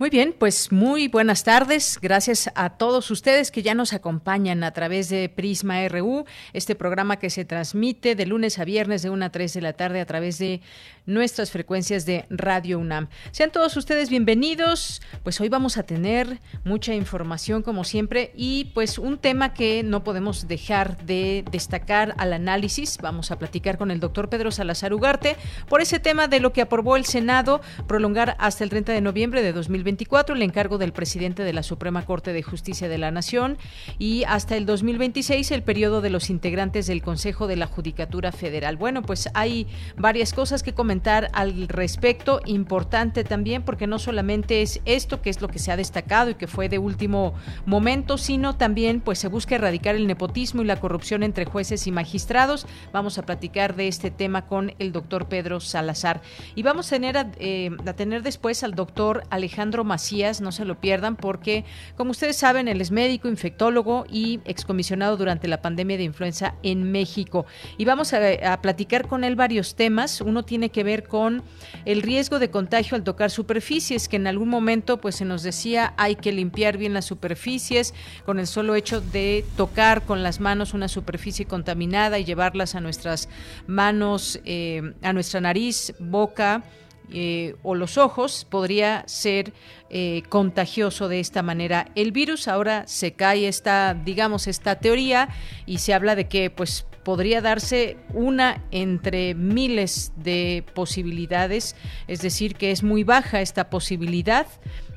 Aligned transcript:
Muy 0.00 0.10
bien, 0.10 0.32
pues 0.38 0.70
muy 0.70 1.08
buenas 1.08 1.42
tardes. 1.42 1.98
Gracias 2.00 2.52
a 2.54 2.70
todos 2.70 3.10
ustedes 3.10 3.50
que 3.50 3.64
ya 3.64 3.74
nos 3.74 3.92
acompañan 3.92 4.62
a 4.62 4.72
través 4.72 5.08
de 5.08 5.28
Prisma 5.28 5.88
RU, 5.88 6.24
este 6.52 6.76
programa 6.76 7.18
que 7.18 7.30
se 7.30 7.44
transmite 7.44 8.14
de 8.14 8.24
lunes 8.24 8.60
a 8.60 8.64
viernes 8.64 9.02
de 9.02 9.10
1 9.10 9.24
a 9.24 9.30
3 9.30 9.54
de 9.54 9.60
la 9.60 9.72
tarde 9.72 10.00
a 10.00 10.06
través 10.06 10.38
de 10.38 10.60
nuestras 11.08 11.50
frecuencias 11.50 12.04
de 12.04 12.26
Radio 12.28 12.78
UNAM. 12.78 13.08
Sean 13.30 13.50
todos 13.50 13.76
ustedes 13.78 14.10
bienvenidos. 14.10 15.00
Pues 15.22 15.40
hoy 15.40 15.48
vamos 15.48 15.78
a 15.78 15.82
tener 15.82 16.38
mucha 16.64 16.94
información 16.94 17.62
como 17.62 17.82
siempre 17.82 18.30
y 18.36 18.66
pues 18.74 18.98
un 18.98 19.16
tema 19.16 19.54
que 19.54 19.82
no 19.82 20.04
podemos 20.04 20.48
dejar 20.48 21.02
de 21.06 21.46
destacar 21.50 22.14
al 22.18 22.34
análisis. 22.34 22.98
Vamos 23.00 23.30
a 23.30 23.38
platicar 23.38 23.78
con 23.78 23.90
el 23.90 24.00
doctor 24.00 24.28
Pedro 24.28 24.50
Salazar 24.50 24.92
Ugarte 24.92 25.36
por 25.66 25.80
ese 25.80 25.98
tema 25.98 26.28
de 26.28 26.40
lo 26.40 26.52
que 26.52 26.60
aprobó 26.60 26.96
el 26.96 27.06
Senado 27.06 27.62
prolongar 27.86 28.36
hasta 28.38 28.62
el 28.62 28.68
30 28.68 28.92
de 28.92 29.00
noviembre 29.00 29.40
de 29.40 29.54
2024 29.54 30.34
el 30.34 30.42
encargo 30.42 30.76
del 30.76 30.92
presidente 30.92 31.42
de 31.42 31.54
la 31.54 31.62
Suprema 31.62 32.04
Corte 32.04 32.34
de 32.34 32.42
Justicia 32.42 32.86
de 32.86 32.98
la 32.98 33.10
Nación 33.10 33.56
y 33.98 34.24
hasta 34.24 34.58
el 34.58 34.66
2026 34.66 35.52
el 35.52 35.62
periodo 35.62 36.02
de 36.02 36.10
los 36.10 36.28
integrantes 36.28 36.86
del 36.86 37.00
Consejo 37.00 37.46
de 37.46 37.56
la 37.56 37.66
Judicatura 37.66 38.30
Federal. 38.30 38.76
Bueno, 38.76 39.00
pues 39.00 39.30
hay 39.32 39.66
varias 39.96 40.34
cosas 40.34 40.62
que 40.62 40.74
comentar 40.74 40.97
al 41.06 41.68
respecto, 41.68 42.40
importante 42.46 43.24
también 43.24 43.62
porque 43.62 43.86
no 43.86 43.98
solamente 43.98 44.62
es 44.62 44.80
esto 44.84 45.22
que 45.22 45.30
es 45.30 45.40
lo 45.40 45.48
que 45.48 45.58
se 45.58 45.70
ha 45.70 45.76
destacado 45.76 46.30
y 46.30 46.34
que 46.34 46.46
fue 46.46 46.68
de 46.68 46.78
último 46.78 47.34
momento, 47.66 48.18
sino 48.18 48.56
también 48.56 49.00
pues 49.00 49.18
se 49.18 49.28
busca 49.28 49.54
erradicar 49.54 49.94
el 49.94 50.06
nepotismo 50.06 50.62
y 50.62 50.64
la 50.64 50.80
corrupción 50.80 51.22
entre 51.22 51.44
jueces 51.44 51.86
y 51.86 51.92
magistrados. 51.92 52.66
Vamos 52.92 53.18
a 53.18 53.22
platicar 53.22 53.76
de 53.76 53.88
este 53.88 54.10
tema 54.10 54.46
con 54.46 54.72
el 54.78 54.92
doctor 54.92 55.28
Pedro 55.28 55.60
Salazar 55.60 56.20
y 56.54 56.62
vamos 56.62 56.88
a 56.88 56.96
tener 56.96 57.16
a, 57.16 57.30
eh, 57.38 57.70
tener 57.96 58.22
después 58.22 58.62
al 58.64 58.74
doctor 58.74 59.22
Alejandro 59.30 59.84
Macías, 59.84 60.40
no 60.40 60.52
se 60.52 60.64
lo 60.64 60.80
pierdan 60.80 61.16
porque 61.16 61.64
como 61.96 62.10
ustedes 62.10 62.36
saben 62.36 62.68
él 62.68 62.80
es 62.80 62.90
médico, 62.90 63.28
infectólogo 63.28 64.04
y 64.10 64.40
excomisionado 64.44 65.16
durante 65.16 65.48
la 65.48 65.62
pandemia 65.62 65.96
de 65.96 66.04
influenza 66.04 66.54
en 66.62 66.90
México 66.90 67.46
y 67.76 67.84
vamos 67.84 68.12
a, 68.12 68.18
a 68.52 68.60
platicar 68.60 69.06
con 69.06 69.24
él 69.24 69.36
varios 69.36 69.74
temas. 69.74 70.20
Uno 70.20 70.44
tiene 70.44 70.70
que 70.70 70.84
ver 70.84 70.87
con 71.06 71.42
el 71.84 72.02
riesgo 72.02 72.38
de 72.38 72.50
contagio 72.50 72.96
al 72.96 73.04
tocar 73.04 73.30
superficies, 73.30 74.08
que 74.08 74.16
en 74.16 74.26
algún 74.26 74.48
momento 74.48 75.00
pues 75.00 75.16
se 75.16 75.24
nos 75.24 75.42
decía 75.42 75.94
hay 75.96 76.16
que 76.16 76.32
limpiar 76.32 76.78
bien 76.78 76.94
las 76.94 77.04
superficies 77.04 77.94
con 78.24 78.38
el 78.38 78.46
solo 78.46 78.74
hecho 78.74 79.00
de 79.00 79.44
tocar 79.56 80.02
con 80.02 80.22
las 80.22 80.40
manos 80.40 80.74
una 80.74 80.88
superficie 80.88 81.46
contaminada 81.46 82.18
y 82.18 82.24
llevarlas 82.24 82.74
a 82.74 82.80
nuestras 82.80 83.28
manos, 83.66 84.40
eh, 84.44 84.94
a 85.02 85.12
nuestra 85.12 85.40
nariz, 85.40 85.94
boca. 85.98 86.62
Eh, 87.10 87.56
o 87.62 87.74
los 87.74 87.96
ojos 87.96 88.46
podría 88.48 89.02
ser 89.06 89.54
eh, 89.88 90.22
contagioso 90.28 91.08
de 91.08 91.20
esta 91.20 91.42
manera 91.42 91.88
el 91.94 92.12
virus 92.12 92.48
ahora 92.48 92.86
se 92.86 93.12
cae 93.12 93.48
esta 93.48 93.94
digamos 93.94 94.46
esta 94.46 94.74
teoría 94.74 95.30
y 95.64 95.78
se 95.78 95.94
habla 95.94 96.14
de 96.16 96.28
que 96.28 96.50
pues 96.50 96.84
podría 97.08 97.40
darse 97.40 97.96
una 98.12 98.62
entre 98.70 99.34
miles 99.34 100.12
de 100.16 100.62
posibilidades, 100.74 101.74
es 102.06 102.20
decir, 102.20 102.54
que 102.54 102.70
es 102.70 102.82
muy 102.82 103.02
baja 103.02 103.40
esta 103.40 103.70
posibilidad 103.70 104.46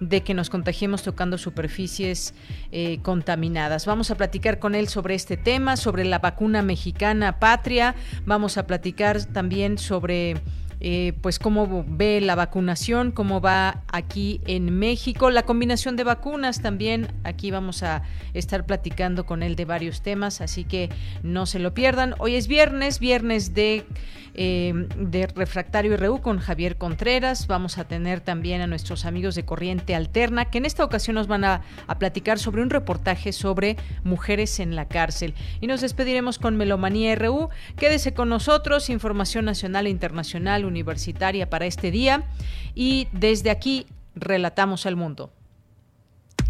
de 0.02 0.22
que 0.22 0.34
nos 0.34 0.50
contagiemos 0.50 1.04
tocando 1.04 1.38
superficies 1.38 2.34
eh, 2.74 3.00
contaminadas. 3.02 3.86
Vamos 3.86 4.12
a 4.12 4.16
platicar 4.16 4.60
con 4.60 4.76
él 4.76 4.90
sobre 4.90 5.16
este 5.16 5.38
tema, 5.38 5.78
sobre 5.78 6.04
la 6.04 6.20
vacuna 6.20 6.62
mexicana 6.62 7.40
patria, 7.40 7.96
vamos 8.26 8.58
a 8.58 8.68
platicar 8.68 9.24
también 9.24 9.78
sobre 9.78 10.36
eh, 10.84 11.14
pues 11.22 11.38
cómo 11.38 11.86
ve 11.88 12.20
la 12.22 12.34
vacunación, 12.34 13.12
cómo 13.12 13.40
va 13.40 13.84
aquí 13.92 14.42
en 14.48 14.80
México, 14.80 15.30
la 15.30 15.44
combinación 15.44 15.96
de 15.96 16.04
vacunas 16.04 16.64
también. 16.64 17.10
Aquí 17.24 17.52
vamos 17.52 17.84
a 17.84 18.02
estar 18.34 18.66
platicando 18.66 19.28
con 19.28 19.44
él 19.44 19.56
de 19.56 19.66
varios 19.66 20.02
temas, 20.02 20.42
así 20.42 20.64
que 20.64 20.90
no 21.22 21.46
se 21.46 21.60
lo 21.60 21.76
pierdan. 21.76 22.16
Hoy 22.18 22.34
es 22.34 22.48
viernes, 22.48 23.00
viernes 23.00 23.54
de, 23.54 23.86
eh, 24.34 24.88
de 24.98 25.28
Refractario 25.28 25.96
RU 25.98 26.20
con 26.20 26.40
Javier 26.40 26.78
Contreras. 26.78 27.46
Vamos 27.46 27.78
a 27.78 27.84
tener 27.84 28.20
también 28.20 28.62
a 28.62 28.68
nuestros 28.68 29.06
amigos 29.06 29.36
de 29.36 29.46
Corriente 29.46 29.94
Alterna, 29.94 30.46
que 30.46 30.58
en 30.58 30.66
esta 30.66 30.84
ocasión 30.84 31.14
nos 31.14 31.28
van 31.28 31.44
a, 31.44 31.62
a 31.86 32.00
platicar 32.00 32.40
sobre 32.40 32.64
un 32.64 32.72
reportaje 32.72 33.34
sobre 33.34 33.78
mujeres 34.04 34.60
en 34.60 34.76
la 34.76 34.88
cárcel. 34.88 35.36
Y 35.60 35.68
nos 35.68 35.82
despediremos 35.82 36.40
con 36.40 36.58
Melomanía 36.58 37.14
RU. 37.14 37.50
Quédese 37.76 38.16
con 38.16 38.30
nosotros, 38.30 38.90
información 38.90 39.46
nacional 39.46 39.86
e 39.86 39.92
internacional 39.92 40.71
universitaria 40.72 41.50
para 41.50 41.66
este 41.66 41.92
día 41.92 42.24
y 42.74 43.08
desde 43.12 43.52
aquí 43.52 43.86
relatamos 44.16 44.86
al 44.86 44.96
mundo. 44.96 45.32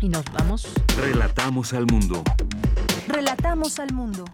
Y 0.02 0.10
nos 0.10 0.26
vamos. 0.34 0.68
Relatamos 0.98 1.74
al 1.74 1.86
mundo. 1.86 2.24
Relatamos 3.08 3.80
al 3.80 3.94
mundo. 3.94 4.26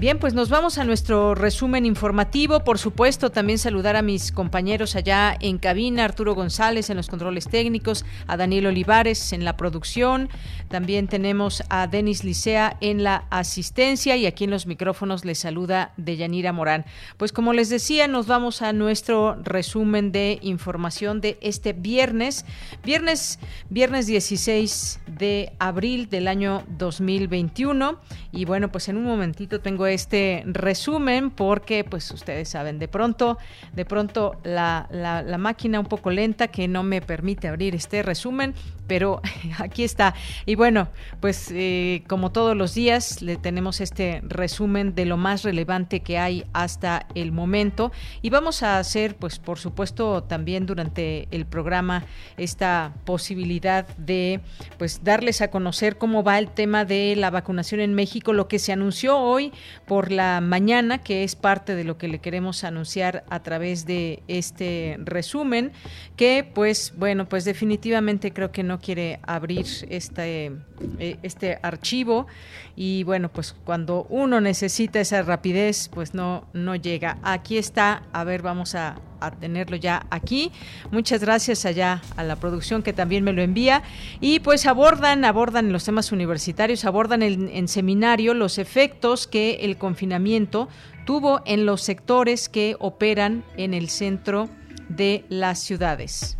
Bien, 0.00 0.18
pues 0.18 0.34
nos 0.34 0.50
vamos 0.50 0.76
a 0.76 0.84
nuestro 0.84 1.36
resumen 1.36 1.86
informativo. 1.86 2.64
Por 2.64 2.78
supuesto, 2.78 3.30
también 3.30 3.58
saludar 3.60 3.94
a 3.94 4.02
mis 4.02 4.32
compañeros 4.32 4.96
allá 4.96 5.36
en 5.40 5.56
cabina, 5.56 6.04
Arturo 6.04 6.34
González 6.34 6.90
en 6.90 6.96
los 6.96 7.06
controles 7.06 7.48
técnicos, 7.48 8.04
a 8.26 8.36
Daniel 8.36 8.66
Olivares 8.66 9.32
en 9.32 9.44
la 9.44 9.56
producción. 9.56 10.28
También 10.68 11.06
tenemos 11.06 11.62
a 11.68 11.86
Denis 11.86 12.24
Licea 12.24 12.76
en 12.80 13.04
la 13.04 13.24
asistencia 13.30 14.16
y 14.16 14.26
aquí 14.26 14.44
en 14.44 14.50
los 14.50 14.66
micrófonos 14.66 15.24
les 15.24 15.38
saluda 15.38 15.92
Deyanira 15.96 16.52
Morán. 16.52 16.84
Pues 17.16 17.32
como 17.32 17.52
les 17.52 17.70
decía, 17.70 18.08
nos 18.08 18.26
vamos 18.26 18.62
a 18.62 18.72
nuestro 18.72 19.36
resumen 19.42 20.10
de 20.10 20.40
información 20.42 21.20
de 21.20 21.38
este 21.40 21.72
viernes, 21.72 22.44
viernes, 22.82 23.38
viernes 23.70 24.06
16 24.06 25.00
de 25.06 25.52
abril 25.60 26.08
del 26.10 26.26
año 26.26 26.64
2021. 26.76 28.00
Y 28.32 28.44
bueno, 28.44 28.72
pues 28.72 28.88
en 28.88 28.96
un 28.96 29.04
momentito 29.04 29.60
tengo 29.60 29.83
este 29.86 30.42
resumen 30.46 31.30
porque 31.30 31.84
pues 31.84 32.10
ustedes 32.10 32.48
saben, 32.48 32.78
de 32.78 32.88
pronto, 32.88 33.38
de 33.74 33.84
pronto 33.84 34.36
la, 34.44 34.88
la, 34.90 35.38
máquina 35.38 35.80
un 35.80 35.86
poco 35.86 36.10
lenta 36.10 36.48
que 36.48 36.68
no 36.68 36.82
me 36.82 37.00
permite 37.00 37.48
abrir 37.48 37.74
este 37.74 38.02
resumen, 38.02 38.54
pero 38.86 39.20
aquí 39.58 39.84
está. 39.84 40.14
Y 40.46 40.54
bueno, 40.54 40.88
pues 41.20 41.50
eh, 41.52 42.02
como 42.08 42.32
todos 42.32 42.56
los 42.56 42.74
días 42.74 43.22
le 43.22 43.36
tenemos 43.36 43.80
este 43.80 44.20
resumen 44.22 44.94
de 44.94 45.04
lo 45.04 45.16
más 45.16 45.42
relevante 45.42 46.00
que 46.00 46.18
hay 46.18 46.44
hasta 46.52 47.06
el 47.14 47.32
momento 47.32 47.92
y 48.22 48.30
vamos 48.30 48.62
a 48.62 48.78
hacer 48.78 49.16
pues 49.16 49.38
por 49.38 49.58
supuesto 49.58 50.22
también 50.22 50.66
durante 50.66 51.28
el 51.30 51.46
programa 51.46 52.04
esta 52.36 52.94
posibilidad 53.04 53.86
de 53.96 54.40
pues 54.78 55.02
darles 55.04 55.40
a 55.40 55.50
conocer 55.50 55.96
cómo 55.98 56.22
va 56.22 56.38
el 56.38 56.48
tema 56.48 56.84
de 56.84 57.14
la 57.16 57.30
vacunación 57.30 57.80
en 57.80 57.94
México, 57.94 58.32
lo 58.32 58.48
que 58.48 58.58
se 58.58 58.72
anunció 58.72 59.18
hoy 59.18 59.52
por 59.86 60.10
la 60.10 60.40
mañana, 60.40 60.98
que 60.98 61.24
es 61.24 61.36
parte 61.36 61.74
de 61.74 61.84
lo 61.84 61.98
que 61.98 62.08
le 62.08 62.18
queremos 62.18 62.64
anunciar 62.64 63.24
a 63.28 63.42
través 63.42 63.86
de 63.86 64.22
este 64.28 64.96
resumen, 65.00 65.72
que 66.16 66.48
pues 66.54 66.94
bueno, 66.96 67.28
pues 67.28 67.44
definitivamente 67.44 68.32
creo 68.32 68.50
que 68.50 68.62
no 68.62 68.78
quiere 68.80 69.20
abrir 69.22 69.66
este, 69.88 70.52
eh, 70.98 71.18
este 71.22 71.58
archivo 71.62 72.26
y 72.76 73.04
bueno, 73.04 73.28
pues 73.28 73.54
cuando 73.64 74.06
uno 74.08 74.40
necesita 74.40 75.00
esa 75.00 75.22
rapidez, 75.22 75.88
pues 75.92 76.12
no, 76.12 76.44
no 76.52 76.74
llega. 76.74 77.18
Aquí 77.22 77.56
está, 77.56 78.02
a 78.12 78.24
ver, 78.24 78.42
vamos 78.42 78.74
a, 78.74 78.96
tenerlo 79.40 79.76
ya 79.76 80.06
aquí. 80.10 80.52
Muchas 80.90 81.22
gracias 81.22 81.64
allá 81.64 82.02
a 82.16 82.22
la 82.24 82.36
producción 82.36 82.82
que 82.82 82.92
también 82.92 83.24
me 83.24 83.32
lo 83.32 83.40
envía. 83.40 83.82
Y 84.20 84.40
pues 84.40 84.66
abordan, 84.66 85.24
abordan 85.24 85.72
los 85.72 85.84
temas 85.84 86.12
universitarios, 86.12 86.84
abordan 86.84 87.22
en 87.22 87.68
seminario 87.68 88.34
los 88.34 88.58
efectos 88.58 89.26
que 89.26 89.60
el 89.62 89.78
confinamiento 89.78 90.68
tuvo 91.06 91.40
en 91.46 91.64
los 91.64 91.80
sectores 91.80 92.50
que 92.50 92.76
operan 92.80 93.44
en 93.56 93.72
el 93.72 93.88
centro 93.88 94.50
de 94.90 95.24
las 95.30 95.60
ciudades. 95.60 96.36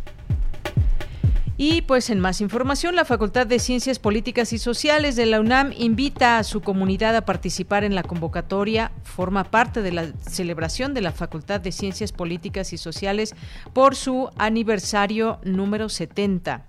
Y 1.57 1.83
pues 1.83 2.09
en 2.09 2.19
más 2.19 2.41
información, 2.41 2.97
la 2.97 3.05
Facultad 3.05 3.47
de 3.47 3.59
Ciencias 3.59 3.97
Políticas 3.97 4.51
y 4.51 4.57
Sociales 4.57 5.15
de 5.15 5.25
la 5.25 5.39
UNAM 5.39 5.71
invita 5.77 6.37
a 6.37 6.43
su 6.43 6.59
comunidad 6.59 7.15
a 7.15 7.23
participar 7.23 7.85
en 7.85 7.95
la 7.95 8.03
convocatoria, 8.03 8.91
forma 9.03 9.45
parte 9.45 9.81
de 9.81 9.93
la 9.93 10.07
celebración 10.29 10.93
de 10.93 10.99
la 10.99 11.13
Facultad 11.13 11.61
de 11.61 11.71
Ciencias 11.71 12.11
Políticas 12.11 12.73
y 12.73 12.77
Sociales 12.77 13.35
por 13.71 13.95
su 13.95 14.29
aniversario 14.37 15.39
número 15.45 15.87
70. 15.87 16.65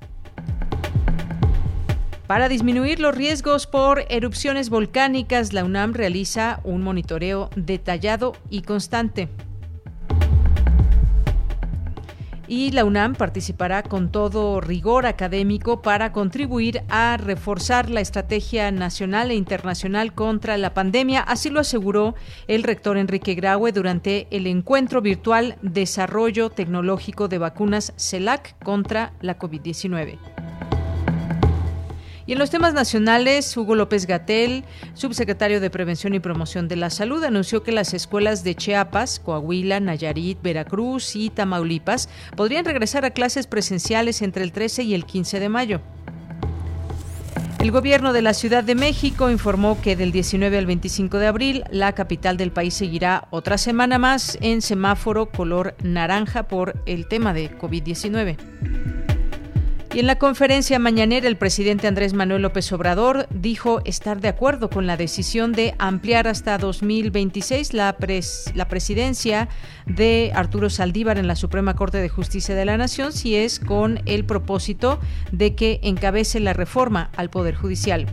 Para 2.29 2.49
disminuir 2.49 3.00
los 3.00 3.15
riesgos 3.15 3.67
por 3.67 4.05
erupciones 4.09 4.71
volcánicas, 4.71 5.53
la 5.53 5.65
UNAM 5.65 5.94
realiza 5.94 6.61
un 6.62 6.83
monitoreo 6.83 7.50
detallado 7.56 8.35
y 8.50 8.62
constante 8.62 9.29
y 12.48 12.70
la 12.70 12.84
UNAM 12.84 13.14
participará 13.14 13.82
con 13.82 14.10
todo 14.10 14.60
rigor 14.60 15.06
académico 15.06 15.82
para 15.82 16.12
contribuir 16.12 16.82
a 16.88 17.16
reforzar 17.16 17.90
la 17.90 18.00
estrategia 18.00 18.70
nacional 18.70 19.31
e 19.31 19.34
internacional 19.34 20.14
contra 20.14 20.56
la 20.56 20.75
pandemia, 20.75 21.20
así 21.20 21.50
lo 21.50 21.60
aseguró 21.60 22.14
el 22.48 22.62
rector 22.62 22.96
Enrique 22.96 23.34
Graue 23.34 23.72
durante 23.72 24.26
el 24.31 24.46
encuentro 24.46 25.00
virtual 25.00 25.56
Desarrollo 25.62 26.50
Tecnológico 26.50 27.28
de 27.28 27.38
Vacunas 27.38 27.93
CELAC 27.96 28.56
contra 28.62 29.12
la 29.20 29.38
COVID-19. 29.38 30.75
Y 32.26 32.32
en 32.32 32.38
los 32.40 32.50
temas 32.50 32.75
nacionales, 32.75 33.56
Hugo 33.56 33.76
López 33.76 34.06
Gatel, 34.06 34.64
subsecretario 34.94 35.61
de 35.61 35.70
Prevención 35.70 36.12
y 36.12 36.19
Promoción 36.19 36.67
de 36.67 36.75
la 36.75 36.90
Salud, 36.90 37.23
anunció 37.23 37.62
que 37.62 37.70
las 37.70 37.94
escuelas 37.94 38.43
de 38.43 38.56
Chiapas, 38.56 39.20
Coahuila, 39.20 39.78
Nayarit, 39.78 40.43
Veracruz 40.43 41.14
y 41.14 41.31
Tamaulipas 41.31 42.08
podrían 42.37 42.64
regresar 42.64 43.05
a 43.05 43.11
clases 43.11 43.46
presenciales 43.46 44.23
entre 44.23 44.43
el 44.43 44.50
13 44.50 44.82
y 44.82 44.94
el 44.94 45.06
15 45.06 45.38
de 45.38 45.49
mayo. 45.49 45.81
El 47.61 47.70
gobierno 47.70 48.12
de 48.12 48.23
la 48.23 48.34
Ciudad 48.34 48.64
de 48.64 48.75
México 48.75 49.31
informó 49.31 49.81
que 49.81 49.94
del 49.96 50.11
19 50.11 50.58
al 50.58 50.67
25 50.67 51.19
de 51.19 51.26
abril 51.28 51.64
la 51.70 51.94
capital 51.94 52.37
del 52.37 52.50
país 52.50 52.75
seguirá 52.75 53.28
otra 53.31 53.56
semana 53.56 53.99
más 53.99 54.37
en 54.40 54.62
semáforo 54.62 55.26
color 55.31 55.76
naranja 55.82 56.44
por 56.44 56.75
el 56.87 57.06
tema 57.06 57.32
de 57.32 57.56
COVID-19. 57.56 59.15
Y 59.96 60.00
en 60.00 60.06
la 60.06 60.19
conferencia 60.19 60.78
mañanera, 60.78 61.26
el 61.26 61.38
presidente 61.38 61.87
Andrés 61.87 62.12
Manuel 62.12 62.43
López 62.43 62.70
Obrador 62.70 63.26
dijo 63.31 63.81
estar 63.87 64.20
de 64.20 64.28
acuerdo 64.28 64.69
con 64.69 64.87
la 64.87 64.98
decisión 64.98 65.52
de 65.52 65.75
ampliar 65.78 66.28
hasta 66.28 66.58
2026 66.58 67.72
la, 67.72 67.96
la 68.54 68.69
presidencia 68.69 69.48
de 69.87 70.32
Arturo 70.34 70.69
Saldívar 70.69 71.16
en 71.16 71.26
la 71.26 71.34
Suprema 71.34 71.76
Corte 71.76 71.96
de 71.96 72.10
Justicia 72.10 72.54
de 72.54 72.66
la 72.66 72.76
Nación, 72.76 73.10
si 73.10 73.37
es 73.37 73.58
con 73.58 74.02
el 74.04 74.26
propósito 74.26 75.00
de 75.32 75.54
que 75.54 75.81
encabece 75.82 76.40
la 76.40 76.52
reforma 76.52 77.10
al 77.16 77.31
Poder 77.31 77.54
Judicial. 77.54 78.04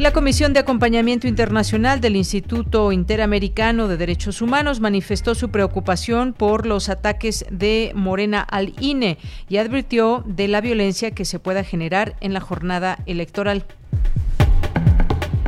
La 0.00 0.14
Comisión 0.14 0.54
de 0.54 0.60
Acompañamiento 0.60 1.28
Internacional 1.28 2.00
del 2.00 2.16
Instituto 2.16 2.90
Interamericano 2.90 3.86
de 3.86 3.98
Derechos 3.98 4.40
Humanos 4.40 4.80
manifestó 4.80 5.34
su 5.34 5.50
preocupación 5.50 6.32
por 6.32 6.64
los 6.64 6.88
ataques 6.88 7.44
de 7.50 7.92
Morena 7.94 8.40
al 8.40 8.72
INE 8.80 9.18
y 9.50 9.58
advirtió 9.58 10.24
de 10.26 10.48
la 10.48 10.62
violencia 10.62 11.10
que 11.10 11.26
se 11.26 11.38
pueda 11.38 11.64
generar 11.64 12.16
en 12.22 12.32
la 12.32 12.40
jornada 12.40 12.98
electoral. 13.04 13.66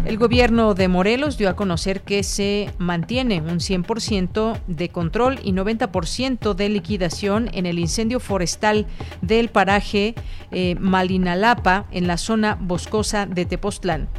El 0.05 0.19
gobierno 0.19 0.75
de 0.75 0.87
Morelos 0.87 1.39
dio 1.39 1.49
a 1.49 1.57
conocer 1.57 2.03
que 2.03 2.23
se 2.23 2.69
mantiene 2.77 3.41
un 3.41 3.59
100% 3.59 4.61
de 4.67 4.89
control 4.91 5.41
y 5.43 5.53
90% 5.53 6.53
de 6.53 6.69
liquidación 6.69 7.49
en 7.55 7.65
el 7.65 7.79
incendio 7.79 8.21
forestal 8.21 8.87
del 9.23 9.49
paraje 9.49 10.15
eh, 10.51 10.75
Malinalapa 10.79 11.87
en 11.91 12.07
la 12.07 12.19
zona 12.19 12.59
boscosa 12.61 13.25
de 13.25 13.47
Tepoztlán. 13.47 14.11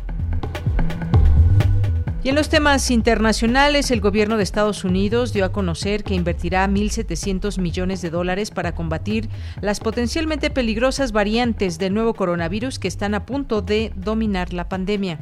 Y 2.23 2.29
en 2.29 2.35
los 2.35 2.47
temas 2.47 2.89
internacionales, 2.89 3.91
el 3.91 3.99
gobierno 3.99 4.37
de 4.37 4.43
Estados 4.43 4.85
Unidos 4.85 5.33
dio 5.33 5.43
a 5.43 5.51
conocer 5.51 6.05
que 6.05 6.13
invertirá 6.13 6.65
1.700 6.69 7.59
millones 7.59 8.01
de 8.01 8.09
dólares 8.09 8.49
para 8.49 8.73
combatir 8.73 9.27
las 9.59 9.81
potencialmente 9.81 10.49
peligrosas 10.49 11.11
variantes 11.11 11.79
del 11.79 11.93
nuevo 11.93 12.13
coronavirus 12.13 12.79
que 12.79 12.87
están 12.87 13.13
a 13.13 13.25
punto 13.25 13.61
de 13.61 13.91
dominar 13.97 14.53
la 14.53 14.69
pandemia. 14.69 15.19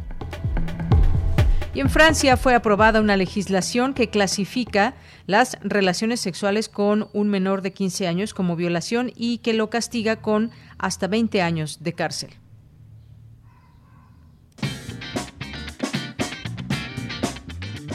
Y 1.74 1.80
en 1.80 1.90
Francia 1.90 2.38
fue 2.38 2.54
aprobada 2.54 3.02
una 3.02 3.18
legislación 3.18 3.96
que 3.96 4.12
clasifica 4.12 4.94
las 5.26 5.58
relaciones 5.64 6.20
sexuales 6.20 6.70
con 6.70 7.08
un 7.14 7.30
menor 7.30 7.64
de 7.64 7.74
15 7.74 8.08
años 8.08 8.36
como 8.36 8.56
violación 8.56 9.12
y 9.16 9.40
que 9.40 9.54
lo 9.54 9.72
castiga 9.72 10.18
con 10.18 10.52
hasta 10.78 11.08
20 11.08 11.42
años 11.42 11.82
de 11.82 11.94
cárcel. 11.94 12.41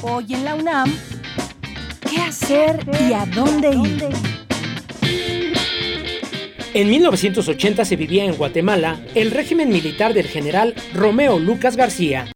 Hoy 0.09 0.35
en 0.35 0.45
la 0.45 0.55
UNAM, 0.55 0.95
¿qué 2.09 2.19
hacer 2.19 2.79
y 3.09 3.13
a 3.13 3.27
dónde 3.27 3.71
ir? 3.71 4.07
En 6.75 6.89
1980 6.89 7.85
se 7.85 7.97
vivía 7.97 8.25
en 8.25 8.37
Guatemala 8.37 9.01
el 9.17 9.33
régimen 9.33 9.69
militar 9.69 10.15
del 10.15 10.29
general 10.29 10.77
Romeo 10.95 11.41
Lucas 11.41 11.77
García, 11.77 12.31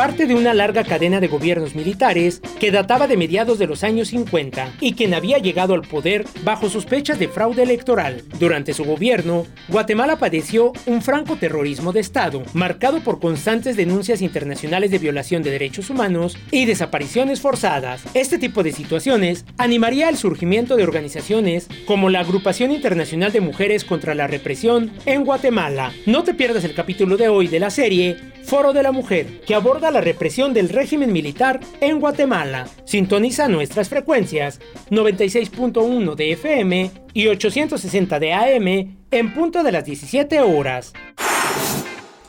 parte 0.00 0.26
de 0.26 0.34
una 0.34 0.54
larga 0.54 0.82
cadena 0.82 1.20
de 1.20 1.28
gobiernos 1.28 1.74
militares 1.74 2.40
que 2.58 2.70
databa 2.70 3.06
de 3.06 3.18
mediados 3.18 3.58
de 3.58 3.66
los 3.66 3.84
años 3.84 4.08
50 4.08 4.76
y 4.80 4.94
quien 4.94 5.12
había 5.12 5.36
llegado 5.36 5.74
al 5.74 5.82
poder 5.82 6.24
bajo 6.42 6.70
sospechas 6.70 7.18
de 7.18 7.28
fraude 7.28 7.64
electoral. 7.64 8.22
Durante 8.38 8.72
su 8.72 8.84
gobierno, 8.84 9.44
Guatemala 9.68 10.16
padeció 10.16 10.72
un 10.86 11.02
franco 11.02 11.36
terrorismo 11.36 11.92
de 11.92 12.00
Estado, 12.00 12.42
marcado 12.54 13.00
por 13.00 13.20
constantes 13.20 13.76
denuncias 13.76 14.22
internacionales 14.22 14.90
de 14.90 15.00
violación 15.00 15.42
de 15.42 15.50
derechos 15.50 15.90
humanos 15.90 16.38
y 16.50 16.64
desapariciones 16.64 17.42
forzadas. 17.42 18.02
Este 18.14 18.38
tipo 18.38 18.62
de 18.62 18.72
situaciones 18.72 19.44
animaría 19.58 20.08
el 20.08 20.16
surgimiento 20.16 20.76
de 20.76 20.84
organizaciones 20.84 21.68
como 21.84 22.08
la 22.08 22.20
Agrupación 22.20 22.72
Internacional 22.72 23.32
de 23.32 23.42
Mujeres 23.42 23.84
contra 23.84 24.14
la 24.14 24.28
Represión 24.28 24.92
en 25.04 25.26
Guatemala. 25.26 25.92
No 26.06 26.22
te 26.22 26.32
pierdas 26.32 26.64
el 26.64 26.72
capítulo 26.72 27.18
de 27.18 27.28
hoy 27.28 27.48
de 27.48 27.60
la 27.60 27.68
serie 27.68 28.16
Foro 28.50 28.72
de 28.72 28.82
la 28.82 28.90
Mujer, 28.90 29.42
que 29.46 29.54
aborda 29.54 29.92
la 29.92 30.00
represión 30.00 30.52
del 30.52 30.70
régimen 30.70 31.12
militar 31.12 31.60
en 31.80 32.00
Guatemala. 32.00 32.66
Sintoniza 32.84 33.46
nuestras 33.46 33.88
frecuencias 33.88 34.58
96.1 34.90 36.16
de 36.16 36.32
FM 36.32 36.90
y 37.14 37.28
860 37.28 38.18
de 38.18 38.32
AM 38.32 38.96
en 39.12 39.34
punto 39.34 39.62
de 39.62 39.70
las 39.70 39.84
17 39.84 40.40
horas. 40.40 40.92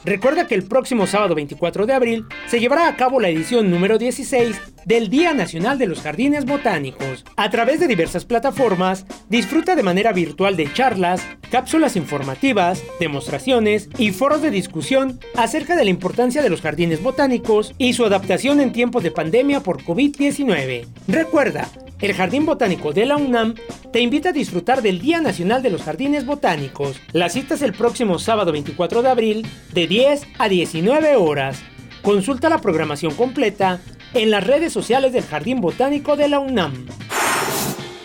Recuerda 0.06 0.46
que 0.46 0.54
el 0.54 0.62
próximo 0.62 1.08
sábado 1.08 1.34
24 1.34 1.88
de 1.88 1.94
abril 1.94 2.26
se 2.46 2.60
llevará 2.60 2.88
a 2.88 2.96
cabo 2.96 3.20
la 3.20 3.30
edición 3.30 3.72
número 3.72 3.98
16 3.98 4.71
del 4.86 5.10
Día 5.10 5.34
Nacional 5.34 5.78
de 5.78 5.88
los 5.88 6.02
Jardines 6.02 6.46
Botánicos. 6.46 7.26
A 7.36 7.50
través 7.50 7.80
de 7.80 7.88
diversas 7.88 8.26
plataformas, 8.26 9.06
disfruta 9.30 9.76
de 9.76 9.84
manera 9.84 10.14
virtual 10.14 10.58
de 10.58 10.72
charlas, 10.74 11.22
cápsulas 11.50 11.96
informativas, 11.96 12.84
demostraciones 13.00 13.90
y 13.98 14.12
foros 14.12 14.42
de 14.42 14.52
discusión 14.52 15.20
acerca 15.36 15.76
de 15.76 15.84
la 15.84 15.90
importancia 15.90 16.42
de 16.42 16.50
los 16.50 16.62
jardines 16.62 17.04
botánicos 17.04 17.74
y 17.78 17.94
su 17.94 18.06
adaptación 18.06 18.62
en 18.62 18.72
tiempos 18.72 19.04
de 19.04 19.12
pandemia 19.12 19.62
por 19.62 19.84
COVID-19. 19.84 20.88
Recuerda, 21.08 21.70
el 22.02 22.14
Jardín 22.14 22.48
Botánico 22.48 22.94
de 22.94 23.06
la 23.06 23.16
UNAM 23.16 23.54
te 23.94 24.02
invita 24.02 24.30
a 24.30 24.34
disfrutar 24.34 24.82
del 24.82 25.00
Día 25.00 25.22
Nacional 25.22 25.62
de 25.62 25.70
los 25.70 25.84
Jardines 25.84 26.26
Botánicos. 26.26 27.00
La 27.12 27.30
cita 27.30 27.54
es 27.54 27.62
el 27.62 27.74
próximo 27.74 28.18
sábado 28.18 28.52
24 28.52 29.04
de 29.04 29.10
abril 29.10 29.48
de 29.74 29.88
10 29.88 30.24
a 30.40 30.50
19 30.50 31.16
horas. 31.16 31.62
Consulta 32.02 32.50
la 32.50 32.60
programación 32.60 33.14
completa 33.14 33.80
en 34.14 34.32
las 34.32 34.46
redes 34.46 34.74
sociales 34.74 35.14
del 35.14 35.24
Jardín 35.24 35.62
Botánico 35.62 36.16
de 36.16 36.28
la 36.28 36.40
UNAM. 36.40 36.86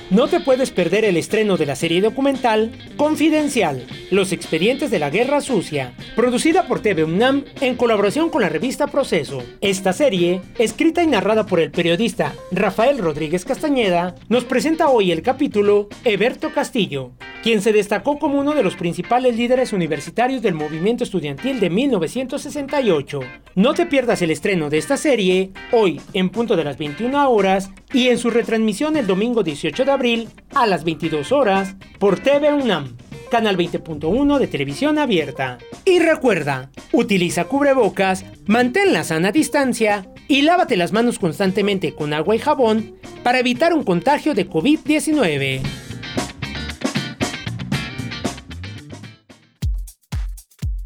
No 0.08 0.28
te 0.28 0.38
puedes 0.38 0.70
perder 0.70 1.04
el 1.04 1.16
estreno 1.16 1.56
de 1.56 1.66
la 1.66 1.74
serie 1.74 2.00
documental 2.00 2.70
Confidencial, 2.96 3.84
Los 4.12 4.30
expedientes 4.30 4.92
de 4.92 5.00
la 5.00 5.10
Guerra 5.10 5.40
Sucia, 5.40 5.94
producida 6.14 6.68
por 6.68 6.80
TV 6.80 7.02
UNAM 7.02 7.44
en 7.60 7.74
colaboración 7.74 8.30
con 8.30 8.42
la 8.42 8.48
revista 8.48 8.86
Proceso. 8.86 9.42
Esta 9.60 9.92
serie, 9.92 10.42
escrita 10.58 11.02
y 11.02 11.08
narrada 11.08 11.44
por 11.44 11.58
el 11.58 11.72
periodista 11.72 12.32
Rafael 12.52 12.98
Rodríguez 12.98 13.44
Castañeda, 13.44 14.14
nos 14.28 14.44
presenta 14.44 14.90
hoy 14.90 15.10
el 15.10 15.22
capítulo 15.22 15.88
Eberto 16.04 16.52
Castillo, 16.54 17.10
quien 17.42 17.60
se 17.60 17.72
destacó 17.72 18.20
como 18.20 18.38
uno 18.38 18.54
de 18.54 18.62
los 18.62 18.76
principales 18.76 19.36
líderes 19.36 19.72
universitarios 19.72 20.40
del 20.40 20.54
movimiento 20.54 21.02
estudiantil 21.02 21.58
de 21.58 21.68
1968. 21.68 23.20
No 23.56 23.74
te 23.74 23.86
pierdas 23.86 24.22
el 24.22 24.30
estreno 24.30 24.70
de 24.70 24.78
esta 24.78 24.96
serie, 24.96 25.50
hoy 25.72 26.00
en 26.12 26.30
punto 26.30 26.54
de 26.54 26.62
las 26.62 26.78
21 26.78 27.28
horas, 27.28 27.70
y 27.92 28.08
en 28.08 28.18
su 28.18 28.30
retransmisión 28.30 28.96
el 28.96 29.06
domingo 29.06 29.42
18 29.42 29.84
de 29.84 29.95
abril 29.96 30.28
a 30.54 30.66
las 30.66 30.84
22 30.84 31.32
horas 31.32 31.74
por 31.98 32.20
TV 32.20 32.52
UNAM, 32.52 32.96
canal 33.30 33.56
20.1 33.56 34.38
de 34.38 34.46
televisión 34.46 34.98
abierta. 34.98 35.58
Y 35.84 35.98
recuerda, 35.98 36.70
utiliza 36.92 37.44
cubrebocas, 37.44 38.24
mantén 38.46 38.92
la 38.92 39.04
sana 39.04 39.32
distancia 39.32 40.06
y 40.28 40.42
lávate 40.42 40.76
las 40.76 40.92
manos 40.92 41.18
constantemente 41.18 41.94
con 41.94 42.12
agua 42.12 42.36
y 42.36 42.38
jabón 42.38 42.96
para 43.22 43.38
evitar 43.38 43.72
un 43.72 43.84
contagio 43.84 44.34
de 44.34 44.48
COVID-19. 44.48 45.62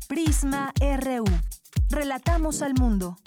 Prisma 0.07 0.73
RU. 0.81 1.25
Relatamos 1.91 2.63
al 2.63 2.75
mundo. 2.75 3.19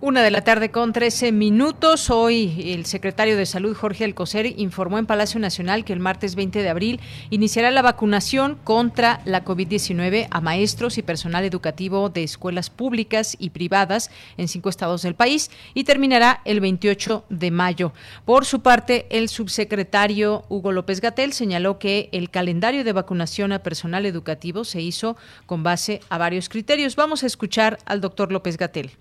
Una 0.00 0.22
de 0.22 0.30
la 0.30 0.42
tarde 0.42 0.70
con 0.70 0.92
13 0.92 1.32
minutos. 1.32 2.08
Hoy 2.08 2.72
el 2.72 2.86
secretario 2.86 3.36
de 3.36 3.46
Salud, 3.46 3.76
Jorge 3.76 4.04
Alcocer, 4.04 4.46
informó 4.56 4.96
en 4.98 5.06
Palacio 5.06 5.40
Nacional 5.40 5.84
que 5.84 5.92
el 5.92 5.98
martes 5.98 6.36
20 6.36 6.62
de 6.62 6.68
abril 6.68 7.00
iniciará 7.30 7.72
la 7.72 7.82
vacunación 7.82 8.56
contra 8.62 9.20
la 9.24 9.44
COVID-19 9.44 10.28
a 10.30 10.40
maestros 10.40 10.98
y 10.98 11.02
personal 11.02 11.44
educativo 11.44 12.10
de 12.10 12.22
escuelas 12.22 12.70
públicas 12.70 13.34
y 13.40 13.50
privadas 13.50 14.08
en 14.36 14.46
cinco 14.46 14.68
estados 14.68 15.02
del 15.02 15.16
país 15.16 15.50
y 15.74 15.82
terminará 15.82 16.42
el 16.44 16.60
28 16.60 17.24
de 17.28 17.50
mayo. 17.50 17.92
Por 18.24 18.44
su 18.44 18.60
parte, 18.60 19.08
el 19.10 19.28
subsecretario 19.28 20.44
Hugo 20.48 20.70
López 20.70 21.00
Gatel 21.00 21.32
señaló 21.32 21.80
que 21.80 22.08
el 22.12 22.30
calendario 22.30 22.84
de 22.84 22.92
vacunación 22.92 23.50
a 23.50 23.64
personal 23.64 24.06
educativo 24.06 24.62
se 24.62 24.80
hizo 24.80 25.16
con 25.46 25.64
base 25.64 25.98
a 26.08 26.18
varios 26.18 26.48
criterios. 26.48 26.94
Vamos 26.94 27.24
a 27.24 27.26
escuchar 27.26 27.78
al 27.84 28.00
doctor 28.00 28.30
López 28.30 28.56
Gatel. 28.56 28.92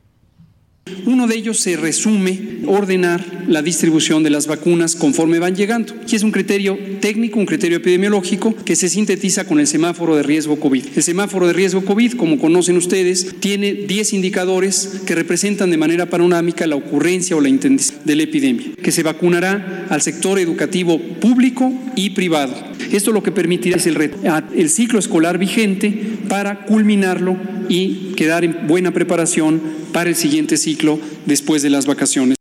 Uno 1.05 1.27
de 1.27 1.35
ellos 1.35 1.59
se 1.59 1.77
resume 1.77 2.57
ordenar 2.65 3.23
la 3.47 3.61
distribución 3.61 4.23
de 4.23 4.29
las 4.29 4.47
vacunas 4.47 4.95
conforme 4.95 5.39
van 5.39 5.55
llegando. 5.55 5.93
Y 6.07 6.15
es 6.15 6.23
un 6.23 6.31
criterio 6.31 6.77
técnico, 6.99 7.39
un 7.39 7.45
criterio 7.45 7.77
epidemiológico 7.77 8.55
que 8.65 8.75
se 8.75 8.89
sintetiza 8.89 9.45
con 9.45 9.59
el 9.59 9.67
semáforo 9.67 10.15
de 10.15 10.23
riesgo 10.23 10.59
COVID. 10.59 10.83
El 10.95 11.03
semáforo 11.03 11.47
de 11.47 11.53
riesgo 11.53 11.85
COVID, 11.85 12.13
como 12.13 12.39
conocen 12.39 12.77
ustedes, 12.77 13.35
tiene 13.39 13.73
10 13.73 14.13
indicadores 14.13 15.01
que 15.05 15.15
representan 15.15 15.71
de 15.71 15.77
manera 15.77 16.07
panorámica 16.07 16.67
la 16.67 16.75
ocurrencia 16.75 17.35
o 17.35 17.41
la 17.41 17.49
intensidad 17.49 18.01
de 18.03 18.15
la 18.15 18.23
epidemia, 18.23 18.67
que 18.81 18.91
se 18.91 19.03
vacunará 19.03 19.87
al 19.89 20.01
sector 20.01 20.39
educativo 20.39 20.99
público 20.99 21.71
y 21.95 22.11
privado. 22.11 22.53
Esto 22.91 23.11
lo 23.11 23.23
que 23.23 23.31
permitirá 23.31 23.77
es 23.77 23.87
el, 23.87 24.11
el 24.55 24.69
ciclo 24.69 24.99
escolar 24.99 25.37
vigente 25.37 25.93
para 26.27 26.65
culminarlo 26.65 27.37
y 27.69 28.13
quedar 28.15 28.43
en 28.43 28.67
buena 28.67 28.91
preparación 28.91 29.61
para 29.91 30.09
el 30.09 30.15
siguiente 30.15 30.57
ciclo 30.57 30.99
después 31.25 31.61
de 31.61 31.69
las 31.69 31.85
vacaciones. 31.85 32.36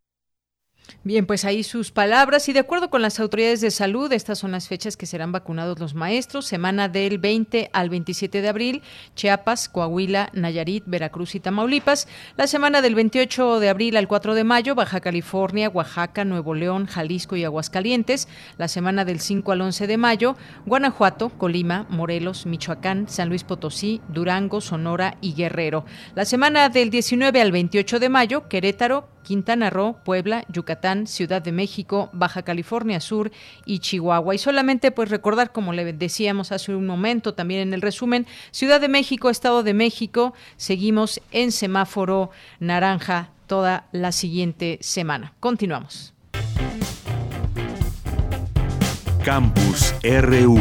Bien, 1.06 1.24
pues 1.24 1.44
ahí 1.44 1.62
sus 1.62 1.92
palabras. 1.92 2.48
Y 2.48 2.52
de 2.52 2.58
acuerdo 2.58 2.90
con 2.90 3.00
las 3.00 3.20
autoridades 3.20 3.60
de 3.60 3.70
salud, 3.70 4.12
estas 4.12 4.40
son 4.40 4.50
las 4.50 4.66
fechas 4.66 4.96
que 4.96 5.06
serán 5.06 5.30
vacunados 5.30 5.78
los 5.78 5.94
maestros, 5.94 6.46
semana 6.46 6.88
del 6.88 7.18
20 7.18 7.70
al 7.72 7.90
27 7.90 8.42
de 8.42 8.48
abril, 8.48 8.82
Chiapas, 9.14 9.68
Coahuila, 9.68 10.30
Nayarit, 10.32 10.82
Veracruz 10.84 11.36
y 11.36 11.38
Tamaulipas, 11.38 12.08
la 12.36 12.48
semana 12.48 12.82
del 12.82 12.96
28 12.96 13.60
de 13.60 13.68
abril 13.68 13.96
al 13.96 14.08
4 14.08 14.34
de 14.34 14.42
mayo, 14.42 14.74
Baja 14.74 14.98
California, 14.98 15.68
Oaxaca, 15.68 16.24
Nuevo 16.24 16.56
León, 16.56 16.86
Jalisco 16.86 17.36
y 17.36 17.44
Aguascalientes, 17.44 18.26
la 18.58 18.66
semana 18.66 19.04
del 19.04 19.20
5 19.20 19.52
al 19.52 19.60
11 19.60 19.86
de 19.86 19.98
mayo, 19.98 20.34
Guanajuato, 20.64 21.28
Colima, 21.28 21.86
Morelos, 21.88 22.46
Michoacán, 22.46 23.08
San 23.08 23.28
Luis 23.28 23.44
Potosí, 23.44 24.00
Durango, 24.08 24.60
Sonora 24.60 25.18
y 25.20 25.34
Guerrero. 25.34 25.84
La 26.16 26.24
semana 26.24 26.68
del 26.68 26.90
19 26.90 27.40
al 27.40 27.52
28 27.52 28.00
de 28.00 28.08
mayo, 28.08 28.48
Querétaro, 28.48 29.08
Quintana 29.26 29.70
Roo, 29.70 29.96
Puebla, 30.04 30.44
Yucatán, 30.48 31.08
Ciudad 31.08 31.42
de 31.42 31.50
México, 31.50 32.10
Baja 32.12 32.42
California 32.42 33.00
Sur 33.00 33.32
y 33.64 33.80
Chihuahua. 33.80 34.36
Y 34.36 34.38
solamente 34.38 34.92
pues 34.92 35.10
recordar, 35.10 35.50
como 35.50 35.72
le 35.72 35.92
decíamos 35.92 36.52
hace 36.52 36.72
un 36.72 36.86
momento 36.86 37.34
también 37.34 37.60
en 37.60 37.74
el 37.74 37.82
resumen, 37.82 38.24
Ciudad 38.52 38.80
de 38.80 38.88
México, 38.88 39.28
Estado 39.28 39.64
de 39.64 39.74
México, 39.74 40.32
seguimos 40.56 41.20
en 41.32 41.50
semáforo 41.50 42.30
naranja 42.60 43.30
toda 43.48 43.88
la 43.90 44.12
siguiente 44.12 44.78
semana. 44.80 45.34
Continuamos. 45.40 46.14
Campus 49.24 49.92
RU. 50.04 50.56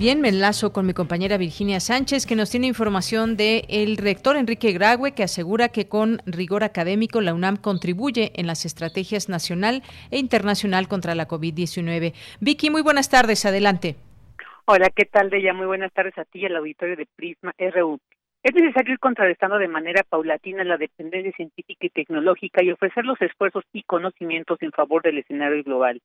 Bien, 0.00 0.22
me 0.22 0.30
enlazo 0.30 0.72
con 0.72 0.86
mi 0.86 0.94
compañera 0.94 1.36
Virginia 1.36 1.78
Sánchez, 1.78 2.24
que 2.24 2.34
nos 2.34 2.50
tiene 2.50 2.66
información 2.66 3.36
del 3.36 3.66
el 3.68 3.98
rector 3.98 4.38
Enrique 4.38 4.72
Graue, 4.72 5.12
que 5.12 5.22
asegura 5.22 5.68
que 5.68 5.88
con 5.88 6.22
rigor 6.24 6.64
académico 6.64 7.20
la 7.20 7.34
UNAM 7.34 7.58
contribuye 7.58 8.32
en 8.36 8.46
las 8.46 8.64
estrategias 8.64 9.28
nacional 9.28 9.82
e 10.10 10.16
internacional 10.16 10.88
contra 10.88 11.14
la 11.14 11.28
COVID-19. 11.28 12.14
Vicky, 12.40 12.70
muy 12.70 12.80
buenas 12.80 13.10
tardes, 13.10 13.44
adelante. 13.44 13.96
Hola, 14.64 14.88
¿qué 14.88 15.04
tal, 15.04 15.28
Deya? 15.28 15.52
Muy 15.52 15.66
buenas 15.66 15.92
tardes 15.92 16.16
a 16.16 16.24
ti 16.24 16.38
y 16.38 16.46
al 16.46 16.56
auditorio 16.56 16.96
de 16.96 17.06
Prisma 17.14 17.52
RU. 17.58 18.00
Es 18.42 18.54
necesario 18.54 18.94
ir 18.94 19.00
contrarrestando 19.00 19.58
de 19.58 19.68
manera 19.68 20.02
paulatina 20.08 20.64
la 20.64 20.78
dependencia 20.78 21.32
científica 21.32 21.84
y 21.84 21.90
tecnológica 21.90 22.64
y 22.64 22.72
ofrecer 22.72 23.04
los 23.04 23.20
esfuerzos 23.20 23.64
y 23.74 23.82
conocimientos 23.82 24.62
en 24.62 24.72
favor 24.72 25.02
del 25.02 25.18
escenario 25.18 25.62
global. 25.62 26.00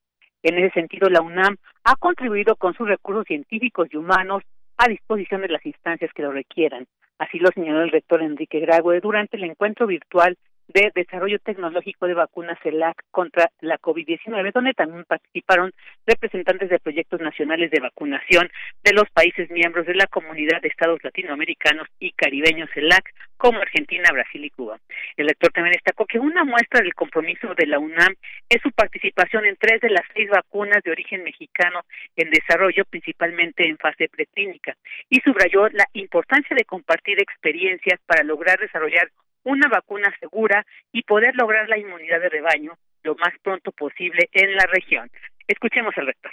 En 0.46 0.60
ese 0.60 0.76
sentido, 0.76 1.10
la 1.10 1.24
UNAM 1.24 1.58
ha 1.86 1.96
contribuido 1.96 2.56
con 2.56 2.76
sus 2.76 2.88
recursos 2.88 3.26
científicos 3.26 3.88
y 3.90 3.98
humanos 3.98 4.44
a 4.78 4.88
disposición 4.88 5.42
de 5.42 5.48
las 5.48 5.66
instancias 5.66 6.14
que 6.14 6.22
lo 6.22 6.32
requieran. 6.32 6.86
Así 7.18 7.40
lo 7.40 7.50
señaló 7.50 7.82
el 7.82 7.90
rector 7.90 8.22
Enrique 8.22 8.60
Grague 8.60 9.00
durante 9.02 9.38
el 9.38 9.44
encuentro 9.44 9.88
virtual 9.88 10.38
de 10.68 10.92
Desarrollo 10.96 11.40
Tecnológico 11.40 12.08
de 12.08 12.14
Vacunas 12.14 12.58
CELAC 12.64 13.04
contra 13.12 13.52
la 13.62 13.78
COVID-19, 13.78 14.52
donde 14.54 14.74
también 14.74 15.06
participaron 15.06 15.72
representantes 16.06 16.70
de 16.70 16.80
proyectos 16.80 17.22
nacionales 17.22 17.72
de 17.72 17.80
vacunación 17.80 18.50
de 18.84 18.94
los 18.94 19.10
países 19.12 19.50
miembros 19.52 19.86
de 19.86 19.96
la 19.96 20.08
Comunidad 20.08 20.62
de 20.62 20.68
Estados 20.68 21.04
Latinoamericanos 21.04 21.88
y 22.00 22.12
Caribeños 22.12 22.70
CELAC, 22.74 23.14
como 23.38 23.60
Argentina, 23.60 24.10
Brasil 24.12 24.44
y 24.44 24.50
Cuba. 24.50 24.80
El 25.18 25.28
rector 25.28 25.52
también 25.52 25.74
destacó 25.74 26.06
que 26.06 26.20
una 26.20 26.44
muestra 26.44 26.82
del 26.82 26.94
compromiso 26.94 27.54
de 27.54 27.68
la 27.68 27.80
UNAM 27.80 28.16
es 28.50 28.62
su 28.62 28.72
participación 28.72 29.46
en 29.46 29.58
tres 29.58 29.82
de 29.82 29.90
las 29.90 30.04
seis 30.14 30.30
vacunas 30.30 30.82
de 30.84 30.92
origen 30.92 31.24
mexicano 31.24 31.82
en 32.16 32.30
desarrollo, 32.32 32.86
principalmente 32.86 33.68
en 33.68 33.78
fase 33.78 34.08
preclínica, 34.10 34.76
y 35.10 35.20
subrayó 35.20 35.68
la 35.70 35.86
importancia 35.94 36.56
de 36.56 36.66
compartir 36.66 37.22
experiencias 37.22 38.00
para 38.06 38.24
lograr 38.24 38.58
desarrollar 38.60 39.10
una 39.46 39.70
vacuna 39.70 40.14
segura 40.20 40.66
y 40.92 41.04
poder 41.04 41.36
lograr 41.36 41.70
la 41.70 41.78
inmunidad 41.78 42.20
de 42.20 42.30
rebaño 42.30 42.78
lo 43.04 43.16
más 43.16 43.34
pronto 43.44 43.72
posible 43.72 44.30
en 44.34 44.56
la 44.56 44.66
región. 44.66 45.10
Escuchemos 45.48 45.94
al 45.98 46.08
rector. 46.08 46.32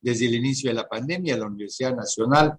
Desde 0.00 0.26
el 0.26 0.34
inicio 0.34 0.70
de 0.70 0.74
la 0.74 0.88
pandemia, 0.88 1.36
la 1.36 1.46
Universidad 1.46 1.94
Nacional 1.94 2.56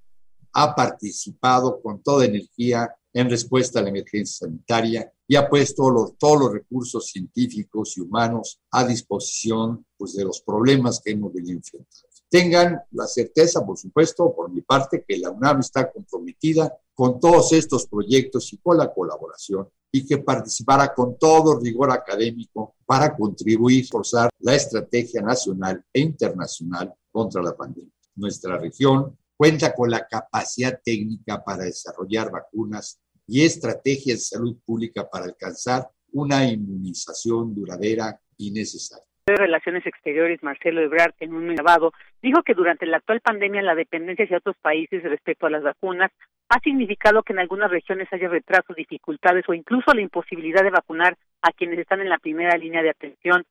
ha 0.53 0.75
participado 0.75 1.81
con 1.81 2.01
toda 2.01 2.25
energía 2.25 2.89
en 3.13 3.29
respuesta 3.29 3.79
a 3.79 3.83
la 3.83 3.89
emergencia 3.89 4.45
sanitaria 4.47 5.09
y 5.27 5.35
ha 5.35 5.47
puesto 5.47 6.15
todos 6.19 6.39
los 6.39 6.53
recursos 6.53 7.07
científicos 7.07 7.97
y 7.97 8.01
humanos 8.01 8.61
a 8.71 8.85
disposición 8.85 9.85
pues, 9.97 10.15
de 10.15 10.25
los 10.25 10.41
problemas 10.41 11.01
que 11.03 11.11
hemos 11.11 11.33
venido 11.33 11.57
enfrentando. 11.57 12.04
Tengan 12.29 12.81
la 12.91 13.05
certeza, 13.05 13.65
por 13.65 13.77
supuesto, 13.77 14.33
por 14.35 14.51
mi 14.51 14.61
parte, 14.61 15.05
que 15.07 15.17
la 15.17 15.29
UNAM 15.29 15.59
está 15.59 15.91
comprometida 15.91 16.75
con 16.93 17.19
todos 17.19 17.53
estos 17.53 17.87
proyectos 17.87 18.51
y 18.53 18.57
con 18.57 18.77
la 18.77 18.91
colaboración 18.93 19.69
y 19.91 20.05
que 20.05 20.17
participara 20.17 20.93
con 20.93 21.17
todo 21.17 21.59
rigor 21.59 21.91
académico 21.91 22.75
para 22.85 23.15
contribuir 23.15 23.85
a 23.85 23.87
forzar 23.89 24.29
la 24.39 24.55
estrategia 24.55 25.21
nacional 25.21 25.83
e 25.93 26.01
internacional 26.01 26.93
contra 27.11 27.41
la 27.41 27.55
pandemia. 27.55 27.93
Nuestra 28.15 28.57
región 28.57 29.17
cuenta 29.37 29.73
con 29.73 29.91
la 29.91 30.07
capacidad 30.07 30.79
técnica 30.83 31.43
para 31.43 31.65
desarrollar 31.65 32.31
vacunas 32.31 32.99
y 33.27 33.43
estrategias 33.43 34.19
de 34.19 34.25
salud 34.25 34.57
pública 34.65 35.09
para 35.09 35.25
alcanzar 35.25 35.89
una 36.13 36.45
inmunización 36.45 37.53
duradera 37.53 38.19
y 38.37 38.51
necesaria 38.51 39.05
de 39.25 39.37
Relaciones 39.37 39.83
Exteriores, 39.87 40.43
Marcelo 40.43 40.81
Ebrard, 40.81 41.13
en 41.19 41.33
un 41.33 41.47
grabado, 41.55 41.93
dijo 42.21 42.43
que 42.43 42.53
durante 42.53 42.85
la 42.85 42.97
actual 42.97 43.21
pandemia 43.21 43.63
la 43.63 43.73
dependencia 43.73 44.25
hacia 44.25 44.37
otros 44.37 44.55
países 44.61 45.01
respecto 45.01 45.47
a 45.47 45.49
las 45.49 45.63
vacunas 45.63 46.11
ha 46.49 46.59
significado 46.59 47.23
que 47.23 47.33
en 47.33 47.39
algunas 47.39 47.71
regiones 47.71 48.07
haya 48.11 48.27
retrasos, 48.27 48.75
dificultades 48.75 49.43
o 49.47 49.55
incluso 49.55 49.95
la 49.95 50.01
imposibilidad 50.01 50.61
de 50.61 50.69
vacunar 50.69 51.17
a 51.41 51.51
quienes 51.53 51.79
están 51.79 52.01
en 52.01 52.09
la 52.09 52.19
primera 52.19 52.55
línea 52.55 52.83
de 52.83 52.91
atención 52.91 53.43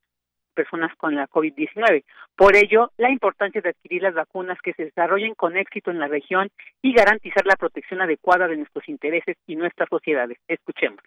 personas 0.54 0.95
con 0.97 1.16
la 1.16 1.26
COVID-19. 1.26 2.04
Por 2.37 2.54
ello, 2.54 2.93
la 2.97 3.11
importancia 3.11 3.61
de 3.61 3.71
adquirir 3.71 4.02
las 4.02 4.14
vacunas 4.14 4.57
que 4.62 4.75
se 4.75 4.85
desarrollen 4.85 5.35
con 5.35 5.57
éxito 5.57 5.90
en 5.90 5.99
la 5.99 6.07
región 6.07 6.50
y 6.83 6.93
garantizar 6.93 7.45
la 7.47 7.57
protección 7.57 8.00
adecuada 8.00 8.47
de 8.47 8.59
nuestros 8.59 8.88
intereses 8.88 9.37
y 9.49 9.57
nuestras 9.57 9.88
sociedades. 9.88 10.38
Escuchemos. 10.47 11.00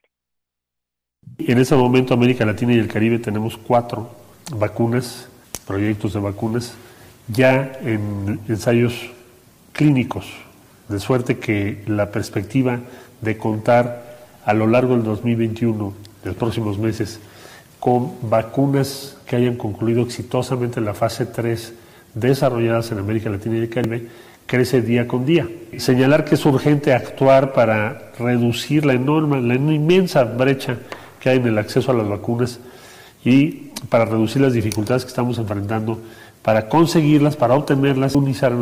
En 1.38 1.58
ese 1.58 1.76
momento 1.76 2.14
América 2.14 2.46
Latina 2.46 2.74
y 2.74 2.80
el 2.80 2.90
Caribe 2.90 3.20
tenemos 3.20 3.58
cuatro 3.58 4.27
vacunas, 4.52 5.28
proyectos 5.66 6.14
de 6.14 6.20
vacunas, 6.20 6.74
ya 7.28 7.80
en 7.82 8.40
ensayos 8.48 9.12
clínicos, 9.74 10.26
de 10.88 11.00
suerte 11.00 11.38
que 11.38 11.84
la 11.88 12.12
perspectiva 12.12 12.80
de 13.22 13.38
contar 13.38 14.18
a 14.46 14.54
lo 14.54 14.68
largo 14.68 14.94
del 14.94 15.04
2021, 15.04 15.94
de 16.24 16.30
los 16.30 16.38
próximos 16.38 16.78
meses, 16.80 17.20
con 17.80 18.14
vacunas 18.30 19.18
que 19.26 19.36
hayan 19.36 19.56
concluido 19.56 20.02
exitosamente 20.02 20.82
la 20.82 20.94
fase 20.94 21.26
3 21.26 21.74
desarrolladas 22.14 22.92
en 22.92 23.00
América 23.00 23.30
Latina 23.30 23.58
y 23.58 23.62
el 23.62 23.70
Caribe, 23.70 24.08
crece 24.46 24.82
día 24.82 25.08
con 25.08 25.26
día. 25.26 25.48
Señalar 25.78 26.24
que 26.24 26.36
es 26.36 26.46
urgente 26.46 26.94
actuar 26.94 27.54
para 27.54 28.12
reducir 28.18 28.86
la 28.86 28.94
enorme, 28.94 29.42
la 29.42 29.56
inmensa 29.56 30.24
brecha 30.24 30.78
que 31.20 31.30
hay 31.30 31.38
en 31.38 31.48
el 31.48 31.58
acceso 31.58 31.92
a 31.92 31.96
las 31.96 32.08
vacunas 32.08 32.60
y 33.24 33.72
para 33.90 34.06
reducir 34.06 34.42
las 34.42 34.54
dificultades 34.54 35.04
que 35.04 35.10
estamos 35.10 35.38
enfrentando, 35.38 36.02
para 36.44 36.70
conseguirlas, 36.70 37.36
para 37.36 37.56
obtenerlas, 37.56 38.16
unizar. 38.16 38.54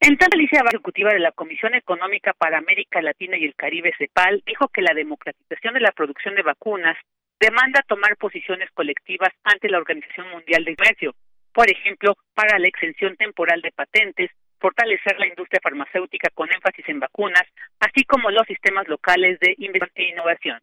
En 0.00 0.18
tal 0.18 0.30
Alicia 0.32 0.62
ejecutiva 0.66 1.12
de 1.12 1.20
la 1.20 1.30
Comisión 1.32 1.74
Económica 1.74 2.32
para 2.32 2.58
América 2.58 3.00
Latina 3.00 3.36
y 3.36 3.44
el 3.44 3.54
Caribe, 3.54 3.92
CEPAL, 3.96 4.42
dijo 4.44 4.68
que 4.68 4.82
la 4.82 4.94
democratización 4.94 5.74
de 5.74 5.80
la 5.80 5.92
producción 5.92 6.34
de 6.34 6.42
vacunas 6.42 6.96
demanda 7.38 7.84
tomar 7.86 8.16
posiciones 8.16 8.68
colectivas 8.74 9.30
ante 9.44 9.68
la 9.68 9.78
Organización 9.78 10.30
Mundial 10.30 10.64
de 10.64 10.76
Comercio, 10.76 11.14
por 11.52 11.70
ejemplo, 11.70 12.16
para 12.34 12.58
la 12.58 12.68
exención 12.68 13.16
temporal 13.16 13.60
de 13.60 13.72
patentes, 13.72 14.30
fortalecer 14.58 15.18
la 15.18 15.26
industria 15.26 15.60
farmacéutica 15.62 16.30
con 16.34 16.52
énfasis 16.52 16.88
en 16.88 17.00
vacunas, 17.00 17.44
así 17.80 18.04
como 18.04 18.30
los 18.30 18.46
sistemas 18.46 18.88
locales 18.88 19.38
de 19.40 19.54
investigación 19.58 19.92
e 19.94 20.10
innovación. 20.10 20.60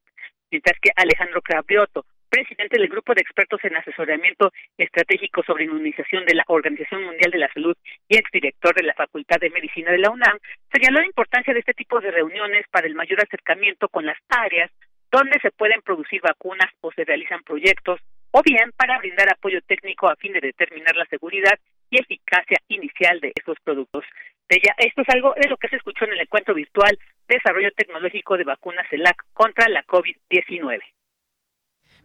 Mientras 0.52 0.80
que 0.82 0.92
Alejandro 0.96 1.42
Crabrioto, 1.42 2.06
presidente 2.30 2.78
del 2.78 2.88
Grupo 2.88 3.14
de 3.14 3.22
Expertos 3.22 3.60
en 3.64 3.76
Asesoramiento 3.76 4.52
Estratégico 4.78 5.44
sobre 5.44 5.66
Inmunización 5.66 6.26
de 6.26 6.36
la 6.36 6.44
Organización 6.48 7.04
Mundial 7.04 7.32
de 7.32 7.40
la 7.40 7.52
Salud 7.52 7.76
y 8.08 8.18
exdirector 8.18 8.76
de 8.76 8.84
la 8.84 8.94
Facultad 8.94 9.40
de 9.40 9.50
Medicina 9.50 9.92
de 9.92 9.98
la 9.98 10.12
UNAM, 10.12 10.38
señaló 10.72 11.00
la 11.00 11.08
importancia 11.08 11.54
de 11.54 11.60
este 11.60 11.74
tipo 11.74 12.00
de 12.00 12.12
reuniones 12.12 12.66
para 12.72 12.88
el 12.88 12.96
mayor 12.96 13.20
acercamiento 13.22 13.90
con 13.90 14.06
las 14.06 14.18
áreas 14.30 14.72
donde 15.12 15.40
se 15.42 15.52
pueden 15.52 15.82
producir 15.82 16.22
vacunas 16.22 16.72
o 16.82 16.92
se 16.92 17.04
realizan 17.04 17.42
proyectos, 17.44 18.00
o 18.32 18.44
bien 18.44 18.72
para 18.78 19.00
brindar 19.00 19.28
apoyo 19.32 19.60
técnico 19.62 20.08
a 20.08 20.16
fin 20.16 20.34
de 20.34 20.40
determinar 20.40 20.96
la 20.96 21.06
seguridad 21.06 21.58
y 21.90 22.00
eficacia 22.00 22.58
inicial 22.68 23.20
de 23.20 23.32
estos 23.36 23.58
productos. 23.64 24.06
esto 24.48 25.02
es 25.02 25.10
algo 25.10 25.34
de 25.36 25.50
lo 25.50 25.58
que 25.58 25.68
se 25.70 25.78
escuchó 25.78 26.06
en 26.06 26.14
el 26.14 26.22
encuentro 26.22 26.54
virtual 26.54 26.98
Desarrollo 27.28 27.72
Tecnológico 27.72 28.38
de 28.38 28.44
Vacunas 28.44 28.88
CELAC 28.90 29.18
contra 29.34 29.68
la 29.68 29.84
COVID-19. 29.84 30.80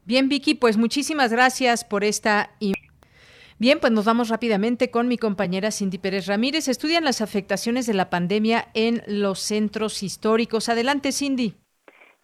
Bien, 0.06 0.28
Vicky, 0.28 0.54
pues 0.54 0.76
muchísimas 0.76 1.32
gracias 1.32 1.84
por 1.84 2.04
esta 2.04 2.50
Bien, 3.58 3.78
pues 3.80 3.92
nos 3.92 4.04
vamos 4.04 4.28
rápidamente 4.30 4.90
con 4.90 5.06
mi 5.06 5.16
compañera 5.16 5.70
Cindy 5.70 5.98
Pérez 5.98 6.26
Ramírez. 6.26 6.68
Estudian 6.68 7.04
las 7.04 7.22
afectaciones 7.22 7.86
de 7.86 7.94
la 7.94 8.10
pandemia 8.10 8.66
en 8.74 9.00
los 9.06 9.38
centros 9.38 10.02
históricos. 10.02 10.68
Adelante, 10.68 11.12
Cindy. 11.12 11.54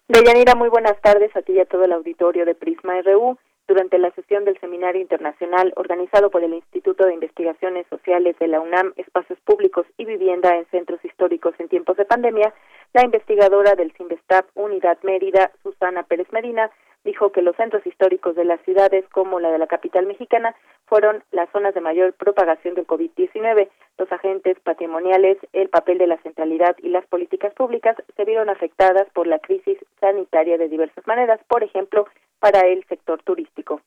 Deyanira, 0.08 0.56
muy 0.56 0.68
buenas 0.68 1.00
tardes 1.00 1.34
a 1.36 1.42
ti 1.42 1.52
y 1.52 1.60
a 1.60 1.66
todo 1.66 1.84
el 1.84 1.92
auditorio 1.92 2.44
de 2.44 2.56
Prisma 2.56 3.00
RU. 3.02 3.38
Durante 3.68 3.98
la 3.98 4.10
sesión 4.10 4.44
del 4.44 4.58
Seminario 4.58 5.00
Internacional 5.00 5.72
organizado 5.76 6.28
por 6.30 6.42
el 6.42 6.52
Instituto 6.52 7.06
de 7.06 7.14
Investigaciones 7.14 7.86
Sociales 7.88 8.36
de 8.40 8.48
la 8.48 8.60
UNAM, 8.60 8.92
Espacios 8.96 9.38
Públicos 9.44 9.86
y 9.96 10.06
Vivienda 10.06 10.56
en 10.56 10.66
Centros 10.72 10.98
Históricos 11.04 11.54
en 11.60 11.68
tiempos 11.68 11.96
de 11.96 12.04
pandemia, 12.04 12.52
la 12.92 13.04
investigadora 13.04 13.76
del 13.76 13.92
CIMBESTAP 13.92 14.46
Unidad 14.56 14.98
Mérida, 15.04 15.52
Susana 15.62 16.02
Pérez 16.02 16.26
Medina, 16.32 16.72
dijo 17.04 17.32
que 17.32 17.42
los 17.42 17.56
centros 17.56 17.86
históricos 17.86 18.36
de 18.36 18.44
las 18.44 18.60
ciudades 18.62 19.04
como 19.10 19.40
la 19.40 19.50
de 19.50 19.58
la 19.58 19.66
capital 19.66 20.06
mexicana 20.06 20.54
fueron 20.86 21.22
las 21.30 21.48
zonas 21.50 21.74
de 21.74 21.80
mayor 21.80 22.12
propagación 22.14 22.74
del 22.74 22.86
COVID-19. 22.86 23.68
Los 23.98 24.12
agentes 24.12 24.58
patrimoniales, 24.60 25.38
el 25.52 25.68
papel 25.68 25.98
de 25.98 26.06
la 26.06 26.18
centralidad 26.22 26.76
y 26.82 26.88
las 26.88 27.06
políticas 27.06 27.54
públicas 27.54 27.96
se 28.16 28.24
vieron 28.24 28.48
afectadas 28.50 29.06
por 29.14 29.26
la 29.26 29.38
crisis 29.38 29.78
sanitaria 30.00 30.58
de 30.58 30.68
diversas 30.68 31.06
maneras, 31.06 31.40
por 31.48 31.62
ejemplo, 31.62 32.06
para 32.38 32.60
el 32.60 32.84
sector 32.88 33.22
turístico. 33.22 33.80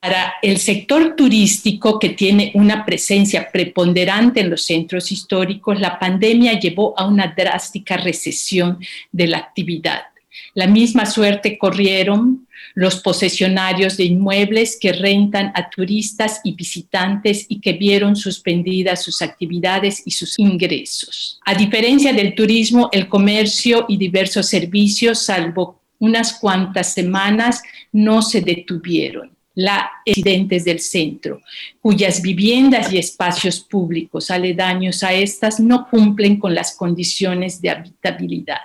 Para 0.00 0.34
el 0.42 0.58
sector 0.58 1.16
turístico 1.16 1.98
que 1.98 2.10
tiene 2.10 2.52
una 2.54 2.84
presencia 2.84 3.48
preponderante 3.50 4.40
en 4.40 4.50
los 4.50 4.64
centros 4.64 5.10
históricos, 5.10 5.80
la 5.80 5.98
pandemia 5.98 6.60
llevó 6.60 6.94
a 6.96 7.08
una 7.08 7.34
drástica 7.36 7.96
recesión 7.96 8.78
de 9.10 9.26
la 9.26 9.38
actividad 9.38 10.02
la 10.54 10.66
misma 10.66 11.06
suerte 11.06 11.58
corrieron 11.58 12.46
los 12.74 12.96
posesionarios 13.00 13.96
de 13.96 14.04
inmuebles 14.04 14.78
que 14.78 14.92
rentan 14.92 15.52
a 15.54 15.70
turistas 15.70 16.40
y 16.44 16.52
visitantes 16.52 17.46
y 17.48 17.60
que 17.60 17.72
vieron 17.72 18.16
suspendidas 18.16 19.02
sus 19.02 19.22
actividades 19.22 20.02
y 20.04 20.10
sus 20.10 20.38
ingresos. 20.38 21.40
A 21.44 21.54
diferencia 21.54 22.12
del 22.12 22.34
turismo, 22.34 22.88
el 22.92 23.08
comercio 23.08 23.86
y 23.88 23.96
diversos 23.96 24.46
servicios, 24.46 25.24
salvo 25.24 25.80
unas 25.98 26.34
cuantas 26.34 26.92
semanas, 26.92 27.62
no 27.92 28.20
se 28.20 28.42
detuvieron 28.42 29.36
la 29.54 29.90
residentes 30.04 30.66
del 30.66 30.80
centro, 30.80 31.40
cuyas 31.80 32.20
viviendas 32.20 32.92
y 32.92 32.98
espacios 32.98 33.58
públicos 33.60 34.30
aledaños 34.30 35.02
a 35.02 35.14
estas 35.14 35.58
no 35.58 35.88
cumplen 35.88 36.38
con 36.38 36.54
las 36.54 36.76
condiciones 36.76 37.62
de 37.62 37.70
habitabilidad. 37.70 38.58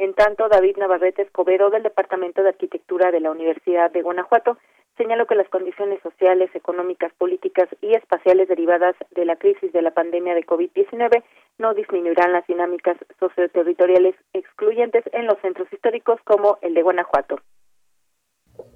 En 0.00 0.14
tanto, 0.14 0.48
David 0.48 0.78
Navarrete 0.78 1.20
Escobedo, 1.20 1.68
del 1.68 1.82
Departamento 1.82 2.42
de 2.42 2.48
Arquitectura 2.48 3.10
de 3.10 3.20
la 3.20 3.30
Universidad 3.30 3.90
de 3.90 4.00
Guanajuato, 4.00 4.56
señaló 4.96 5.26
que 5.26 5.34
las 5.34 5.50
condiciones 5.50 6.00
sociales, 6.00 6.48
económicas, 6.54 7.12
políticas 7.18 7.68
y 7.82 7.92
espaciales 7.92 8.48
derivadas 8.48 8.96
de 9.10 9.26
la 9.26 9.36
crisis 9.36 9.70
de 9.74 9.82
la 9.82 9.90
pandemia 9.90 10.34
de 10.34 10.46
COVID-19 10.46 11.22
no 11.58 11.74
disminuirán 11.74 12.32
las 12.32 12.46
dinámicas 12.46 12.96
socioterritoriales 13.18 14.14
excluyentes 14.32 15.04
en 15.12 15.26
los 15.26 15.38
centros 15.40 15.70
históricos 15.70 16.18
como 16.24 16.56
el 16.62 16.72
de 16.72 16.80
Guanajuato 16.80 17.38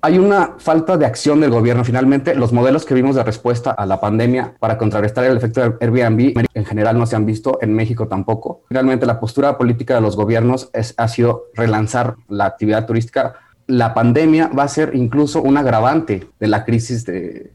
hay 0.00 0.18
una 0.18 0.54
falta 0.58 0.96
de 0.96 1.06
acción 1.06 1.40
del 1.40 1.50
gobierno. 1.50 1.84
Finalmente, 1.84 2.34
los 2.34 2.52
modelos 2.52 2.84
que 2.84 2.94
vimos 2.94 3.16
de 3.16 3.22
respuesta 3.22 3.70
a 3.70 3.86
la 3.86 4.00
pandemia 4.00 4.54
para 4.58 4.78
contrarrestar 4.78 5.24
el 5.24 5.36
efecto 5.36 5.60
de 5.60 5.74
Airbnb 5.80 6.46
en 6.54 6.64
general 6.64 6.98
no 6.98 7.06
se 7.06 7.16
han 7.16 7.26
visto, 7.26 7.58
en 7.62 7.74
México 7.74 8.08
tampoco. 8.08 8.62
Finalmente, 8.68 9.06
la 9.06 9.20
postura 9.20 9.56
política 9.56 9.94
de 9.94 10.00
los 10.00 10.16
gobiernos 10.16 10.70
es, 10.72 10.94
ha 10.96 11.08
sido 11.08 11.44
relanzar 11.54 12.16
la 12.28 12.46
actividad 12.46 12.86
turística. 12.86 13.34
La 13.66 13.94
pandemia 13.94 14.48
va 14.48 14.64
a 14.64 14.68
ser 14.68 14.94
incluso 14.94 15.40
un 15.42 15.56
agravante 15.56 16.28
de 16.38 16.48
la 16.48 16.64
crisis 16.64 17.06
de, 17.06 17.52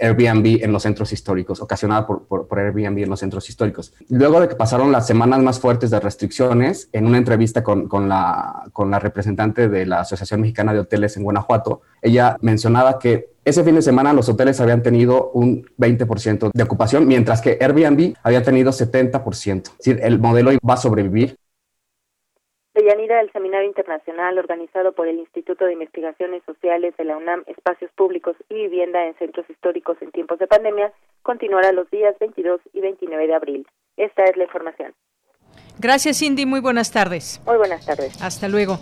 Airbnb 0.00 0.62
en 0.62 0.72
los 0.72 0.82
centros 0.82 1.12
históricos, 1.12 1.60
ocasionada 1.60 2.06
por, 2.06 2.26
por, 2.26 2.58
Airbnb 2.58 2.98
en 2.98 3.10
los 3.10 3.20
centros 3.20 3.48
históricos. 3.48 3.92
Luego 4.08 4.40
de 4.40 4.48
que 4.48 4.54
pasaron 4.54 4.92
las 4.92 5.06
semanas 5.06 5.42
más 5.42 5.60
fuertes 5.60 5.90
de 5.90 6.00
restricciones, 6.00 6.88
en 6.92 7.06
una 7.06 7.18
entrevista 7.18 7.62
con, 7.62 7.88
con, 7.88 8.08
la, 8.08 8.64
con 8.72 8.90
la 8.90 8.98
representante 8.98 9.68
de 9.68 9.86
la 9.86 10.00
Asociación 10.00 10.40
Mexicana 10.40 10.72
de 10.72 10.80
Hoteles 10.80 11.16
en 11.16 11.24
Guanajuato, 11.24 11.82
ella 12.00 12.36
mencionaba 12.40 12.98
que 12.98 13.32
ese 13.44 13.64
fin 13.64 13.74
de 13.74 13.82
semana 13.82 14.12
los 14.12 14.28
hoteles 14.28 14.60
habían 14.60 14.82
tenido 14.82 15.30
un 15.32 15.64
20% 15.78 16.50
de 16.52 16.62
ocupación, 16.62 17.08
mientras 17.08 17.40
que 17.40 17.58
Airbnb 17.60 18.14
había 18.22 18.42
tenido 18.42 18.70
70%. 18.70 19.62
Es 19.62 19.76
decir, 19.78 20.00
el 20.02 20.20
modelo 20.20 20.52
va 20.68 20.74
a 20.74 20.76
sobrevivir 20.76 21.36
Deyanira, 22.74 23.20
el 23.20 23.30
Seminario 23.32 23.68
Internacional 23.68 24.38
organizado 24.38 24.92
por 24.92 25.06
el 25.06 25.18
Instituto 25.18 25.66
de 25.66 25.74
Investigaciones 25.74 26.42
Sociales 26.44 26.94
de 26.96 27.04
la 27.04 27.16
UNAM, 27.18 27.44
Espacios 27.46 27.90
Públicos 27.92 28.34
y 28.48 28.54
Vivienda 28.54 29.04
en 29.06 29.14
Centros 29.16 29.48
Históricos 29.50 29.98
en 30.00 30.10
tiempos 30.10 30.38
de 30.38 30.46
pandemia, 30.46 30.92
continuará 31.22 31.72
los 31.72 31.90
días 31.90 32.14
22 32.18 32.60
y 32.72 32.80
29 32.80 33.26
de 33.26 33.34
abril. 33.34 33.66
Esta 33.96 34.24
es 34.24 34.36
la 34.36 34.44
información. 34.44 34.94
Gracias, 35.78 36.18
Cindy. 36.18 36.46
Muy 36.46 36.60
buenas 36.60 36.90
tardes. 36.92 37.40
Muy 37.44 37.56
buenas 37.56 37.84
tardes. 37.84 38.20
Hasta 38.22 38.48
luego. 38.48 38.78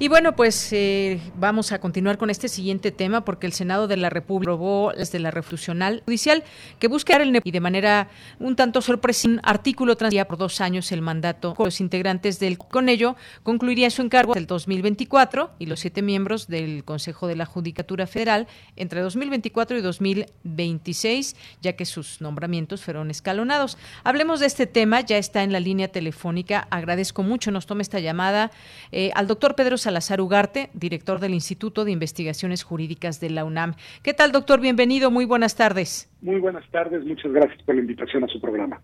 Y 0.00 0.08
bueno, 0.08 0.34
pues 0.34 0.72
eh, 0.72 1.20
vamos 1.36 1.70
a 1.70 1.78
continuar 1.78 2.18
con 2.18 2.28
este 2.28 2.48
siguiente 2.48 2.90
tema 2.90 3.24
porque 3.24 3.46
el 3.46 3.52
Senado 3.52 3.86
de 3.86 3.96
la 3.96 4.10
República 4.10 4.50
aprobó 4.50 4.92
desde 4.92 5.20
la 5.20 5.30
refusional 5.30 6.02
judicial 6.04 6.42
que 6.80 6.88
busca 6.88 7.16
el 7.16 7.40
y 7.44 7.50
de 7.52 7.60
manera 7.60 8.08
un 8.40 8.56
tanto 8.56 8.82
sorpresiva 8.82 9.34
un 9.34 9.40
artículo 9.44 9.96
transía 9.96 10.26
por 10.26 10.36
dos 10.36 10.60
años 10.60 10.90
el 10.90 11.00
mandato 11.00 11.54
con 11.54 11.66
los 11.66 11.80
integrantes 11.80 12.40
del 12.40 12.58
con 12.58 12.88
ello 12.88 13.14
concluiría 13.44 13.88
su 13.90 14.02
encargo 14.02 14.34
el 14.34 14.46
2024 14.46 15.52
y 15.60 15.66
los 15.66 15.78
siete 15.78 16.02
miembros 16.02 16.48
del 16.48 16.84
Consejo 16.84 17.28
de 17.28 17.36
la 17.36 17.46
Judicatura 17.46 18.08
Federal 18.08 18.48
entre 18.74 19.00
2024 19.00 19.78
y 19.78 19.80
2026 19.82 21.36
ya 21.62 21.74
que 21.74 21.84
sus 21.84 22.20
nombramientos 22.20 22.82
fueron 22.82 23.10
escalonados. 23.10 23.78
Hablemos 24.02 24.40
de 24.40 24.46
este 24.46 24.66
tema, 24.66 25.00
ya 25.02 25.18
está 25.18 25.44
en 25.44 25.52
la 25.52 25.60
línea 25.60 25.88
telefónica. 25.88 26.66
Agradezco 26.70 27.22
mucho 27.22 27.52
nos 27.52 27.66
tome 27.66 27.82
esta 27.82 28.00
llamada 28.00 28.50
eh, 28.90 29.12
al 29.14 29.28
doctor 29.28 29.54
Pedro 29.54 29.78
Salazar 29.84 30.22
Ugarte, 30.22 30.70
director 30.72 31.20
del 31.20 31.34
Instituto 31.34 31.84
de 31.84 31.92
Investigaciones 31.92 32.62
Jurídicas 32.62 33.20
de 33.20 33.28
la 33.28 33.44
UNAM. 33.44 33.74
¿Qué 34.02 34.14
tal, 34.14 34.32
doctor? 34.32 34.58
Bienvenido, 34.58 35.10
muy 35.10 35.26
buenas 35.26 35.56
tardes. 35.56 36.10
Muy 36.22 36.40
buenas 36.40 36.64
tardes, 36.70 37.04
muchas 37.04 37.30
gracias 37.32 37.62
por 37.64 37.74
la 37.74 37.82
invitación 37.82 38.24
a 38.24 38.28
su 38.28 38.40
programa. 38.40 38.80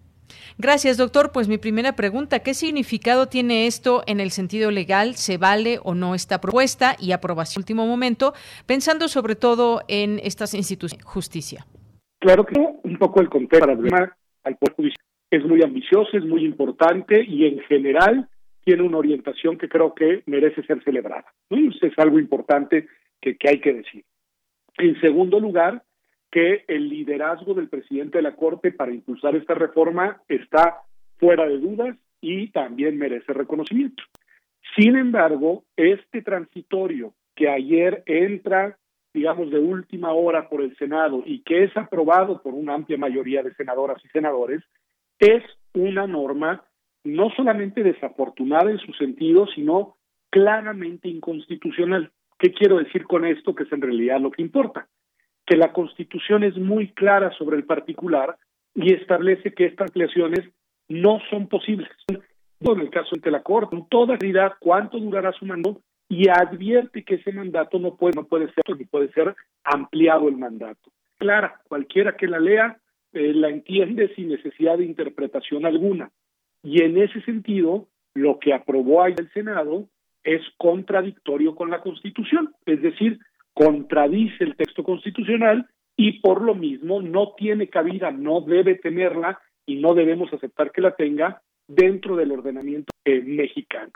Gracias, 0.58 0.98
doctor. 0.98 1.32
Pues 1.32 1.48
mi 1.48 1.56
primera 1.56 1.96
pregunta, 1.96 2.40
¿qué 2.40 2.52
significado 2.52 3.28
tiene 3.28 3.66
esto 3.66 4.02
en 4.06 4.20
el 4.20 4.30
sentido 4.30 4.70
legal? 4.70 5.14
¿Se 5.14 5.38
vale 5.38 5.78
o 5.82 5.94
no 5.94 6.14
esta 6.14 6.38
propuesta 6.38 6.96
y 7.00 7.12
aprobación 7.12 7.60
en 7.60 7.62
último 7.62 7.86
momento, 7.86 8.34
pensando 8.66 9.08
sobre 9.08 9.36
todo 9.36 9.80
en 9.88 10.20
estas 10.22 10.52
instituciones 10.52 11.04
de 11.04 11.10
justicia? 11.10 11.66
Claro 12.20 12.44
que 12.44 12.60
un 12.60 12.98
poco 12.98 13.22
el 13.22 13.30
contexto 13.30 13.66
para 13.88 14.16
al 14.44 14.56
Poder 14.56 14.74
Judicial 14.76 15.04
es 15.30 15.44
muy 15.44 15.62
ambicioso, 15.62 16.10
es 16.12 16.24
muy 16.24 16.44
importante 16.44 17.24
y 17.24 17.46
en 17.46 17.60
general 17.60 18.28
tiene 18.70 18.84
una 18.84 18.98
orientación 18.98 19.58
que 19.58 19.68
creo 19.68 19.96
que 19.96 20.22
merece 20.26 20.62
ser 20.62 20.80
celebrada. 20.84 21.24
Eso 21.50 21.86
es 21.86 21.98
algo 21.98 22.20
importante 22.20 22.86
que, 23.20 23.36
que 23.36 23.48
hay 23.48 23.58
que 23.58 23.72
decir. 23.72 24.04
En 24.78 25.00
segundo 25.00 25.40
lugar, 25.40 25.82
que 26.30 26.64
el 26.68 26.88
liderazgo 26.88 27.54
del 27.54 27.68
presidente 27.68 28.18
de 28.18 28.22
la 28.22 28.36
Corte 28.36 28.70
para 28.70 28.92
impulsar 28.92 29.34
esta 29.34 29.54
reforma 29.54 30.22
está 30.28 30.82
fuera 31.18 31.48
de 31.48 31.58
dudas 31.58 31.96
y 32.20 32.52
también 32.52 32.96
merece 32.96 33.32
reconocimiento. 33.32 34.04
Sin 34.76 34.94
embargo, 34.94 35.64
este 35.74 36.22
transitorio 36.22 37.12
que 37.34 37.48
ayer 37.48 38.04
entra, 38.06 38.78
digamos, 39.12 39.50
de 39.50 39.58
última 39.58 40.12
hora 40.12 40.48
por 40.48 40.62
el 40.62 40.76
Senado 40.76 41.24
y 41.26 41.42
que 41.42 41.64
es 41.64 41.76
aprobado 41.76 42.40
por 42.40 42.54
una 42.54 42.74
amplia 42.74 42.98
mayoría 42.98 43.42
de 43.42 43.52
senadoras 43.54 44.00
y 44.04 44.08
senadores, 44.10 44.62
es 45.18 45.42
una 45.74 46.06
norma 46.06 46.62
no 47.04 47.30
solamente 47.30 47.82
desafortunada 47.82 48.70
en 48.70 48.78
su 48.78 48.92
sentido, 48.92 49.46
sino 49.54 49.96
claramente 50.30 51.08
inconstitucional. 51.08 52.10
¿Qué 52.38 52.52
quiero 52.52 52.78
decir 52.78 53.04
con 53.04 53.24
esto? 53.24 53.54
Que 53.54 53.64
es 53.64 53.72
en 53.72 53.82
realidad 53.82 54.20
lo 54.20 54.30
que 54.30 54.42
importa. 54.42 54.88
Que 55.46 55.56
la 55.56 55.72
Constitución 55.72 56.44
es 56.44 56.56
muy 56.56 56.92
clara 56.92 57.30
sobre 57.32 57.56
el 57.56 57.64
particular 57.64 58.36
y 58.74 58.94
establece 58.94 59.52
que 59.52 59.66
estas 59.66 59.88
ampliaciones 59.88 60.40
no 60.88 61.20
son 61.30 61.48
posibles. 61.48 61.88
En 62.08 62.80
el 62.80 62.90
caso 62.90 63.16
de 63.16 63.30
la 63.30 63.42
Corte, 63.42 63.76
en 63.76 63.88
toda 63.88 64.16
realidad, 64.16 64.52
cuánto 64.60 64.98
durará 64.98 65.32
su 65.32 65.46
mandato 65.46 65.80
y 66.08 66.28
advierte 66.28 67.04
que 67.04 67.14
ese 67.14 67.32
mandato 67.32 67.78
no 67.78 67.96
puede, 67.96 68.16
no 68.16 68.26
puede 68.26 68.52
ser 68.52 68.76
ni 68.76 68.84
puede 68.84 69.10
ser 69.12 69.34
ampliado 69.64 70.28
el 70.28 70.36
mandato. 70.36 70.90
Clara, 71.18 71.60
cualquiera 71.68 72.16
que 72.16 72.26
la 72.26 72.40
lea 72.40 72.78
eh, 73.12 73.32
la 73.34 73.48
entiende 73.48 74.12
sin 74.14 74.28
necesidad 74.28 74.78
de 74.78 74.84
interpretación 74.84 75.66
alguna. 75.66 76.10
Y 76.62 76.82
en 76.82 76.98
ese 76.98 77.20
sentido, 77.22 77.86
lo 78.14 78.38
que 78.38 78.52
aprobó 78.52 79.02
ahí 79.02 79.14
el 79.18 79.30
Senado 79.32 79.88
es 80.24 80.42
contradictorio 80.58 81.54
con 81.54 81.70
la 81.70 81.80
Constitución, 81.80 82.54
es 82.66 82.82
decir, 82.82 83.18
contradice 83.54 84.44
el 84.44 84.56
texto 84.56 84.82
constitucional 84.82 85.66
y 85.96 86.20
por 86.20 86.42
lo 86.42 86.54
mismo 86.54 87.02
no 87.02 87.34
tiene 87.36 87.68
cabida, 87.68 88.10
no 88.10 88.40
debe 88.40 88.74
tenerla 88.76 89.40
y 89.66 89.76
no 89.76 89.94
debemos 89.94 90.32
aceptar 90.32 90.72
que 90.72 90.80
la 90.80 90.94
tenga 90.94 91.42
dentro 91.68 92.16
del 92.16 92.32
ordenamiento 92.32 92.90
eh, 93.04 93.20
mexicano. 93.20 93.92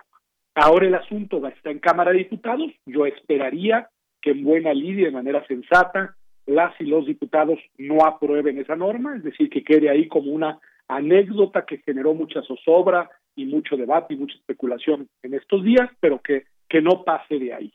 Ahora 0.55 0.87
el 0.87 0.95
asunto 0.95 1.41
va 1.41 1.49
a 1.49 1.53
estar 1.53 1.73
en 1.73 1.81
Cámara 1.81 2.13
de 2.13 2.19
Diputados. 2.19 2.71
Yo 2.87 3.07
esperaría 3.07 3.89
que 4.23 4.31
en 4.31 4.45
buena 4.45 4.73
lidia, 4.73 5.07
de 5.07 5.13
manera 5.13 5.45
sensata, 5.47 6.15
las 6.47 6.79
y 6.81 6.85
los 6.85 7.07
diputados 7.07 7.59
no 7.79 8.05
aprueben 8.05 8.59
esa 8.59 8.77
norma, 8.77 9.17
es 9.17 9.25
decir, 9.25 9.51
que 9.51 9.65
quede 9.65 9.89
ahí 9.89 10.07
como 10.09 10.31
una 10.31 10.59
anécdota 10.89 11.65
que 11.65 11.79
generó 11.79 12.15
mucha 12.15 12.43
zozobra 12.43 13.11
y 13.37 13.47
mucho 13.47 13.77
debate 13.77 14.15
y 14.15 14.17
mucha 14.17 14.37
especulación 14.37 15.09
en 15.23 15.35
estos 15.35 15.65
días, 15.65 15.91
pero 16.01 16.21
que, 16.21 16.45
que 16.69 16.81
no 16.81 17.05
pase 17.05 17.39
de 17.39 17.53
ahí. 17.53 17.73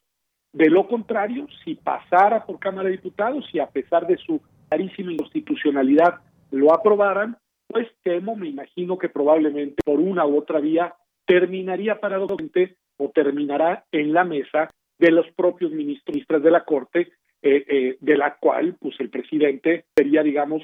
De 0.51 0.69
lo 0.69 0.87
contrario, 0.87 1.47
si 1.63 1.75
pasara 1.75 2.45
por 2.45 2.59
Cámara 2.59 2.89
de 2.89 2.95
Diputados 2.95 3.47
y 3.53 3.59
a 3.59 3.67
pesar 3.67 4.07
de 4.07 4.17
su 4.17 4.41
clarísima 4.67 5.13
inconstitucionalidad 5.13 6.21
lo 6.51 6.73
aprobaran, 6.73 7.37
pues 7.67 7.87
temo, 8.03 8.35
me 8.35 8.49
imagino 8.49 8.97
que 8.97 9.09
probablemente 9.09 9.75
por 9.85 9.99
una 9.99 10.25
u 10.25 10.37
otra 10.37 10.59
vía 10.59 10.95
terminaría 11.25 11.99
paradójicamente 11.99 12.77
o 12.97 13.09
terminará 13.09 13.85
en 13.91 14.11
la 14.11 14.23
mesa 14.23 14.69
de 14.97 15.11
los 15.11 15.27
propios 15.33 15.71
ministros 15.71 16.43
de 16.43 16.51
la 16.51 16.65
Corte, 16.65 17.11
eh, 17.41 17.65
eh, 17.67 17.97
de 18.01 18.17
la 18.17 18.35
cual 18.37 18.75
pues 18.79 18.99
el 18.99 19.09
presidente 19.09 19.85
sería, 19.95 20.23
digamos, 20.23 20.63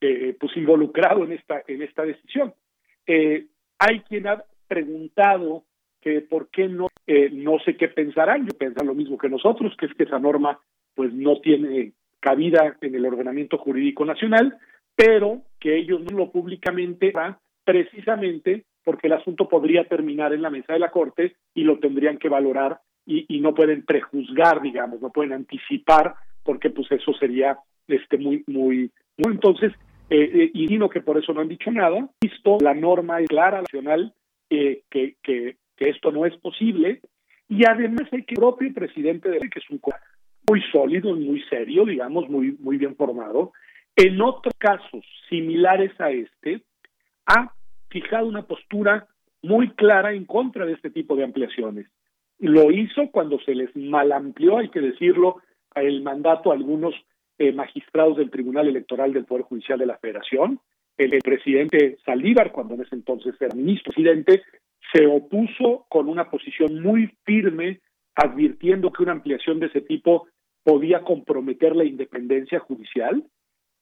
eh, 0.00 0.36
pues 0.38 0.56
involucrado 0.56 1.24
en 1.24 1.32
esta 1.32 1.62
en 1.66 1.82
esta 1.82 2.02
decisión. 2.02 2.54
hay 3.06 4.00
quien 4.00 4.26
ha 4.26 4.42
preguntado 4.68 5.64
que 6.00 6.20
por 6.20 6.48
qué 6.50 6.68
no 6.68 6.88
no 7.32 7.58
sé 7.60 7.76
qué 7.76 7.88
pensarán, 7.88 8.46
yo 8.46 8.58
pienso 8.58 8.84
lo 8.84 8.94
mismo 8.94 9.18
que 9.18 9.28
nosotros, 9.28 9.76
que 9.78 9.86
es 9.86 9.94
que 9.94 10.04
esa 10.04 10.18
norma 10.18 10.58
pues 10.94 11.12
no 11.12 11.40
tiene 11.40 11.92
cabida 12.20 12.76
en 12.80 12.94
el 12.94 13.06
ordenamiento 13.06 13.58
jurídico 13.58 14.04
nacional, 14.04 14.58
pero 14.96 15.42
que 15.60 15.76
ellos 15.76 16.00
no 16.00 16.16
lo 16.16 16.30
públicamente 16.32 17.12
precisamente 17.64 18.64
porque 18.82 19.08
el 19.08 19.14
asunto 19.14 19.48
podría 19.48 19.84
terminar 19.84 20.32
en 20.32 20.42
la 20.42 20.50
mesa 20.50 20.72
de 20.72 20.78
la 20.78 20.90
Corte 20.90 21.34
y 21.54 21.64
lo 21.64 21.78
tendrían 21.78 22.18
que 22.18 22.28
valorar 22.28 22.80
y, 23.04 23.40
no 23.40 23.54
pueden 23.54 23.84
prejuzgar, 23.84 24.60
digamos, 24.60 25.00
no 25.00 25.10
pueden 25.10 25.32
anticipar, 25.32 26.14
porque 26.42 26.70
pues 26.70 26.90
eso 26.90 27.12
sería 27.14 27.56
este 27.86 28.18
muy, 28.18 28.42
muy 28.48 28.90
entonces, 29.18 29.72
eh, 30.08 30.30
eh, 30.32 30.50
y 30.54 30.66
digo 30.66 30.88
que 30.88 31.00
por 31.00 31.18
eso 31.18 31.32
no 31.32 31.40
han 31.40 31.48
dicho 31.48 31.70
nada, 31.70 32.08
visto 32.20 32.58
la 32.60 32.74
norma 32.74 33.18
clara 33.28 33.60
nacional 33.60 34.14
eh, 34.50 34.82
que, 34.90 35.16
que, 35.22 35.56
que 35.76 35.90
esto 35.90 36.12
no 36.12 36.26
es 36.26 36.36
posible, 36.36 37.00
y 37.48 37.64
además 37.64 38.08
hay 38.12 38.24
que 38.24 38.34
el 38.34 38.40
propio 38.40 38.72
presidente 38.72 39.28
de 39.28 39.40
que 39.40 39.58
es 39.58 39.70
un 39.70 39.80
muy 40.48 40.62
sólido, 40.70 41.14
muy 41.14 41.42
serio, 41.50 41.84
digamos, 41.84 42.28
muy, 42.28 42.56
muy 42.60 42.76
bien 42.76 42.94
formado, 42.96 43.52
en 43.96 44.20
otros 44.20 44.54
casos 44.58 45.04
similares 45.28 45.92
a 46.00 46.10
este, 46.10 46.62
ha 47.26 47.52
fijado 47.88 48.26
una 48.26 48.42
postura 48.42 49.08
muy 49.42 49.70
clara 49.70 50.12
en 50.12 50.24
contra 50.24 50.66
de 50.66 50.74
este 50.74 50.90
tipo 50.90 51.16
de 51.16 51.24
ampliaciones. 51.24 51.86
Lo 52.38 52.70
hizo 52.70 53.10
cuando 53.10 53.40
se 53.40 53.54
les 53.54 53.74
malamplió, 53.74 54.58
hay 54.58 54.68
que 54.68 54.80
decirlo, 54.80 55.42
el 55.74 56.02
mandato 56.02 56.50
a 56.50 56.54
algunos 56.54 56.94
eh, 57.38 57.52
magistrados 57.52 58.16
del 58.16 58.30
Tribunal 58.30 58.68
Electoral 58.68 59.12
del 59.12 59.24
Poder 59.24 59.44
Judicial 59.44 59.78
de 59.78 59.86
la 59.86 59.98
Federación. 59.98 60.60
El, 60.96 61.18
presidente 61.18 61.98
Saldívar, 62.04 62.52
cuando 62.52 62.74
en 62.74 62.80
ese 62.82 62.94
entonces 62.94 63.34
era 63.38 63.54
ministro 63.54 63.92
presidente, 63.92 64.42
se 64.92 65.06
opuso 65.06 65.84
con 65.88 66.08
una 66.08 66.30
posición 66.30 66.80
muy 66.80 67.12
firme, 67.24 67.80
advirtiendo 68.14 68.90
que 68.90 69.02
una 69.02 69.12
ampliación 69.12 69.60
de 69.60 69.66
ese 69.66 69.82
tipo 69.82 70.28
podía 70.62 71.02
comprometer 71.02 71.76
la 71.76 71.84
independencia 71.84 72.60
judicial 72.60 73.22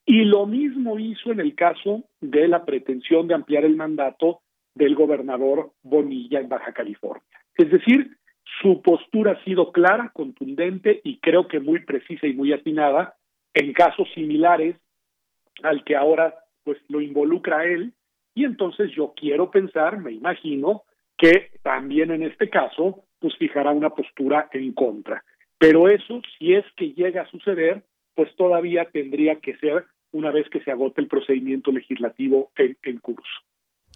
y 0.05 0.25
lo 0.25 0.45
mismo 0.45 0.99
hizo 0.99 1.31
en 1.31 1.39
el 1.39 1.55
caso 1.55 2.03
de 2.21 2.47
la 2.47 2.65
pretensión 2.65 3.27
de 3.27 3.33
ampliar 3.33 3.63
el 3.63 3.75
mandato 3.75 4.41
del 4.75 4.93
gobernador 4.93 5.71
Bonilla 5.81 6.41
en 6.41 6.49
Baja 6.49 6.73
California. 6.73 7.23
Es 7.57 7.71
decir, 7.71 8.17
su 8.61 8.81
postura 8.81 9.31
ha 9.31 9.43
sido 9.43 9.71
clara, 9.71 10.11
contundente 10.13 11.01
y 11.03 11.19
creo 11.19 11.47
que 11.47 11.59
muy 11.59 11.79
precisa 11.85 12.27
y 12.27 12.33
muy 12.33 12.53
atinada 12.53 13.15
en 13.55 13.73
casos 13.73 14.07
similares 14.13 14.75
al 15.63 15.83
que 15.83 15.95
ahora 15.95 16.35
pues 16.63 16.77
lo 16.89 17.01
involucra 17.01 17.65
él 17.65 17.93
y 18.35 18.43
entonces 18.43 18.91
yo 18.91 19.13
quiero 19.15 19.49
pensar, 19.49 19.97
me 19.99 20.11
imagino 20.11 20.83
que 21.17 21.51
también 21.63 22.11
en 22.11 22.23
este 22.23 22.49
caso 22.49 23.05
pues 23.19 23.35
fijará 23.37 23.71
una 23.71 23.89
postura 23.89 24.49
en 24.51 24.73
contra. 24.73 25.23
Pero 25.57 25.87
eso 25.87 26.21
si 26.37 26.53
es 26.53 26.65
que 26.75 26.91
llega 26.91 27.21
a 27.21 27.29
suceder, 27.29 27.83
pues 28.13 28.35
todavía 28.35 28.85
tendría 28.91 29.37
que 29.37 29.55
ser 29.57 29.85
una 30.11 30.31
vez 30.31 30.49
que 30.49 30.61
se 30.61 30.71
agote 30.71 31.01
el 31.01 31.07
procedimiento 31.07 31.71
legislativo 31.71 32.51
en, 32.57 32.77
en 32.83 32.97
curso. 32.99 33.41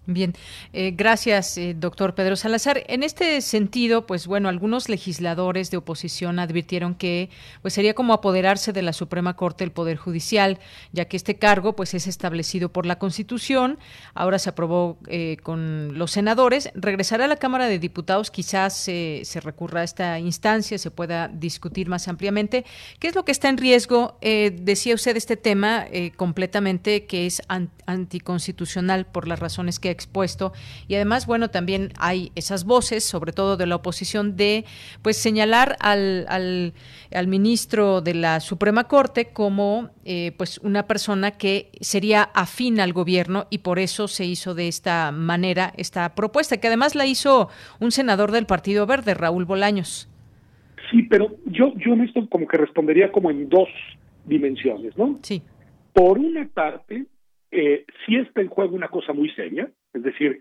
Bien, 0.06 0.34
eh, 0.72 0.92
gracias, 0.96 1.58
eh, 1.58 1.74
doctor 1.78 2.14
Pedro 2.14 2.34
Salazar. 2.34 2.82
En 2.86 3.02
este 3.02 3.42
sentido, 3.42 4.06
pues 4.06 4.26
bueno, 4.26 4.48
algunos 4.48 4.88
legisladores 4.88 5.70
de 5.70 5.76
oposición 5.76 6.38
advirtieron 6.38 6.94
que 6.94 7.28
pues 7.60 7.74
sería 7.74 7.92
como 7.92 8.14
apoderarse 8.14 8.72
de 8.72 8.80
la 8.80 8.94
Suprema 8.94 9.36
Corte 9.36 9.62
del 9.62 9.72
Poder 9.72 9.98
Judicial, 9.98 10.58
ya 10.92 11.04
que 11.04 11.18
este 11.18 11.36
cargo 11.36 11.76
pues 11.76 11.92
es 11.92 12.06
establecido 12.06 12.70
por 12.70 12.86
la 12.86 12.98
Constitución. 12.98 13.78
Ahora 14.14 14.38
se 14.38 14.48
aprobó 14.48 14.96
eh, 15.06 15.36
con 15.42 15.98
los 15.98 16.12
senadores. 16.12 16.70
Regresará 16.74 17.26
a 17.26 17.28
la 17.28 17.36
Cámara 17.36 17.66
de 17.66 17.78
Diputados, 17.78 18.30
quizás 18.30 18.72
se 18.74 19.40
recurra 19.42 19.82
a 19.82 19.84
esta 19.84 20.18
instancia, 20.18 20.78
se 20.78 20.90
pueda 20.90 21.28
discutir 21.28 21.90
más 21.90 22.08
ampliamente. 22.08 22.64
¿Qué 22.98 23.08
es 23.08 23.14
lo 23.14 23.24
que 23.26 23.32
está 23.32 23.48
en 23.48 23.58
riesgo? 23.58 24.18
decía 24.20 24.94
usted 24.94 25.16
este 25.16 25.36
tema 25.36 25.86
completamente 26.16 27.04
que 27.04 27.26
es 27.26 27.42
anticonstitucional 27.86 29.06
por 29.06 29.28
las 29.28 29.38
razones 29.38 29.78
que 29.78 29.89
expuesto. 29.90 30.52
Y 30.88 30.94
además 30.94 31.26
bueno 31.26 31.50
también 31.50 31.92
hay 31.98 32.32
esas 32.34 32.64
voces 32.64 33.04
sobre 33.04 33.32
todo 33.32 33.56
de 33.56 33.66
la 33.66 33.76
oposición 33.76 34.36
de 34.36 34.64
pues 35.02 35.16
señalar 35.16 35.76
al, 35.80 36.26
al, 36.28 37.26
ministro 37.26 38.00
de 38.00 38.14
la 38.14 38.40
Suprema 38.40 38.84
Corte 38.84 39.32
como 39.32 39.90
eh, 40.04 40.32
pues 40.36 40.58
una 40.58 40.86
persona 40.86 41.32
que 41.32 41.70
sería 41.80 42.22
afín 42.22 42.80
al 42.80 42.92
gobierno 42.92 43.46
y 43.50 43.58
por 43.58 43.78
eso 43.78 44.08
se 44.08 44.24
hizo 44.24 44.54
de 44.54 44.68
esta 44.68 45.12
manera 45.12 45.72
esta 45.76 46.14
propuesta 46.14 46.58
que 46.58 46.68
además 46.68 46.94
la 46.94 47.06
hizo 47.06 47.48
un 47.78 47.90
senador 47.90 48.32
del 48.32 48.46
Partido 48.46 48.86
Verde 48.86 49.14
Raúl 49.14 49.44
Bolaños. 49.44 50.08
Sí 50.90 51.02
pero 51.04 51.36
yo 51.46 51.72
yo 51.76 51.92
en 51.92 52.02
esto 52.02 52.26
como 52.28 52.46
que 52.46 52.56
respondería 52.56 53.12
como 53.12 53.30
en 53.30 53.48
dos 53.48 53.68
dimensiones 54.24 54.96
no 54.96 55.18
sí. 55.22 55.42
Por 55.92 56.18
una 56.18 56.48
parte 56.48 57.06
eh, 57.52 57.84
si 58.04 58.16
está 58.16 58.40
en 58.40 58.48
juego 58.48 58.76
una 58.76 58.88
cosa 58.88 59.12
muy 59.12 59.28
seria, 59.30 59.68
es 59.92 60.02
decir, 60.02 60.40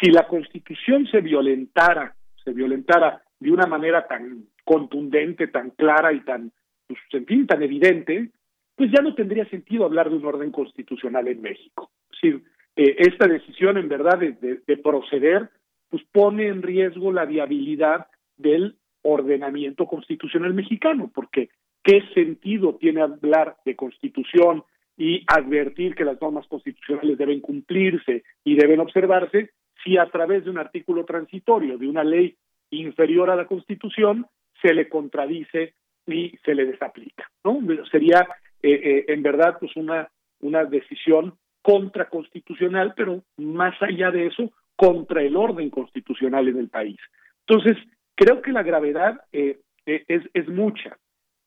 si 0.00 0.10
la 0.10 0.26
Constitución 0.26 1.06
se 1.06 1.20
violentara, 1.20 2.14
se 2.42 2.52
violentara 2.52 3.22
de 3.38 3.50
una 3.50 3.66
manera 3.66 4.06
tan 4.06 4.46
contundente, 4.64 5.48
tan 5.48 5.70
clara 5.70 6.12
y 6.12 6.20
tan, 6.20 6.52
pues, 6.86 6.98
en 7.12 7.26
fin, 7.26 7.46
tan 7.46 7.62
evidente, 7.62 8.30
pues 8.76 8.90
ya 8.90 9.02
no 9.02 9.14
tendría 9.14 9.44
sentido 9.46 9.84
hablar 9.84 10.10
de 10.10 10.16
un 10.16 10.24
orden 10.24 10.50
constitucional 10.50 11.28
en 11.28 11.42
México. 11.42 11.90
Es 12.10 12.20
decir, 12.20 12.44
eh, 12.76 12.96
esta 12.98 13.28
decisión, 13.28 13.78
en 13.78 13.88
verdad, 13.88 14.18
de, 14.18 14.32
de 14.66 14.76
proceder, 14.78 15.50
pues 15.90 16.02
pone 16.10 16.48
en 16.48 16.62
riesgo 16.62 17.12
la 17.12 17.24
viabilidad 17.24 18.08
del 18.36 18.76
ordenamiento 19.02 19.86
constitucional 19.86 20.54
mexicano, 20.54 21.10
porque 21.14 21.50
¿qué 21.84 22.02
sentido 22.14 22.74
tiene 22.76 23.02
hablar 23.02 23.56
de 23.64 23.76
constitución, 23.76 24.64
y 24.96 25.24
advertir 25.26 25.94
que 25.94 26.04
las 26.04 26.20
normas 26.20 26.46
constitucionales 26.46 27.18
deben 27.18 27.40
cumplirse 27.40 28.22
y 28.44 28.54
deben 28.54 28.80
observarse 28.80 29.50
si 29.82 29.98
a 29.98 30.06
través 30.06 30.44
de 30.44 30.50
un 30.50 30.58
artículo 30.58 31.04
transitorio 31.04 31.78
de 31.78 31.88
una 31.88 32.04
ley 32.04 32.36
inferior 32.70 33.30
a 33.30 33.36
la 33.36 33.46
Constitución 33.46 34.26
se 34.62 34.72
le 34.72 34.88
contradice 34.88 35.74
y 36.06 36.36
se 36.44 36.54
le 36.54 36.66
desaplica, 36.66 37.30
¿no? 37.44 37.60
Sería 37.90 38.26
eh, 38.62 38.72
eh, 38.72 39.04
en 39.08 39.22
verdad 39.22 39.56
pues 39.58 39.74
una 39.76 40.08
una 40.44 40.64
decisión 40.64 41.34
contraconstitucional, 41.62 42.92
pero 42.94 43.22
más 43.38 43.74
allá 43.80 44.10
de 44.10 44.26
eso, 44.26 44.52
contra 44.76 45.22
el 45.22 45.36
orden 45.36 45.70
constitucional 45.70 46.48
en 46.48 46.58
el 46.58 46.68
país. 46.68 46.98
Entonces, 47.46 47.76
creo 48.14 48.42
que 48.42 48.52
la 48.52 48.62
gravedad 48.62 49.22
eh, 49.32 49.60
eh, 49.86 50.04
es, 50.08 50.22
es 50.34 50.46
mucha. 50.48 50.98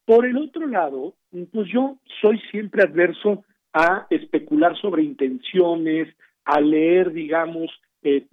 Por 0.08 0.26
el 0.26 0.38
otro 0.38 0.66
lado, 0.68 1.16
pues 1.52 1.68
yo 1.68 1.98
soy 2.22 2.40
siempre 2.50 2.82
adverso 2.82 3.44
a 3.74 4.08
especular 4.10 4.74
sobre 4.80 5.04
intenciones, 5.04 6.08
a 6.46 6.62
leer, 6.62 7.12
digamos, 7.12 7.70
eh, 8.02 8.24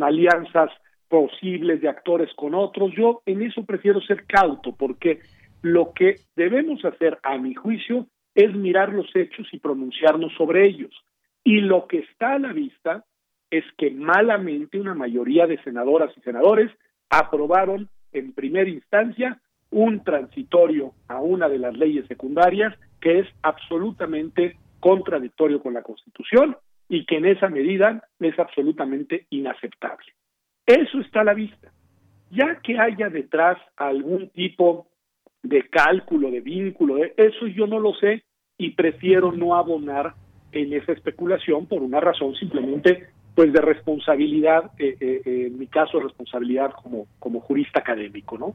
alianzas 0.00 0.70
posibles 1.06 1.82
de 1.82 1.90
actores 1.90 2.32
con 2.34 2.54
otros. 2.54 2.92
Yo 2.96 3.20
en 3.26 3.42
eso 3.42 3.62
prefiero 3.66 4.00
ser 4.00 4.24
cauto, 4.24 4.74
porque 4.74 5.20
lo 5.60 5.92
que 5.92 6.14
debemos 6.34 6.82
hacer, 6.86 7.18
a 7.22 7.36
mi 7.36 7.54
juicio, 7.54 8.06
es 8.34 8.54
mirar 8.54 8.94
los 8.94 9.14
hechos 9.14 9.46
y 9.52 9.58
pronunciarnos 9.58 10.32
sobre 10.32 10.66
ellos. 10.66 10.92
Y 11.44 11.60
lo 11.60 11.88
que 11.88 11.98
está 11.98 12.36
a 12.36 12.38
la 12.38 12.54
vista 12.54 13.04
es 13.50 13.64
que 13.76 13.90
malamente 13.90 14.80
una 14.80 14.94
mayoría 14.94 15.46
de 15.46 15.62
senadoras 15.62 16.10
y 16.16 16.22
senadores 16.22 16.72
aprobaron 17.10 17.90
en 18.12 18.32
primera 18.32 18.70
instancia 18.70 19.42
un 19.76 20.02
transitorio 20.02 20.94
a 21.06 21.20
una 21.20 21.50
de 21.50 21.58
las 21.58 21.76
leyes 21.76 22.06
secundarias 22.06 22.74
que 22.98 23.18
es 23.18 23.26
absolutamente 23.42 24.56
contradictorio 24.80 25.62
con 25.62 25.74
la 25.74 25.82
Constitución 25.82 26.56
y 26.88 27.04
que 27.04 27.18
en 27.18 27.26
esa 27.26 27.50
medida 27.50 28.02
es 28.18 28.38
absolutamente 28.38 29.26
inaceptable. 29.28 30.06
Eso 30.64 30.98
está 31.00 31.20
a 31.20 31.24
la 31.24 31.34
vista. 31.34 31.70
Ya 32.30 32.58
que 32.62 32.78
haya 32.78 33.10
detrás 33.10 33.58
algún 33.76 34.30
tipo 34.30 34.86
de 35.42 35.68
cálculo, 35.68 36.30
de 36.30 36.40
vínculo, 36.40 36.94
de 36.94 37.12
eso 37.18 37.46
yo 37.46 37.66
no 37.66 37.78
lo 37.78 37.92
sé 37.96 38.24
y 38.56 38.70
prefiero 38.70 39.30
no 39.30 39.56
abonar 39.56 40.14
en 40.52 40.72
esa 40.72 40.92
especulación 40.92 41.66
por 41.66 41.82
una 41.82 42.00
razón 42.00 42.34
simplemente 42.34 43.08
pues 43.34 43.52
de 43.52 43.60
responsabilidad, 43.60 44.70
eh, 44.78 44.96
eh, 44.98 45.20
eh, 45.26 45.46
en 45.48 45.58
mi 45.58 45.66
caso 45.66 46.00
responsabilidad 46.00 46.72
como, 46.82 47.06
como 47.18 47.40
jurista 47.40 47.80
académico, 47.80 48.38
¿no? 48.38 48.54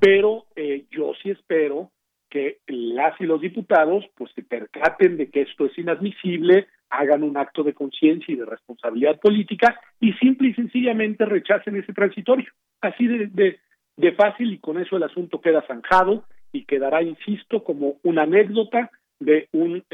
Pero 0.00 0.46
yo 0.90 1.12
sí 1.22 1.30
espero 1.30 1.90
que 2.28 2.58
las 2.66 3.20
y 3.20 3.24
los 3.24 3.40
diputados 3.40 4.04
pues 4.16 4.30
se 4.34 4.42
percaten 4.42 5.16
de 5.16 5.30
que 5.30 5.42
esto 5.42 5.66
es 5.66 5.76
inadmisible, 5.76 6.68
hagan 6.88 7.22
un 7.22 7.36
acto 7.36 7.62
de 7.62 7.74
conciencia 7.74 8.32
y 8.32 8.38
de 8.38 8.46
responsabilidad 8.46 9.20
política 9.20 9.80
y 10.00 10.12
simple 10.14 10.48
y 10.48 10.54
sencillamente 10.54 11.24
rechacen 11.24 11.76
ese 11.76 11.92
transitorio. 11.92 12.50
Así 12.80 13.06
de, 13.06 13.58
de 13.96 14.12
fácil 14.12 14.52
y 14.52 14.58
con 14.58 14.80
eso 14.80 14.96
el 14.96 15.02
asunto 15.02 15.40
queda 15.40 15.62
zanjado 15.66 16.24
y 16.52 16.64
quedará, 16.64 17.02
insisto, 17.02 17.62
como 17.62 17.96
una 18.02 18.22
anécdota 18.22 18.90
de 19.18 19.48
un 19.52 19.84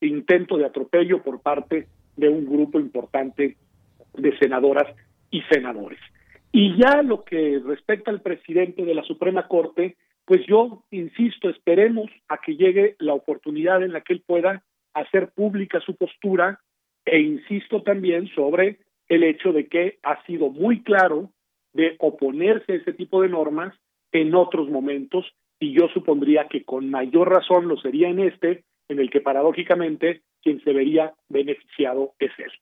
intento 0.00 0.56
de 0.56 0.66
atropello 0.66 1.22
por 1.22 1.40
parte 1.40 1.86
de 2.16 2.28
un 2.28 2.46
grupo 2.46 2.80
importante 2.80 3.56
de 4.14 4.38
senadoras 4.38 4.94
y 5.30 5.42
senadores. 5.42 5.98
Y 6.56 6.76
ya 6.76 7.02
lo 7.02 7.24
que 7.24 7.60
respecta 7.66 8.12
al 8.12 8.22
presidente 8.22 8.84
de 8.84 8.94
la 8.94 9.02
Suprema 9.02 9.48
Corte, 9.48 9.96
pues 10.24 10.46
yo 10.46 10.84
insisto, 10.92 11.48
esperemos 11.48 12.08
a 12.28 12.38
que 12.38 12.54
llegue 12.54 12.94
la 13.00 13.12
oportunidad 13.12 13.82
en 13.82 13.92
la 13.92 14.02
que 14.02 14.12
él 14.12 14.22
pueda 14.24 14.62
hacer 14.92 15.32
pública 15.32 15.80
su 15.80 15.96
postura 15.96 16.60
e 17.04 17.18
insisto 17.18 17.82
también 17.82 18.28
sobre 18.36 18.78
el 19.08 19.24
hecho 19.24 19.52
de 19.52 19.66
que 19.66 19.98
ha 20.04 20.24
sido 20.26 20.48
muy 20.48 20.84
claro 20.84 21.32
de 21.72 21.96
oponerse 21.98 22.74
a 22.74 22.76
ese 22.76 22.92
tipo 22.92 23.20
de 23.20 23.30
normas 23.30 23.74
en 24.12 24.32
otros 24.36 24.70
momentos 24.70 25.26
y 25.58 25.72
yo 25.72 25.88
supondría 25.88 26.46
que 26.46 26.62
con 26.62 26.88
mayor 26.88 27.30
razón 27.30 27.66
lo 27.66 27.76
sería 27.78 28.08
en 28.08 28.20
este, 28.20 28.62
en 28.88 29.00
el 29.00 29.10
que 29.10 29.20
paradójicamente 29.20 30.22
quien 30.40 30.62
se 30.62 30.72
vería 30.72 31.14
beneficiado 31.28 32.12
es 32.20 32.30
él. 32.38 32.52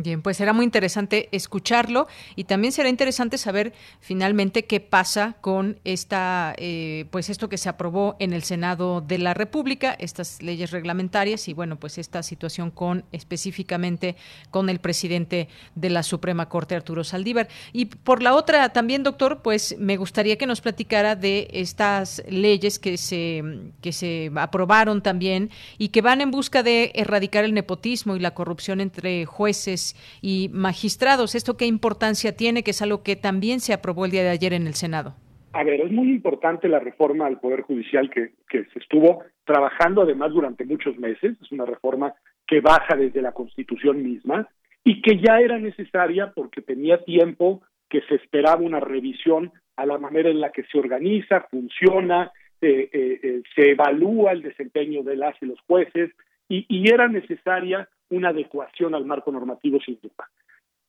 Bien, 0.00 0.22
pues 0.22 0.36
será 0.36 0.52
muy 0.52 0.64
interesante 0.64 1.28
escucharlo 1.32 2.06
y 2.36 2.44
también 2.44 2.70
será 2.70 2.88
interesante 2.88 3.36
saber 3.36 3.72
finalmente 3.98 4.64
qué 4.64 4.78
pasa 4.78 5.34
con 5.40 5.80
esta, 5.82 6.54
eh, 6.56 7.06
pues 7.10 7.30
esto 7.30 7.48
que 7.48 7.58
se 7.58 7.68
aprobó 7.68 8.14
en 8.20 8.32
el 8.32 8.44
Senado 8.44 9.00
de 9.00 9.18
la 9.18 9.34
República, 9.34 9.96
estas 9.98 10.40
leyes 10.40 10.70
reglamentarias 10.70 11.48
y 11.48 11.52
bueno, 11.52 11.80
pues 11.80 11.98
esta 11.98 12.22
situación 12.22 12.70
con 12.70 13.06
específicamente 13.10 14.14
con 14.50 14.68
el 14.68 14.78
presidente 14.78 15.48
de 15.74 15.90
la 15.90 16.04
Suprema 16.04 16.48
Corte, 16.48 16.76
Arturo 16.76 17.02
Saldívar. 17.02 17.48
Y 17.72 17.86
por 17.86 18.22
la 18.22 18.36
otra 18.36 18.68
también, 18.68 19.02
doctor, 19.02 19.42
pues 19.42 19.74
me 19.80 19.96
gustaría 19.96 20.38
que 20.38 20.46
nos 20.46 20.60
platicara 20.60 21.16
de 21.16 21.48
estas 21.52 22.22
leyes 22.28 22.78
que 22.78 22.98
se 22.98 23.42
que 23.82 23.92
se 23.92 24.30
aprobaron 24.36 25.02
también 25.02 25.50
y 25.76 25.88
que 25.88 26.02
van 26.02 26.20
en 26.20 26.30
busca 26.30 26.62
de 26.62 26.92
erradicar 26.94 27.42
el 27.42 27.52
nepotismo 27.52 28.14
y 28.14 28.20
la 28.20 28.32
corrupción 28.32 28.80
entre 28.80 29.26
jueces 29.26 29.87
y 30.20 30.50
magistrados. 30.52 31.34
¿Esto 31.34 31.56
qué 31.56 31.66
importancia 31.66 32.36
tiene? 32.36 32.62
Que 32.62 32.72
es 32.72 32.82
algo 32.82 33.02
que 33.02 33.16
también 33.16 33.60
se 33.60 33.72
aprobó 33.72 34.04
el 34.04 34.10
día 34.10 34.22
de 34.22 34.30
ayer 34.30 34.52
en 34.52 34.66
el 34.66 34.74
Senado. 34.74 35.14
A 35.52 35.64
ver, 35.64 35.80
es 35.80 35.90
muy 35.90 36.10
importante 36.10 36.68
la 36.68 36.78
reforma 36.78 37.26
al 37.26 37.40
Poder 37.40 37.62
Judicial 37.62 38.10
que, 38.10 38.32
que 38.48 38.64
se 38.66 38.78
estuvo 38.78 39.24
trabajando 39.44 40.02
además 40.02 40.32
durante 40.32 40.64
muchos 40.64 40.98
meses. 40.98 41.36
Es 41.40 41.52
una 41.52 41.64
reforma 41.64 42.14
que 42.46 42.60
baja 42.60 42.96
desde 42.96 43.22
la 43.22 43.32
Constitución 43.32 44.02
misma 44.02 44.48
y 44.84 45.02
que 45.02 45.18
ya 45.18 45.40
era 45.40 45.58
necesaria 45.58 46.32
porque 46.34 46.62
tenía 46.62 47.04
tiempo 47.04 47.62
que 47.88 48.02
se 48.08 48.16
esperaba 48.16 48.60
una 48.60 48.80
revisión 48.80 49.52
a 49.76 49.86
la 49.86 49.98
manera 49.98 50.28
en 50.28 50.40
la 50.40 50.50
que 50.50 50.64
se 50.64 50.78
organiza, 50.78 51.46
funciona, 51.50 52.32
eh, 52.60 52.88
eh, 52.92 53.20
eh, 53.22 53.42
se 53.54 53.70
evalúa 53.70 54.32
el 54.32 54.42
desempeño 54.42 55.02
de 55.02 55.16
las 55.16 55.40
y 55.40 55.46
los 55.46 55.60
jueces 55.60 56.10
y, 56.48 56.66
y 56.68 56.88
era 56.92 57.06
necesaria 57.06 57.88
una 58.10 58.30
adecuación 58.30 58.94
al 58.94 59.04
marco 59.04 59.32
normativo 59.32 59.78
sin 59.80 59.98
duda. 60.00 60.28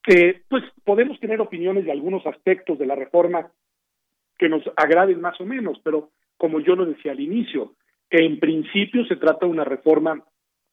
Eh, 0.08 0.44
pues 0.48 0.64
podemos 0.84 1.20
tener 1.20 1.42
opiniones 1.42 1.86
de 1.86 1.92
algunos 1.92 2.26
aspectos 2.26 2.80
de 2.80 2.86
la 2.86 2.96
reforma 2.96 3.52
que 4.38 4.50
nos 4.50 4.64
agraden 4.76 5.20
más 5.22 5.40
o 5.42 5.46
menos, 5.46 5.80
pero 5.84 6.12
como 6.38 6.62
yo 6.62 6.76
lo 6.76 6.86
decía 6.86 7.12
al 7.12 7.20
inicio, 7.20 7.74
en 8.10 8.40
principio 8.40 9.06
se 9.06 9.18
trata 9.18 9.46
de 9.46 9.52
una 9.52 9.66
reforma 9.66 10.24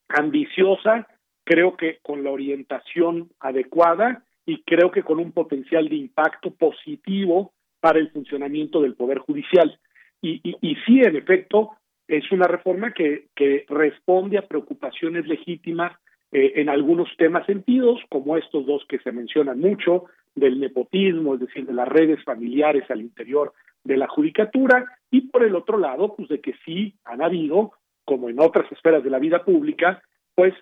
ambiciosa, 0.08 1.08
creo 1.44 1.76
que 1.76 1.98
con 2.02 2.22
la 2.22 2.30
orientación 2.30 3.30
adecuada 3.40 4.24
y 4.46 4.62
creo 4.62 4.90
que 4.90 5.02
con 5.02 5.18
un 5.18 5.32
potencial 5.32 5.88
de 5.88 5.96
impacto 5.96 6.52
positivo 6.52 7.52
para 7.80 7.98
el 7.98 8.10
funcionamiento 8.10 8.80
del 8.80 8.94
Poder 8.94 9.18
Judicial. 9.18 9.78
Y, 10.22 10.40
y, 10.48 10.56
y 10.60 10.76
sí, 10.86 11.00
en 11.00 11.16
efecto, 11.16 11.72
es 12.08 12.30
una 12.30 12.46
reforma 12.46 12.92
que, 12.92 13.26
que 13.34 13.64
responde 13.68 14.38
a 14.38 14.46
preocupaciones 14.46 15.26
legítimas 15.26 15.92
eh, 16.38 16.60
en 16.60 16.68
algunos 16.68 17.08
temas 17.16 17.46
sentidos, 17.46 17.98
como 18.10 18.36
estos 18.36 18.66
dos 18.66 18.84
que 18.90 18.98
se 18.98 19.10
mencionan 19.10 19.58
mucho, 19.58 20.04
del 20.34 20.60
nepotismo, 20.60 21.32
es 21.32 21.40
decir, 21.40 21.64
de 21.64 21.72
las 21.72 21.88
redes 21.88 22.22
familiares 22.24 22.84
al 22.90 23.00
interior 23.00 23.54
de 23.84 23.96
la 23.96 24.06
judicatura, 24.06 24.84
y 25.10 25.22
por 25.22 25.44
el 25.44 25.56
otro 25.56 25.78
lado, 25.78 26.14
pues 26.14 26.28
de 26.28 26.42
que 26.42 26.52
sí 26.62 26.92
han 27.06 27.22
habido, 27.22 27.72
como 28.04 28.28
en 28.28 28.38
otras 28.38 28.70
esferas 28.70 29.02
de 29.02 29.08
la 29.08 29.18
vida 29.18 29.46
pública, 29.46 30.02
pues 30.34 30.52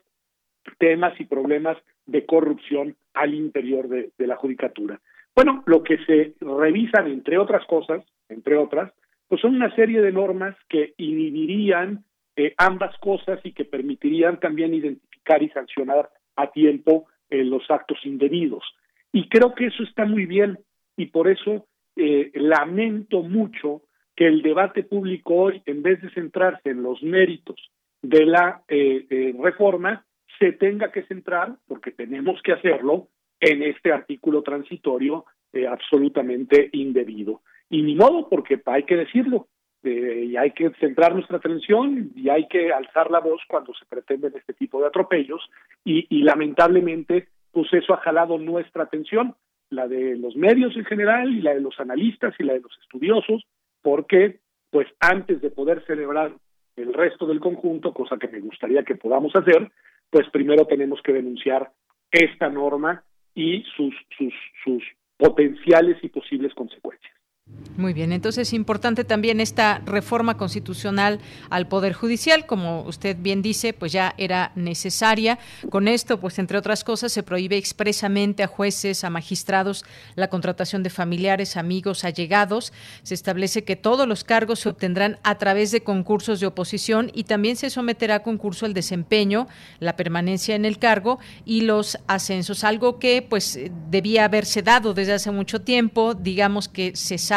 temas 0.78 1.18
y 1.18 1.24
problemas 1.24 1.76
de 2.06 2.24
corrupción 2.24 2.94
al 3.12 3.34
interior 3.34 3.88
de, 3.88 4.12
la 4.28 4.36
judicatura. 4.36 5.00
Bueno, 5.34 5.64
lo 5.66 5.82
que 5.82 5.98
se 6.06 6.34
revisan, 6.40 7.08
entre 7.08 7.36
otras 7.36 7.66
cosas, 7.66 8.04
entre 8.28 8.56
otras, 8.56 8.92
pues 9.26 9.40
son 9.40 9.56
una 9.56 9.74
serie 9.74 10.00
de 10.02 10.12
normas 10.12 10.54
que 10.68 10.94
inhibirían 10.98 12.04
eh, 12.36 12.54
ambas 12.58 12.96
cosas 12.98 13.40
y 13.42 13.50
que 13.50 13.64
permitirían 13.64 14.38
también 14.38 14.72
identificar 14.72 15.13
y 15.40 15.48
sancionar 15.50 16.10
a 16.36 16.50
tiempo 16.50 17.06
eh, 17.30 17.44
los 17.44 17.70
actos 17.70 17.98
indebidos. 18.04 18.62
Y 19.12 19.28
creo 19.28 19.54
que 19.54 19.66
eso 19.66 19.82
está 19.82 20.04
muy 20.04 20.26
bien 20.26 20.58
y 20.96 21.06
por 21.06 21.28
eso 21.28 21.66
eh, 21.96 22.30
lamento 22.34 23.22
mucho 23.22 23.82
que 24.16 24.26
el 24.26 24.42
debate 24.42 24.84
público 24.84 25.34
hoy, 25.34 25.62
en 25.66 25.82
vez 25.82 26.00
de 26.02 26.10
centrarse 26.10 26.70
en 26.70 26.82
los 26.82 27.02
méritos 27.02 27.56
de 28.02 28.26
la 28.26 28.62
reforma, 28.68 30.04
se 30.38 30.52
tenga 30.52 30.92
que 30.92 31.02
centrar, 31.04 31.56
porque 31.66 31.90
tenemos 31.90 32.40
que 32.42 32.52
hacerlo, 32.52 33.08
en 33.40 33.62
este 33.62 33.92
artículo 33.92 34.42
transitorio 34.42 35.24
absolutamente 35.68 36.68
indebido. 36.72 37.40
Y 37.70 37.82
ni 37.82 37.96
modo, 37.96 38.28
porque 38.28 38.60
hay 38.66 38.84
que 38.84 38.96
decirlo, 38.96 39.48
y 39.84 40.36
hay 40.36 40.52
que 40.52 40.70
centrar 40.80 41.14
nuestra 41.14 41.38
atención 41.38 42.10
y 42.14 42.28
hay 42.28 42.48
que 42.48 42.72
alzar 42.72 43.10
la 43.10 43.20
voz 43.20 43.40
cuando 43.48 43.72
se 43.74 43.84
pretenden 43.86 44.32
este 44.36 44.54
tipo 44.54 44.80
de 44.80 44.86
atropellos 44.86 45.42
y, 45.84 46.06
y 46.08 46.22
lamentablemente 46.22 47.28
pues 47.52 47.72
eso 47.72 47.94
ha 47.94 47.98
jalado 47.98 48.38
nuestra 48.38 48.84
atención, 48.84 49.36
la 49.70 49.86
de 49.86 50.16
los 50.16 50.36
medios 50.36 50.76
en 50.76 50.84
general 50.84 51.32
y 51.32 51.40
la 51.40 51.54
de 51.54 51.60
los 51.60 51.78
analistas 51.78 52.34
y 52.38 52.42
la 52.42 52.54
de 52.54 52.60
los 52.60 52.76
estudiosos, 52.82 53.44
porque 53.80 54.40
pues 54.70 54.88
antes 55.00 55.40
de 55.40 55.50
poder 55.50 55.84
celebrar 55.86 56.32
el 56.76 56.92
resto 56.92 57.26
del 57.26 57.40
conjunto, 57.40 57.94
cosa 57.94 58.18
que 58.18 58.28
me 58.28 58.40
gustaría 58.40 58.82
que 58.82 58.96
podamos 58.96 59.34
hacer, 59.36 59.70
pues 60.10 60.28
primero 60.30 60.66
tenemos 60.66 61.00
que 61.02 61.12
denunciar 61.12 61.70
esta 62.10 62.48
norma 62.48 63.04
y 63.34 63.62
sus, 63.76 63.94
sus, 64.16 64.34
sus 64.64 64.82
potenciales 65.16 66.02
y 66.02 66.08
posibles 66.08 66.54
consecuencias. 66.54 67.13
Muy 67.76 67.92
bien, 67.92 68.12
entonces 68.12 68.48
es 68.48 68.52
importante 68.52 69.02
también 69.02 69.40
esta 69.40 69.80
reforma 69.84 70.36
constitucional 70.36 71.18
al 71.50 71.66
Poder 71.66 71.92
Judicial, 71.92 72.46
como 72.46 72.82
usted 72.82 73.16
bien 73.18 73.42
dice, 73.42 73.72
pues 73.72 73.90
ya 73.90 74.14
era 74.16 74.52
necesaria. 74.54 75.40
Con 75.70 75.88
esto, 75.88 76.20
pues 76.20 76.38
entre 76.38 76.56
otras 76.56 76.84
cosas, 76.84 77.10
se 77.10 77.24
prohíbe 77.24 77.56
expresamente 77.56 78.44
a 78.44 78.46
jueces, 78.46 79.02
a 79.02 79.10
magistrados, 79.10 79.84
la 80.14 80.28
contratación 80.28 80.84
de 80.84 80.90
familiares, 80.90 81.56
amigos, 81.56 82.04
allegados. 82.04 82.72
Se 83.02 83.14
establece 83.14 83.64
que 83.64 83.74
todos 83.74 84.06
los 84.06 84.22
cargos 84.22 84.60
se 84.60 84.68
obtendrán 84.68 85.18
a 85.24 85.36
través 85.36 85.72
de 85.72 85.82
concursos 85.82 86.38
de 86.38 86.46
oposición 86.46 87.10
y 87.12 87.24
también 87.24 87.56
se 87.56 87.70
someterá 87.70 88.16
a 88.16 88.22
concurso 88.22 88.66
el 88.66 88.74
desempeño, 88.74 89.48
la 89.80 89.96
permanencia 89.96 90.54
en 90.54 90.64
el 90.64 90.78
cargo 90.78 91.18
y 91.44 91.62
los 91.62 91.98
ascensos, 92.06 92.62
algo 92.62 93.00
que 93.00 93.26
pues 93.28 93.58
debía 93.90 94.26
haberse 94.26 94.62
dado 94.62 94.94
desde 94.94 95.14
hace 95.14 95.32
mucho 95.32 95.60
tiempo, 95.62 96.14
digamos 96.14 96.68
que 96.68 96.94
se 96.94 97.18
sabe 97.18 97.33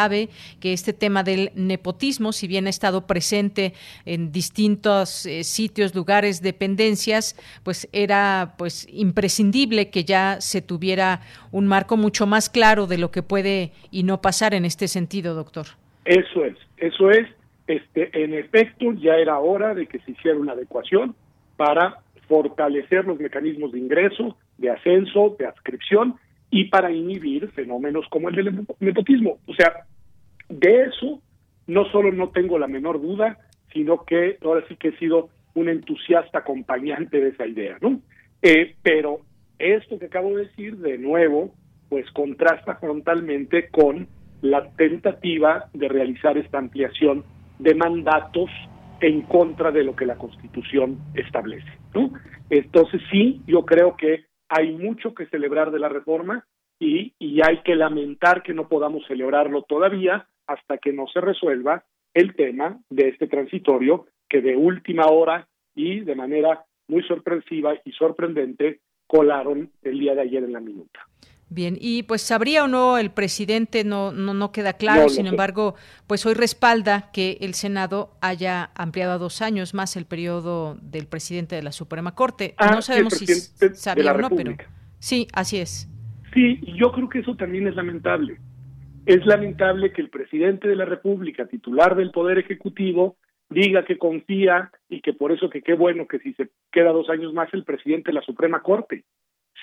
que 0.60 0.74
este 0.74 0.94
tema 0.94 1.24
del 1.24 1.52
nepotismo, 1.56 2.32
si 2.32 2.48
bien 2.48 2.68
ha 2.68 2.70
estado 2.70 3.08
presente 3.08 3.74
en 4.06 4.32
distintos 4.32 5.26
eh, 5.26 5.44
sitios, 5.44 5.96
lugares, 5.96 6.42
dependencias, 6.42 7.36
pues 7.64 7.90
era 7.92 8.56
pues 8.58 8.88
imprescindible 8.92 9.90
que 9.90 10.04
ya 10.04 10.40
se 10.40 10.62
tuviera 10.62 11.22
un 11.52 11.68
marco 11.68 11.98
mucho 11.98 12.28
más 12.28 12.50
claro 12.50 12.88
de 12.88 12.98
lo 12.98 13.12
que 13.12 13.24
puede 13.24 13.72
y 13.92 14.04
no 14.04 14.22
pasar 14.22 14.54
en 14.54 14.66
este 14.66 14.88
sentido, 14.88 15.34
doctor. 15.34 15.66
Eso 16.06 16.46
es, 16.46 16.56
eso 16.78 17.12
es. 17.12 17.28
Este, 17.68 18.24
en 18.24 18.34
efecto, 18.34 18.94
ya 18.94 19.16
era 19.16 19.40
hora 19.40 19.74
de 19.74 19.88
que 19.88 20.00
se 20.00 20.12
hiciera 20.12 20.38
una 20.38 20.54
adecuación 20.54 21.16
para 21.58 22.00
fortalecer 22.28 23.06
los 23.06 23.20
mecanismos 23.20 23.72
de 23.72 23.80
ingreso, 23.80 24.38
de 24.58 24.70
ascenso, 24.70 25.36
de 25.38 25.48
adscripción 25.48 26.16
y 26.50 26.66
para 26.66 26.92
inhibir 26.92 27.50
fenómenos 27.52 28.06
como 28.10 28.30
el 28.30 28.36
del 28.36 28.66
nepotismo. 28.80 29.40
O 29.48 29.54
sea, 29.54 29.86
de 30.50 30.84
eso 30.84 31.22
no 31.68 31.86
solo 31.92 32.12
no 32.12 32.30
tengo 32.30 32.58
la 32.58 32.68
menor 32.68 33.02
duda, 33.02 33.38
sino 33.74 34.06
que 34.06 34.38
ahora 34.44 34.64
sí 34.68 34.76
que 34.78 34.90
he 34.90 34.98
sido 34.98 35.30
un 35.56 35.70
entusiasta 35.70 36.40
acompañante 36.40 37.20
de 37.20 37.30
esa 37.30 37.46
idea, 37.46 37.78
¿no? 37.82 38.00
Eh, 38.42 38.76
pero 38.82 39.22
esto 39.60 40.00
que 40.00 40.06
acabo 40.06 40.38
de 40.38 40.46
decir, 40.46 40.78
de 40.78 40.98
nuevo, 40.98 41.54
pues 41.90 42.10
contrasta 42.12 42.76
frontalmente 42.76 43.70
con 43.70 44.08
la 44.42 44.70
tentativa 44.72 45.70
de 45.74 45.88
realizar 45.88 46.38
esta 46.38 46.60
ampliación 46.60 47.24
de 47.60 47.74
mandatos 47.74 48.50
en 49.02 49.22
contra 49.22 49.72
de 49.72 49.84
lo 49.84 49.96
que 49.96 50.06
la 50.06 50.16
Constitución 50.16 51.00
establece, 51.16 51.70
¿no? 51.94 52.12
Entonces 52.50 53.02
sí, 53.12 53.42
yo 53.48 53.66
creo 53.66 53.96
que 53.98 54.26
hay 54.50 54.72
mucho 54.72 55.14
que 55.14 55.28
celebrar 55.28 55.72
de 55.72 55.80
la 55.80 55.90
reforma 55.90 56.46
y, 56.80 57.14
y 57.20 57.42
hay 57.42 57.62
que 57.64 57.76
lamentar 57.76 58.44
que 58.44 58.54
no 58.54 58.68
podamos 58.68 59.06
celebrarlo 59.08 59.64
todavía, 59.64 60.28
hasta 60.48 60.78
que 60.78 60.94
no 60.94 61.08
se 61.08 61.22
resuelva 61.22 61.84
el 62.14 62.36
tema 62.36 62.80
de 62.90 63.10
este 63.10 63.28
transitorio 63.28 64.06
que 64.30 64.42
de 64.42 64.56
última 64.56 65.08
hora 65.08 65.48
y 65.76 66.00
de 66.02 66.16
manera 66.16 66.66
muy 66.88 67.04
sorpresiva 67.04 67.76
y 67.84 67.92
sorprendente 67.92 68.80
colaron 69.06 69.72
el 69.84 70.00
día 70.00 70.16
de 70.16 70.22
ayer 70.22 70.44
en 70.44 70.54
la 70.54 70.60
minuta. 70.60 71.02
Bien, 71.50 71.78
y 71.80 72.04
pues 72.04 72.22
sabría 72.22 72.66
o 72.66 72.68
no 72.68 72.98
el 72.98 73.10
presidente, 73.10 73.86
no, 73.86 74.12
no, 74.12 74.34
no 74.34 74.52
queda 74.52 74.74
claro, 74.74 75.08
sin 75.08 75.28
embargo, 75.28 75.76
pues 76.06 76.26
hoy 76.26 76.34
respalda 76.34 77.10
que 77.14 77.38
el 77.40 77.54
Senado 77.54 78.12
haya 78.20 78.72
ampliado 78.76 79.14
a 79.14 79.18
dos 79.18 79.42
años 79.42 79.74
más 79.74 79.96
el 79.96 80.06
periodo 80.06 80.78
del 80.82 81.08
presidente 81.08 81.56
de 81.56 81.64
la 81.64 81.72
Suprema 81.72 82.16
Corte. 82.16 82.54
Ah, 82.58 82.72
no 82.72 82.82
sabemos 82.82 83.14
si 83.14 83.26
sabía 83.76 84.12
o 84.12 84.18
no, 84.18 84.30
pero 84.30 84.56
sí, 85.00 85.28
así 85.32 85.60
es. 85.60 85.90
Sí, 86.34 86.60
y 86.62 86.78
yo 86.78 86.92
creo 86.92 87.08
que 87.08 87.20
eso 87.20 87.36
también 87.36 87.66
es 87.68 87.76
lamentable. 87.76 88.40
Es 89.06 89.26
lamentable 89.26 89.94
que 89.94 90.02
el 90.02 90.10
presidente 90.10 90.68
de 90.68 90.76
la 90.76 90.84
República, 90.84 91.48
titular 91.48 91.96
del 91.96 92.12
Poder 92.12 92.40
Ejecutivo, 92.40 93.16
diga 93.50 93.86
que 93.86 93.98
confía 93.98 94.70
y 94.90 95.00
que 95.00 95.14
por 95.14 95.32
eso 95.32 95.50
que 95.50 95.62
qué 95.62 95.76
bueno 95.76 96.08
que 96.08 96.20
si 96.20 96.34
se 96.34 96.50
queda 96.74 96.92
dos 96.92 97.10
años 97.10 97.34
más 97.34 97.54
el 97.54 97.64
presidente 97.64 98.12
de 98.12 98.16
la 98.16 98.22
Suprema 98.22 98.62
Corte. 98.62 99.06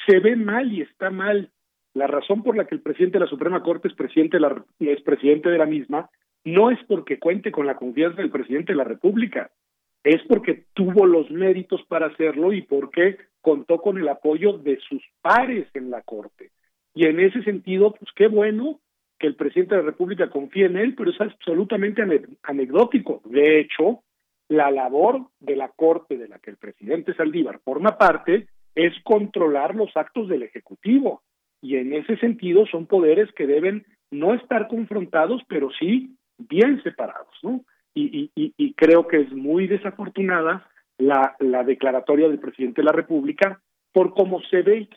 Se 0.06 0.18
ve 0.18 0.34
mal 0.34 0.72
y 0.72 0.80
está 0.80 1.10
mal. 1.10 1.50
La 1.94 2.06
razón 2.06 2.42
por 2.42 2.56
la 2.56 2.66
que 2.66 2.74
el 2.74 2.82
presidente 2.82 3.18
de 3.18 3.24
la 3.24 3.30
Suprema 3.30 3.62
Corte 3.62 3.88
es 3.88 3.94
presidente 3.94 4.36
de 4.36 4.40
la, 4.40 4.64
es 4.80 5.00
presidente 5.02 5.48
de 5.48 5.58
la 5.58 5.66
misma 5.66 6.10
no 6.44 6.70
es 6.70 6.78
porque 6.86 7.18
cuente 7.18 7.50
con 7.50 7.66
la 7.66 7.76
confianza 7.76 8.20
del 8.20 8.30
presidente 8.30 8.72
de 8.72 8.76
la 8.76 8.84
República, 8.84 9.50
es 10.02 10.20
porque 10.28 10.66
tuvo 10.74 11.06
los 11.06 11.30
méritos 11.30 11.82
para 11.88 12.06
hacerlo 12.06 12.52
y 12.52 12.62
porque 12.62 13.16
contó 13.40 13.78
con 13.78 13.96
el 13.98 14.08
apoyo 14.08 14.58
de 14.58 14.78
sus 14.88 15.02
pares 15.22 15.66
en 15.74 15.90
la 15.90 16.02
Corte. 16.02 16.50
Y 16.94 17.06
en 17.06 17.18
ese 17.20 17.42
sentido, 17.42 17.92
pues 17.92 18.10
qué 18.14 18.28
bueno 18.28 18.80
que 19.18 19.26
el 19.26 19.36
presidente 19.36 19.74
de 19.74 19.82
la 19.82 19.86
República 19.86 20.28
confíe 20.28 20.66
en 20.66 20.76
él, 20.76 20.94
pero 20.94 21.10
es 21.10 21.20
absolutamente 21.20 22.02
anecdótico. 22.42 23.22
De 23.24 23.60
hecho, 23.60 24.02
la 24.48 24.70
labor 24.70 25.28
de 25.40 25.56
la 25.56 25.68
Corte 25.68 26.18
de 26.18 26.28
la 26.28 26.38
que 26.38 26.50
el 26.50 26.56
presidente 26.58 27.14
Saldívar 27.14 27.60
forma 27.60 27.96
parte 27.96 28.48
es 28.74 28.92
controlar 29.02 29.74
los 29.74 29.96
actos 29.96 30.28
del 30.28 30.42
Ejecutivo. 30.42 31.22
Y 31.64 31.76
en 31.76 31.94
ese 31.94 32.18
sentido 32.18 32.66
son 32.66 32.84
poderes 32.84 33.32
que 33.32 33.46
deben 33.46 33.86
no 34.10 34.34
estar 34.34 34.68
confrontados, 34.68 35.40
pero 35.48 35.70
sí 35.78 36.14
bien 36.36 36.82
separados, 36.82 37.34
¿no? 37.42 37.64
Y, 37.94 38.30
y, 38.34 38.74
creo 38.74 39.06
que 39.06 39.20
es 39.20 39.32
muy 39.32 39.66
desafortunada 39.66 40.68
la, 40.98 41.36
la 41.38 41.62
declaratoria 41.62 42.28
del 42.28 42.40
presidente 42.40 42.82
de 42.82 42.86
la 42.86 42.92
República 42.92 43.62
por 43.92 44.12
cómo 44.12 44.42
se 44.50 44.62
ve, 44.62 44.88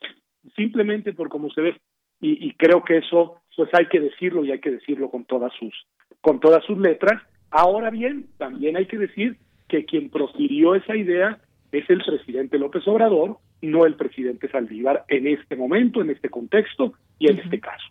simplemente 0.56 1.13
por 1.13 1.30
cómo 1.30 1.49
se 1.51 1.62
ve. 1.62 1.77
Y, 2.19 2.45
y 2.45 2.53
creo 2.56 2.84
que 2.84 2.97
eso 2.97 3.39
pues 3.56 3.69
hay 3.73 3.86
que 3.88 4.01
decirlo 4.01 4.43
y 4.43 4.51
hay 4.51 4.60
que 4.60 4.71
decirlo 4.71 5.10
con 5.10 5.23
todas 5.23 5.53
sus 5.53 5.73
con 6.19 6.41
todas 6.41 6.65
sus 6.65 6.77
letras. 6.80 7.21
Ahora 7.49 7.91
bien, 7.91 8.27
también 8.38 8.75
hay 8.75 8.88
que 8.88 8.97
decir 8.97 9.38
que 9.69 9.86
quien 9.86 10.10
profirió 10.10 10.75
esa 10.75 10.97
idea 10.97 11.39
es 11.71 11.89
el 11.89 12.03
presidente 12.03 12.60
López 12.60 12.86
Obrador, 12.88 13.38
no 13.62 13.86
el 13.86 13.96
presidente 13.96 14.50
Saldívar 14.50 15.06
en 15.08 15.28
este 15.28 15.56
momento, 15.56 16.02
en 16.02 16.10
este 16.10 16.30
contexto 16.30 16.93
y 17.20 17.30
en 17.30 17.39
este 17.39 17.60
caso. 17.60 17.88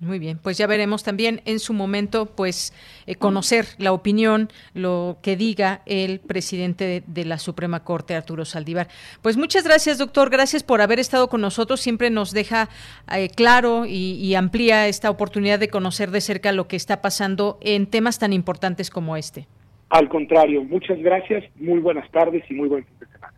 Muy 0.00 0.20
bien, 0.20 0.38
pues 0.40 0.56
ya 0.56 0.68
veremos 0.68 1.02
también 1.02 1.40
en 1.44 1.58
su 1.58 1.72
momento, 1.72 2.26
pues, 2.26 2.72
eh, 3.08 3.16
conocer 3.16 3.64
la 3.78 3.92
opinión, 3.92 4.48
lo 4.72 5.18
que 5.22 5.36
diga 5.36 5.82
el 5.86 6.20
presidente 6.20 7.02
de, 7.04 7.24
la 7.24 7.36
Suprema 7.38 7.82
Corte, 7.82 8.14
Arturo 8.14 8.44
Saldívar. 8.44 8.86
Pues 9.22 9.36
muchas 9.36 9.64
gracias, 9.64 9.98
doctor, 9.98 10.30
gracias 10.30 10.62
por 10.62 10.80
haber 10.82 11.00
estado 11.00 11.28
con 11.28 11.40
nosotros. 11.40 11.80
Siempre 11.80 12.10
nos 12.10 12.30
deja 12.32 12.68
eh, 13.12 13.28
claro 13.28 13.86
y, 13.86 14.12
y, 14.22 14.36
amplía 14.36 14.86
esta 14.86 15.10
oportunidad 15.10 15.58
de 15.58 15.68
conocer 15.68 16.12
de 16.12 16.20
cerca 16.20 16.52
lo 16.52 16.68
que 16.68 16.76
está 16.76 17.02
pasando 17.02 17.58
en 17.60 17.88
temas 17.88 18.20
tan 18.20 18.32
importantes 18.32 18.90
como 18.90 19.16
este. 19.16 19.48
Al 19.90 20.08
contrario, 20.08 20.62
muchas 20.62 20.98
gracias, 21.00 21.42
muy 21.56 21.80
buenas 21.80 22.08
tardes 22.12 22.44
y 22.48 22.54
muy 22.54 22.68
buen 22.68 22.84
fin 22.84 22.94
de 23.00 23.06
semana. 23.06 23.37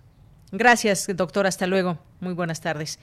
Gracias, 0.53 1.07
doctor, 1.15 1.47
hasta 1.47 1.67
luego. 1.67 1.99
Muy 2.21 2.35
buenas 2.35 2.61
tardes. 2.61 2.99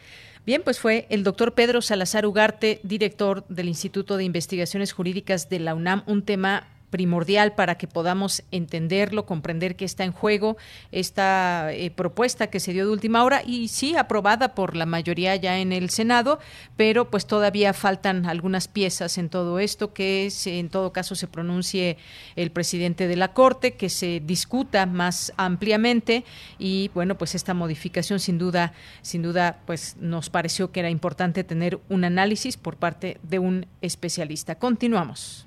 Bien, 0.46 0.62
pues 0.64 0.80
fue 0.80 1.08
el 1.10 1.24
doctor 1.24 1.54
Pedro 1.54 1.82
Salazar 1.82 2.26
Ugarte, 2.26 2.80
director 2.84 3.46
del 3.48 3.68
Instituto 3.68 4.18
de 4.18 4.24
Investigaciones 4.24 4.94
Jurídicas 4.94 5.50
de 5.50 5.60
la 5.60 5.74
UNAM, 5.76 6.04
un 6.08 6.24
tema 6.24 6.68
primordial 6.90 7.54
para 7.54 7.76
que 7.76 7.88
podamos 7.88 8.44
entenderlo, 8.52 9.26
comprender 9.26 9.76
qué 9.76 9.86
está 9.86 10.04
en 10.04 10.12
juego 10.12 10.58
esta 10.92 11.74
eh, 11.74 11.92
propuesta 11.92 12.48
que 12.48 12.60
se 12.60 12.74
dio 12.74 12.86
de 12.86 12.92
última 12.92 13.24
hora 13.24 13.42
y 13.46 13.68
sí 13.68 13.96
aprobada 13.96 14.56
por 14.56 14.76
la 14.76 14.86
mayoría 14.86 15.36
ya 15.36 15.60
en 15.60 15.74
el 15.74 15.90
Senado, 15.90 16.40
pero 16.76 17.10
pues 17.10 17.26
todavía 17.26 17.74
faltan 17.74 18.26
algunas 18.26 18.68
piezas 18.68 19.18
en 19.18 19.30
todo 19.30 19.60
esto 19.60 19.94
que 19.94 20.32
en 20.46 20.70
todo 20.70 20.94
caso 20.94 21.16
se 21.16 21.28
pronuncie 21.28 21.98
el 22.36 22.52
presidente 22.52 23.08
de 23.08 23.16
la 23.16 23.34
Corte, 23.34 23.74
que 23.74 23.90
se 23.90 24.22
discuta 24.26 24.86
más 24.86 25.34
ampliamente 25.38 26.24
y 26.58 26.90
bueno, 26.94 27.18
pues 27.18 27.36
esta 27.36 27.54
modificación 27.54 28.20
sin 28.20 28.38
duda 28.38 28.74
sin 29.02 29.22
duda 29.22 29.60
pues 29.66 29.98
nos 30.00 30.30
pareció 30.30 30.72
que 30.72 30.80
era 30.80 30.90
importante 30.90 31.44
tener 31.44 31.80
un 31.90 32.04
análisis 32.04 32.58
por 32.58 32.78
parte 32.78 33.20
de 33.24 33.40
un 33.40 33.66
especialista. 33.82 34.56
Continuamos. 34.56 35.47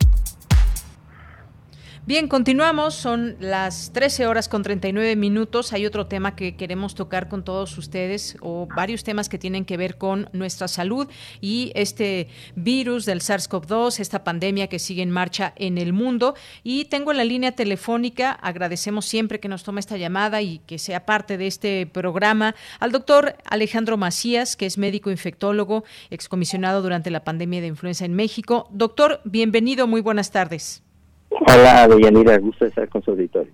Bien, 2.11 2.27
continuamos. 2.27 2.93
Son 2.93 3.37
las 3.39 3.93
13 3.93 4.27
horas 4.27 4.49
con 4.49 4.63
39 4.63 5.15
minutos. 5.15 5.71
Hay 5.71 5.85
otro 5.85 6.07
tema 6.07 6.35
que 6.35 6.57
queremos 6.57 6.93
tocar 6.93 7.29
con 7.29 7.45
todos 7.45 7.77
ustedes 7.77 8.35
o 8.41 8.67
varios 8.67 9.05
temas 9.05 9.29
que 9.29 9.37
tienen 9.37 9.63
que 9.63 9.77
ver 9.77 9.97
con 9.97 10.29
nuestra 10.33 10.67
salud 10.67 11.07
y 11.39 11.71
este 11.73 12.27
virus 12.53 13.05
del 13.05 13.21
SARS-CoV-2, 13.21 14.01
esta 14.01 14.25
pandemia 14.25 14.67
que 14.67 14.77
sigue 14.77 15.03
en 15.03 15.09
marcha 15.09 15.53
en 15.55 15.77
el 15.77 15.93
mundo. 15.93 16.35
Y 16.65 16.83
tengo 16.83 17.11
en 17.11 17.17
la 17.17 17.23
línea 17.23 17.53
telefónica, 17.53 18.33
agradecemos 18.33 19.05
siempre 19.05 19.39
que 19.39 19.47
nos 19.47 19.63
tome 19.63 19.79
esta 19.79 19.95
llamada 19.95 20.41
y 20.41 20.59
que 20.67 20.79
sea 20.79 21.05
parte 21.05 21.37
de 21.37 21.47
este 21.47 21.85
programa, 21.85 22.55
al 22.81 22.91
doctor 22.91 23.37
Alejandro 23.45 23.95
Macías, 23.95 24.57
que 24.57 24.65
es 24.65 24.77
médico 24.77 25.11
infectólogo, 25.11 25.85
excomisionado 26.09 26.81
durante 26.81 27.09
la 27.09 27.23
pandemia 27.23 27.61
de 27.61 27.67
influenza 27.67 28.03
en 28.03 28.15
México. 28.15 28.67
Doctor, 28.69 29.21
bienvenido, 29.23 29.87
muy 29.87 30.01
buenas 30.01 30.31
tardes. 30.31 30.83
Hola, 31.31 31.87
Deyanira, 31.87 32.37
gusto 32.37 32.65
estar 32.65 32.87
con 32.89 33.01
su 33.01 33.11
auditorio. 33.11 33.51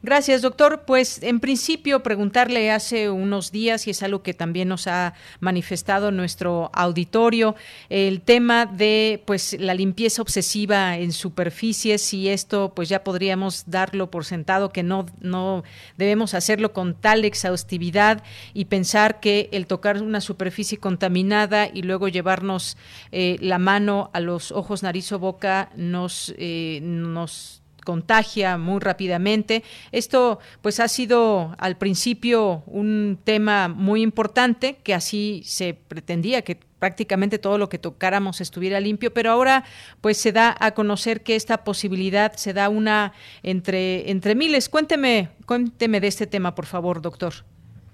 Gracias, 0.00 0.42
doctor. 0.42 0.84
Pues 0.86 1.20
en 1.24 1.40
principio 1.40 2.04
preguntarle 2.04 2.70
hace 2.70 3.10
unos 3.10 3.50
días, 3.50 3.88
y 3.88 3.90
es 3.90 4.04
algo 4.04 4.22
que 4.22 4.32
también 4.32 4.68
nos 4.68 4.86
ha 4.86 5.14
manifestado 5.40 6.12
nuestro 6.12 6.70
auditorio, 6.72 7.56
el 7.88 8.20
tema 8.20 8.64
de 8.64 9.22
pues 9.26 9.56
la 9.58 9.74
limpieza 9.74 10.22
obsesiva 10.22 10.96
en 10.96 11.12
superficies, 11.12 12.14
y 12.14 12.28
esto 12.28 12.72
pues 12.76 12.88
ya 12.88 13.02
podríamos 13.02 13.64
darlo 13.66 14.08
por 14.08 14.24
sentado 14.24 14.70
que 14.70 14.84
no, 14.84 15.06
no 15.20 15.64
debemos 15.96 16.34
hacerlo 16.34 16.72
con 16.72 16.94
tal 16.94 17.24
exhaustividad 17.24 18.22
y 18.54 18.66
pensar 18.66 19.18
que 19.18 19.48
el 19.50 19.66
tocar 19.66 20.00
una 20.00 20.20
superficie 20.20 20.78
contaminada 20.78 21.68
y 21.72 21.82
luego 21.82 22.06
llevarnos 22.06 22.76
eh, 23.10 23.36
la 23.40 23.58
mano 23.58 24.10
a 24.12 24.20
los 24.20 24.52
ojos, 24.52 24.84
nariz 24.84 25.10
o 25.10 25.18
boca 25.18 25.70
nos, 25.74 26.32
eh, 26.38 26.78
nos 26.82 27.62
contagia 27.88 28.58
muy 28.58 28.80
rápidamente. 28.80 29.62
Esto 29.92 30.40
pues 30.60 30.78
ha 30.78 30.88
sido 30.88 31.54
al 31.56 31.78
principio 31.78 32.62
un 32.66 33.18
tema 33.24 33.68
muy 33.68 34.02
importante 34.02 34.76
que 34.84 34.92
así 34.92 35.40
se 35.44 35.72
pretendía 35.72 36.42
que 36.42 36.58
prácticamente 36.78 37.38
todo 37.38 37.56
lo 37.56 37.70
que 37.70 37.78
tocáramos 37.78 38.42
estuviera 38.42 38.78
limpio, 38.78 39.14
pero 39.14 39.30
ahora 39.30 39.64
pues 40.02 40.18
se 40.18 40.32
da 40.32 40.54
a 40.60 40.72
conocer 40.72 41.22
que 41.22 41.34
esta 41.34 41.64
posibilidad 41.64 42.32
se 42.32 42.52
da 42.52 42.68
una 42.68 43.14
entre 43.42 44.10
entre 44.10 44.34
miles. 44.34 44.68
Cuénteme, 44.68 45.30
cuénteme 45.46 45.98
de 46.00 46.08
este 46.08 46.26
tema, 46.26 46.54
por 46.54 46.66
favor, 46.66 47.00
doctor. 47.00 47.32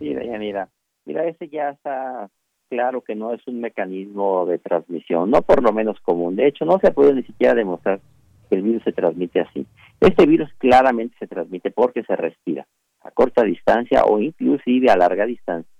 Sí, 0.01 0.12
mira, 0.40 0.68
mira, 1.05 1.24
ese 1.28 1.49
ya 1.49 1.70
está 1.70 2.28
claro 2.68 3.03
que 3.03 3.14
no 3.14 3.32
es 3.32 3.47
un 3.47 3.61
mecanismo 3.61 4.45
de 4.47 4.59
transmisión, 4.59 5.30
no 5.30 5.42
por 5.42 5.62
lo 5.62 5.72
menos 5.72 6.01
común. 6.01 6.34
De 6.34 6.49
hecho, 6.49 6.64
no 6.64 6.80
se 6.80 6.90
puede 6.90 7.14
ni 7.14 7.22
siquiera 7.22 7.55
demostrar 7.55 8.01
que 8.49 8.57
el 8.57 8.62
virus 8.62 8.82
se 8.82 8.92
transmite 8.92 9.40
así. 9.40 9.66
Este 10.05 10.26
virus 10.26 10.52
claramente 10.59 11.16
se 11.18 11.26
transmite 11.26 11.70
porque 11.70 12.02
se 12.02 12.14
respira 12.14 12.66
a 13.00 13.11
corta 13.11 13.42
distancia 13.42 14.05
o 14.05 14.20
inclusive 14.20 14.90
a 14.90 14.96
larga 14.96 15.24
distancia. 15.24 15.70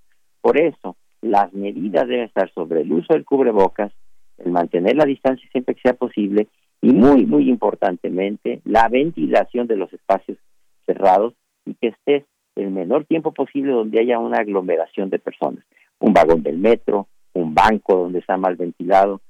Por 0.41 0.59
eso, 0.59 0.97
las 1.21 1.53
medidas 1.53 2.09
deben 2.09 2.25
estar 2.25 2.51
sobre 2.53 2.81
el 2.81 2.93
uso 2.93 3.13
del 3.13 3.27
cubrebocas, 3.27 3.93
el 4.39 4.51
mantener 4.51 4.97
la 4.97 5.05
distancia 5.05 5.47
siempre 5.51 5.75
que 5.75 5.83
sea 5.83 5.95
posible 5.95 6.49
y 6.81 6.93
muy, 6.93 7.27
muy 7.27 7.51
importantemente, 7.51 8.61
la 8.65 8.89
ventilación 8.89 9.67
de 9.67 9.77
los 9.77 9.93
espacios 9.93 10.39
cerrados 10.87 11.35
y 11.67 11.75
que 11.75 11.89
estés 11.89 12.25
el 12.57 12.71
menor 12.71 13.05
tiempo 13.05 13.33
posible 13.33 13.73
donde 13.73 14.01
haya 14.01 14.19
una 14.19 14.39
aglomeración 14.39 15.11
de 15.11 15.19
personas. 15.19 15.65
Un 15.99 16.15
vagón 16.15 16.43
del 16.43 16.57
metro, 16.57 17.09
un 17.35 17.55
banco 17.55 17.97
donde 17.97 18.21
está 18.21 18.39
mal 18.39 18.57
ventilado, 18.57 19.21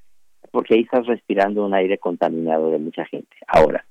porque 0.53 0.75
ahí 0.75 0.83
estás 0.83 1.07
respirando 1.07 1.65
un 1.65 1.75
aire 1.75 1.99
contaminado 1.99 2.71
de 2.71 2.79
mucha 2.79 3.05
gente. 3.07 3.37
Ahora, 3.49 3.85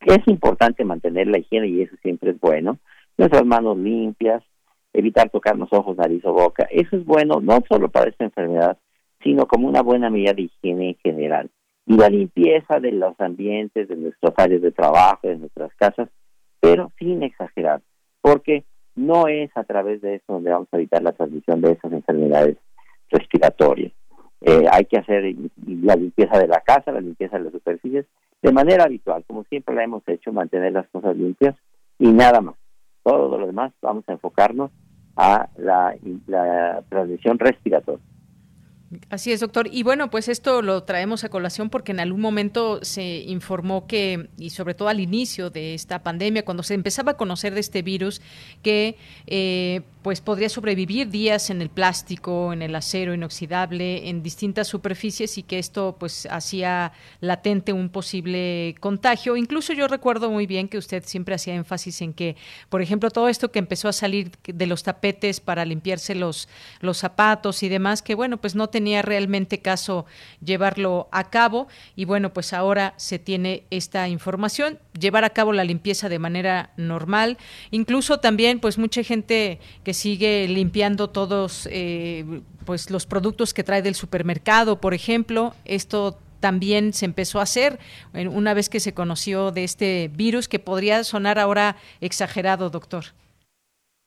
es 0.00 0.26
importante 0.26 0.84
mantener 0.84 1.26
la 1.26 1.38
higiene 1.38 1.68
y 1.68 1.82
eso 1.82 1.96
siempre 2.02 2.30
es 2.30 2.40
bueno. 2.40 2.78
Nuestras 3.18 3.44
manos 3.44 3.76
limpias, 3.76 4.42
evitar 4.92 5.30
tocarnos 5.30 5.72
ojos, 5.72 5.96
nariz 5.96 6.24
o 6.24 6.32
boca. 6.32 6.66
Eso 6.70 6.96
es 6.96 7.04
bueno 7.04 7.40
no 7.40 7.60
solo 7.68 7.88
para 7.88 8.10
esta 8.10 8.24
enfermedad, 8.24 8.78
sino 9.22 9.46
como 9.46 9.68
una 9.68 9.82
buena 9.82 10.10
medida 10.10 10.32
de 10.32 10.42
higiene 10.42 10.90
en 10.90 10.96
general. 10.96 11.50
Y 11.86 11.96
la 11.96 12.08
limpieza 12.08 12.80
de 12.80 12.92
los 12.92 13.18
ambientes, 13.20 13.88
de 13.88 13.96
nuestros 13.96 14.32
áreas 14.36 14.62
de 14.62 14.72
trabajo, 14.72 15.28
de 15.28 15.36
nuestras 15.36 15.74
casas, 15.74 16.08
pero 16.60 16.92
sin 16.98 17.22
exagerar, 17.22 17.80
porque 18.20 18.64
no 18.94 19.28
es 19.28 19.50
a 19.56 19.64
través 19.64 20.00
de 20.00 20.16
eso 20.16 20.24
donde 20.28 20.50
vamos 20.50 20.68
a 20.72 20.76
evitar 20.76 21.02
la 21.02 21.12
transmisión 21.12 21.60
de 21.60 21.72
esas 21.72 21.92
enfermedades 21.92 22.56
respiratorias. 23.10 23.92
Eh, 24.42 24.66
hay 24.70 24.84
que 24.86 24.98
hacer 24.98 25.34
la 25.66 25.96
limpieza 25.96 26.38
de 26.38 26.48
la 26.48 26.60
casa, 26.60 26.92
la 26.92 27.00
limpieza 27.00 27.38
de 27.38 27.44
las 27.44 27.52
superficies, 27.52 28.06
de 28.42 28.52
manera 28.52 28.84
habitual, 28.84 29.24
como 29.26 29.44
siempre 29.44 29.74
la 29.74 29.84
hemos 29.84 30.02
hecho, 30.06 30.32
mantener 30.32 30.72
las 30.72 30.88
cosas 30.88 31.16
limpias 31.16 31.56
y 31.98 32.08
nada 32.08 32.40
más. 32.40 32.54
Todo 33.02 33.38
lo 33.38 33.46
demás 33.46 33.72
vamos 33.80 34.04
a 34.08 34.12
enfocarnos 34.12 34.70
a 35.16 35.48
la, 35.56 36.82
transmisión 36.88 37.38
respiratoria. 37.38 38.04
Así 39.08 39.30
es, 39.30 39.38
doctor. 39.38 39.68
Y 39.70 39.84
bueno, 39.84 40.10
pues 40.10 40.28
esto 40.28 40.62
lo 40.62 40.82
traemos 40.82 41.22
a 41.22 41.28
colación 41.28 41.70
porque 41.70 41.92
en 41.92 42.00
algún 42.00 42.20
momento 42.20 42.80
se 42.82 43.18
informó 43.18 43.86
que, 43.86 44.30
y 44.36 44.50
sobre 44.50 44.74
todo 44.74 44.88
al 44.88 44.98
inicio 44.98 45.50
de 45.50 45.74
esta 45.74 46.02
pandemia, 46.02 46.44
cuando 46.44 46.64
se 46.64 46.74
empezaba 46.74 47.12
a 47.12 47.16
conocer 47.16 47.54
de 47.54 47.60
este 47.60 47.82
virus, 47.82 48.20
que 48.62 48.96
eh, 49.28 49.82
pues 50.02 50.20
podría 50.20 50.48
sobrevivir 50.48 51.10
días 51.10 51.50
en 51.50 51.60
el 51.60 51.68
plástico, 51.68 52.52
en 52.52 52.62
el 52.62 52.74
acero 52.74 53.12
inoxidable, 53.12 54.08
en 54.08 54.22
distintas 54.22 54.68
superficies 54.68 55.36
y 55.36 55.42
que 55.42 55.58
esto 55.58 55.96
pues 55.98 56.26
hacía 56.30 56.92
latente 57.20 57.72
un 57.72 57.90
posible 57.90 58.74
contagio. 58.80 59.36
Incluso 59.36 59.72
yo 59.74 59.88
recuerdo 59.88 60.30
muy 60.30 60.46
bien 60.46 60.68
que 60.68 60.78
usted 60.78 61.04
siempre 61.04 61.34
hacía 61.34 61.54
énfasis 61.54 62.00
en 62.00 62.14
que, 62.14 62.36
por 62.70 62.80
ejemplo, 62.80 63.10
todo 63.10 63.28
esto 63.28 63.50
que 63.52 63.58
empezó 63.58 63.88
a 63.88 63.92
salir 63.92 64.32
de 64.44 64.66
los 64.66 64.82
tapetes 64.82 65.40
para 65.40 65.64
limpiarse 65.64 66.14
los, 66.14 66.48
los 66.80 66.96
zapatos 66.96 67.62
y 67.62 67.68
demás, 67.68 68.00
que 68.00 68.14
bueno, 68.14 68.40
pues 68.40 68.54
no 68.54 68.68
tenía 68.68 69.02
realmente 69.02 69.60
caso 69.60 70.06
llevarlo 70.42 71.08
a 71.12 71.28
cabo 71.30 71.68
y 71.94 72.06
bueno, 72.06 72.32
pues 72.32 72.52
ahora 72.52 72.94
se 72.96 73.18
tiene 73.18 73.64
esta 73.70 74.08
información, 74.08 74.78
llevar 74.98 75.24
a 75.24 75.30
cabo 75.30 75.52
la 75.52 75.64
limpieza 75.64 76.08
de 76.08 76.18
manera 76.18 76.72
normal, 76.76 77.36
incluso 77.70 78.18
también 78.20 78.60
pues 78.60 78.78
mucha 78.78 79.02
gente 79.02 79.60
que 79.84 79.89
sigue 79.94 80.46
limpiando 80.48 81.08
todos 81.08 81.68
eh, 81.70 82.24
pues 82.64 82.90
los 82.90 83.06
productos 83.06 83.54
que 83.54 83.64
trae 83.64 83.82
del 83.82 83.94
supermercado, 83.94 84.80
por 84.80 84.94
ejemplo, 84.94 85.54
esto 85.64 86.16
también 86.40 86.92
se 86.92 87.04
empezó 87.04 87.38
a 87.38 87.42
hacer 87.42 87.78
una 88.14 88.54
vez 88.54 88.68
que 88.68 88.80
se 88.80 88.94
conoció 88.94 89.52
de 89.52 89.64
este 89.64 90.10
virus 90.14 90.48
que 90.48 90.58
podría 90.58 91.04
sonar 91.04 91.38
ahora 91.38 91.76
exagerado, 92.00 92.70
doctor. 92.70 93.04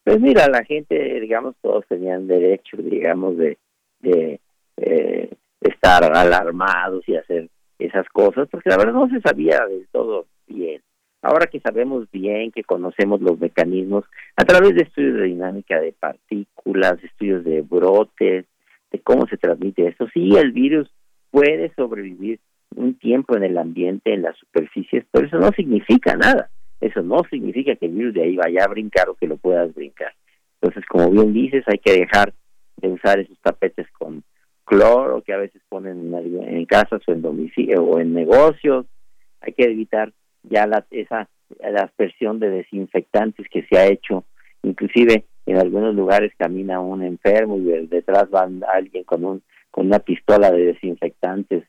Pues 0.04 0.20
mira, 0.20 0.50
la 0.50 0.64
gente, 0.66 1.20
digamos, 1.22 1.56
todos 1.62 1.86
tenían 1.88 2.28
derecho, 2.28 2.76
digamos, 2.78 3.38
de, 3.38 3.58
de 4.00 4.42
eh, 4.78 5.30
estar 5.62 6.04
alarmados 6.04 7.08
y 7.08 7.16
hacer 7.16 7.50
esas 7.80 8.08
cosas, 8.10 8.50
porque 8.50 8.70
la 8.70 8.78
verdad 8.78 8.94
no 8.94 9.08
se 9.10 9.22
sabía 9.22 9.66
del 9.66 9.88
todo 9.92 10.26
bien. 10.48 10.82
Ahora 11.24 11.48
que 11.48 11.62
sabemos 11.62 12.12
bien, 12.12 12.52
que 12.52 12.64
conocemos 12.64 13.22
los 13.22 13.40
mecanismos, 13.40 14.04
a 14.36 14.44
través 14.44 14.76
de 14.76 14.84
estudios 14.84 15.16
de 15.16 15.24
dinámica 15.24 15.80
de 15.80 15.94
partículas, 15.94 17.02
estudios 17.02 17.46
de 17.46 17.62
brotes, 17.62 18.46
de 18.92 19.00
cómo 19.00 19.26
se 19.28 19.38
transmite 19.38 19.88
esto, 19.88 20.06
sí, 20.14 20.36
el 20.36 20.52
virus 20.52 20.92
puede 21.32 21.74
sobrevivir 21.76 22.40
un 22.76 22.96
tiempo 22.96 23.38
en 23.38 23.44
el 23.44 23.58
ambiente, 23.58 24.14
en 24.14 24.24
las 24.24 24.38
superficies, 24.38 25.06
pero 25.12 25.26
eso 25.26 25.38
no 25.38 25.50
significa 25.56 26.16
nada. 26.18 26.50
Eso 26.82 27.02
no 27.02 27.22
significa 27.30 27.76
que 27.78 27.86
el 27.86 27.94
virus 27.94 28.14
de 28.14 28.24
ahí 28.24 28.36
vaya 28.36 28.66
a 28.66 28.68
brincar 28.68 29.08
o 29.08 29.16
que 29.16 29.28
lo 29.28 29.38
puedas 29.38 29.74
brincar. 29.74 30.14
Entonces, 30.62 30.86
como 30.90 31.10
bien 31.10 31.32
dices, 31.32 31.64
hay 31.68 31.78
que 31.78 31.94
dejar 31.94 32.34
de 32.78 32.90
usar 32.90 33.20
esos 33.20 33.40
tapetes 33.40 33.88
con 33.98 34.24
cloro 34.66 35.22
que 35.22 35.34
a 35.34 35.38
veces 35.38 35.62
ponen 35.70 36.14
en, 36.14 36.66
casas 36.66 37.02
o 37.08 37.12
en 37.14 37.22
domicilio 37.22 37.84
o 37.84 38.00
en 38.00 38.14
negocios. 38.14 38.86
Hay 39.40 39.54
que 39.54 39.64
evitar 39.64 40.12
ya 40.44 40.68
la, 40.68 40.86
esa 40.92 41.30
aspersión 41.78 42.40
de 42.40 42.50
desinfectantes 42.50 43.48
que 43.50 43.64
se 43.64 43.78
ha 43.78 43.88
hecho. 43.88 44.24
Inclusive 44.64 45.26
en 45.46 45.58
algunos 45.58 45.94
lugares 45.96 46.32
camina 46.38 46.80
un 46.80 47.04
enfermo 47.04 47.58
y 47.58 47.88
detrás 47.88 48.26
va 48.34 48.50
alguien 48.74 49.04
con 49.04 49.26
un 49.26 49.44
con 49.74 49.88
una 49.88 49.98
pistola 49.98 50.52
de 50.52 50.66
desinfectantes 50.66 51.64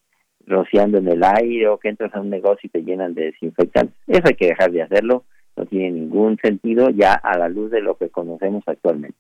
rociando 0.47 0.99
en 0.99 1.09
el 1.09 1.25
aire 1.25 1.69
o 1.69 1.79
que 1.79 1.89
entras 1.89 2.15
a 2.15 2.21
un 2.21 2.29
negocio 2.29 2.67
y 2.67 2.69
te 2.69 2.83
llenan 2.83 3.15
de 3.15 3.33
desinfectantes. 3.33 3.97
Eso 4.07 4.25
hay 4.27 4.35
que 4.35 4.49
dejar 4.49 4.73
de 4.73 4.83
hacerlo, 4.83 5.25
no 5.57 5.65
tiene 5.65 5.93
ningún 5.93 6.37
sentido 6.37 6.91
ya 6.91 7.15
a 7.15 7.39
la 7.39 7.49
luz 7.49 7.71
de 7.71 7.81
lo 7.81 7.97
que 7.97 8.11
conocemos 8.11 8.63
actualmente. 8.67 9.17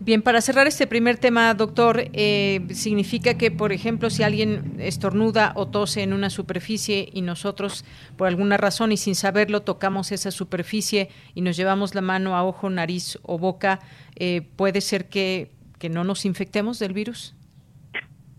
Bien, 0.00 0.22
para 0.22 0.40
cerrar 0.40 0.66
este 0.68 0.86
primer 0.86 1.18
tema, 1.18 1.52
doctor, 1.54 2.04
eh, 2.12 2.60
significa 2.70 3.36
que, 3.36 3.50
por 3.50 3.72
ejemplo, 3.72 4.10
si 4.10 4.22
alguien 4.22 4.76
estornuda 4.78 5.52
o 5.56 5.66
tose 5.68 6.02
en 6.02 6.12
una 6.12 6.30
superficie 6.30 7.08
y 7.12 7.20
nosotros, 7.20 7.84
por 8.16 8.28
alguna 8.28 8.56
razón 8.56 8.92
y 8.92 8.96
sin 8.96 9.16
saberlo, 9.16 9.62
tocamos 9.62 10.12
esa 10.12 10.30
superficie 10.30 11.08
y 11.34 11.42
nos 11.42 11.56
llevamos 11.56 11.96
la 11.96 12.00
mano 12.00 12.36
a 12.36 12.44
ojo, 12.44 12.70
nariz 12.70 13.18
o 13.22 13.38
boca, 13.38 13.80
eh, 14.16 14.42
¿puede 14.56 14.80
ser 14.80 15.08
que, 15.08 15.50
que 15.80 15.88
no 15.88 16.04
nos 16.04 16.24
infectemos 16.24 16.78
del 16.78 16.92
virus? 16.92 17.34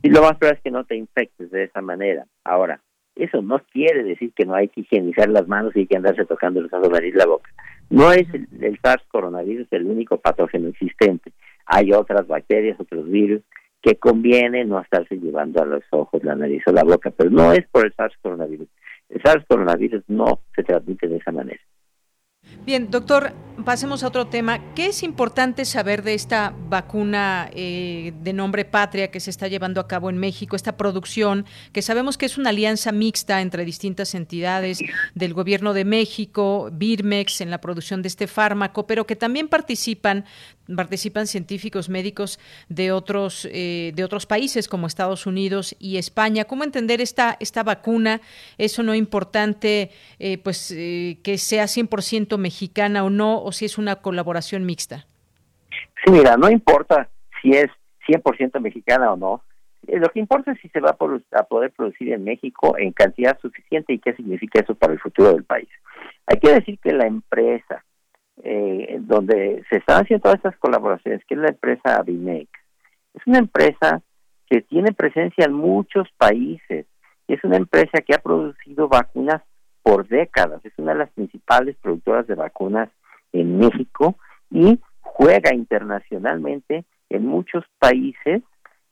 Y 0.02 0.10
lo 0.10 0.22
más 0.22 0.38
probable 0.38 0.60
es 0.60 0.64
que 0.64 0.72
no 0.72 0.86
te 0.86 0.96
infectes 0.96 1.52
de 1.52 1.66
esa 1.66 1.82
manera. 1.82 2.26
Ahora, 2.46 2.82
Eso 3.16 3.42
no 3.42 3.60
quiere 3.74 4.04
decir 4.04 4.32
que 4.34 4.46
no 4.46 4.56
hay 4.56 4.70
que 4.70 4.82
higienizar 4.82 5.28
las 5.30 5.46
manos 5.48 5.76
y 5.76 5.86
que 5.86 5.98
andarse 5.98 6.26
tocando 6.26 6.62
los 6.62 6.72
ojos, 6.72 6.90
la 7.14 7.26
boca. 7.26 7.52
No 7.90 8.14
es 8.14 8.34
el, 8.34 8.48
el 8.62 8.80
SARS 8.80 9.04
coronavirus 9.10 9.68
el 9.72 9.88
único 9.88 10.18
patógeno 10.18 10.70
existente. 10.70 11.34
Hay 11.72 11.94
otras 11.94 12.28
bacterias, 12.28 12.80
otros 12.80 13.08
virus 13.10 13.42
que 13.82 13.96
conviene 13.96 14.66
no 14.66 14.82
estarse 14.82 15.16
llevando 15.18 15.62
a 15.62 15.66
los 15.66 15.84
ojos, 15.92 16.24
la 16.24 16.36
nariz 16.36 16.64
o 16.68 16.72
la 16.72 16.84
boca, 16.84 17.12
pero 17.12 17.30
no 17.30 17.54
es 17.54 17.66
por 17.70 17.86
el 17.86 17.94
SARS 17.94 18.18
coronavirus. 18.22 18.68
El 19.08 19.22
SARS 19.22 19.46
coronavirus 19.48 20.04
no 20.08 20.42
se 20.56 20.64
transmite 20.64 21.08
de 21.08 21.18
esa 21.18 21.32
manera. 21.32 21.62
Bien, 22.66 22.92
doctor, 22.92 23.34
pasemos 23.64 24.04
a 24.04 24.08
otro 24.08 24.28
tema. 24.28 24.74
¿Qué 24.74 24.88
es 24.88 25.04
importante 25.04 25.66
saber 25.66 26.04
de 26.04 26.14
esta 26.14 26.54
vacuna 26.70 27.50
eh, 27.54 28.14
de 28.22 28.34
nombre 28.34 28.66
Patria 28.66 29.12
que 29.12 29.20
se 29.20 29.30
está 29.30 29.48
llevando 29.48 29.82
a 29.82 29.88
cabo 29.88 30.10
en 30.10 30.18
México, 30.18 30.56
esta 30.56 30.78
producción, 30.78 31.46
que 31.72 31.82
sabemos 31.82 32.18
que 32.18 32.26
es 32.26 32.38
una 32.38 32.50
alianza 32.50 32.92
mixta 32.92 33.42
entre 33.42 33.66
distintas 33.66 34.16
entidades 34.16 34.80
del 35.16 35.34
gobierno 35.34 35.74
de 35.74 35.86
México, 35.86 36.70
Birmex, 36.72 37.42
en 37.42 37.50
la 37.50 37.62
producción 37.62 38.02
de 38.02 38.08
este 38.08 38.28
fármaco, 38.28 38.88
pero 38.88 39.06
que 39.06 39.16
también 39.16 39.48
participan 39.48 40.26
participan 40.76 41.26
científicos 41.26 41.90
médicos 41.90 42.38
de 42.68 42.92
otros 42.92 43.48
eh, 43.52 43.92
de 43.96 44.04
otros 44.04 44.28
países 44.28 44.68
como 44.68 44.86
Estados 44.86 45.26
Unidos 45.26 45.76
y 45.80 45.98
España. 45.98 46.46
¿Cómo 46.46 46.64
entender 46.64 47.02
esta 47.02 47.38
esta 47.40 47.64
vacuna? 47.64 48.22
Eso 48.60 48.84
no 48.84 48.94
importante, 48.94 49.90
eh, 50.20 50.38
pues 50.38 50.68
que 50.70 51.38
sea 51.40 51.66
100% 51.66 52.38
mexicana 52.40 53.04
o 53.04 53.10
no, 53.10 53.42
o 53.42 53.52
si 53.52 53.66
es 53.66 53.78
una 53.78 53.98
colaboración 53.98 54.66
mixta? 54.66 55.06
Sí, 56.04 56.12
mira, 56.12 56.38
no 56.38 56.50
importa 56.50 57.10
si 57.42 57.52
es 57.52 57.68
100% 58.08 58.60
mexicana 58.60 59.12
o 59.12 59.18
no. 59.18 59.44
Eh, 59.88 60.00
lo 60.00 60.10
que 60.10 60.20
importa 60.20 60.52
es 60.52 60.60
si 60.62 60.70
se 60.70 60.80
va 60.80 60.92
a 60.92 61.44
poder 61.44 61.72
producir 61.72 62.12
en 62.14 62.24
México 62.24 62.78
en 62.78 62.92
cantidad 62.92 63.40
suficiente 63.40 63.94
y 63.94 64.00
qué 64.00 64.14
significa 64.16 64.60
eso 64.60 64.76
para 64.76 64.94
el 64.94 65.00
futuro 65.00 65.34
del 65.34 65.44
país. 65.44 65.70
Hay 66.26 66.40
que 66.40 66.54
decir 66.54 66.80
que 66.80 66.94
la 66.94 67.08
empresa 67.08 67.84
eh, 68.44 68.98
donde 69.02 69.64
se 69.70 69.78
están 69.78 70.04
haciendo 70.04 70.24
todas 70.24 70.38
estas 70.38 70.58
colaboraciones, 70.58 71.24
que 71.26 71.36
es 71.36 71.42
la 71.42 71.50
empresa 71.50 71.98
Avimex, 71.98 72.50
es 73.14 73.28
una 73.28 73.40
empresa 73.40 74.02
que 74.50 74.62
tiene 74.62 74.94
presencia 74.94 75.46
en 75.46 75.54
muchos 75.54 76.08
países. 76.18 76.86
Es 77.28 77.44
una 77.44 77.58
empresa 77.58 78.02
que 78.02 78.16
ha 78.16 78.20
producido 78.20 78.88
vacunas 78.88 79.42
por 79.90 80.08
décadas. 80.08 80.64
Es 80.64 80.74
una 80.78 80.94
de 80.94 81.00
las 81.00 81.10
principales 81.10 81.76
productoras 81.82 82.28
de 82.28 82.36
vacunas 82.36 82.90
en 83.34 83.58
México 83.58 84.16
y 84.52 84.80
juega 85.02 85.52
internacionalmente 85.56 86.86
en 87.10 87.26
muchos 87.26 87.66
países 87.80 88.44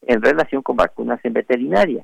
en 0.01 0.21
relación 0.23 0.63
con 0.63 0.75
vacunas 0.75 1.19
en 1.23 1.33
veterinaria. 1.33 2.03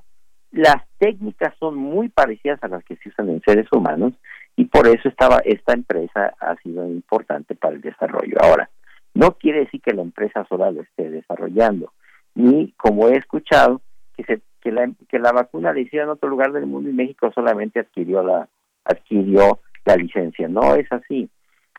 Las 0.52 0.88
técnicas 1.00 1.56
son 1.60 1.76
muy 1.76 2.10
parecidas 2.10 2.64
a 2.64 2.68
las 2.68 2.84
que 2.84 2.96
se 2.98 3.10
usan 3.10 3.30
en 3.30 3.42
seres 3.42 3.66
humanos 3.72 4.14
y 4.56 4.66
por 4.66 4.88
eso 4.88 5.10
estaba 5.10 5.40
esta 5.44 5.74
empresa 5.74 6.36
ha 6.40 6.56
sido 6.58 6.88
importante 6.88 7.56
para 7.56 7.74
el 7.74 7.82
desarrollo. 7.82 8.38
Ahora, 8.42 8.70
no 9.16 9.32
quiere 9.40 9.62
decir 9.62 9.82
que 9.82 9.96
la 9.96 10.04
empresa 10.04 10.46
sola 10.48 10.70
lo 10.70 10.82
esté 10.84 11.10
desarrollando, 11.10 11.94
ni 12.36 12.74
como 12.74 13.10
he 13.10 13.18
escuchado 13.18 13.82
que 14.16 14.24
se 14.26 14.42
que 14.62 14.72
la, 14.72 14.90
que 15.10 15.20
la 15.20 15.32
vacuna 15.32 15.74
la 15.74 15.80
hiciera 15.80 16.06
en 16.06 16.12
otro 16.12 16.30
lugar 16.30 16.54
del 16.54 16.68
mundo 16.68 16.90
y 16.90 16.94
México 16.94 17.32
solamente 17.34 17.80
adquirió 17.80 18.24
la 18.24 18.48
adquirió 18.86 19.60
la 19.86 19.96
licencia. 19.96 20.48
No 20.48 20.76
es 20.76 20.92
así. 20.92 21.30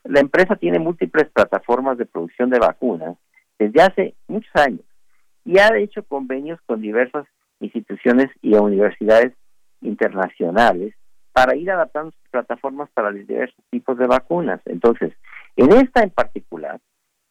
La 0.04 0.20
empresa 0.20 0.56
tiene 0.56 0.78
múltiples 0.78 1.30
plataformas 1.30 1.96
de 1.98 2.06
producción 2.06 2.50
de 2.50 2.58
vacunas 2.58 3.16
desde 3.58 3.82
hace 3.82 4.14
muchos 4.28 4.54
años 4.54 4.84
y 5.44 5.58
ha 5.58 5.76
hecho 5.76 6.02
convenios 6.02 6.60
con 6.66 6.80
diversas 6.80 7.26
instituciones 7.60 8.28
y 8.42 8.54
universidades 8.54 9.32
internacionales 9.80 10.94
para 11.32 11.56
ir 11.56 11.70
adaptando 11.70 12.12
sus 12.12 12.30
plataformas 12.30 12.88
para 12.94 13.10
los 13.10 13.26
diversos 13.26 13.62
tipos 13.70 13.98
de 13.98 14.06
vacunas. 14.06 14.60
Entonces, 14.66 15.12
en 15.56 15.72
esta 15.72 16.02
en 16.02 16.10
particular, 16.10 16.80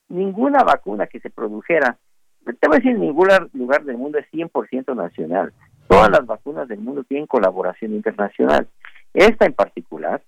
ninguna 0.09 0.63
vacuna 0.63 1.07
que 1.07 1.19
se 1.19 1.30
produjera, 1.30 1.97
te 2.45 2.67
voy 2.67 2.76
a 2.76 2.80
decir, 2.80 2.97
ningún 2.97 3.30
lugar 3.53 3.84
del 3.86 3.97
mundo 3.97 4.19
es 4.19 4.30
100% 4.32 4.95
nacional. 4.95 5.53
Todas 5.88 6.09
las 6.09 6.26
vacunas 6.26 6.67
del 6.67 6.80
mundo 6.80 7.03
tienen 7.03 7.28
colaboración 7.28 7.93
internacional. 7.93 8.67
Esta 9.14 9.45
en 9.45 9.53
particular 9.53 10.22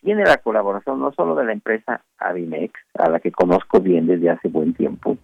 tiene 0.00 0.24
la 0.24 0.38
colaboración 0.38 1.00
no 1.00 1.12
solo 1.12 1.34
de 1.34 1.44
la 1.44 1.52
empresa 1.52 2.02
Avimex, 2.18 2.72
a 2.94 3.10
la 3.10 3.20
que 3.20 3.32
conozco 3.32 3.80
bien 3.80 4.06
desde 4.06 4.30
hace 4.30 4.48
buen 4.48 4.74
tiempo, 4.74 5.18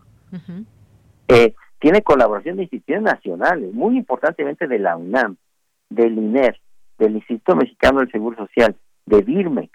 eh, 1.29 1.55
tiene 1.79 2.03
colaboración 2.03 2.57
de 2.57 2.65
instituciones 2.65 3.05
nacionales, 3.05 3.73
muy 3.73 3.97
importantemente 3.97 4.67
de 4.67 4.79
la 4.79 4.97
UNAM, 4.97 5.37
del 5.89 6.19
INER, 6.19 6.59
del 6.99 7.17
Instituto 7.17 7.57
Mexicano 7.57 8.01
del 8.01 8.11
Seguro 8.11 8.37
Social, 8.37 8.75
de 9.07 9.23
Birmex, 9.23 9.71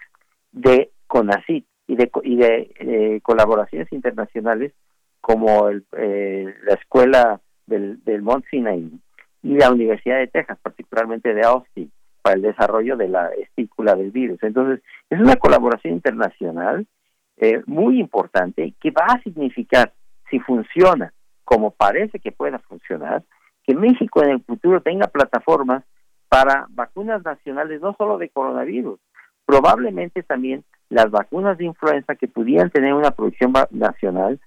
de 0.52 0.92
CONACIT 1.08 1.66
y 1.88 1.96
de, 1.96 2.12
y 2.24 2.36
de 2.36 2.72
eh, 2.80 3.20
colaboraciones 3.22 3.92
internacionales 3.94 4.74
como 5.22 5.70
el, 5.70 5.86
eh, 5.98 6.54
la 6.66 6.74
Escuela 6.74 7.40
del, 7.68 8.04
del 8.04 8.22
Mont 8.22 8.46
Sinai 8.50 8.92
y 9.44 9.56
la 9.56 9.72
Universidad 9.72 10.18
de 10.18 10.28
Texas, 10.28 10.58
particularmente 10.62 11.34
de 11.34 11.44
Austin 11.44 11.92
el 12.34 12.42
desarrollo 12.42 12.98
de 12.98 13.08
la 13.08 13.28
estícula 13.30 13.96
del 13.96 14.12
virus. 14.12 14.42
Entonces, 14.44 14.84
es 15.10 15.20
una 15.20 15.36
colaboración 15.36 15.94
internacional 15.94 16.88
eh, 17.38 17.62
muy 17.66 18.00
importante 18.00 18.74
que 18.82 18.92
va 18.92 19.06
a 19.08 19.22
significar, 19.22 19.94
si 20.30 20.40
funciona 20.40 21.14
como 21.44 21.72
parece 21.72 22.20
que 22.20 22.32
pueda 22.32 22.60
funcionar, 22.60 23.24
que 23.64 23.74
México 23.74 24.24
en 24.24 24.32
el 24.32 24.44
futuro 24.44 24.82
tenga 24.82 25.08
plataformas 25.08 25.84
para 26.28 26.68
vacunas 26.70 27.24
nacionales, 27.24 27.82
no 27.82 27.96
solo 27.98 28.18
de 28.18 28.30
coronavirus, 28.30 29.00
probablemente 29.46 30.22
también 30.22 30.64
las 30.90 31.10
vacunas 31.10 31.58
de 31.58 31.66
influenza 31.66 32.16
que 32.16 32.28
pudieran 32.28 32.70
tener 32.70 32.94
una 32.94 33.12
producción 33.12 33.54
nacional 33.72 34.40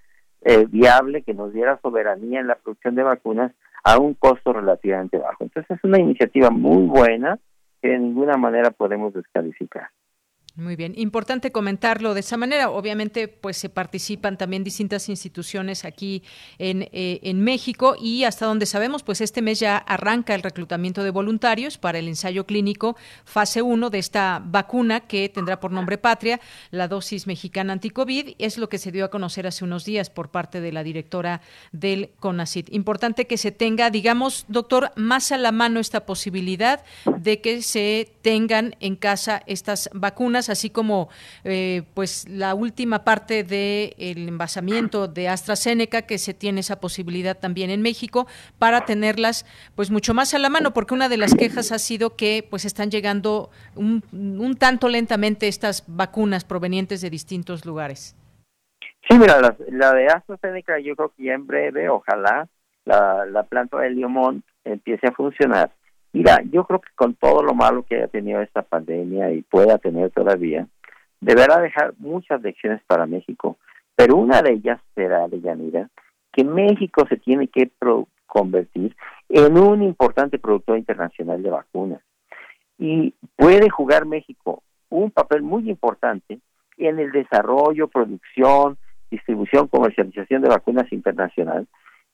eh, 0.43 0.66
viable, 0.68 1.22
que 1.22 1.35
nos 1.35 1.53
diera 1.53 1.80
soberanía 1.83 2.41
en 2.41 2.47
la 2.47 2.57
producción 2.57 2.95
de 2.95 3.03
vacunas 3.03 3.53
a 3.85 3.99
un 3.99 4.14
costo 4.14 4.53
relativamente 4.53 5.18
bajo. 5.18 5.45
Entonces 5.45 5.76
es 5.76 5.85
una 5.85 6.01
iniciativa 6.01 6.51
muy 6.51 6.87
buena 6.87 7.39
que 7.83 7.89
de 7.89 7.99
ninguna 7.99 8.37
manera 8.37 8.70
podemos 8.70 9.12
descalificar. 9.12 9.91
Muy 10.55 10.76
bien, 10.76 10.92
importante 10.98 11.50
comentarlo 11.50 12.12
de 12.12 12.20
esa 12.20 12.36
manera. 12.36 12.68
Obviamente, 12.68 13.26
pues 13.26 13.57
se 13.57 13.70
participan 13.70 14.36
también 14.36 14.62
distintas 14.62 15.09
instituciones 15.09 15.86
aquí 15.86 16.22
en, 16.59 16.90
eh, 16.92 17.20
en, 17.22 17.40
México 17.40 17.96
y 17.98 18.24
hasta 18.24 18.44
donde 18.44 18.66
sabemos, 18.66 19.03
pues 19.03 19.22
este 19.22 19.40
mes 19.40 19.61
ya 19.61 19.78
arranca 19.78 20.34
el 20.34 20.42
reclutamiento 20.42 21.05
de 21.05 21.11
voluntarios 21.11 21.78
para 21.78 21.98
el 21.98 22.07
ensayo 22.07 22.44
clínico 22.44 22.98
fase 23.24 23.62
1 23.62 23.88
de 23.88 23.98
esta 23.98 24.42
vacuna 24.44 25.00
que 25.00 25.30
tendrá 25.30 25.59
por 25.59 25.72
nombre 25.72 25.96
Patria, 25.96 26.38
la 26.70 26.86
dosis 26.86 27.26
mexicana 27.26 27.72
anticovid. 27.72 28.34
Es 28.38 28.59
lo 28.59 28.68
que 28.68 28.76
se 28.76 28.92
dio 28.92 29.07
a 29.07 29.11
conocer 29.11 29.46
hace 29.46 29.64
unos 29.64 29.86
días 29.86 30.11
por 30.11 30.30
parte 30.30 30.61
de 30.61 30.70
la 30.70 30.82
directora 30.82 31.40
del 31.72 32.11
CONACIT. 32.20 32.74
Importante 32.74 33.26
que 33.26 33.38
se 33.38 33.53
tenga, 33.53 33.88
digamos, 33.88 34.44
doctor, 34.48 34.92
más 34.96 35.32
a 35.32 35.38
la 35.38 35.50
mano 35.50 35.80
esta 35.80 36.05
posibilidad 36.05 36.84
de 37.07 37.40
que 37.40 37.62
se 37.62 38.12
tengan 38.20 38.76
en 38.80 38.96
casa 38.96 39.42
estas 39.46 39.88
vacunas 39.94 40.41
así 40.49 40.70
como 40.70 41.09
eh, 41.45 41.82
pues 41.95 42.28
la 42.28 42.55
última 42.55 43.05
parte 43.05 43.45
del 43.45 43.95
el 43.99 44.28
envasamiento 44.28 45.09
de 45.09 45.28
AstraZeneca, 45.28 46.03
que 46.03 46.18
se 46.18 46.34
tiene 46.34 46.61
esa 46.61 46.80
posibilidad 46.80 47.38
también 47.38 47.70
en 47.70 47.82
México, 47.82 48.26
para 48.59 48.84
tenerlas 48.84 49.47
pues 49.74 49.90
mucho 49.90 50.14
más 50.14 50.34
a 50.34 50.38
la 50.38 50.49
mano, 50.49 50.72
porque 50.72 50.95
una 50.95 51.09
de 51.09 51.16
las 51.16 51.34
quejas 51.34 51.72
ha 51.72 51.78
sido 51.78 52.16
que 52.16 52.47
pues 52.49 52.64
están 52.64 52.90
llegando 52.90 53.51
un, 53.74 54.03
un 54.12 54.57
tanto 54.57 54.88
lentamente 54.88 55.49
estas 55.49 55.84
vacunas 55.86 56.45
provenientes 56.45 57.01
de 57.01 57.11
distintos 57.11 57.64
lugares. 57.64 58.16
Sí, 59.09 59.18
mira, 59.18 59.40
la, 59.40 59.93
de 59.95 60.07
AstraZeneca 60.07 60.78
yo 60.78 60.95
creo 60.95 61.12
que 61.16 61.24
ya 61.24 61.34
en 61.34 61.47
breve, 61.47 61.88
ojalá, 61.88 62.49
la, 62.84 63.26
la 63.26 63.43
planta 63.45 63.78
de 63.78 63.90
Liomont 63.90 64.45
empiece 64.64 65.09
a 65.09 65.12
funcionar 65.12 65.72
Mira, 66.12 66.42
yo 66.50 66.64
creo 66.64 66.80
que 66.80 66.90
con 66.94 67.14
todo 67.14 67.42
lo 67.42 67.54
malo 67.54 67.84
que 67.84 67.96
haya 67.96 68.08
tenido 68.08 68.40
esta 68.42 68.62
pandemia 68.62 69.32
y 69.32 69.42
pueda 69.42 69.78
tener 69.78 70.10
todavía, 70.10 70.66
deberá 71.20 71.60
dejar 71.60 71.94
muchas 71.98 72.42
lecciones 72.42 72.82
para 72.86 73.06
México, 73.06 73.56
pero 73.96 74.16
una 74.16 74.42
de 74.42 74.52
ellas 74.52 74.80
será, 74.94 75.28
de 75.28 75.40
Yanira, 75.40 75.88
que 76.32 76.44
México 76.44 77.06
se 77.08 77.16
tiene 77.16 77.48
que 77.48 77.70
convertir 78.26 78.94
en 79.28 79.58
un 79.58 79.82
importante 79.82 80.38
productor 80.38 80.78
internacional 80.78 81.42
de 81.42 81.50
vacunas. 81.50 82.00
Y 82.78 83.14
puede 83.36 83.70
jugar 83.70 84.06
México 84.06 84.62
un 84.90 85.10
papel 85.10 85.42
muy 85.42 85.70
importante 85.70 86.40
en 86.76 86.98
el 86.98 87.12
desarrollo, 87.12 87.88
producción, 87.88 88.76
distribución, 89.10 89.68
comercialización 89.68 90.42
de 90.42 90.48
vacunas 90.48 90.92
internacional, 90.92 91.66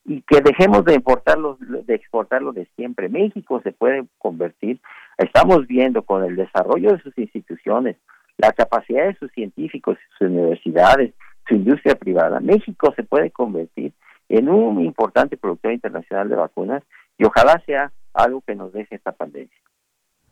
y 0.08 0.22
que 0.22 0.40
dejemos 0.40 0.84
de 0.86 0.94
importarlo, 0.94 1.58
de 1.60 1.94
exportarlo 1.94 2.52
de 2.52 2.66
siempre. 2.76 3.10
México 3.10 3.60
se 3.62 3.72
puede 3.72 4.06
convertir, 4.18 4.80
estamos 5.18 5.66
viendo 5.66 6.02
con 6.02 6.24
el 6.24 6.34
desarrollo 6.34 6.92
de 6.92 7.02
sus 7.02 7.16
instituciones, 7.18 7.96
la 8.38 8.52
capacidad 8.52 9.06
de 9.06 9.16
sus 9.16 9.30
científicos, 9.32 9.98
sus 10.16 10.28
universidades, 10.28 11.12
su 11.46 11.54
industria 11.56 11.94
privada. 11.94 12.40
México 12.40 12.92
se 12.96 13.02
puede 13.02 13.30
convertir 13.30 13.92
en 14.30 14.48
un 14.48 14.80
importante 14.80 15.36
productor 15.36 15.72
internacional 15.72 16.28
de 16.30 16.36
vacunas 16.36 16.82
y 17.18 17.24
ojalá 17.24 17.62
sea 17.66 17.92
algo 18.14 18.40
que 18.40 18.54
nos 18.54 18.72
deje 18.72 18.94
esta 18.94 19.12
pandemia. 19.12 19.50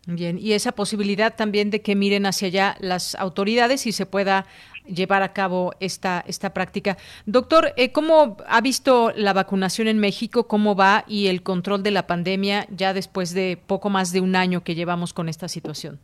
Bien, 0.09 0.39
y 0.39 0.53
esa 0.53 0.71
posibilidad 0.71 1.35
también 1.35 1.71
de 1.71 1.83
que 1.83 1.97
miren 1.97 2.27
hacia 2.27 2.47
allá 2.47 2.77
las 2.79 3.17
autoridades 3.17 3.89
y 3.89 3.93
se 3.93 4.07
pueda 4.07 4.47
llevar 4.87 5.25
a 5.25 5.33
cabo 5.33 5.73
esta, 5.81 6.23
esta 6.29 6.55
práctica. 6.55 6.97
Doctor, 7.27 7.73
eh, 7.77 7.91
¿cómo 7.91 8.37
ha 8.47 8.61
visto 8.61 9.11
la 9.17 9.33
vacunación 9.33 9.89
en 9.89 9.99
México? 9.99 10.47
¿Cómo 10.47 10.77
va? 10.77 11.03
Y 11.09 11.27
el 11.27 11.43
control 11.43 11.83
de 11.83 11.91
la 11.91 12.07
pandemia 12.07 12.67
ya 12.71 12.95
después 12.95 13.35
de 13.35 13.59
poco 13.67 13.91
más 13.91 14.13
de 14.13 14.21
un 14.21 14.37
año 14.37 14.63
que 14.63 14.77
llevamos 14.77 15.13
con 15.13 15.29
esta 15.29 15.49
situación. 15.49 15.99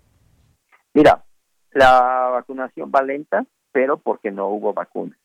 Mira, 0.94 1.22
la 1.70 2.28
vacunación 2.32 2.90
va 2.92 3.02
lenta, 3.02 3.46
pero 3.70 3.98
porque 3.98 4.32
no 4.32 4.48
hubo 4.48 4.72
vacunas. 4.72 5.16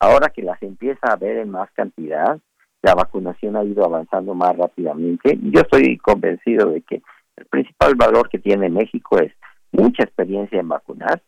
Ahora 0.00 0.28
que 0.28 0.42
las 0.42 0.62
empieza 0.62 1.08
a 1.08 1.16
ver 1.16 1.38
en 1.38 1.50
más 1.50 1.70
cantidad, 1.72 2.38
la 2.82 2.94
vacunación 2.94 3.56
ha 3.56 3.64
ido 3.64 3.84
avanzando 3.84 4.34
más 4.34 4.54
rápidamente. 4.54 5.38
Yo 5.40 5.62
estoy 5.62 5.96
convencido 5.96 6.70
de 6.70 6.82
que 6.82 7.02
el 7.38 7.46
principal 7.46 7.94
valor 7.94 8.28
que 8.28 8.38
tiene 8.38 8.68
México 8.68 9.18
es 9.18 9.32
mucha 9.72 10.02
experiencia 10.02 10.58
en 10.58 10.68
vacunar 10.68 11.22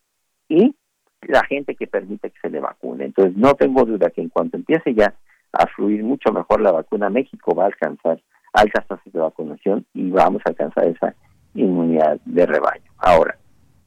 y 0.49 0.75
la 1.23 1.45
gente 1.45 1.75
que 1.77 1.87
permite 1.87 2.31
que 2.31 2.41
se 2.41 2.51
le 2.51 2.61
vacune. 2.61 3.05
Entonces, 3.05 3.37
no 3.37 3.55
tengo 3.55 3.85
duda 3.85 4.11
que 4.11 4.23
en 4.23 4.29
cuanto 4.29 4.57
empiece 4.57 4.95
ya 4.95 5.15
a 5.53 5.67
fluir 5.67 6.03
mucho 6.03 6.33
mejor 6.33 6.61
la 6.61 6.73
vacuna, 6.73 7.11
México 7.11 7.55
va 7.55 7.65
a 7.65 7.67
alcanzar 7.67 8.21
altas 8.53 8.87
tasas 8.89 9.13
de 9.13 9.19
vacunación 9.19 9.87
y 9.95 10.11
vamos 10.11 10.43
a 10.45 10.51
alcanzar 10.51 10.87
esa 10.87 11.15
inmunidad 11.55 12.19
de 12.25 12.47
rebaño. 12.47 12.91
Ahora, 12.99 13.39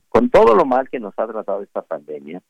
con 0.10 0.30
todo 0.30 0.56
lo 0.56 0.66
mal 0.66 0.90
que 0.90 1.00
nos 1.00 1.14
ha 1.18 1.28
tratado 1.28 1.64
esta 1.64 1.82
pandemia, 1.82 2.42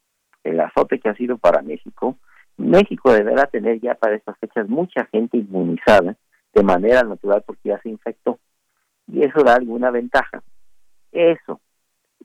el 0.43 0.59
azote 0.59 0.99
que 0.99 1.09
ha 1.09 1.15
sido 1.15 1.37
para 1.37 1.61
México, 1.61 2.17
México 2.57 3.11
deberá 3.11 3.45
tener 3.45 3.79
ya 3.79 3.95
para 3.95 4.15
estas 4.15 4.37
fechas 4.37 4.67
mucha 4.67 5.05
gente 5.05 5.37
inmunizada 5.37 6.15
de 6.53 6.63
manera 6.63 7.03
natural 7.03 7.43
porque 7.45 7.69
ya 7.69 7.81
se 7.81 7.89
infectó 7.89 8.37
y 9.07 9.23
eso 9.23 9.43
da 9.43 9.55
alguna 9.55 9.91
ventaja. 9.91 10.41
Eso, 11.11 11.59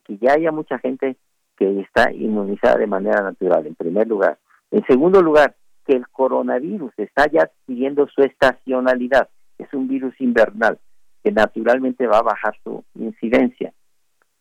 que 0.05 0.17
ya 0.19 0.33
haya 0.33 0.53
mucha 0.53 0.79
gente 0.79 1.17
que 1.57 1.81
está 1.81 2.13
inmunizada 2.13 2.77
de 2.79 2.87
manera 2.87 3.23
natural, 3.23 3.67
en 3.67 3.75
primer 3.75 4.07
lugar. 4.07 4.39
En 4.71 4.85
segundo 4.87 5.21
lugar, 5.23 5.55
que 5.87 5.95
el 5.95 6.07
coronavirus 6.09 6.93
está 6.97 7.27
ya 7.31 7.51
siguiendo 7.67 8.07
su 8.09 8.23
estacionalidad. 8.23 9.29
Es 9.59 9.73
un 9.73 9.89
virus 9.89 10.19
invernal 10.21 10.79
que 11.25 11.33
naturalmente 11.33 12.07
va 12.07 12.19
a 12.19 12.23
bajar 12.23 12.55
su 12.63 12.85
incidencia. 12.95 13.73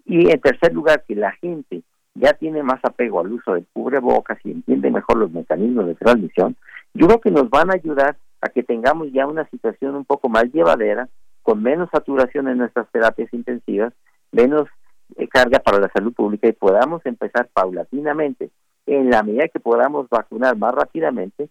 Y 0.05 0.29
en 0.29 0.39
tercer 0.39 0.73
lugar, 0.73 1.03
que 1.07 1.15
la 1.15 1.31
gente 1.33 1.81
ya 2.13 2.33
tiene 2.33 2.63
más 2.63 2.79
apego 2.83 3.19
al 3.19 3.31
uso 3.31 3.53
del 3.53 3.65
cubrebocas 3.73 4.39
y 4.43 4.51
entiende 4.51 4.91
mejor 4.91 5.17
los 5.17 5.31
mecanismos 5.31 5.87
de 5.87 5.95
transmisión, 5.95 6.55
yo 6.93 7.07
creo 7.07 7.21
que 7.21 7.31
nos 7.31 7.49
van 7.49 7.71
a 7.71 7.75
ayudar 7.75 8.17
a 8.41 8.49
que 8.49 8.63
tengamos 8.63 9.11
ya 9.11 9.25
una 9.25 9.47
situación 9.49 9.95
un 9.95 10.05
poco 10.05 10.29
más 10.29 10.45
llevadera 10.53 11.09
con 11.47 11.63
menos 11.63 11.87
saturación 11.93 12.49
en 12.49 12.57
nuestras 12.57 12.91
terapias 12.91 13.33
intensivas, 13.33 13.93
menos 14.33 14.67
eh, 15.15 15.29
carga 15.29 15.59
para 15.59 15.79
la 15.79 15.89
salud 15.93 16.13
pública 16.13 16.49
y 16.49 16.51
podamos 16.51 17.05
empezar 17.05 17.47
paulatinamente, 17.53 18.49
en 18.85 19.09
la 19.09 19.23
medida 19.23 19.47
que 19.47 19.61
podamos 19.61 20.09
vacunar 20.09 20.57
más 20.57 20.73
rápidamente, 20.75 21.47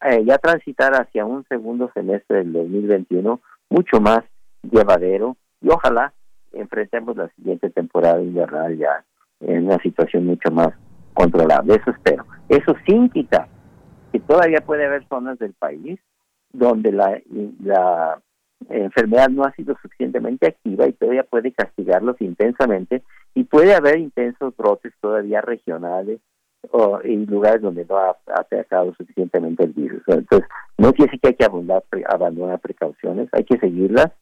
eh, 0.00 0.24
ya 0.24 0.38
transitar 0.38 0.94
hacia 0.94 1.26
un 1.26 1.44
segundo 1.44 1.90
semestre 1.92 2.38
del 2.38 2.54
2021 2.54 3.38
mucho 3.68 4.00
más 4.00 4.20
llevadero 4.62 5.36
y 5.60 5.68
ojalá 5.68 6.14
enfrentemos 6.54 7.14
la 7.14 7.28
siguiente 7.36 7.68
temporada 7.68 8.22
invernal 8.22 8.78
ya 8.78 9.04
en 9.40 9.66
una 9.66 9.76
situación 9.80 10.24
mucho 10.24 10.50
más 10.52 10.70
controlable. 11.12 11.74
Eso 11.74 11.90
espero. 11.90 12.24
Eso 12.48 12.74
sin 12.86 13.10
quitar 13.10 13.48
que 14.10 14.20
todavía 14.20 14.62
puede 14.64 14.86
haber 14.86 15.06
zonas 15.06 15.38
del 15.38 15.52
país 15.52 16.00
donde 16.50 16.92
la, 16.92 17.20
la 17.62 18.22
enfermedad 18.68 19.28
no 19.28 19.44
ha 19.44 19.52
sido 19.52 19.76
suficientemente 19.80 20.46
activa 20.46 20.86
y 20.86 20.92
todavía 20.92 21.24
puede 21.24 21.52
castigarlos 21.52 22.20
intensamente 22.20 23.02
y 23.34 23.44
puede 23.44 23.74
haber 23.74 23.98
intensos 23.98 24.56
brotes 24.56 24.92
todavía 25.00 25.40
regionales 25.40 26.20
o 26.70 27.00
en 27.02 27.26
lugares 27.26 27.60
donde 27.60 27.84
no 27.84 27.98
ha 27.98 28.16
atacado 28.34 28.94
suficientemente 28.94 29.64
el 29.64 29.72
virus. 29.72 30.02
Entonces, 30.06 30.48
no 30.78 30.92
quiere 30.92 31.10
decir 31.10 31.20
que 31.20 31.28
hay 31.28 31.34
que 31.34 31.44
abandonar, 31.44 31.84
abandonar 32.08 32.58
precauciones, 32.60 33.28
hay 33.32 33.44
que 33.44 33.58
seguirlas, 33.58 34.12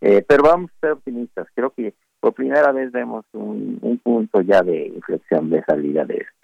eh, 0.00 0.24
pero 0.26 0.42
vamos 0.44 0.70
a 0.70 0.80
ser 0.80 0.90
optimistas. 0.92 1.46
Creo 1.54 1.70
que 1.70 1.94
por 2.20 2.34
primera 2.34 2.72
vez 2.72 2.92
vemos 2.92 3.24
un, 3.32 3.78
un 3.80 3.98
punto 3.98 4.40
ya 4.42 4.62
de 4.62 4.88
inflexión 4.88 5.50
de 5.50 5.62
salida 5.64 6.04
de 6.04 6.16
esto. 6.16 6.37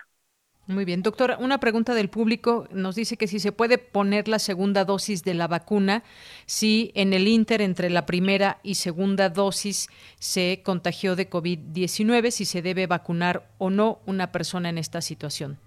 Muy 0.67 0.87
bien, 0.87 1.03
doctora, 1.03 1.37
una 1.39 1.59
pregunta 1.59 1.93
del 1.93 2.09
público 2.09 2.67
nos 2.73 2.95
dice 2.95 3.19
que 3.19 3.27
si 3.27 3.39
se 3.39 3.53
puede 3.53 3.77
poner 3.77 4.29
la 4.29 4.39
segunda 4.39 4.87
dosis 4.87 5.23
de 5.23 5.35
la 5.35 5.47
vacuna, 5.47 6.03
si 6.47 6.91
en 6.95 7.13
el 7.13 7.29
inter 7.29 7.61
entre 7.61 7.91
la 7.91 8.07
primera 8.07 8.57
y 8.63 8.77
segunda 8.77 9.29
dosis 9.29 9.89
se 10.19 10.63
contagió 10.65 11.17
de 11.17 11.29
COVID-19, 11.29 12.31
si 12.31 12.47
se 12.47 12.63
debe 12.63 12.87
vacunar 12.87 13.43
o 13.59 13.69
no 13.69 13.99
una 14.07 14.33
persona 14.33 14.71
en 14.71 14.79
esta 14.79 15.03
situación. 15.03 15.59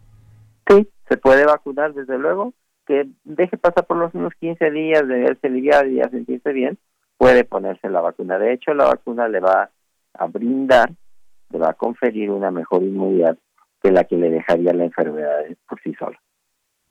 Sí, 0.68 0.88
se 1.08 1.18
puede 1.18 1.46
vacunar 1.46 1.94
desde 1.94 2.18
luego, 2.18 2.54
que 2.88 3.08
deje 3.24 3.56
pasar 3.56 3.86
por 3.86 3.98
los 3.98 4.16
unos 4.16 4.34
15 4.40 4.72
días 4.72 5.08
de 5.08 5.20
verse 5.20 5.46
aliviado 5.46 5.86
y 5.86 5.98
ya 5.98 6.10
sentirse 6.10 6.52
bien, 6.54 6.80
puede 7.18 7.44
ponerse 7.44 7.88
la 7.90 8.02
vacuna. 8.02 8.40
De 8.40 8.52
hecho, 8.52 8.74
la 8.74 8.86
vacuna 8.86 9.28
le 9.28 9.42
va 9.42 9.70
a 10.14 10.26
brindar, 10.26 10.90
le 11.52 11.60
va 11.60 11.70
a 11.70 11.74
conferir 11.74 12.32
una 12.32 12.50
mejor 12.50 12.82
inmunidad 12.82 13.38
que 13.82 13.92
la 13.92 14.04
que 14.04 14.18
le 14.18 14.30
dejaría 14.30 14.74
la 14.74 14.86
enfermedad 14.86 15.46
por 15.68 15.82
sí 15.82 15.94
sola. 15.94 16.20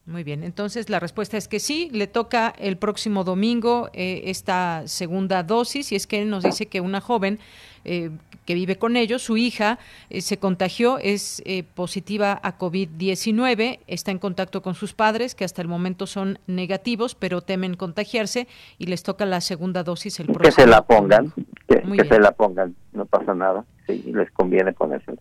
Muy 0.06 0.22
bien, 0.22 0.44
entonces 0.44 0.88
la 0.88 1.00
respuesta 1.00 1.36
es 1.36 1.48
que 1.48 1.58
sí, 1.58 1.90
le 1.92 2.06
toca 2.06 2.54
el 2.60 2.76
próximo 2.76 3.24
domingo 3.24 3.90
eh, 3.92 4.22
esta 4.26 4.86
segunda 4.86 5.42
dosis 5.42 5.90
y 5.90 5.96
es 5.96 6.06
que 6.06 6.24
nos 6.24 6.44
dice 6.44 6.66
que 6.66 6.80
una 6.80 7.00
joven 7.00 7.40
eh, 7.84 8.10
que 8.44 8.54
vive 8.54 8.76
con 8.76 8.96
ellos, 8.96 9.22
su 9.22 9.36
hija 9.36 9.80
eh, 10.08 10.20
se 10.20 10.38
contagió, 10.38 10.98
es 10.98 11.42
positiva 11.74 12.38
a 12.40 12.56
COVID-19, 12.56 13.80
está 13.88 14.12
en 14.12 14.20
contacto 14.20 14.62
con 14.62 14.76
sus 14.76 14.94
padres 14.94 15.34
que 15.34 15.44
hasta 15.44 15.60
el 15.60 15.66
momento 15.66 16.06
son 16.06 16.38
negativos, 16.46 17.16
pero 17.16 17.40
temen 17.40 17.74
contagiarse 17.74 18.46
y 18.78 18.86
les 18.86 19.02
toca 19.02 19.26
la 19.26 19.40
segunda 19.40 19.82
dosis 19.82 20.20
el 20.20 20.26
próximo. 20.26 20.44
Que 20.44 20.52
se 20.52 20.68
la 20.68 20.82
pongan, 20.82 21.32
que, 21.66 21.82
se 22.08 22.20
la 22.20 22.30
pongan, 22.30 22.76
no 22.92 23.06
pasa 23.06 23.34
nada, 23.34 23.64
sí, 23.88 24.04
les 24.14 24.30
conviene 24.30 24.72
ponérsela. 24.72 25.20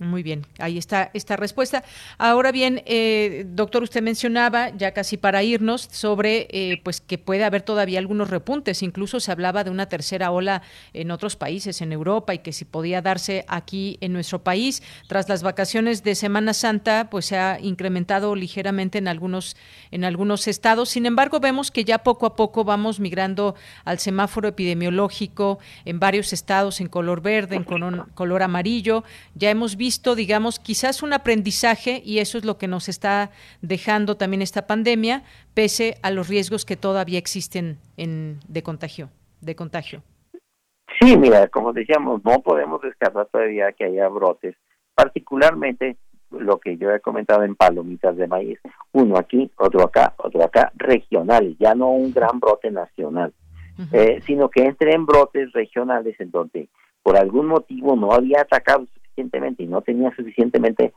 Muy 0.00 0.22
bien, 0.22 0.46
ahí 0.58 0.78
está 0.78 1.10
esta 1.12 1.36
respuesta. 1.36 1.84
Ahora 2.16 2.52
bien, 2.52 2.82
eh, 2.86 3.44
doctor, 3.46 3.82
usted 3.82 4.00
mencionaba, 4.00 4.70
ya 4.70 4.92
casi 4.92 5.18
para 5.18 5.42
irnos, 5.42 5.88
sobre 5.90 6.48
eh, 6.50 6.80
pues 6.82 7.02
que 7.02 7.18
puede 7.18 7.44
haber 7.44 7.60
todavía 7.60 7.98
algunos 7.98 8.30
repuntes. 8.30 8.82
Incluso 8.82 9.20
se 9.20 9.30
hablaba 9.30 9.62
de 9.62 9.70
una 9.70 9.90
tercera 9.90 10.30
ola 10.30 10.62
en 10.94 11.10
otros 11.10 11.36
países, 11.36 11.82
en 11.82 11.92
Europa, 11.92 12.32
y 12.32 12.38
que 12.38 12.52
si 12.52 12.64
podía 12.64 13.02
darse 13.02 13.44
aquí 13.46 13.98
en 14.00 14.14
nuestro 14.14 14.42
país. 14.42 14.82
Tras 15.06 15.28
las 15.28 15.42
vacaciones 15.42 16.02
de 16.02 16.14
Semana 16.14 16.54
Santa, 16.54 17.08
pues 17.10 17.26
se 17.26 17.36
ha 17.36 17.60
incrementado 17.60 18.34
ligeramente 18.34 18.96
en 18.96 19.06
algunos, 19.06 19.54
en 19.90 20.04
algunos 20.04 20.48
estados. 20.48 20.88
Sin 20.88 21.04
embargo, 21.04 21.40
vemos 21.40 21.70
que 21.70 21.84
ya 21.84 21.98
poco 21.98 22.24
a 22.24 22.36
poco 22.36 22.64
vamos 22.64 23.00
migrando 23.00 23.54
al 23.84 23.98
semáforo 23.98 24.48
epidemiológico 24.48 25.58
en 25.84 26.00
varios 26.00 26.32
estados 26.32 26.80
en 26.80 26.88
color 26.88 27.20
verde, 27.20 27.56
en 27.56 27.64
color, 27.64 28.08
color 28.14 28.42
amarillo. 28.42 29.04
Ya 29.34 29.50
hemos 29.50 29.76
visto 29.76 29.89
visto, 29.90 30.14
digamos, 30.14 30.60
quizás 30.60 31.02
un 31.02 31.12
aprendizaje 31.12 32.00
y 32.04 32.20
eso 32.20 32.38
es 32.38 32.44
lo 32.44 32.58
que 32.58 32.68
nos 32.68 32.88
está 32.88 33.32
dejando 33.60 34.16
también 34.16 34.40
esta 34.40 34.68
pandemia, 34.68 35.24
pese 35.52 35.96
a 36.04 36.12
los 36.12 36.28
riesgos 36.28 36.64
que 36.64 36.76
todavía 36.76 37.18
existen 37.18 37.76
en, 37.96 38.38
de 38.46 38.62
contagio, 38.62 39.08
de 39.40 39.56
contagio. 39.56 40.04
Sí, 41.00 41.16
mira, 41.16 41.48
como 41.48 41.72
decíamos, 41.72 42.24
no 42.24 42.40
podemos 42.40 42.80
descartar 42.82 43.26
todavía 43.32 43.72
que 43.72 43.86
haya 43.86 44.06
brotes, 44.08 44.54
particularmente 44.94 45.96
lo 46.30 46.60
que 46.60 46.76
yo 46.76 46.94
he 46.94 47.00
comentado 47.00 47.42
en 47.42 47.56
palomitas 47.56 48.16
de 48.16 48.28
maíz, 48.28 48.60
uno 48.92 49.18
aquí, 49.18 49.50
otro 49.56 49.82
acá, 49.82 50.14
otro 50.18 50.44
acá, 50.44 50.70
regionales, 50.76 51.56
ya 51.58 51.74
no 51.74 51.90
un 51.90 52.12
gran 52.12 52.38
brote 52.38 52.70
nacional, 52.70 53.32
eh, 53.90 54.20
sino 54.24 54.50
que 54.50 54.66
entre 54.66 54.94
en 54.94 55.04
brotes 55.04 55.50
regionales 55.52 56.14
en 56.20 56.30
donde 56.30 56.68
por 57.02 57.16
algún 57.16 57.46
motivo 57.46 57.96
no 57.96 58.12
había 58.12 58.42
atacado 58.42 58.86
y 59.16 59.66
no 59.66 59.82
tenía 59.82 60.14
suficientemente 60.14 60.92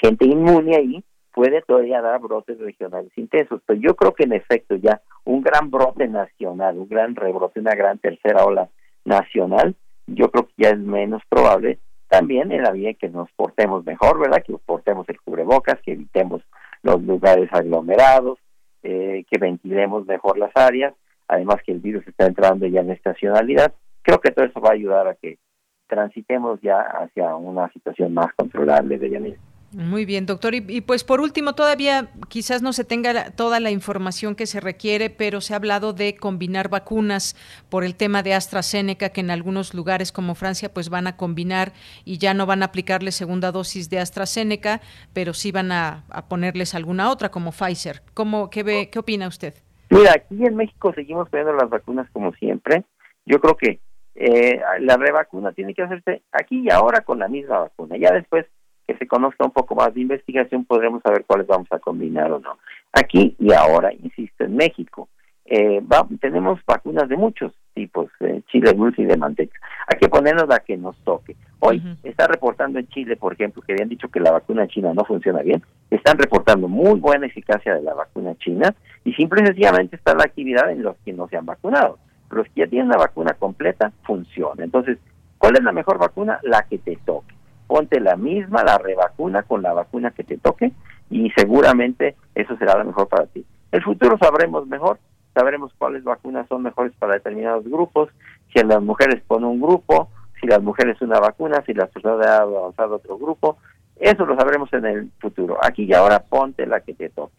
gente 0.00 0.26
inmune 0.26 0.76
ahí, 0.76 1.04
puede 1.32 1.62
todavía 1.62 2.00
dar 2.00 2.20
brotes 2.20 2.58
regionales 2.58 3.10
intensos. 3.16 3.60
Pero 3.66 3.80
yo 3.80 3.96
creo 3.96 4.14
que 4.14 4.24
en 4.24 4.32
efecto 4.32 4.76
ya 4.76 5.00
un 5.24 5.42
gran 5.42 5.70
brote 5.70 6.08
nacional, 6.08 6.78
un 6.78 6.88
gran 6.88 7.14
rebrote, 7.14 7.60
una 7.60 7.74
gran 7.74 7.98
tercera 7.98 8.44
ola 8.44 8.68
nacional, 9.04 9.74
yo 10.06 10.30
creo 10.30 10.46
que 10.46 10.54
ya 10.56 10.70
es 10.70 10.78
menos 10.78 11.22
probable 11.28 11.78
también 12.08 12.52
en 12.52 12.62
la 12.62 12.72
medida 12.72 12.94
que 12.94 13.08
nos 13.08 13.30
portemos 13.32 13.84
mejor, 13.84 14.20
¿verdad? 14.20 14.42
Que 14.46 14.54
portemos 14.64 15.08
el 15.08 15.20
cubrebocas, 15.20 15.80
que 15.82 15.92
evitemos 15.92 16.42
los 16.82 17.02
lugares 17.02 17.48
aglomerados, 17.52 18.38
eh, 18.82 19.24
que 19.30 19.38
ventilemos 19.38 20.06
mejor 20.06 20.38
las 20.38 20.52
áreas, 20.54 20.94
además 21.26 21.56
que 21.64 21.72
el 21.72 21.80
virus 21.80 22.06
está 22.06 22.26
entrando 22.26 22.66
ya 22.66 22.80
en 22.80 22.90
estacionalidad. 22.90 23.72
Creo 24.02 24.20
que 24.20 24.30
todo 24.30 24.44
eso 24.44 24.60
va 24.60 24.70
a 24.70 24.74
ayudar 24.74 25.08
a 25.08 25.14
que 25.14 25.38
transitemos 25.86 26.60
ya 26.62 26.80
hacia 26.80 27.34
una 27.36 27.70
situación 27.72 28.14
más 28.14 28.32
controlable 28.36 28.98
de 28.98 29.38
Muy 29.72 30.04
bien, 30.04 30.26
doctor. 30.26 30.54
Y, 30.54 30.80
pues 30.82 31.04
por 31.04 31.20
último, 31.20 31.54
todavía 31.54 32.10
quizás 32.28 32.62
no 32.62 32.72
se 32.72 32.84
tenga 32.84 33.30
toda 33.30 33.60
la 33.60 33.70
información 33.70 34.34
que 34.34 34.46
se 34.46 34.60
requiere, 34.60 35.10
pero 35.10 35.40
se 35.40 35.52
ha 35.52 35.56
hablado 35.56 35.92
de 35.92 36.16
combinar 36.16 36.68
vacunas 36.68 37.36
por 37.68 37.84
el 37.84 37.96
tema 37.96 38.22
de 38.22 38.34
AstraZeneca, 38.34 39.10
que 39.10 39.20
en 39.20 39.30
algunos 39.30 39.74
lugares 39.74 40.12
como 40.12 40.34
Francia 40.34 40.72
pues 40.72 40.90
van 40.90 41.06
a 41.06 41.16
combinar 41.16 41.72
y 42.04 42.18
ya 42.18 42.34
no 42.34 42.46
van 42.46 42.62
a 42.62 42.66
aplicarle 42.66 43.12
segunda 43.12 43.52
dosis 43.52 43.90
de 43.90 43.98
AstraZeneca, 43.98 44.80
pero 45.12 45.34
sí 45.34 45.52
van 45.52 45.72
a, 45.72 46.04
ponerles 46.28 46.74
alguna 46.74 47.10
otra 47.10 47.30
como 47.30 47.50
Pfizer. 47.50 48.02
¿Cómo, 48.14 48.50
qué, 48.50 48.62
ve, 48.62 48.88
¿Qué 48.90 48.98
opina 48.98 49.28
usted? 49.28 49.54
Mira, 49.90 50.12
aquí 50.12 50.44
en 50.44 50.56
México 50.56 50.92
seguimos 50.94 51.28
poniendo 51.28 51.52
las 51.54 51.68
vacunas 51.68 52.08
como 52.12 52.32
siempre. 52.34 52.84
Yo 53.26 53.38
creo 53.40 53.56
que 53.56 53.80
eh, 54.14 54.60
la 54.80 54.96
revacuna 54.96 55.52
tiene 55.52 55.74
que 55.74 55.82
hacerse 55.82 56.22
aquí 56.32 56.60
y 56.60 56.70
ahora 56.70 57.00
con 57.00 57.18
la 57.18 57.28
misma 57.28 57.60
vacuna. 57.60 57.96
Ya 57.96 58.12
después 58.12 58.46
que 58.86 58.96
se 58.96 59.06
conozca 59.06 59.44
un 59.44 59.50
poco 59.50 59.74
más 59.74 59.94
de 59.94 60.02
investigación, 60.02 60.64
podremos 60.64 61.02
saber 61.02 61.24
cuáles 61.26 61.46
vamos 61.46 61.68
a 61.70 61.78
combinar 61.78 62.30
o 62.32 62.38
no. 62.38 62.58
Aquí 62.92 63.34
y 63.38 63.52
ahora, 63.52 63.92
insisto, 63.92 64.44
en 64.44 64.56
México, 64.56 65.08
eh, 65.46 65.82
tenemos 66.20 66.60
vacunas 66.66 67.08
de 67.08 67.16
muchos 67.16 67.52
tipos, 67.74 68.10
eh, 68.20 68.42
chile 68.50 68.72
dulce 68.72 69.02
y 69.02 69.06
de 69.06 69.16
manteca. 69.16 69.58
Hay 69.86 69.98
que 69.98 70.08
ponernos 70.08 70.48
la 70.48 70.60
que 70.60 70.76
nos 70.76 70.96
toque. 71.04 71.36
Hoy 71.60 71.82
está 72.02 72.26
reportando 72.26 72.78
en 72.78 72.86
Chile, 72.88 73.16
por 73.16 73.32
ejemplo, 73.32 73.62
que 73.62 73.72
habían 73.72 73.88
dicho 73.88 74.08
que 74.08 74.20
la 74.20 74.32
vacuna 74.32 74.68
china 74.68 74.92
no 74.94 75.04
funciona 75.04 75.42
bien. 75.42 75.62
Están 75.90 76.18
reportando 76.18 76.68
muy 76.68 77.00
buena 77.00 77.26
eficacia 77.26 77.74
de 77.74 77.82
la 77.82 77.94
vacuna 77.94 78.34
china 78.36 78.74
y 79.04 79.12
simple 79.14 79.42
y 79.42 79.46
sencillamente 79.46 79.96
está 79.96 80.14
la 80.14 80.24
actividad 80.24 80.70
en 80.70 80.82
los 80.82 80.96
que 81.04 81.12
no 81.12 81.26
se 81.28 81.36
han 81.36 81.46
vacunado. 81.46 81.98
Los 82.30 82.46
que 82.48 82.60
ya 82.60 82.66
tienen 82.66 82.88
la 82.88 82.96
vacuna 82.96 83.34
completa, 83.34 83.92
funciona. 84.04 84.64
Entonces, 84.64 84.98
¿cuál 85.38 85.56
es 85.56 85.64
la 85.64 85.72
mejor 85.72 85.98
vacuna? 85.98 86.38
La 86.42 86.62
que 86.62 86.78
te 86.78 86.96
toque 87.04 87.34
ponte 87.66 88.00
la 88.00 88.16
misma, 88.16 88.62
la 88.62 88.78
revacuna 88.78 89.42
con 89.42 89.62
la 89.62 89.72
vacuna 89.72 90.10
que 90.10 90.24
te 90.24 90.38
toque 90.38 90.72
y 91.10 91.30
seguramente 91.30 92.16
eso 92.34 92.56
será 92.56 92.78
lo 92.78 92.84
mejor 92.84 93.08
para 93.08 93.26
ti. 93.26 93.44
El 93.72 93.82
futuro 93.82 94.16
sabremos 94.18 94.66
mejor, 94.66 94.98
sabremos 95.34 95.72
cuáles 95.78 96.04
vacunas 96.04 96.46
son 96.48 96.62
mejores 96.62 96.92
para 96.98 97.14
determinados 97.14 97.64
grupos, 97.64 98.10
si 98.52 98.62
las 98.62 98.82
mujeres 98.82 99.22
pone 99.26 99.46
un 99.46 99.60
grupo, 99.60 100.08
si 100.40 100.46
las 100.46 100.62
mujeres 100.62 101.00
una 101.02 101.18
vacuna, 101.18 101.62
si 101.66 101.74
las 101.74 101.90
personas 101.90 102.20
de 102.20 102.32
avanzado 102.32 102.96
otro 102.96 103.18
grupo, 103.18 103.58
eso 103.96 104.24
lo 104.26 104.36
sabremos 104.36 104.72
en 104.72 104.86
el 104.86 105.10
futuro. 105.18 105.58
Aquí 105.62 105.84
y 105.84 105.94
ahora 105.94 106.20
ponte 106.20 106.66
la 106.66 106.80
que 106.80 106.94
te 106.94 107.08
toque. 107.08 107.32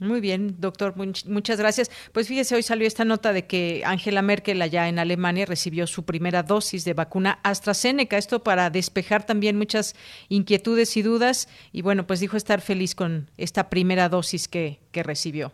Muy 0.00 0.20
bien, 0.20 0.56
doctor, 0.58 0.94
muchas 0.96 1.58
gracias. 1.58 1.90
Pues 2.12 2.28
fíjese, 2.28 2.54
hoy 2.54 2.62
salió 2.62 2.86
esta 2.86 3.04
nota 3.04 3.32
de 3.32 3.46
que 3.46 3.82
Angela 3.84 4.22
Merkel 4.22 4.62
allá 4.62 4.88
en 4.88 4.98
Alemania 4.98 5.44
recibió 5.46 5.86
su 5.86 6.04
primera 6.04 6.42
dosis 6.42 6.84
de 6.84 6.94
vacuna 6.94 7.40
AstraZeneca, 7.42 8.16
esto 8.16 8.42
para 8.42 8.70
despejar 8.70 9.24
también 9.24 9.56
muchas 9.56 9.96
inquietudes 10.28 10.96
y 10.96 11.02
dudas 11.02 11.48
y 11.72 11.82
bueno, 11.82 12.06
pues 12.06 12.20
dijo 12.20 12.36
estar 12.36 12.60
feliz 12.60 12.94
con 12.94 13.30
esta 13.36 13.70
primera 13.70 14.08
dosis 14.08 14.46
que, 14.46 14.78
que 14.92 15.02
recibió. 15.02 15.52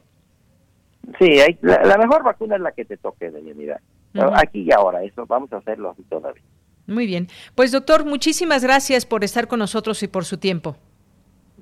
Sí, 1.18 1.38
la, 1.62 1.98
mejor 1.98 2.22
vacuna 2.22 2.56
es 2.56 2.62
la 2.62 2.72
que 2.72 2.84
te 2.84 2.96
toque, 2.96 3.30
de 3.30 3.40
Uh 3.40 4.30
Aquí 4.34 4.62
y 4.62 4.72
ahora, 4.72 5.02
eso 5.02 5.26
vamos 5.26 5.52
a 5.52 5.56
hacerlo 5.56 5.90
así 5.90 6.02
todavía. 6.04 6.42
Muy 6.86 7.06
bien. 7.06 7.28
Pues 7.54 7.72
doctor, 7.72 8.04
muchísimas 8.04 8.62
gracias 8.62 9.06
por 9.06 9.24
estar 9.24 9.48
con 9.48 9.58
nosotros 9.58 10.02
y 10.02 10.08
por 10.08 10.24
su 10.24 10.38
tiempo. 10.38 10.76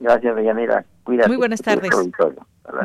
Gracias, 0.02 0.34
Deyanira. 0.34 0.84
Cuídate. 1.04 1.28
Muy 1.28 1.36
buenas 1.36 1.62
tardes. 1.62 1.90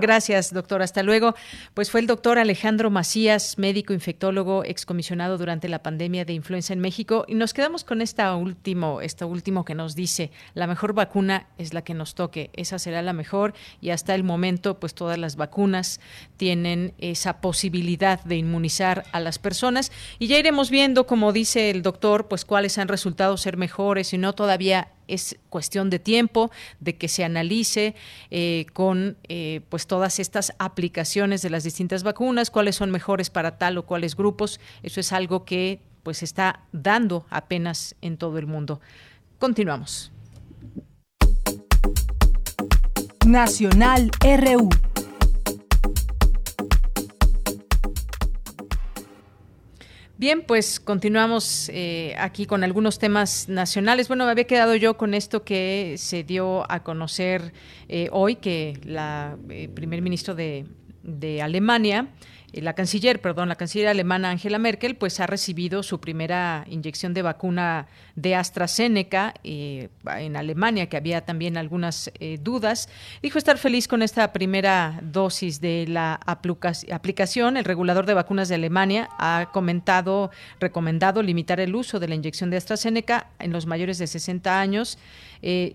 Gracias, 0.01 0.53
doctor. 0.53 0.81
Hasta 0.83 1.01
luego. 1.01 1.33
Pues 1.73 1.89
fue 1.89 1.99
el 1.99 2.07
doctor 2.07 2.37
Alejandro 2.37 2.91
Macías, 2.91 3.57
médico 3.57 3.93
infectólogo, 3.93 4.63
excomisionado 4.63 5.37
durante 5.37 5.67
la 5.67 5.81
pandemia 5.81 6.25
de 6.25 6.33
influenza 6.33 6.73
en 6.73 6.79
México. 6.79 7.25
Y 7.27 7.33
nos 7.33 7.53
quedamos 7.53 7.83
con 7.83 8.01
esta 8.01 8.35
último, 8.35 9.01
esto 9.01 9.27
último 9.27 9.65
que 9.65 9.73
nos 9.73 9.95
dice, 9.95 10.31
la 10.53 10.67
mejor 10.67 10.93
vacuna 10.93 11.47
es 11.57 11.73
la 11.73 11.83
que 11.83 11.95
nos 11.95 12.13
toque. 12.13 12.51
Esa 12.53 12.77
será 12.77 13.01
la 13.01 13.13
mejor. 13.13 13.53
Y 13.81 13.89
hasta 13.89 14.13
el 14.13 14.23
momento, 14.23 14.79
pues 14.79 14.93
todas 14.93 15.17
las 15.17 15.35
vacunas 15.35 15.99
tienen 16.37 16.93
esa 16.99 17.41
posibilidad 17.41 18.23
de 18.23 18.35
inmunizar 18.35 19.05
a 19.11 19.19
las 19.19 19.39
personas. 19.39 19.91
Y 20.19 20.27
ya 20.27 20.37
iremos 20.37 20.69
viendo, 20.69 21.07
como 21.07 21.33
dice 21.33 21.71
el 21.71 21.81
doctor, 21.81 22.27
pues 22.27 22.45
cuáles 22.45 22.77
han 22.77 22.87
resultado 22.87 23.37
ser 23.37 23.57
mejores 23.57 24.13
y 24.13 24.19
no 24.19 24.33
todavía 24.33 24.89
es 25.07 25.37
cuestión 25.49 25.89
de 25.89 25.99
tiempo, 25.99 26.51
de 26.79 26.97
que 26.97 27.07
se 27.07 27.23
analice 27.23 27.95
eh, 28.31 28.65
con 28.73 29.17
eh, 29.27 29.61
pues 29.69 29.87
todas 29.87 30.19
estas 30.19 30.53
aplicaciones 30.59 31.41
de 31.41 31.49
las 31.49 31.63
distintas 31.63 32.03
vacunas, 32.03 32.51
cuáles 32.51 32.75
son 32.75 32.91
mejores 32.91 33.29
para 33.29 33.57
tal 33.57 33.77
o 33.77 33.85
cuáles 33.85 34.15
grupos. 34.15 34.59
Eso 34.83 34.99
es 34.99 35.11
algo 35.11 35.45
que 35.45 35.81
pues 36.03 36.23
está 36.23 36.61
dando 36.71 37.25
apenas 37.29 37.95
en 38.01 38.17
todo 38.17 38.37
el 38.37 38.47
mundo. 38.47 38.79
Continuamos. 39.39 40.11
Nacional 43.25 44.09
RU. 44.21 44.69
Bien, 50.19 50.41
pues 50.41 50.79
continuamos 50.79 51.69
eh, 51.71 52.15
aquí 52.17 52.47
con 52.47 52.63
algunos 52.63 52.97
temas 52.97 53.47
nacionales. 53.49 54.07
Bueno, 54.07 54.25
me 54.25 54.31
había 54.31 54.45
quedado 54.45 54.73
yo 54.75 54.97
con 54.97 55.13
esto 55.13 55.43
que 55.43 55.93
se 55.99 56.23
dio 56.23 56.65
a 56.71 56.81
conocer 56.81 57.53
eh, 57.87 58.09
hoy, 58.11 58.37
que 58.37 58.79
la 58.83 59.37
eh, 59.49 59.69
primer 59.69 60.01
ministro 60.01 60.33
de, 60.33 60.65
de 61.03 61.43
Alemania 61.43 62.07
la 62.53 62.73
canciller, 62.73 63.21
perdón, 63.21 63.49
la 63.49 63.55
canciller 63.55 63.89
alemana 63.89 64.29
Angela 64.29 64.57
Merkel, 64.57 64.95
pues 64.95 65.19
ha 65.19 65.27
recibido 65.27 65.83
su 65.83 65.99
primera 65.99 66.65
inyección 66.69 67.13
de 67.13 67.21
vacuna 67.21 67.87
de 68.15 68.35
AstraZeneca 68.35 69.33
eh, 69.43 69.89
en 70.17 70.35
Alemania, 70.37 70.87
que 70.87 70.97
había 70.97 71.25
también 71.25 71.57
algunas 71.57 72.09
eh, 72.19 72.39
dudas. 72.41 72.89
Dijo 73.21 73.37
estar 73.37 73.57
feliz 73.57 73.87
con 73.87 74.01
esta 74.01 74.31
primera 74.31 74.99
dosis 75.03 75.59
de 75.59 75.85
la 75.87 76.19
aplicación. 76.25 77.57
El 77.57 77.65
regulador 77.65 78.05
de 78.05 78.13
vacunas 78.13 78.47
de 78.47 78.55
Alemania 78.55 79.09
ha 79.19 79.49
comentado, 79.51 80.31
recomendado 80.59 81.21
limitar 81.21 81.59
el 81.59 81.75
uso 81.75 81.99
de 81.99 82.07
la 82.07 82.15
inyección 82.15 82.49
de 82.49 82.57
AstraZeneca 82.57 83.27
en 83.39 83.51
los 83.51 83.65
mayores 83.65 83.97
de 83.97 84.07
60 84.07 84.59
años. 84.59 84.97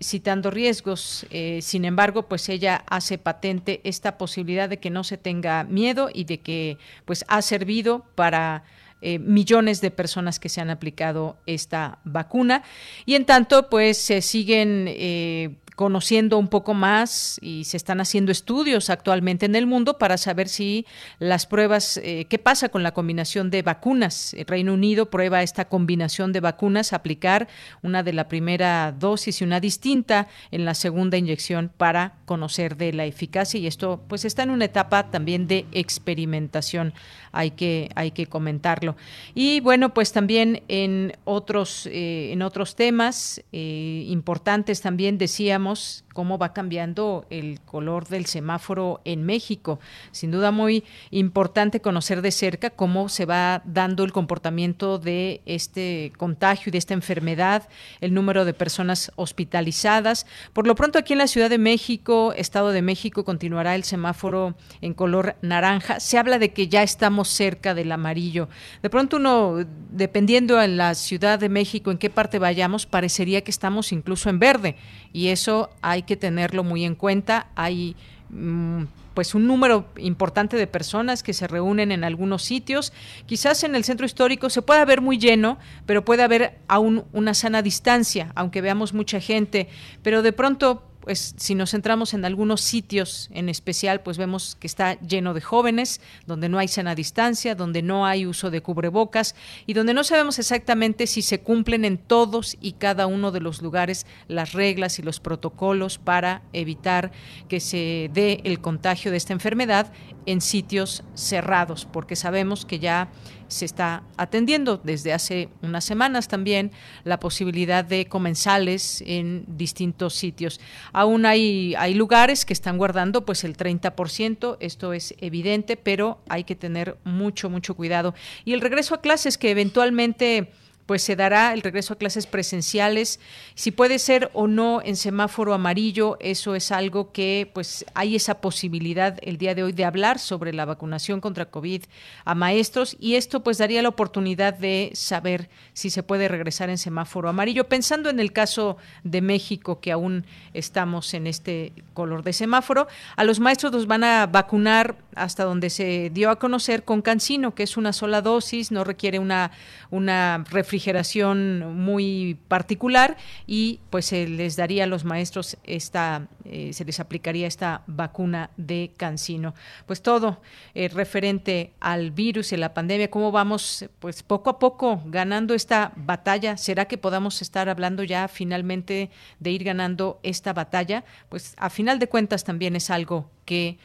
Citando 0.01 0.51
riesgos. 0.51 1.25
sin 1.61 1.85
embargo, 1.85 2.23
pues 2.23 2.49
ella 2.49 2.83
hace 2.87 3.17
patente 3.17 3.81
esta 3.83 4.17
posibilidad 4.17 4.69
de 4.69 4.79
que 4.79 4.89
no 4.89 5.03
se 5.03 5.17
tenga 5.17 5.63
miedo 5.63 6.09
y 6.13 6.25
de 6.25 6.39
que 6.39 6.77
pues 7.05 7.25
ha 7.27 7.41
servido 7.41 8.05
para 8.15 8.63
eh, 9.05 9.19
millones 9.19 9.81
de 9.81 9.91
personas 9.91 10.39
que 10.39 10.47
se 10.47 10.61
han 10.61 10.69
aplicado 10.69 11.35
esta 11.45 11.99
vacuna 12.05 12.63
y 13.05 13.15
en 13.15 13.25
tanto 13.25 13.69
pues 13.69 13.97
se 13.97 14.21
siguen 14.21 14.85
eh, 14.87 15.49
conociendo 15.75 16.37
un 16.37 16.47
poco 16.47 16.73
más 16.73 17.39
y 17.41 17.63
se 17.63 17.77
están 17.77 17.99
haciendo 17.99 18.31
estudios 18.31 18.89
actualmente 18.89 19.45
en 19.45 19.55
el 19.55 19.65
mundo 19.65 19.97
para 19.97 20.17
saber 20.17 20.47
si 20.47 20.85
las 21.19 21.45
pruebas, 21.45 21.97
eh, 22.03 22.25
qué 22.29 22.39
pasa 22.39 22.69
con 22.69 22.83
la 22.83 22.93
combinación 22.93 23.49
de 23.49 23.61
vacunas. 23.61 24.33
El 24.33 24.45
Reino 24.45 24.73
Unido 24.73 25.09
prueba 25.09 25.41
esta 25.41 25.65
combinación 25.65 26.31
de 26.31 26.41
vacunas, 26.41 26.93
aplicar 26.93 27.47
una 27.81 28.03
de 28.03 28.13
la 28.13 28.27
primera 28.27 28.91
dosis 28.91 29.41
y 29.41 29.43
una 29.43 29.59
distinta 29.59 30.27
en 30.51 30.65
la 30.65 30.75
segunda 30.75 31.17
inyección 31.17 31.71
para 31.75 32.17
conocer 32.25 32.77
de 32.77 32.93
la 32.93 33.05
eficacia 33.05 33.59
y 33.59 33.67
esto 33.67 34.03
pues 34.07 34.25
está 34.25 34.43
en 34.43 34.51
una 34.51 34.65
etapa 34.65 35.09
también 35.09 35.47
de 35.47 35.65
experimentación, 35.71 36.93
hay 37.31 37.51
que, 37.51 37.89
hay 37.95 38.11
que 38.11 38.27
comentarlo. 38.27 38.95
Y 39.33 39.59
bueno, 39.61 39.93
pues 39.93 40.11
también 40.11 40.63
en 40.67 41.13
otros, 41.23 41.87
eh, 41.87 42.31
en 42.31 42.41
otros 42.41 42.75
temas 42.75 43.41
eh, 43.51 44.05
importantes 44.07 44.81
también 44.81 45.17
decíamos 45.17 45.62
digamos, 45.63 46.03
cómo 46.13 46.37
va 46.37 46.53
cambiando 46.53 47.25
el 47.29 47.59
color 47.61 48.07
del 48.07 48.25
semáforo 48.25 49.01
en 49.03 49.23
México. 49.23 49.79
Sin 50.11 50.31
duda 50.31 50.51
muy 50.51 50.83
importante 51.11 51.81
conocer 51.81 52.21
de 52.21 52.31
cerca 52.31 52.69
cómo 52.69 53.09
se 53.09 53.25
va 53.25 53.61
dando 53.65 54.03
el 54.03 54.13
comportamiento 54.13 54.99
de 54.99 55.41
este 55.45 56.13
contagio 56.17 56.69
y 56.69 56.71
de 56.71 56.77
esta 56.77 56.93
enfermedad, 56.93 57.67
el 57.99 58.13
número 58.13 58.45
de 58.45 58.53
personas 58.53 59.11
hospitalizadas. 59.15 60.25
Por 60.53 60.67
lo 60.67 60.75
pronto 60.75 60.99
aquí 60.99 61.13
en 61.13 61.19
la 61.19 61.27
Ciudad 61.27 61.49
de 61.49 61.57
México, 61.57 62.33
Estado 62.35 62.71
de 62.71 62.81
México, 62.81 63.25
continuará 63.25 63.75
el 63.75 63.83
semáforo 63.83 64.55
en 64.81 64.93
color 64.93 65.35
naranja. 65.41 65.99
Se 65.99 66.17
habla 66.17 66.39
de 66.39 66.53
que 66.53 66.67
ya 66.67 66.83
estamos 66.83 67.29
cerca 67.29 67.73
del 67.73 67.91
amarillo. 67.91 68.49
De 68.81 68.89
pronto 68.89 69.17
uno, 69.17 69.65
dependiendo 69.91 70.61
en 70.61 70.77
la 70.77 70.95
Ciudad 70.95 71.39
de 71.39 71.49
México, 71.49 71.91
en 71.91 71.97
qué 71.97 72.09
parte 72.09 72.39
vayamos, 72.39 72.85
parecería 72.85 73.43
que 73.43 73.51
estamos 73.51 73.91
incluso 73.91 74.29
en 74.29 74.39
verde. 74.39 74.75
Y 75.11 75.27
eso 75.27 75.69
hay 75.81 76.02
que 76.03 76.17
tenerlo 76.17 76.63
muy 76.63 76.85
en 76.85 76.95
cuenta. 76.95 77.47
Hay 77.55 77.95
mm, 78.29 78.83
pues 79.13 79.35
un 79.35 79.47
número 79.47 79.85
importante 79.97 80.57
de 80.57 80.67
personas 80.67 81.23
que 81.23 81.33
se 81.33 81.47
reúnen 81.47 81.91
en 81.91 82.03
algunos 82.03 82.43
sitios. 82.43 82.93
Quizás 83.25 83.63
en 83.63 83.75
el 83.75 83.83
centro 83.83 84.05
histórico 84.05 84.49
se 84.49 84.61
pueda 84.61 84.83
ver 84.85 85.01
muy 85.01 85.17
lleno, 85.17 85.57
pero 85.85 86.05
puede 86.05 86.23
haber 86.23 86.59
aún 86.67 87.03
una 87.13 87.33
sana 87.33 87.61
distancia, 87.61 88.31
aunque 88.35 88.61
veamos 88.61 88.93
mucha 88.93 89.19
gente. 89.19 89.69
Pero 90.01 90.21
de 90.21 90.33
pronto 90.33 90.83
pues 91.03 91.35
si 91.37 91.53
nos 91.53 91.71
centramos 91.71 92.13
en 92.13 92.23
algunos 92.23 92.61
sitios 92.61 93.29
en 93.33 93.49
especial, 93.49 93.99
pues 93.99 94.17
vemos 94.17 94.55
que 94.57 94.67
está 94.67 94.97
lleno 95.01 95.33
de 95.33 95.41
jóvenes, 95.41 95.99
donde 96.27 96.47
no 96.47 96.59
hay 96.59 96.69
sana 96.69 96.95
distancia, 96.95 97.55
donde 97.55 97.81
no 97.81 98.05
hay 98.05 98.25
uso 98.25 98.49
de 98.49 98.61
cubrebocas 98.61 99.35
y 99.67 99.73
donde 99.73 99.93
no 99.93 100.05
sabemos 100.05 100.39
exactamente 100.39 101.05
si 101.07 101.21
se 101.21 101.41
cumplen 101.41 101.83
en 101.83 101.97
todos 101.97 102.55
y 102.61 102.73
cada 102.73 103.05
uno 103.05 103.31
de 103.31 103.41
los 103.41 103.61
lugares 103.61 104.05
las 104.29 104.53
reglas 104.53 104.97
y 104.97 105.01
los 105.01 105.19
protocolos 105.19 105.97
para 105.97 106.41
evitar 106.53 107.11
que 107.49 107.59
se 107.59 108.09
dé 108.13 108.39
el 108.45 108.61
contagio 108.61 109.11
de 109.11 109.17
esta 109.17 109.33
enfermedad 109.33 109.91
en 110.25 110.41
sitios 110.41 111.03
cerrados, 111.13 111.85
porque 111.85 112.15
sabemos 112.15 112.65
que 112.65 112.79
ya 112.79 113.09
se 113.47 113.65
está 113.65 114.03
atendiendo 114.17 114.77
desde 114.77 115.13
hace 115.13 115.49
unas 115.61 115.85
semanas 115.85 116.27
también 116.27 116.71
la 117.03 117.19
posibilidad 117.19 117.85
de 117.85 118.07
comensales 118.07 119.03
en 119.05 119.45
distintos 119.47 120.15
sitios. 120.15 120.59
Aún 120.91 121.25
hay, 121.25 121.75
hay 121.77 121.93
lugares 121.93 122.45
que 122.45 122.53
están 122.53 122.77
guardando 122.77 123.25
pues 123.25 123.43
el 123.43 123.55
30%, 123.55 124.57
esto 124.59 124.93
es 124.93 125.13
evidente, 125.19 125.77
pero 125.77 126.19
hay 126.29 126.43
que 126.43 126.55
tener 126.55 126.97
mucho, 127.03 127.49
mucho 127.49 127.75
cuidado. 127.75 128.15
Y 128.43 128.53
el 128.53 128.61
regreso 128.61 128.95
a 128.95 129.01
clases 129.01 129.37
que 129.37 129.51
eventualmente 129.51 130.51
pues 130.85 131.01
se 131.01 131.15
dará 131.15 131.53
el 131.53 131.61
regreso 131.61 131.93
a 131.93 131.97
clases 131.97 132.27
presenciales. 132.27 133.19
Si 133.55 133.71
puede 133.71 133.99
ser 133.99 134.29
o 134.33 134.47
no 134.47 134.81
en 134.83 134.95
semáforo 134.95 135.53
amarillo, 135.53 136.17
eso 136.19 136.55
es 136.55 136.71
algo 136.71 137.11
que 137.11 137.49
pues 137.53 137.85
hay 137.93 138.15
esa 138.15 138.41
posibilidad 138.41 139.17
el 139.21 139.37
día 139.37 139.55
de 139.55 139.63
hoy 139.63 139.71
de 139.71 139.85
hablar 139.85 140.19
sobre 140.19 140.53
la 140.53 140.65
vacunación 140.65 141.21
contra 141.21 141.45
COVID 141.45 141.83
a 142.25 142.35
maestros 142.35 142.97
y 142.99 143.15
esto 143.15 143.43
pues 143.43 143.57
daría 143.57 143.81
la 143.81 143.89
oportunidad 143.89 144.53
de 144.53 144.91
saber 144.93 145.49
si 145.73 145.89
se 145.89 146.03
puede 146.03 146.27
regresar 146.27 146.69
en 146.69 146.77
semáforo 146.77 147.29
amarillo, 147.29 147.67
pensando 147.67 148.09
en 148.09 148.19
el 148.19 148.33
caso 148.33 148.77
de 149.03 149.21
México 149.21 149.79
que 149.79 149.91
aún 149.91 150.25
estamos 150.53 151.13
en 151.13 151.27
este 151.27 151.73
color 151.93 152.23
de 152.23 152.33
semáforo. 152.33 152.87
A 153.15 153.23
los 153.23 153.39
maestros 153.39 153.71
los 153.71 153.87
van 153.87 154.03
a 154.03 154.25
vacunar 154.27 154.95
hasta 155.15 155.43
donde 155.43 155.69
se 155.69 156.09
dio 156.09 156.29
a 156.29 156.37
conocer 156.37 156.83
con 156.83 157.01
Cancino, 157.01 157.55
que 157.55 157.63
es 157.63 157.77
una 157.77 157.93
sola 157.93 158.21
dosis, 158.21 158.71
no 158.71 158.83
requiere 158.83 159.19
una 159.19 159.51
una 159.93 160.43
refrigeración 160.49 161.75
muy 161.77 162.39
particular 162.47 163.15
y 163.45 163.79
pues 163.91 164.07
se 164.07 164.27
les 164.27 164.55
daría 164.55 164.85
a 164.85 164.87
los 164.87 165.05
maestros 165.05 165.55
esta, 165.63 166.27
eh, 166.45 166.73
se 166.73 166.83
les 166.83 166.99
aplicaría 166.99 167.45
esta 167.45 167.83
vacuna 167.85 168.49
de 168.57 168.91
cancino. 168.97 169.53
Pues 169.85 170.01
todo 170.01 170.41
eh, 170.73 170.87
referente 170.87 171.73
al 171.79 172.09
virus 172.09 172.53
y 172.53 172.57
la 172.57 172.73
pandemia, 172.73 173.11
cómo 173.11 173.31
vamos 173.31 173.85
pues 173.99 174.23
poco 174.23 174.49
a 174.49 174.57
poco 174.57 175.03
ganando 175.05 175.53
esta 175.53 175.93
batalla. 175.95 176.57
¿Será 176.57 176.85
que 176.85 176.97
podamos 176.97 177.43
estar 177.43 177.69
hablando 177.69 178.03
ya 178.03 178.27
finalmente 178.27 179.11
de 179.39 179.51
ir 179.51 179.63
ganando 179.63 180.19
esta 180.23 180.53
batalla? 180.53 181.03
Pues 181.29 181.53
a 181.57 181.69
final 181.69 181.99
de 181.99 182.09
cuentas 182.09 182.43
también 182.43 182.75
es 182.75 182.89
algo 182.89 183.29
que 183.45 183.77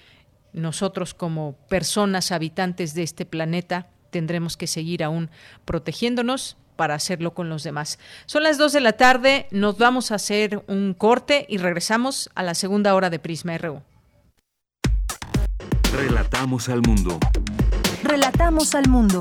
nosotros 0.52 1.14
como 1.14 1.54
personas 1.68 2.32
habitantes 2.32 2.94
de 2.94 3.02
este 3.02 3.26
planeta 3.26 3.88
tendremos 4.10 4.56
que 4.56 4.66
seguir 4.66 5.04
aún 5.04 5.30
protegiéndonos 5.64 6.56
para 6.76 6.94
hacerlo 6.94 7.34
con 7.34 7.48
los 7.48 7.64
demás. 7.64 7.98
Son 8.26 8.42
las 8.44 8.56
2 8.56 8.72
de 8.72 8.80
la 8.80 8.92
tarde, 8.92 9.46
nos 9.50 9.78
vamos 9.78 10.12
a 10.12 10.14
hacer 10.14 10.62
un 10.68 10.94
corte 10.94 11.44
y 11.48 11.58
regresamos 11.58 12.30
a 12.34 12.42
la 12.42 12.54
segunda 12.54 12.94
hora 12.94 13.10
de 13.10 13.18
Prisma 13.18 13.58
RU. 13.58 13.82
Relatamos 15.92 16.68
al 16.68 16.80
mundo. 16.82 17.18
Relatamos 18.04 18.74
al 18.74 18.88
mundo. 18.88 19.20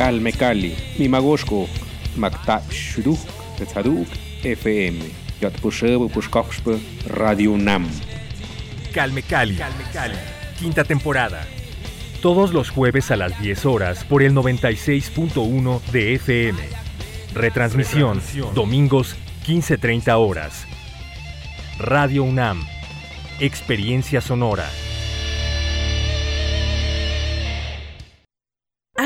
Calme 0.00 0.32
Cali, 0.32 0.74
Mimagoshko, 0.96 1.68
Makta 2.16 2.62
Shuduk, 2.70 3.18
Tetzaduk, 3.58 4.08
FM, 4.42 4.98
Yatpushebo 5.42 6.08
Pushkoxpe, 6.08 6.80
Radio 7.06 7.54
Nam. 7.58 7.86
Calme 8.94 9.22
Cali, 9.22 9.58
quinta 10.58 10.84
temporada. 10.84 11.46
Todos 12.22 12.54
los 12.54 12.70
jueves 12.70 13.10
a 13.10 13.16
las 13.16 13.38
10 13.42 13.66
horas 13.66 14.04
por 14.04 14.22
el 14.22 14.32
96.1 14.32 15.82
de 15.92 16.14
FM. 16.14 16.58
Retransmisión, 17.34 18.22
domingos 18.54 19.16
15.30 19.46 20.14
horas. 20.16 20.66
Radio 21.78 22.24
UNAM, 22.24 22.64
Experiencia 23.38 24.22
Sonora. 24.22 24.64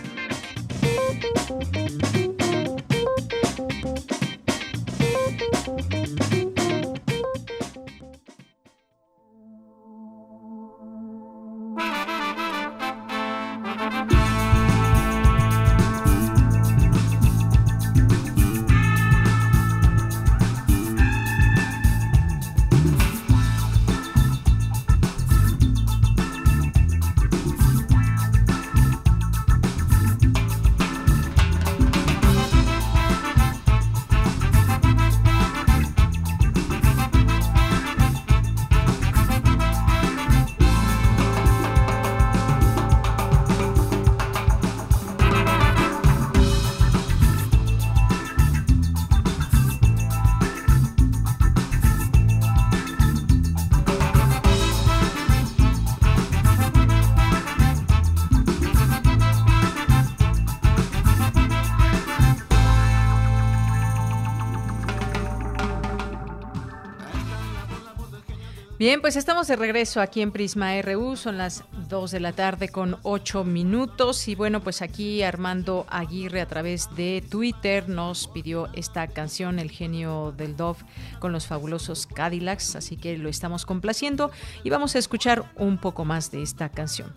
Bien, 68.87 69.01
pues 69.01 69.16
estamos 69.16 69.49
de 69.49 69.57
regreso 69.57 70.01
aquí 70.01 70.22
en 70.22 70.30
Prisma 70.30 70.80
RU, 70.80 71.16
son 71.16 71.39
las 71.39 71.64
2 71.89 72.09
de 72.12 72.20
la 72.20 72.30
tarde 72.30 72.68
con 72.68 72.99
8 73.03 73.43
minutos 73.43 74.28
y 74.28 74.37
bueno, 74.37 74.62
pues 74.62 74.80
aquí 74.80 75.24
Armando 75.24 75.87
Aguirre 75.89 76.41
a 76.41 76.47
través 76.47 76.95
de 76.95 77.24
Twitter 77.28 77.89
nos 77.89 78.28
pidió 78.28 78.68
esta 78.74 79.09
canción 79.09 79.59
El 79.59 79.72
genio 79.72 80.32
del 80.37 80.57
Dove 80.57 80.78
con 81.18 81.32
los 81.32 81.49
fabulosos 81.49 82.07
Cadillacs, 82.07 82.76
así 82.76 82.97
que 82.97 83.18
lo 83.18 83.28
estamos 83.28 83.66
complaciendo 83.66 84.30
y 84.62 84.70
vamos 84.70 84.95
a 84.95 85.01
escuchar 85.01 85.51
un 85.57 85.78
poco 85.78 86.05
más 86.05 86.30
de 86.30 86.43
esta 86.43 86.68
canción. 86.68 87.12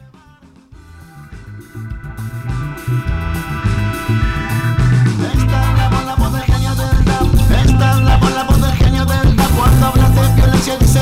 Esta 5.21 5.61
es 5.67 5.77
la 5.77 5.89
esta 7.63 7.91
es 7.91 8.01
la 8.01 8.17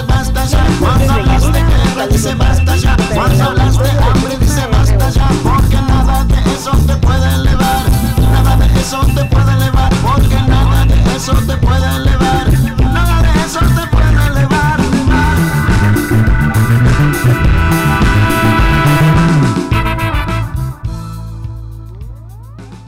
del 0.03 0.16
ya, 0.47 0.65
hablas 1.13 1.51
de 1.51 1.63
guerra 1.63 2.07
dice 2.09 2.35
basta 2.35 2.75
ya, 2.77 2.95
cuando 3.13 3.43
hablas 3.43 3.77
de 3.77 3.89
hambre 3.89 4.37
dice 4.39 4.67
basta 4.71 5.09
ya, 5.09 5.27
porque 5.43 5.81
nada 5.81 6.23
de 6.25 6.53
eso 6.53 6.71
te 6.71 6.95
puede 6.95 7.33
elevar, 7.35 7.83
nada 8.31 8.55
de 8.57 8.79
eso 8.79 8.99
te 9.15 9.25
puede 9.25 9.53
elevar, 9.53 9.91
porque 10.01 10.35
nada 10.47 10.85
de 10.85 11.15
eso 11.15 11.33
te 11.33 11.57
puede 11.57 11.95
elevar. 11.95 12.56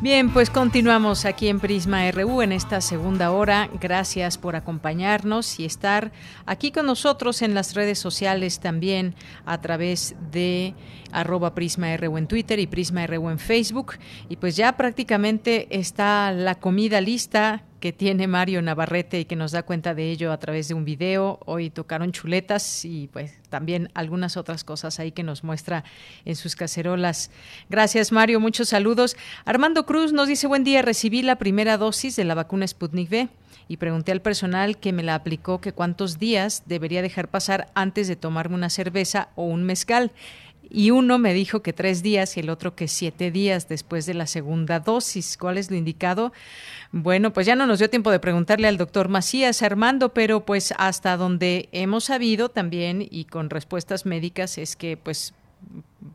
Bien, 0.10 0.32
pues 0.32 0.50
continuamos 0.50 1.26
aquí 1.26 1.50
en 1.50 1.60
Prisma 1.60 2.10
RU 2.10 2.42
en 2.42 2.52
esta 2.52 2.82
segunda 2.82 3.30
hora. 3.30 3.70
Gracias 3.80 4.40
por 4.40 4.56
acompañarnos 4.56 5.60
y 5.60 5.66
estar 5.66 6.12
aquí 6.48 6.72
con 6.72 6.88
nosotros 6.88 7.44
en 7.44 7.54
las 7.54 7.76
redes 7.76 8.00
sociales 8.00 8.60
también 8.60 9.14
a 9.46 9.62
través 9.62 10.16
de 10.32 10.74
arroba 11.12 11.56
Prisma 11.56 11.96
RU 11.98 12.18
en 12.18 12.28
Twitter 12.28 12.60
y 12.60 12.68
Prisma 12.68 13.06
RU 13.08 13.30
en 13.30 13.40
Facebook. 13.40 13.94
Y 14.30 14.38
pues 14.38 14.56
ya 14.56 14.78
prácticamente 14.78 15.68
está 15.72 16.32
la 16.32 16.56
comida 16.56 17.02
lista 17.02 17.64
que 17.80 17.94
tiene 17.94 18.28
Mario 18.28 18.62
Navarrete 18.62 19.22
y 19.22 19.26
que 19.26 19.36
nos 19.36 19.52
da 19.52 19.64
cuenta 19.64 19.94
de 19.94 20.12
ello 20.12 20.32
a 20.32 20.38
través 20.38 20.68
de 20.68 20.74
un 20.74 20.86
video. 20.86 21.40
Hoy 21.46 21.70
tocaron 21.70 22.12
chuletas 22.12 22.86
y 22.86 23.08
pues 23.08 23.40
también 23.50 23.90
algunas 23.94 24.38
otras 24.38 24.64
cosas 24.64 25.00
ahí 25.00 25.12
que 25.12 25.24
nos 25.24 25.44
muestra 25.44 25.84
en 26.26 26.36
sus 26.36 26.56
cacerolas. 26.56 27.32
Gracias 27.70 28.12
Mario, 28.12 28.40
muchos 28.40 28.70
saludos. 28.70 29.16
Armando 29.46 29.86
Cruz 29.86 30.14
nos 30.14 30.28
dice 30.28 30.48
buen 30.48 30.64
día, 30.64 30.82
recibí 30.82 31.22
la 31.22 31.38
primera 31.38 31.78
dosis 31.78 32.16
de 32.16 32.26
la 32.26 32.36
vacuna 32.36 32.68
Sputnik 32.68 33.10
V 33.10 33.30
y 33.68 33.78
pregunté 33.78 34.12
al 34.12 34.22
personal 34.22 34.78
que 34.78 34.92
me 34.92 35.04
la 35.04 35.16
aplicó 35.16 35.62
que 35.62 35.74
cuántos 35.74 36.18
días 36.18 36.64
debería 36.66 37.02
dejar 37.02 37.30
pasar 37.30 37.70
antes 37.76 38.08
de 38.08 38.16
tomarme 38.16 38.56
una 38.56 38.70
cerveza 38.70 39.30
o 39.36 39.44
un 39.44 39.64
mezcal 39.64 40.12
y 40.70 40.92
uno 40.92 41.18
me 41.18 41.34
dijo 41.34 41.62
que 41.62 41.74
tres 41.74 42.04
días 42.04 42.38
y 42.38 42.42
el 42.42 42.50
otro 42.50 42.76
que 42.76 42.88
siete 42.88 43.32
días 43.32 43.68
después 43.68 44.06
de 44.06 44.14
la 44.14 44.28
segunda 44.28 44.80
dosis. 44.80 45.38
¿Cuál 45.38 45.58
es 45.58 45.72
lo 45.72 45.78
indicado? 45.78 46.32
Bueno, 46.92 47.34
pues 47.34 47.48
ya 47.48 47.56
no 47.56 47.66
nos 47.66 47.80
dio 47.80 47.90
tiempo 47.90 48.12
de 48.12 48.20
preguntarle 48.20 48.68
al 48.68 48.78
doctor 48.78 49.10
Macías 49.10 49.62
Armando, 49.62 50.14
pero 50.14 50.46
pues 50.46 50.74
hasta 50.78 51.18
donde 51.18 51.70
hemos 51.72 52.06
sabido 52.06 52.50
también 52.50 53.08
y 53.10 53.26
con 53.26 53.50
respuestas 53.50 54.06
médicas 54.06 54.58
es 54.58 54.76
que 54.76 54.98
pues 54.98 55.34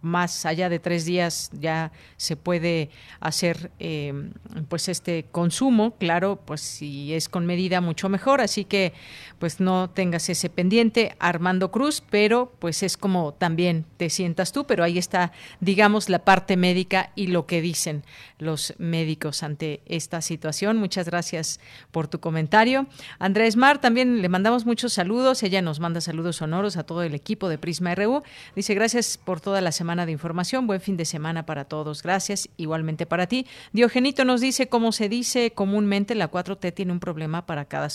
más 0.05 0.47
allá 0.47 0.69
de 0.69 0.79
tres 0.79 1.05
días 1.05 1.51
ya 1.53 1.93
se 2.17 2.37
puede 2.37 2.91
hacer 3.21 3.71
eh, 3.79 4.31
pues 4.69 4.89
este 4.89 5.25
consumo 5.31 5.97
claro 5.97 6.41
pues 6.45 6.61
si 6.61 7.15
es 7.15 7.29
con 7.29 7.47
medida 7.47 7.81
mucho 7.81 8.09
mejor. 8.09 8.41
Así 8.41 8.65
que 8.65 8.93
pues 9.39 9.61
no 9.61 9.91
tengas 9.91 10.29
ese 10.29 10.51
pendiente 10.51 11.17
Armando 11.19 11.71
Cruz 11.71 12.03
pero 12.09 12.53
pues 12.59 12.83
es 12.83 12.97
como 12.97 13.35
también 13.35 13.87
te 13.97 14.11
sientas 14.11 14.53
tú 14.53 14.67
pero 14.67 14.85
ahí 14.85 14.99
está 14.99 15.33
digamos 15.61 16.09
la 16.09 16.21
parte 16.21 16.57
médica 16.57 17.11
y 17.15 17.29
lo 17.29 17.47
que 17.47 17.61
dicen 17.61 18.05
los 18.39 18.75
médicos 18.79 19.43
ante 19.43 19.81
esta 19.87 20.21
situación. 20.21 20.77
Muchas 20.77 21.07
gracias 21.07 21.61
por 21.91 22.09
tu 22.09 22.21
comentario. 22.21 22.87
Andrés 23.19 23.57
Mar 23.57 23.81
también 23.81 24.23
le 24.23 24.29
mandamos 24.29 24.67
muchos 24.67 24.93
saludos. 24.93 25.43
Ella 25.43 25.63
nos 25.63 25.81
manda 25.81 26.01
saludos 26.01 26.37
sonoros 26.37 26.77
a 26.77 26.85
todo 26.85 27.03
el 27.03 27.15
equipo 27.15 27.49
de 27.49 27.59
Prisma 27.59 27.95
RU 27.95 28.23
dice 28.55 28.75
gracias 28.75 29.19
por 29.19 29.41
toda 29.41 29.61
la 29.61 29.73
semana 29.73 29.94
de 29.95 30.13
información. 30.13 30.67
Buen 30.67 30.81
fin 30.81 30.97
de 30.97 31.05
semana 31.05 31.47
para 31.47 31.65
todos. 31.65 32.03
Gracias. 32.03 32.49
Igualmente 32.57 33.07
para 33.07 33.27
ti. 33.29 33.47
Diogenito 33.73 34.25
nos 34.25 34.41
dice, 34.41 34.69
como 34.69 34.91
se 34.91 35.09
dice 35.09 35.53
comúnmente, 35.53 36.15
la 36.17 36.31
4T 36.31 36.75
tiene 36.75 36.93
un 36.93 37.01
problema 37.01 37.47
para 37.47 37.67
cada, 37.67 37.89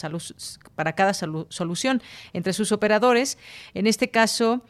para 0.76 0.94
cada 0.94 1.14
solución 1.14 2.02
entre 2.32 2.54
sus 2.54 2.72
operadores. 2.72 3.38
En 3.74 3.86
este 3.88 4.10
caso, 4.10 4.62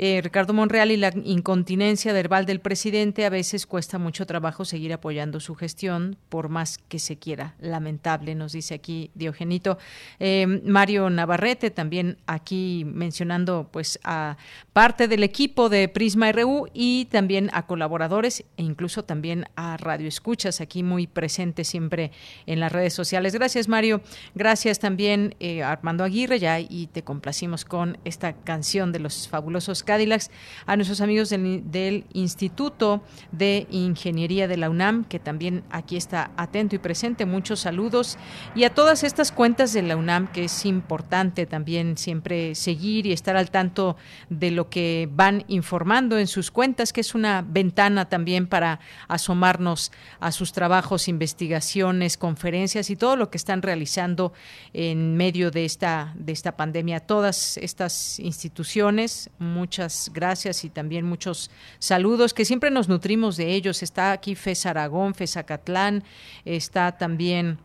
eh, 0.00 0.20
Ricardo 0.22 0.52
Monreal 0.52 0.92
y 0.92 0.96
la 0.96 1.12
incontinencia 1.24 2.12
verbal 2.12 2.46
del 2.46 2.60
presidente, 2.60 3.26
a 3.26 3.30
veces 3.30 3.66
cuesta 3.66 3.98
mucho 3.98 4.26
trabajo 4.26 4.64
seguir 4.64 4.92
apoyando 4.92 5.40
su 5.40 5.56
gestión, 5.56 6.16
por 6.28 6.48
más 6.48 6.78
que 6.78 7.00
se 7.00 7.18
quiera. 7.18 7.56
Lamentable, 7.58 8.36
nos 8.36 8.52
dice 8.52 8.74
aquí 8.74 9.10
Diogenito. 9.16 9.76
Eh, 10.20 10.46
Mario 10.46 11.10
Navarrete 11.10 11.72
también 11.72 12.18
aquí 12.28 12.84
mencionando 12.86 13.68
pues 13.72 13.98
a 14.04 14.36
parte 14.72 15.08
del 15.08 15.24
equipo 15.24 15.68
de 15.68 15.88
Prisma 15.88 16.30
RU 16.30 16.68
y 16.72 17.06
también 17.06 17.50
a 17.52 17.66
colaboradores 17.66 18.44
e 18.56 18.62
incluso 18.62 19.02
también 19.04 19.46
a 19.56 19.76
Radio 19.78 20.06
Escuchas, 20.06 20.60
aquí 20.60 20.84
muy 20.84 21.08
presente 21.08 21.64
siempre 21.64 22.12
en 22.46 22.60
las 22.60 22.70
redes 22.70 22.94
sociales. 22.94 23.34
Gracias, 23.34 23.66
Mario. 23.66 24.00
Gracias 24.36 24.78
también 24.78 25.34
eh, 25.40 25.64
Armando 25.64 26.04
Aguirre, 26.04 26.38
ya 26.38 26.60
y 26.60 26.86
te 26.86 27.02
complacimos 27.02 27.64
con 27.64 27.98
esta 28.04 28.34
canción 28.34 28.92
de 28.92 29.00
los 29.00 29.26
fabulosos 29.26 29.82
Cadillacs, 29.88 30.30
a 30.66 30.76
nuestros 30.76 31.00
amigos 31.00 31.30
del, 31.30 32.04
Instituto 32.12 33.02
de 33.32 33.66
Ingeniería 33.70 34.46
de 34.46 34.58
la 34.58 34.68
UNAM, 34.68 35.04
que 35.04 35.18
también 35.18 35.64
aquí 35.70 35.96
está 35.96 36.30
atento 36.36 36.76
y 36.76 36.78
presente. 36.78 37.24
Muchos 37.24 37.60
saludos. 37.60 38.18
Y 38.54 38.64
a 38.64 38.74
todas 38.74 39.02
estas 39.02 39.32
cuentas 39.32 39.72
de 39.72 39.80
la 39.80 39.96
UNAM, 39.96 40.30
que 40.30 40.44
es 40.44 40.66
importante 40.66 41.46
también 41.46 41.96
siempre 41.96 42.54
seguir 42.54 43.06
y 43.06 43.12
estar 43.12 43.34
al 43.36 43.50
tanto 43.50 43.96
de 44.28 44.50
lo 44.50 44.68
que 44.68 45.08
van 45.10 45.44
informando 45.48 46.18
en 46.18 46.26
sus 46.26 46.50
cuentas, 46.50 46.92
que 46.92 47.00
es 47.00 47.14
una 47.14 47.40
ventana 47.40 48.10
también 48.10 48.46
para 48.46 48.80
asomarnos 49.08 49.90
a 50.20 50.32
sus 50.32 50.52
trabajos, 50.52 51.08
investigaciones, 51.08 52.18
conferencias 52.18 52.90
y 52.90 52.96
todo 52.96 53.16
lo 53.16 53.30
que 53.30 53.38
están 53.38 53.62
realizando 53.62 54.34
en 54.74 55.16
medio 55.16 55.50
de 55.50 55.64
esta, 55.64 56.12
de 56.14 56.32
esta 56.32 56.58
pandemia. 56.58 57.00
Todas 57.00 57.56
estas 57.56 58.18
instituciones, 58.18 59.30
muchas 59.38 59.77
muchas 59.78 60.10
gracias 60.12 60.64
y 60.64 60.70
también 60.70 61.06
muchos 61.06 61.52
saludos, 61.78 62.34
que 62.34 62.44
siempre 62.44 62.68
nos 62.68 62.88
nutrimos 62.88 63.36
de 63.36 63.54
ellos. 63.54 63.84
Está 63.84 64.10
aquí 64.10 64.34
FES 64.34 64.66
Aragón, 64.66 65.14
FES 65.14 65.36
Acatlán, 65.36 66.02
está 66.44 66.98
también... 66.98 67.60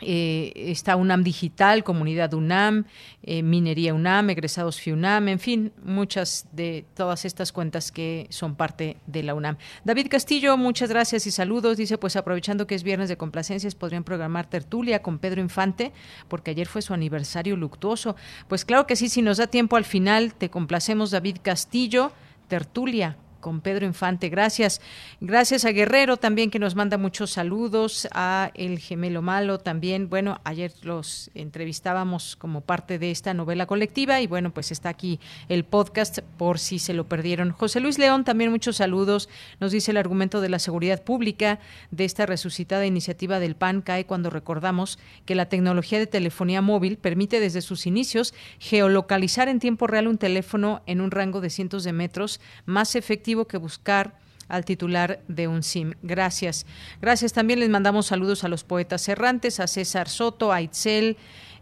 Eh, 0.00 0.52
está 0.56 0.96
UNAM 0.96 1.22
Digital, 1.22 1.84
Comunidad 1.84 2.34
UNAM, 2.34 2.84
eh, 3.22 3.42
Minería 3.42 3.94
UNAM, 3.94 4.28
Egresados 4.30 4.80
FIUNAM, 4.80 5.28
en 5.28 5.38
fin, 5.38 5.72
muchas 5.84 6.48
de 6.52 6.84
todas 6.94 7.24
estas 7.24 7.52
cuentas 7.52 7.92
que 7.92 8.26
son 8.30 8.56
parte 8.56 8.96
de 9.06 9.22
la 9.22 9.34
UNAM. 9.34 9.56
David 9.84 10.08
Castillo, 10.10 10.56
muchas 10.56 10.90
gracias 10.90 11.26
y 11.26 11.30
saludos. 11.30 11.76
Dice, 11.76 11.96
pues 11.96 12.16
aprovechando 12.16 12.66
que 12.66 12.74
es 12.74 12.82
viernes 12.82 13.08
de 13.08 13.16
complacencias, 13.16 13.76
podrían 13.76 14.02
programar 14.02 14.50
tertulia 14.50 15.00
con 15.00 15.18
Pedro 15.18 15.40
Infante, 15.40 15.92
porque 16.28 16.50
ayer 16.50 16.66
fue 16.66 16.82
su 16.82 16.92
aniversario 16.92 17.56
luctuoso. 17.56 18.16
Pues 18.48 18.64
claro 18.64 18.86
que 18.86 18.96
sí, 18.96 19.08
si 19.08 19.22
nos 19.22 19.38
da 19.38 19.46
tiempo 19.46 19.76
al 19.76 19.84
final, 19.84 20.34
te 20.34 20.50
complacemos, 20.50 21.12
David 21.12 21.36
Castillo, 21.42 22.12
tertulia 22.48 23.16
con 23.44 23.60
Pedro 23.60 23.84
Infante. 23.84 24.30
Gracias. 24.30 24.80
Gracias 25.20 25.66
a 25.66 25.70
Guerrero 25.70 26.16
también 26.16 26.50
que 26.50 26.58
nos 26.58 26.74
manda 26.74 26.96
muchos 26.96 27.32
saludos, 27.32 28.08
a 28.10 28.50
El 28.54 28.78
Gemelo 28.78 29.20
Malo 29.20 29.58
también. 29.58 30.08
Bueno, 30.08 30.40
ayer 30.44 30.72
los 30.80 31.30
entrevistábamos 31.34 32.36
como 32.36 32.62
parte 32.62 32.98
de 32.98 33.10
esta 33.10 33.34
novela 33.34 33.66
colectiva 33.66 34.22
y 34.22 34.26
bueno, 34.26 34.54
pues 34.54 34.72
está 34.72 34.88
aquí 34.88 35.20
el 35.50 35.64
podcast 35.64 36.20
por 36.38 36.58
si 36.58 36.78
se 36.78 36.94
lo 36.94 37.06
perdieron. 37.06 37.50
José 37.50 37.80
Luis 37.80 37.98
León 37.98 38.24
también 38.24 38.50
muchos 38.50 38.76
saludos. 38.76 39.28
Nos 39.60 39.72
dice 39.72 39.90
el 39.90 39.98
argumento 39.98 40.40
de 40.40 40.48
la 40.48 40.58
seguridad 40.58 41.02
pública 41.02 41.60
de 41.90 42.06
esta 42.06 42.24
resucitada 42.24 42.86
iniciativa 42.86 43.40
del 43.40 43.56
PAN 43.56 43.82
cae 43.82 44.06
cuando 44.06 44.30
recordamos 44.30 44.98
que 45.26 45.34
la 45.34 45.50
tecnología 45.50 45.98
de 45.98 46.06
telefonía 46.06 46.62
móvil 46.62 46.96
permite 46.96 47.40
desde 47.40 47.60
sus 47.60 47.86
inicios 47.86 48.32
geolocalizar 48.58 49.48
en 49.48 49.58
tiempo 49.58 49.86
real 49.86 50.08
un 50.08 50.16
teléfono 50.16 50.80
en 50.86 51.02
un 51.02 51.10
rango 51.10 51.42
de 51.42 51.50
cientos 51.50 51.84
de 51.84 51.92
metros 51.92 52.40
más 52.64 52.96
efectivo 52.96 53.33
que 53.46 53.58
buscar 53.58 54.18
al 54.48 54.64
titular 54.64 55.20
de 55.28 55.48
un 55.48 55.62
SIM. 55.62 55.94
Gracias. 56.02 56.66
Gracias. 57.00 57.32
También 57.32 57.60
les 57.60 57.70
mandamos 57.70 58.06
saludos 58.06 58.44
a 58.44 58.48
los 58.48 58.64
poetas 58.64 59.08
errantes, 59.08 59.60
a 59.60 59.66
César 59.66 60.08
Soto, 60.08 60.52
a 60.52 60.60
Itzel. 60.62 61.16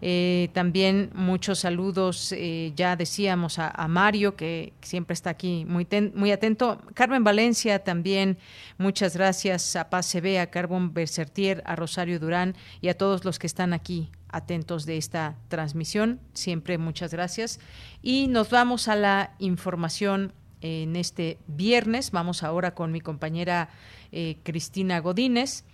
Eh, 0.04 0.50
también 0.52 1.10
muchos 1.14 1.60
saludos, 1.60 2.32
eh, 2.32 2.72
ya 2.74 2.96
decíamos 2.96 3.60
a, 3.60 3.86
Mario, 3.86 4.34
que 4.34 4.72
siempre 4.82 5.14
está 5.14 5.30
aquí 5.30 5.64
muy, 5.64 5.86
muy 6.14 6.32
atento. 6.32 6.80
Carmen 6.94 7.22
Valencia 7.22 7.84
también, 7.84 8.36
muchas 8.78 9.16
gracias. 9.16 9.76
A 9.76 9.90
Paz 9.90 10.10
CB, 10.10 10.40
a 10.40 10.48
Carbon 10.48 10.92
Bersertier, 10.92 11.62
a 11.66 11.76
Rosario 11.76 12.18
Durán 12.18 12.56
y 12.80 12.88
a 12.88 12.98
todos 12.98 13.24
los 13.24 13.38
que 13.38 13.46
están 13.46 13.72
aquí 13.72 14.10
atentos 14.28 14.86
de 14.86 14.96
esta 14.96 15.36
transmisión. 15.46 16.18
Siempre 16.32 16.78
muchas 16.78 17.12
gracias. 17.12 17.60
Y 18.02 18.26
nos 18.26 18.50
vamos 18.50 18.88
a 18.88 18.96
la 18.96 19.34
información 19.38 20.32
en 20.62 20.96
este 20.96 21.38
viernes. 21.46 22.10
Vamos 22.10 22.42
ahora 22.42 22.74
con 22.74 22.92
mi 22.92 23.00
compañera 23.00 23.68
eh, 24.12 24.36
Cristina 24.42 25.00
Godínez, 25.00 25.64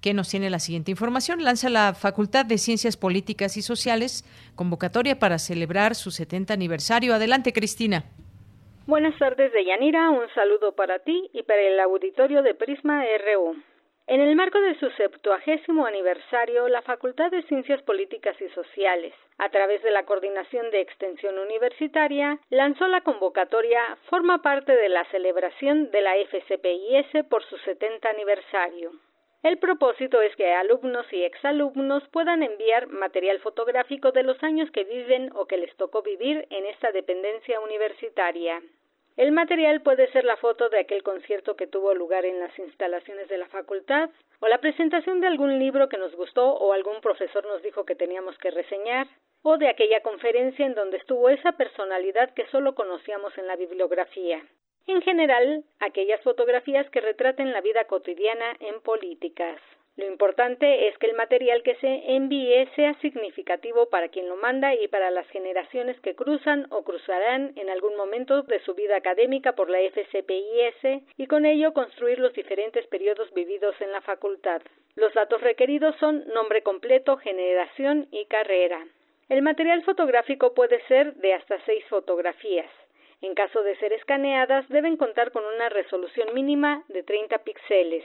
que 0.00 0.14
nos 0.14 0.28
tiene 0.28 0.50
la 0.50 0.58
siguiente 0.58 0.90
información. 0.90 1.44
Lanza 1.44 1.68
la 1.68 1.94
Facultad 1.94 2.44
de 2.44 2.58
Ciencias 2.58 2.96
Políticas 2.96 3.56
y 3.56 3.62
Sociales 3.62 4.24
convocatoria 4.56 5.18
para 5.18 5.38
celebrar 5.38 5.94
su 5.94 6.10
70 6.10 6.54
aniversario. 6.54 7.14
Adelante, 7.14 7.52
Cristina. 7.52 8.04
Buenas 8.86 9.18
tardes, 9.18 9.52
Deyanira. 9.52 10.10
Un 10.10 10.26
saludo 10.34 10.72
para 10.72 10.98
ti 11.00 11.28
y 11.34 11.42
para 11.42 11.60
el 11.60 11.78
auditorio 11.78 12.42
de 12.42 12.54
Prisma 12.54 13.02
RU. 13.02 13.54
En 14.08 14.22
el 14.22 14.34
marco 14.36 14.58
de 14.58 14.74
su 14.76 14.88
septuagésimo 14.92 15.84
aniversario, 15.84 16.66
la 16.68 16.80
Facultad 16.80 17.30
de 17.30 17.42
Ciencias 17.42 17.82
Políticas 17.82 18.40
y 18.40 18.48
Sociales, 18.54 19.12
a 19.36 19.50
través 19.50 19.82
de 19.82 19.90
la 19.90 20.06
Coordinación 20.06 20.70
de 20.70 20.80
Extensión 20.80 21.38
Universitaria, 21.38 22.38
lanzó 22.48 22.88
la 22.88 23.02
convocatoria 23.02 23.98
Forma 24.08 24.40
parte 24.40 24.74
de 24.74 24.88
la 24.88 25.04
celebración 25.10 25.90
de 25.90 26.00
la 26.00 26.14
FCPIS 26.24 27.26
por 27.28 27.44
su 27.44 27.58
70 27.58 28.08
aniversario. 28.08 28.92
El 29.42 29.58
propósito 29.58 30.22
es 30.22 30.34
que 30.36 30.54
alumnos 30.54 31.04
y 31.12 31.24
exalumnos 31.24 32.02
puedan 32.08 32.42
enviar 32.42 32.86
material 32.88 33.40
fotográfico 33.40 34.10
de 34.12 34.22
los 34.22 34.42
años 34.42 34.70
que 34.70 34.84
viven 34.84 35.30
o 35.34 35.44
que 35.44 35.58
les 35.58 35.76
tocó 35.76 36.00
vivir 36.00 36.46
en 36.48 36.64
esta 36.64 36.92
dependencia 36.92 37.60
universitaria. 37.60 38.62
El 39.18 39.32
material 39.32 39.80
puede 39.80 40.06
ser 40.12 40.24
la 40.24 40.36
foto 40.36 40.68
de 40.68 40.78
aquel 40.78 41.02
concierto 41.02 41.56
que 41.56 41.66
tuvo 41.66 41.92
lugar 41.92 42.24
en 42.24 42.38
las 42.38 42.56
instalaciones 42.56 43.26
de 43.26 43.36
la 43.36 43.48
facultad, 43.48 44.10
o 44.38 44.46
la 44.46 44.58
presentación 44.58 45.20
de 45.20 45.26
algún 45.26 45.58
libro 45.58 45.88
que 45.88 45.98
nos 45.98 46.14
gustó 46.14 46.54
o 46.54 46.72
algún 46.72 47.00
profesor 47.00 47.44
nos 47.44 47.60
dijo 47.60 47.84
que 47.84 47.96
teníamos 47.96 48.38
que 48.38 48.52
reseñar, 48.52 49.08
o 49.42 49.58
de 49.58 49.68
aquella 49.68 50.02
conferencia 50.02 50.64
en 50.64 50.76
donde 50.76 50.98
estuvo 50.98 51.30
esa 51.30 51.50
personalidad 51.50 52.32
que 52.32 52.46
solo 52.46 52.76
conocíamos 52.76 53.36
en 53.38 53.48
la 53.48 53.56
bibliografía. 53.56 54.40
En 54.86 55.02
general, 55.02 55.64
aquellas 55.80 56.20
fotografías 56.22 56.88
que 56.90 57.00
retraten 57.00 57.50
la 57.50 57.60
vida 57.60 57.86
cotidiana 57.86 58.56
en 58.60 58.80
políticas. 58.82 59.60
Lo 59.98 60.06
importante 60.06 60.86
es 60.86 60.96
que 60.98 61.08
el 61.08 61.16
material 61.16 61.64
que 61.64 61.74
se 61.74 62.14
envíe 62.14 62.68
sea 62.76 62.94
significativo 63.00 63.86
para 63.86 64.08
quien 64.08 64.28
lo 64.28 64.36
manda 64.36 64.72
y 64.72 64.86
para 64.86 65.10
las 65.10 65.26
generaciones 65.30 65.98
que 66.02 66.14
cruzan 66.14 66.68
o 66.70 66.84
cruzarán 66.84 67.52
en 67.56 67.68
algún 67.68 67.96
momento 67.96 68.42
de 68.42 68.60
su 68.60 68.74
vida 68.74 68.94
académica 68.94 69.56
por 69.56 69.68
la 69.68 69.80
FCPIS 69.80 71.02
y 71.16 71.26
con 71.26 71.44
ello 71.44 71.72
construir 71.72 72.20
los 72.20 72.32
diferentes 72.32 72.86
periodos 72.86 73.28
vividos 73.34 73.74
en 73.80 73.90
la 73.90 74.00
facultad. 74.00 74.62
Los 74.94 75.12
datos 75.14 75.40
requeridos 75.40 75.96
son 75.96 76.24
nombre 76.28 76.62
completo, 76.62 77.16
generación 77.16 78.06
y 78.12 78.26
carrera. 78.26 78.86
El 79.28 79.42
material 79.42 79.82
fotográfico 79.82 80.54
puede 80.54 80.80
ser 80.86 81.14
de 81.14 81.34
hasta 81.34 81.58
seis 81.66 81.84
fotografías. 81.86 82.70
En 83.20 83.34
caso 83.34 83.64
de 83.64 83.74
ser 83.78 83.92
escaneadas, 83.92 84.68
deben 84.68 84.96
contar 84.96 85.32
con 85.32 85.44
una 85.44 85.68
resolución 85.70 86.32
mínima 86.34 86.84
de 86.86 87.02
30 87.02 87.38
píxeles. 87.38 88.04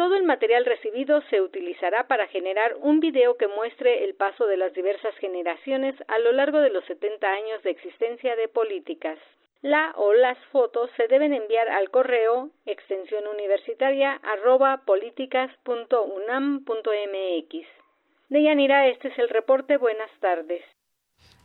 Todo 0.00 0.16
el 0.16 0.22
material 0.22 0.64
recibido 0.64 1.20
se 1.28 1.42
utilizará 1.42 2.08
para 2.08 2.26
generar 2.28 2.74
un 2.80 3.00
video 3.00 3.36
que 3.36 3.48
muestre 3.48 4.02
el 4.02 4.14
paso 4.14 4.46
de 4.46 4.56
las 4.56 4.72
diversas 4.72 5.14
generaciones 5.16 5.94
a 6.08 6.18
lo 6.20 6.32
largo 6.32 6.60
de 6.60 6.70
los 6.70 6.82
70 6.86 7.30
años 7.30 7.62
de 7.62 7.72
existencia 7.72 8.34
de 8.34 8.48
políticas. 8.48 9.18
La 9.60 9.92
o 9.96 10.14
las 10.14 10.38
fotos 10.52 10.90
se 10.96 11.06
deben 11.06 11.34
enviar 11.34 11.68
al 11.68 11.90
correo 11.90 12.48
extensión 12.64 13.26
universitaria 13.26 14.18
arroba. 14.22 14.80
Deyanira, 18.30 18.88
este 18.88 19.08
es 19.08 19.18
el 19.18 19.28
reporte. 19.28 19.76
Buenas 19.76 20.10
tardes. 20.20 20.64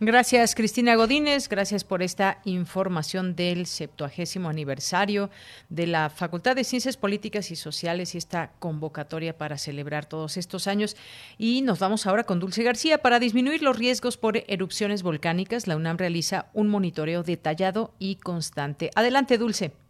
Gracias, 0.01 0.55
Cristina 0.55 0.95
Godínez. 0.95 1.47
Gracias 1.47 1.85
por 1.85 2.03
esta 2.03 2.41
información 2.43 3.33
del 3.33 3.65
70 3.65 4.49
aniversario 4.49 5.29
de 5.69 5.87
la 5.87 6.09
Facultad 6.09 6.53
de 6.57 6.65
Ciencias 6.65 6.97
Políticas 6.97 7.49
y 7.49 7.55
Sociales 7.55 8.13
y 8.13 8.17
esta 8.17 8.51
convocatoria 8.59 9.37
para 9.37 9.57
celebrar 9.57 10.05
todos 10.05 10.35
estos 10.35 10.67
años. 10.67 10.97
Y 11.37 11.61
nos 11.61 11.79
vamos 11.79 12.05
ahora 12.05 12.25
con 12.25 12.41
Dulce 12.41 12.63
García. 12.63 12.97
Para 12.97 13.19
disminuir 13.19 13.63
los 13.63 13.79
riesgos 13.79 14.17
por 14.17 14.43
erupciones 14.47 15.01
volcánicas, 15.01 15.65
la 15.65 15.77
UNAM 15.77 15.95
realiza 15.95 16.47
un 16.53 16.67
monitoreo 16.67 17.23
detallado 17.23 17.93
y 17.97 18.17
constante. 18.17 18.91
Adelante, 18.95 19.37
Dulce. 19.37 19.84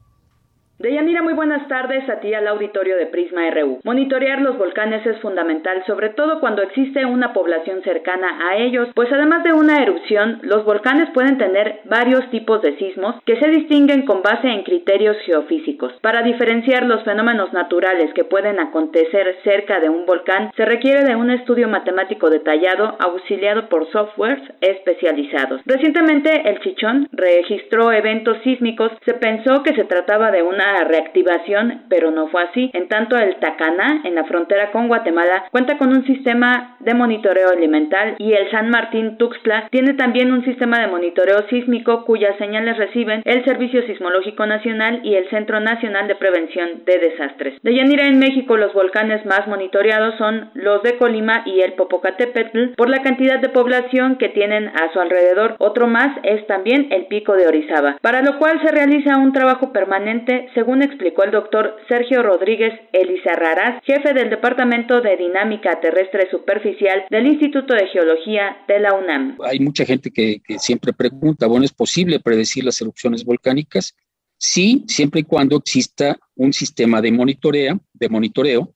Deyanira, 0.78 1.22
muy 1.22 1.34
buenas 1.34 1.70
tardes 1.70 2.08
a 2.10 2.20
ti 2.20 2.34
al 2.34 2.50
auditorio 2.50 2.98
de 2.98 3.06
Prisma 3.06 3.50
RU. 3.50 3.80
Monitorear 3.86 4.42
los 4.42 4.58
volcanes 4.58 5.06
es 5.06 5.18
fundamental, 5.22 5.82
sobre 5.88 6.10
todo 6.10 6.42
cuando 6.42 6.62
existe 6.64 7.06
una 7.06 7.32
población 7.32 7.82
cercana 7.82 8.50
a 8.50 8.58
ellos, 8.58 8.90
pues 8.94 9.10
además 9.10 9.46
de 9.46 9.54
una 9.54 9.82
erupción, 9.82 10.40
los 10.44 10.66
volcanes 10.66 11.10
pueden 11.14 11.38
tener 11.38 11.80
varios 11.86 12.30
tipos 12.30 12.62
de 12.62 12.76
sismos 12.76 13.16
que 13.26 13.40
se 13.40 13.48
distinguen 13.52 14.06
con 14.06 14.22
base 14.22 14.50
en 14.50 14.64
criterios 14.64 15.16
geofísicos. 15.26 15.94
Para 16.02 16.24
diferenciar 16.24 16.86
los 16.86 17.06
fenómenos 17.06 17.54
naturales 17.54 18.14
que 18.14 18.26
pueden 18.26 18.60
acontecer 18.60 19.38
cerca 19.46 19.80
de 19.80 19.88
un 19.88 20.06
volcán, 20.06 20.52
se 20.58 20.66
requiere 20.66 21.06
de 21.06 21.16
un 21.16 21.32
estudio 21.32 21.70
matemático 21.70 22.30
detallado 22.30 22.98
auxiliado 23.00 23.70
por 23.70 23.90
softwares 23.92 24.44
especializados. 24.60 25.62
Recientemente, 25.66 26.50
el 26.50 26.60
Chichón 26.60 27.08
registró 27.14 27.94
eventos 27.94 28.38
sísmicos. 28.44 28.92
Se 29.06 29.14
pensó 29.14 29.64
que 29.64 29.74
se 29.74 29.86
trataba 29.86 30.32
de 30.32 30.44
una 30.44 30.65
reactivación, 30.84 31.84
pero 31.90 32.12
no 32.12 32.28
fue 32.28 32.44
así. 32.44 32.72
En 32.74 32.88
tanto, 32.88 33.18
el 33.18 33.36
Tacaná, 33.38 34.02
en 34.04 34.16
la 34.16 34.26
frontera 34.26 34.72
con 34.72 34.88
Guatemala, 34.88 35.46
cuenta 35.52 35.78
con 35.78 35.90
un 35.90 36.06
sistema 36.06 36.76
de 36.80 36.94
monitoreo 36.94 37.52
elemental 37.52 38.16
y 38.18 38.34
el 38.34 38.50
San 38.52 38.70
Martín 38.70 39.18
Tuxtla 39.18 39.68
tiene 39.72 39.94
también 39.94 40.32
un 40.32 40.44
sistema 40.44 40.80
de 40.80 40.88
monitoreo 40.88 41.48
sísmico 41.50 42.06
cuyas 42.06 42.38
señales 42.38 42.78
reciben 42.78 43.22
el 43.26 43.44
Servicio 43.46 43.82
Sismológico 43.84 44.46
Nacional 44.46 45.02
y 45.04 45.16
el 45.16 45.30
Centro 45.30 45.60
Nacional 45.60 46.08
de 46.08 46.16
Prevención 46.16 46.84
de 46.86 46.98
Desastres. 46.98 47.60
De 47.62 47.76
Yanira 47.76 48.06
en 48.06 48.20
México, 48.20 48.58
los 48.58 48.74
volcanes 48.74 49.26
más 49.26 49.48
monitoreados 49.48 50.16
son 50.18 50.50
los 50.54 50.84
de 50.84 50.98
Colima 50.98 51.44
y 51.46 51.62
el 51.62 51.74
Popocatépetl 51.74 52.74
por 52.76 52.90
la 52.90 53.02
cantidad 53.02 53.40
de 53.40 53.50
población 53.50 54.18
que 54.18 54.30
tienen 54.30 54.68
a 54.68 54.92
su 54.94 55.00
alrededor. 55.00 55.56
Otro 55.60 55.88
más 55.88 56.18
es 56.24 56.46
también 56.48 56.88
el 56.92 57.08
Pico 57.08 57.34
de 57.34 57.48
Orizaba, 57.48 57.98
para 58.02 58.22
lo 58.22 58.38
cual 58.38 58.60
se 58.62 58.72
realiza 58.72 59.18
un 59.18 59.34
trabajo 59.34 59.72
permanente 59.72 60.50
según 60.56 60.82
explicó 60.82 61.24
el 61.24 61.32
doctor 61.32 61.76
Sergio 61.88 62.24
Rodríguez 62.24 62.74
Elizarrarás, 62.94 63.84
jefe 63.84 64.14
del 64.14 64.30
Departamento 64.30 65.02
de 65.02 65.18
Dinámica 65.18 65.80
Terrestre 65.82 66.30
Superficial 66.32 67.04
del 67.12 67.28
Instituto 67.28 67.74
de 67.76 67.88
Geología 67.88 68.58
de 68.68 68.80
la 68.80 68.96
UNAM. 68.96 69.38
Hay 69.44 69.60
mucha 69.60 69.86
gente 69.86 70.10
que, 70.12 70.42
siempre 70.58 70.94
pregunta, 70.94 71.46
¿es 71.62 71.74
posible 71.74 72.20
predecir 72.20 72.64
las 72.64 72.80
erupciones 72.82 73.26
volcánicas? 73.26 73.96
Sí, 74.38 74.84
siempre 74.88 75.22
y 75.22 75.24
cuando 75.24 75.58
exista 75.58 76.18
un 76.36 76.54
sistema 76.54 77.02
de 77.02 77.12
monitoreo, 77.12 77.80
de 77.94 78.10
monitoreo 78.10 78.74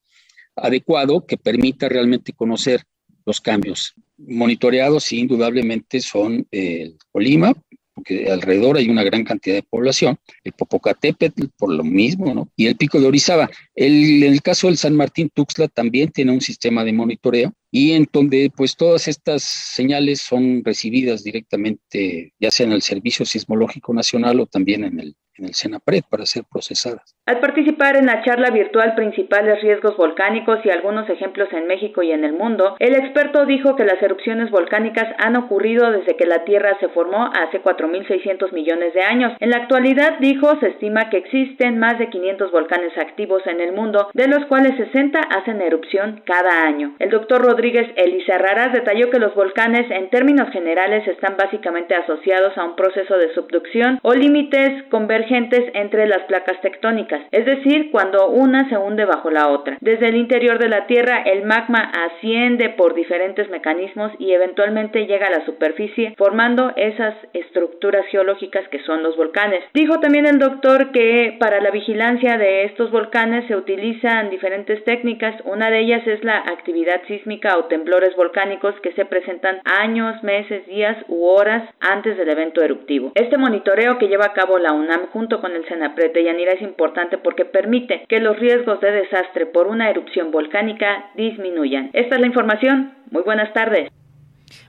adecuado 0.56 1.26
que 1.26 1.38
permita 1.38 1.88
realmente 1.88 2.34
conocer 2.34 2.81
los 3.26 3.39
cambios. 3.39 3.93
Monitoreados, 4.18 5.14
indudablemente, 5.14 6.01
son 6.01 6.45
el 6.51 6.97
Colima, 7.11 7.53
porque 8.00 8.32
alrededor 8.32 8.78
hay 8.78 8.90
una 8.90 9.04
gran 9.04 9.26
cantidad 9.26 9.58
de 9.58 9.64
población, 9.64 10.18
el 10.46 10.54
Popocatépetl 10.54 11.48
por 11.58 11.74
lo 11.74 11.84
mismo. 11.84 12.50
Y 12.56 12.68
el 12.68 12.78
Pico 12.78 13.00
de 13.00 13.08
Orizaba. 13.08 13.50
El, 13.76 14.24
en 14.24 14.32
el 14.32 14.42
caso 14.42 14.68
del 14.68 14.78
San 14.78 14.96
Martín 14.96 15.30
Tuxtla 15.34 15.68
también 15.68 16.10
tiene 16.10 16.32
un 16.32 16.40
sistema 16.40 16.86
de 16.86 16.94
monitoreo 16.94 17.54
y 17.72 17.92
en 17.92 18.08
donde 18.12 18.52
pues 18.56 18.78
todas 18.78 19.10
estas 19.10 19.44
señales 19.44 20.22
son 20.22 20.64
recibidas 20.64 21.24
directamente 21.24 22.34
ya 22.40 22.52
sea 22.52 22.66
en 22.66 22.72
el 22.72 22.82
Servicio 22.82 23.26
Sismológico 23.26 23.94
Nacional 23.94 24.40
o 24.40 24.46
también 24.46 24.86
en 24.86 25.00
el 25.00 25.16
en 25.40 25.46
el 25.46 25.56
SENAPRED 25.56 26.04
para 26.10 26.26
ser 26.26 26.44
procesadas. 26.44 27.16
Al 27.30 27.38
participar 27.41 27.95
en 27.95 28.07
la 28.07 28.23
charla 28.23 28.49
virtual 28.49 28.95
Principales 28.95 29.61
riesgos 29.61 29.95
volcánicos 29.95 30.65
y 30.65 30.72
algunos 30.72 31.07
ejemplos 31.11 31.47
en 31.53 31.68
México 31.68 32.01
y 32.01 32.11
en 32.11 32.23
el 32.23 32.34
mundo, 32.34 32.76
el 32.80 32.95
experto 32.95 33.45
dijo 33.45 33.76
que 33.76 33.85
las 33.85 34.01
erupciones 34.01 34.49
volcánicas 34.49 35.06
han 35.19 35.35
ocurrido 35.35 35.91
desde 35.91 36.18
que 36.18 36.26
la 36.26 36.43
Tierra 36.43 36.76
se 36.80 36.88
formó 36.88 37.30
hace 37.39 37.61
4.600 37.61 38.51
millones 38.51 38.95
de 38.95 39.03
años. 39.03 39.34
En 39.39 39.51
la 39.51 39.57
actualidad, 39.57 40.18
dijo, 40.18 40.60
se 40.60 40.69
estima 40.69 41.11
que 41.11 41.18
existen 41.18 41.77
más 41.77 41.99
de 41.99 42.10
500 42.10 42.51
volcanes 42.51 42.97
activos 42.97 43.45
en 43.45 43.61
el 43.61 43.73
mundo, 43.73 44.10
de 44.15 44.27
los 44.27 44.43
cuales 44.47 44.76
60 44.77 45.19
hacen 45.19 45.61
erupción 45.61 46.23
cada 46.26 46.64
año. 46.64 46.95
El 46.97 47.11
doctor 47.11 47.43
Rodríguez 47.43 47.91
Elizarraras 47.95 48.73
detalló 48.73 49.11
que 49.11 49.19
los 49.19 49.35
volcanes 49.35 49.85
en 49.91 50.10
términos 50.10 50.49
generales 50.49 51.07
están 51.07 51.38
básicamente 51.38 51.93
asociados 51.93 52.57
a 52.57 52.64
un 52.64 52.76
proceso 52.76 53.19
de 53.19 53.31
subducción 53.35 53.99
o 54.01 54.15
límites 54.15 54.81
convergentes 54.89 55.69
entre 55.76 56.07
las 56.07 56.23
placas 56.23 56.60
tectónicas, 56.61 57.19
es 57.32 57.46
decir, 57.46 57.91
cuando 57.91 58.30
una 58.30 58.70
se 58.70 58.78
hunde 58.78 59.06
bajo 59.06 59.30
la 59.30 59.50
otra. 59.50 59.78
Desde 59.82 60.10
el 60.10 60.16
interior 60.16 60.60
de 60.60 60.70
la 60.70 60.88
Tierra, 60.88 61.22
el 61.24 61.44
magma 61.46 61.91
asciende 62.06 62.70
por 62.70 62.94
diferentes 62.94 63.50
mecanismos 63.50 64.12
y 64.20 64.32
eventualmente 64.32 65.06
llega 65.06 65.28
a 65.28 65.32
la 65.32 65.46
superficie, 65.46 66.14
formando 66.18 66.74
esas 66.76 67.16
estructuras 67.34 68.06
geológicas 68.08 68.68
que 68.70 68.80
son 68.84 69.04
los 69.04 69.16
volcanes. 69.18 69.64
Dijo 69.74 70.00
también 70.00 70.26
el 70.26 70.40
doctor 70.40 70.91
que 70.91 71.36
para 71.40 71.62
la 71.62 71.72
vigilancia 71.72 72.38
de 72.38 72.66
estos 72.66 72.91
volcanes 72.91 73.46
se 73.48 73.56
utilizan 73.56 74.30
diferentes 74.30 74.84
técnicas. 74.84 75.36
Una 75.46 75.70
de 75.70 75.80
ellas 75.80 76.06
es 76.08 76.24
la 76.24 76.38
actividad 76.38 77.02
sísmica 77.08 77.58
o 77.58 77.66
temblores 77.66 78.16
volcánicos 78.16 78.76
que 78.82 78.94
se 78.94 79.06
presentan 79.06 79.62
años, 79.66 80.22
meses, 80.24 80.66
días 80.68 80.98
u 81.08 81.26
horas 81.26 81.64
antes 81.80 82.18
del 82.18 82.30
evento 82.30 82.62
eruptivo. 82.62 83.12
Este 83.16 83.38
monitoreo 83.38 83.98
que 83.98 84.08
lleva 84.08 84.26
a 84.26 84.34
cabo 84.34 84.58
la 84.58 84.74
UNAM 84.74 85.08
junto 85.12 85.41
con 85.41 85.56
el 85.56 85.66
Senapred 85.68 86.14
de 86.14 86.24
Yanira 86.24 86.54
es 86.54 86.62
importante 86.62 87.09
porque 87.18 87.45
permite 87.45 88.06
que 88.07 88.19
los 88.19 88.38
riesgos 88.40 88.80
de 88.81 88.91
desastre 88.91 89.45
por 89.45 89.68
una 89.68 89.90
erupción 89.90 90.31
volcánica 90.31 91.10
disminuyan. 91.15 91.90
Esta 91.94 92.15
es 92.15 92.22
la 92.22 92.27
información. 92.27 92.94
Muy 93.11 93.23
buenas 93.23 93.52
tardes. 93.53 93.90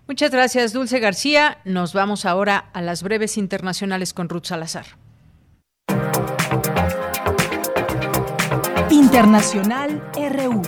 Muchas 0.06 0.30
gracias, 0.30 0.72
Dulce 0.72 0.98
García. 0.98 1.58
Nos 1.64 1.94
vamos 1.94 2.26
ahora 2.26 2.64
a 2.72 2.82
las 2.82 3.02
breves 3.02 3.38
internacionales 3.38 4.12
con 4.12 4.28
Ruth 4.28 4.44
Salazar. 4.44 4.86
Internacional 8.90 10.02
RU. 10.14 10.62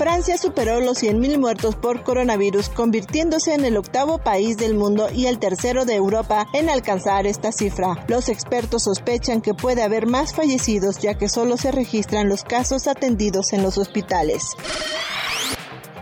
Francia 0.00 0.38
superó 0.38 0.80
los 0.80 1.02
100.000 1.02 1.38
muertos 1.38 1.76
por 1.76 2.02
coronavirus, 2.02 2.70
convirtiéndose 2.70 3.52
en 3.52 3.66
el 3.66 3.76
octavo 3.76 4.16
país 4.16 4.56
del 4.56 4.72
mundo 4.72 5.10
y 5.12 5.26
el 5.26 5.38
tercero 5.38 5.84
de 5.84 5.94
Europa 5.94 6.48
en 6.54 6.70
alcanzar 6.70 7.26
esta 7.26 7.52
cifra. 7.52 8.02
Los 8.08 8.30
expertos 8.30 8.84
sospechan 8.84 9.42
que 9.42 9.52
puede 9.52 9.82
haber 9.82 10.06
más 10.06 10.32
fallecidos 10.32 11.00
ya 11.00 11.18
que 11.18 11.28
solo 11.28 11.58
se 11.58 11.70
registran 11.70 12.30
los 12.30 12.44
casos 12.44 12.86
atendidos 12.86 13.52
en 13.52 13.62
los 13.62 13.76
hospitales. 13.76 14.42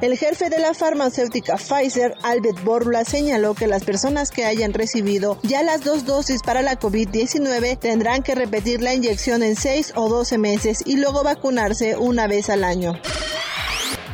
El 0.00 0.16
jefe 0.16 0.48
de 0.48 0.60
la 0.60 0.74
farmacéutica 0.74 1.56
Pfizer, 1.56 2.14
Albert 2.22 2.62
Bourla, 2.62 3.04
señaló 3.04 3.54
que 3.54 3.66
las 3.66 3.82
personas 3.82 4.30
que 4.30 4.44
hayan 4.44 4.74
recibido 4.74 5.40
ya 5.42 5.64
las 5.64 5.82
dos 5.82 6.04
dosis 6.04 6.42
para 6.44 6.62
la 6.62 6.78
COVID-19 6.78 7.76
tendrán 7.80 8.22
que 8.22 8.36
repetir 8.36 8.80
la 8.80 8.94
inyección 8.94 9.42
en 9.42 9.56
6 9.56 9.94
o 9.96 10.08
12 10.08 10.38
meses 10.38 10.84
y 10.86 10.98
luego 10.98 11.24
vacunarse 11.24 11.96
una 11.96 12.28
vez 12.28 12.48
al 12.48 12.62
año. 12.62 12.92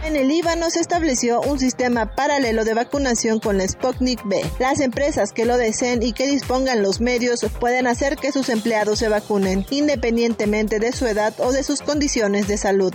En 0.05 0.16
el 0.16 0.28
Líbano 0.28 0.68
se 0.68 0.81
estableció 0.81 1.40
un 1.40 1.59
sistema 1.59 2.14
paralelo 2.14 2.66
de 2.66 2.74
vacunación 2.74 3.40
con 3.40 3.56
la 3.56 3.66
Sputnik 3.66 4.20
B. 4.26 4.44
Las 4.59 4.81
empresas 4.81 5.32
que 5.32 5.47
lo 5.47 5.56
deseen 5.56 6.02
y 6.02 6.12
que 6.12 6.26
dispongan 6.26 6.82
los 6.82 7.01
medios 7.01 7.40
pueden 7.59 7.86
hacer 7.86 8.16
que 8.16 8.31
sus 8.31 8.51
empleados 8.51 8.98
se 8.98 9.09
vacunen, 9.09 9.64
independientemente 9.70 10.78
de 10.78 10.93
su 10.93 11.06
edad 11.06 11.32
o 11.39 11.52
de 11.52 11.62
sus 11.62 11.81
condiciones 11.81 12.47
de 12.48 12.59
salud. 12.59 12.93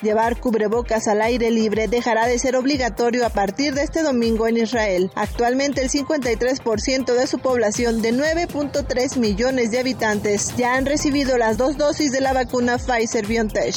Llevar 0.00 0.40
cubrebocas 0.40 1.06
al 1.06 1.20
aire 1.20 1.50
libre 1.50 1.86
dejará 1.86 2.26
de 2.26 2.38
ser 2.38 2.56
obligatorio 2.56 3.26
a 3.26 3.30
partir 3.30 3.74
de 3.74 3.82
este 3.82 4.02
domingo 4.02 4.48
en 4.48 4.56
Israel. 4.56 5.10
Actualmente 5.14 5.82
el 5.82 5.90
53% 5.90 7.12
de 7.12 7.26
su 7.26 7.38
población 7.40 8.00
de 8.00 8.14
9.3 8.14 9.18
millones 9.18 9.70
de 9.70 9.80
habitantes 9.80 10.56
ya 10.56 10.76
han 10.76 10.86
recibido 10.86 11.36
las 11.36 11.58
dos 11.58 11.76
dosis 11.76 12.10
de 12.10 12.22
la 12.22 12.32
vacuna 12.32 12.78
Pfizer 12.78 13.26
BioNTech. 13.26 13.74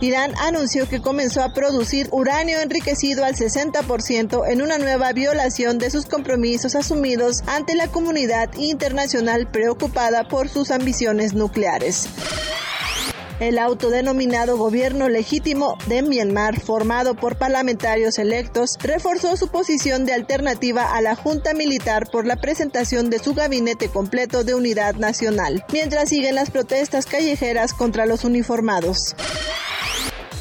Irán 0.00 0.32
anunció 0.38 0.88
que 0.88 1.02
comenzó 1.02 1.42
a 1.42 1.52
producir 1.52 2.08
uranio 2.10 2.60
enriquecido 2.60 3.22
al 3.24 3.34
60% 3.34 4.50
en 4.50 4.62
una 4.62 4.78
nueva 4.78 5.12
violación 5.12 5.78
de 5.78 5.90
sus 5.90 6.06
compromisos 6.06 6.74
asumidos 6.74 7.42
ante 7.46 7.74
la 7.74 7.88
comunidad 7.88 8.48
internacional 8.56 9.50
preocupada 9.50 10.26
por 10.26 10.48
sus 10.48 10.70
ambiciones 10.70 11.34
nucleares. 11.34 12.08
El 13.40 13.58
autodenominado 13.58 14.56
gobierno 14.56 15.08
legítimo 15.08 15.76
de 15.86 16.02
Myanmar, 16.02 16.60
formado 16.60 17.14
por 17.14 17.36
parlamentarios 17.36 18.18
electos, 18.18 18.76
reforzó 18.80 19.36
su 19.36 19.48
posición 19.48 20.04
de 20.04 20.12
alternativa 20.12 20.94
a 20.94 21.00
la 21.00 21.14
Junta 21.14 21.54
Militar 21.54 22.06
por 22.10 22.26
la 22.26 22.36
presentación 22.36 23.08
de 23.08 23.18
su 23.18 23.34
gabinete 23.34 23.88
completo 23.88 24.44
de 24.44 24.54
unidad 24.54 24.94
nacional, 24.96 25.64
mientras 25.72 26.10
siguen 26.10 26.34
las 26.34 26.50
protestas 26.50 27.06
callejeras 27.06 27.72
contra 27.72 28.04
los 28.04 28.24
uniformados. 28.24 29.14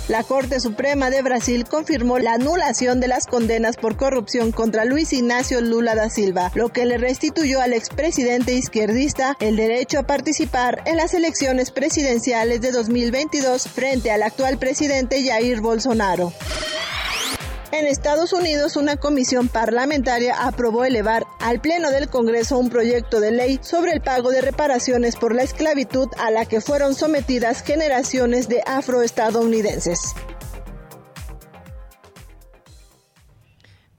La 0.10 0.24
Corte 0.24 0.60
Suprema 0.60 1.12
de 1.12 1.22
Brasil 1.22 1.66
confirmó 1.66 2.18
la 2.18 2.34
anulación 2.34 3.00
de 3.00 3.08
las 3.08 3.28
condenas 3.28 3.78
por 3.78 3.96
corrupción 3.96 4.52
contra 4.52 4.84
Luis 4.84 5.14
Ignacio 5.14 5.62
Lula 5.62 5.94
da 5.94 6.10
Silva, 6.10 6.52
lo 6.56 6.70
que 6.70 6.88
le 6.88 6.98
restituyó 6.98 7.62
al 7.62 7.74
expresidente 7.74 8.54
izquierdista 8.54 9.38
el 9.40 9.56
derecho 9.56 10.00
a 10.00 10.08
participar 10.08 10.82
en 10.88 10.98
las 10.98 11.14
elecciones 11.14 11.70
presidenciales 11.70 12.60
de 12.60 12.72
2022 12.72 13.68
frente 13.68 14.10
al 14.10 14.24
actual 14.24 14.58
presidente 14.58 15.24
Jair 15.24 15.62
Bolsonaro. 15.62 16.34
En 17.72 17.86
Estados 17.86 18.34
Unidos, 18.34 18.78
una 18.78 18.98
comisión 18.98 19.48
parlamentaria 19.48 20.36
aprobó 20.44 20.86
elevar 20.86 21.28
al 21.40 21.62
Pleno 21.62 21.92
del 21.92 22.10
Congreso 22.10 22.58
un 22.58 22.70
proyecto 22.70 23.20
de 23.20 23.32
ley 23.32 23.60
sobre 23.62 23.92
el 23.92 24.02
pago 24.02 24.32
de 24.32 24.42
reparaciones 24.42 25.16
por 25.16 25.36
la 25.36 25.44
esclavitud 25.44 26.08
a 26.18 26.32
la 26.32 26.46
que 26.46 26.62
fueron 26.62 26.96
sometidas 26.96 27.62
generaciones 27.62 28.50
de 28.50 28.64
afroestadounidenses. 28.66 30.16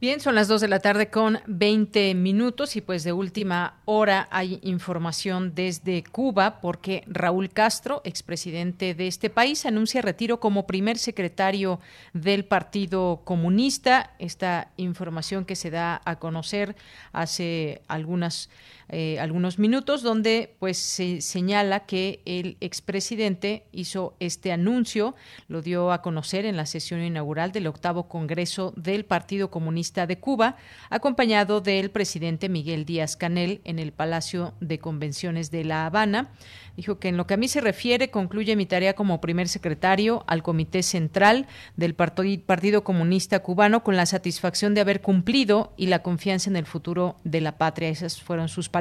Bien, 0.01 0.19
son 0.19 0.35
las 0.35 0.49
2 0.49 0.63
de 0.63 0.69
la 0.69 0.81
tarde 0.81 1.11
con 1.11 1.41
20 1.47 2.15
minutos 2.15 2.75
y 2.75 2.81
pues 2.81 3.05
de 3.05 3.13
última 3.13 3.83
hora 3.85 4.29
hay 4.31 4.59
información 4.63 5.55
desde 5.55 6.03
Cuba 6.05 6.63
porque 6.63 7.05
Raúl 7.07 7.51
Castro, 7.51 8.01
expresidente 8.05 8.95
de 8.95 9.07
este 9.09 9.29
país, 9.29 9.67
anuncia 9.67 10.01
retiro 10.01 10.41
como 10.41 10.67
primer 10.67 10.97
secretario 10.97 11.81
del 12.15 12.47
Partido 12.47 13.21
Comunista. 13.25 14.15
Esta 14.19 14.71
información 14.79 15.45
que 15.45 15.55
se 15.55 15.69
da 15.69 16.01
a 16.07 16.19
conocer 16.19 16.77
hace 17.13 17.83
algunas 17.87 18.49
eh, 18.93 19.21
algunos 19.21 19.61
minutos, 19.61 20.03
donde 20.03 20.57
pues 20.59 20.77
se 20.77 21.21
señala 21.21 21.87
que 21.87 22.23
el 22.25 22.57
expresidente 22.61 23.63
hizo 23.71 24.17
este 24.19 24.51
anuncio, 24.51 25.15
lo 25.47 25.63
dio 25.63 25.93
a 25.93 26.03
conocer 26.03 26.45
en 26.45 26.57
la 26.57 26.67
sesión 26.67 27.01
inaugural 27.01 27.53
del 27.53 27.69
octavo 27.69 28.09
Congreso 28.09 28.73
del 28.77 29.05
Partido 29.05 29.49
Comunista 29.49 30.09
de 30.09 30.19
Cuba, 30.19 30.57
acompañado 30.89 31.61
del 31.61 31.93
presidente 31.93 32.49
Miguel 32.49 32.85
Díaz 32.85 33.17
Canel 33.17 33.61
en 33.63 33.79
el 33.79 33.93
Palacio 33.93 34.55
de 34.61 34.81
Convenciones 34.81 35.53
de 35.53 35.63
La 35.63 35.87
Habana. 35.87 36.33
Dijo 36.77 36.99
que 36.99 37.09
en 37.09 37.17
lo 37.17 37.27
que 37.27 37.35
a 37.35 37.37
mí 37.37 37.47
se 37.47 37.61
refiere, 37.61 38.11
concluye 38.11 38.57
mi 38.57 38.65
tarea 38.67 38.95
como 38.95 39.21
primer 39.21 39.49
secretario 39.49 40.25
al 40.27 40.43
Comité 40.43 40.83
Central 40.83 41.47
del 41.77 41.95
Partido 41.95 42.83
Comunista 42.85 43.41
Cubano 43.41 43.85
con 43.85 43.97
la 43.97 44.07
satisfacción 44.07 44.75
de 44.75 44.81
haber 44.81 45.01
cumplido 45.01 45.75
y 45.77 45.87
la 45.87 46.03
confianza 46.03 46.49
en 46.49 46.57
el 46.57 46.67
futuro 46.67 47.17
de 47.23 47.41
la 47.41 47.59
patria. 47.59 47.89
Esas 47.89 48.21
fueron 48.21 48.49
sus 48.49 48.69
palabras. 48.69 48.80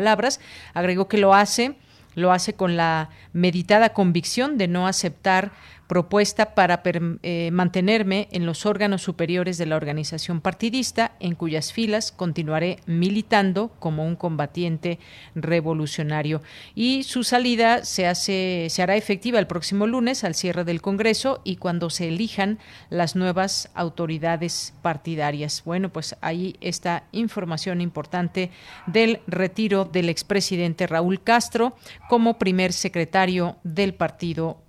Agregó 0.73 1.07
que 1.07 1.17
lo 1.17 1.33
hace, 1.33 1.75
lo 2.15 2.31
hace 2.31 2.53
con 2.53 2.77
la 2.77 3.09
meditada 3.33 3.89
convicción 3.93 4.57
de 4.57 4.67
no 4.67 4.87
aceptar 4.87 5.51
propuesta 5.89 6.53
para 6.53 6.83
eh, 6.85 7.49
mantenerme 7.51 8.27
en 8.31 8.45
los 8.45 8.67
órganos 8.67 9.01
superiores 9.01 9.57
de 9.57 9.65
la 9.65 9.75
organización 9.75 10.39
partidista, 10.39 11.13
en 11.19 11.33
cuyas 11.33 11.73
filas 11.73 12.11
continuaré 12.11 12.77
militando 12.85 13.71
como 13.79 14.05
un 14.05 14.15
combatiente 14.15 14.99
revolucionario. 15.33 16.43
Y 16.75 17.01
su 17.01 17.23
salida 17.23 17.83
se, 17.85 18.05
hace, 18.05 18.67
se 18.69 18.83
hará 18.83 18.97
efectiva 18.97 19.39
el 19.39 19.47
próximo 19.47 19.87
lunes 19.87 20.23
al 20.23 20.35
cierre 20.35 20.63
del 20.63 20.79
Congreso 20.79 21.41
y 21.43 21.55
cuando 21.55 21.89
se 21.89 22.07
elijan 22.07 22.59
las 22.91 23.15
nuevas 23.15 23.71
autoridades 23.73 24.75
partidarias. 24.83 25.63
Bueno, 25.65 25.89
pues 25.89 26.15
ahí 26.21 26.55
está 26.61 27.05
información 27.11 27.81
importante 27.81 28.51
del 28.85 29.21
retiro 29.25 29.85
del 29.85 30.09
expresidente 30.09 30.85
Raúl 30.85 31.23
Castro 31.23 31.75
como 32.07 32.37
primer 32.37 32.73
secretario 32.73 33.57
del 33.63 33.95
Partido 33.95 34.68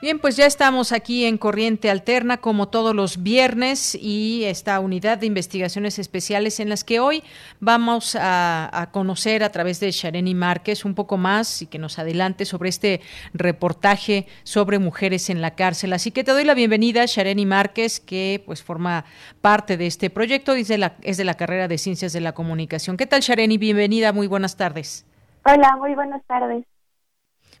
Bien, 0.00 0.20
pues 0.20 0.36
ya 0.36 0.46
estamos 0.46 0.92
aquí 0.92 1.24
en 1.24 1.38
Corriente 1.38 1.90
Alterna 1.90 2.36
como 2.36 2.68
todos 2.68 2.94
los 2.94 3.24
viernes 3.24 3.96
y 3.96 4.44
esta 4.44 4.78
unidad 4.78 5.18
de 5.18 5.26
investigaciones 5.26 5.98
especiales 5.98 6.60
en 6.60 6.68
las 6.68 6.84
que 6.84 7.00
hoy 7.00 7.24
vamos 7.58 8.16
a, 8.18 8.90
conocer 8.92 9.42
a 9.42 9.50
través 9.50 9.80
de 9.80 9.90
Shareni 9.90 10.36
Márquez 10.36 10.84
un 10.84 10.94
poco 10.94 11.16
más 11.16 11.62
y 11.62 11.66
que 11.66 11.80
nos 11.80 11.98
adelante 11.98 12.44
sobre 12.44 12.68
este 12.68 13.00
reportaje 13.34 14.28
sobre 14.44 14.78
mujeres 14.78 15.30
en 15.30 15.42
la 15.42 15.56
cárcel. 15.56 15.92
Así 15.92 16.12
que 16.12 16.22
te 16.22 16.30
doy 16.30 16.44
la 16.44 16.54
bienvenida, 16.54 17.04
Shareni 17.04 17.44
Márquez, 17.44 17.98
que 17.98 18.40
pues 18.46 18.62
forma 18.62 19.04
parte 19.40 19.76
de 19.76 19.88
este 19.88 20.10
proyecto 20.10 20.56
y 20.56 20.64
la, 20.76 20.94
es 21.02 21.16
de 21.16 21.24
la 21.24 21.34
carrera 21.34 21.66
de 21.66 21.76
Ciencias 21.76 22.12
de 22.12 22.20
la 22.20 22.34
Comunicación. 22.34 22.96
¿Qué 22.96 23.06
tal, 23.06 23.20
Shareni? 23.20 23.58
Bienvenida, 23.58 24.12
muy 24.12 24.28
buenas 24.28 24.56
tardes. 24.56 25.04
Hola, 25.44 25.76
muy 25.76 25.96
buenas 25.96 26.22
tardes. 26.26 26.64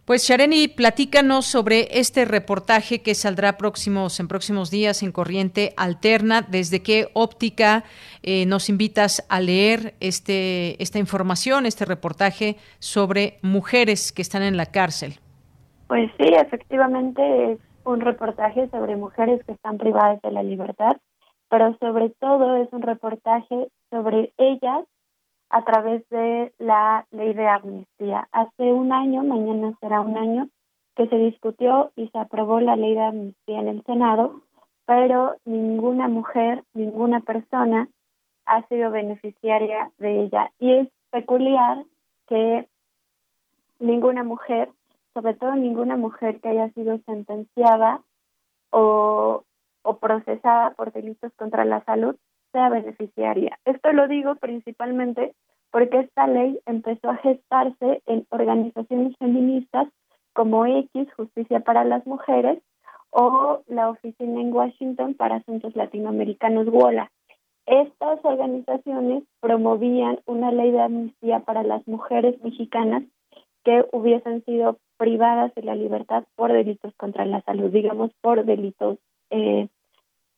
Pues 0.08 0.26
Shareni, 0.26 0.68
platícanos 0.68 1.44
sobre 1.44 2.00
este 2.00 2.24
reportaje 2.24 3.02
que 3.02 3.14
saldrá 3.14 3.58
próximos, 3.58 4.20
en 4.20 4.26
próximos 4.26 4.70
días 4.70 5.02
en 5.02 5.12
Corriente 5.12 5.74
Alterna. 5.76 6.40
¿Desde 6.40 6.82
qué 6.82 7.08
óptica 7.12 7.84
eh, 8.22 8.46
nos 8.46 8.70
invitas 8.70 9.26
a 9.28 9.38
leer 9.40 9.92
este, 10.00 10.82
esta 10.82 10.98
información, 10.98 11.66
este 11.66 11.84
reportaje 11.84 12.56
sobre 12.78 13.36
mujeres 13.42 14.10
que 14.10 14.22
están 14.22 14.42
en 14.42 14.56
la 14.56 14.64
cárcel? 14.64 15.20
Pues 15.88 16.10
sí, 16.16 16.24
efectivamente 16.24 17.52
es 17.52 17.58
un 17.84 18.00
reportaje 18.00 18.66
sobre 18.70 18.96
mujeres 18.96 19.44
que 19.44 19.52
están 19.52 19.76
privadas 19.76 20.22
de 20.22 20.32
la 20.32 20.42
libertad, 20.42 20.96
pero 21.50 21.76
sobre 21.80 22.08
todo 22.18 22.56
es 22.56 22.72
un 22.72 22.80
reportaje 22.80 23.68
sobre 23.90 24.32
ellas 24.38 24.86
a 25.50 25.64
través 25.64 26.08
de 26.10 26.52
la 26.58 27.06
ley 27.10 27.32
de 27.32 27.48
amnistía. 27.48 28.28
Hace 28.32 28.72
un 28.72 28.92
año, 28.92 29.22
mañana 29.22 29.74
será 29.80 30.00
un 30.00 30.16
año, 30.16 30.48
que 30.94 31.08
se 31.08 31.16
discutió 31.16 31.92
y 31.96 32.08
se 32.08 32.18
aprobó 32.18 32.60
la 32.60 32.76
ley 32.76 32.94
de 32.94 33.02
amnistía 33.02 33.60
en 33.60 33.68
el 33.68 33.84
Senado, 33.84 34.42
pero 34.84 35.36
ninguna 35.44 36.08
mujer, 36.08 36.64
ninguna 36.74 37.20
persona 37.20 37.88
ha 38.46 38.66
sido 38.68 38.90
beneficiaria 38.90 39.92
de 39.98 40.22
ella. 40.22 40.50
Y 40.58 40.72
es 40.72 40.88
peculiar 41.10 41.84
que 42.26 42.68
ninguna 43.78 44.24
mujer, 44.24 44.70
sobre 45.14 45.34
todo 45.34 45.54
ninguna 45.54 45.96
mujer 45.96 46.40
que 46.40 46.48
haya 46.48 46.70
sido 46.70 46.98
sentenciada 47.06 48.02
o, 48.70 49.44
o 49.82 49.96
procesada 49.98 50.70
por 50.70 50.92
delitos 50.92 51.32
contra 51.34 51.64
la 51.64 51.84
salud, 51.84 52.16
sea 52.52 52.68
beneficiaria. 52.68 53.58
Esto 53.64 53.92
lo 53.92 54.08
digo 54.08 54.36
principalmente 54.36 55.34
porque 55.70 56.00
esta 56.00 56.26
ley 56.26 56.58
empezó 56.66 57.10
a 57.10 57.16
gestarse 57.16 58.02
en 58.06 58.26
organizaciones 58.30 59.14
feministas 59.18 59.88
como 60.32 60.66
X, 60.66 61.08
Justicia 61.14 61.60
para 61.60 61.84
las 61.84 62.06
Mujeres, 62.06 62.62
o 63.10 63.62
la 63.66 63.90
Oficina 63.90 64.40
en 64.40 64.52
Washington 64.52 65.14
para 65.14 65.36
Asuntos 65.36 65.74
Latinoamericanos, 65.74 66.68
WOLA. 66.68 67.10
Estas 67.66 68.24
organizaciones 68.24 69.24
promovían 69.40 70.20
una 70.26 70.50
ley 70.50 70.70
de 70.70 70.80
amnistía 70.80 71.40
para 71.40 71.62
las 71.62 71.86
mujeres 71.86 72.42
mexicanas 72.42 73.02
que 73.64 73.84
hubiesen 73.92 74.42
sido 74.44 74.78
privadas 74.96 75.54
de 75.54 75.62
la 75.62 75.74
libertad 75.74 76.24
por 76.34 76.52
delitos 76.52 76.94
contra 76.96 77.26
la 77.26 77.42
salud, 77.42 77.70
digamos 77.70 78.10
por 78.22 78.44
delitos 78.44 78.98
eh, 79.30 79.68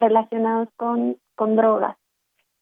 relacionados 0.00 0.68
con, 0.76 1.18
con 1.36 1.54
drogas. 1.54 1.96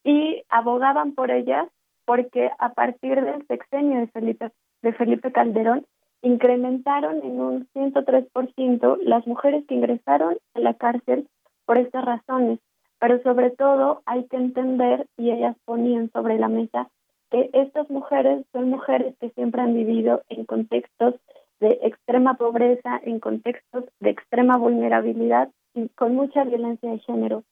Y 0.08 0.42
abogaban 0.48 1.12
por 1.12 1.30
ellas 1.30 1.68
porque 2.06 2.50
a 2.58 2.72
partir 2.72 3.22
del 3.22 3.46
sexenio 3.46 4.00
de 4.00 4.06
Felipe, 4.06 4.50
de 4.80 4.94
Felipe 4.94 5.30
Calderón 5.32 5.84
incrementaron 6.22 7.22
en 7.22 7.38
un 7.38 7.68
103% 7.74 8.96
las 9.02 9.26
mujeres 9.26 9.66
que 9.66 9.74
ingresaron 9.74 10.38
a 10.54 10.60
la 10.60 10.72
cárcel 10.72 11.28
por 11.66 11.76
estas 11.76 12.06
razones. 12.06 12.58
Pero 12.98 13.22
sobre 13.22 13.50
todo 13.50 14.00
hay 14.06 14.24
que 14.28 14.38
entender, 14.38 15.06
y 15.18 15.30
ellas 15.30 15.54
ponían 15.66 16.10
sobre 16.12 16.38
la 16.38 16.48
mesa, 16.48 16.88
que 17.30 17.50
estas 17.52 17.90
mujeres 17.90 18.46
son 18.52 18.70
mujeres 18.70 19.14
que 19.20 19.28
siempre 19.32 19.60
han 19.60 19.74
vivido 19.74 20.22
en 20.30 20.46
contextos 20.46 21.16
de 21.60 21.80
extrema 21.82 22.32
pobreza, 22.38 22.98
en 23.04 23.20
contextos 23.20 23.84
de 24.00 24.08
extrema 24.08 24.56
vulnerabilidad 24.56 25.50
y 25.74 25.90
con 25.90 26.14
mucha 26.14 26.44
violencia 26.44 26.90
de 26.90 26.98
género. 27.00 27.42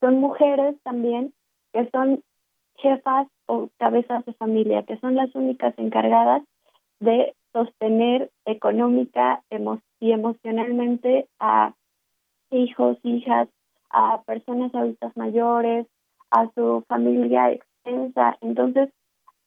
Son 0.00 0.18
mujeres 0.18 0.76
también 0.82 1.34
que 1.76 1.90
son 1.90 2.22
jefas 2.76 3.28
o 3.44 3.68
cabezas 3.76 4.24
de 4.24 4.32
familia, 4.32 4.84
que 4.84 4.98
son 4.98 5.14
las 5.14 5.34
únicas 5.34 5.74
encargadas 5.76 6.42
de 7.00 7.34
sostener 7.52 8.30
económica 8.46 9.42
y 10.00 10.12
emocionalmente 10.12 11.28
a 11.38 11.74
hijos, 12.50 12.96
hijas, 13.02 13.48
a 13.90 14.22
personas 14.22 14.74
adultas 14.74 15.14
mayores, 15.18 15.86
a 16.30 16.48
su 16.54 16.82
familia 16.88 17.50
extensa. 17.50 18.38
Entonces, 18.40 18.88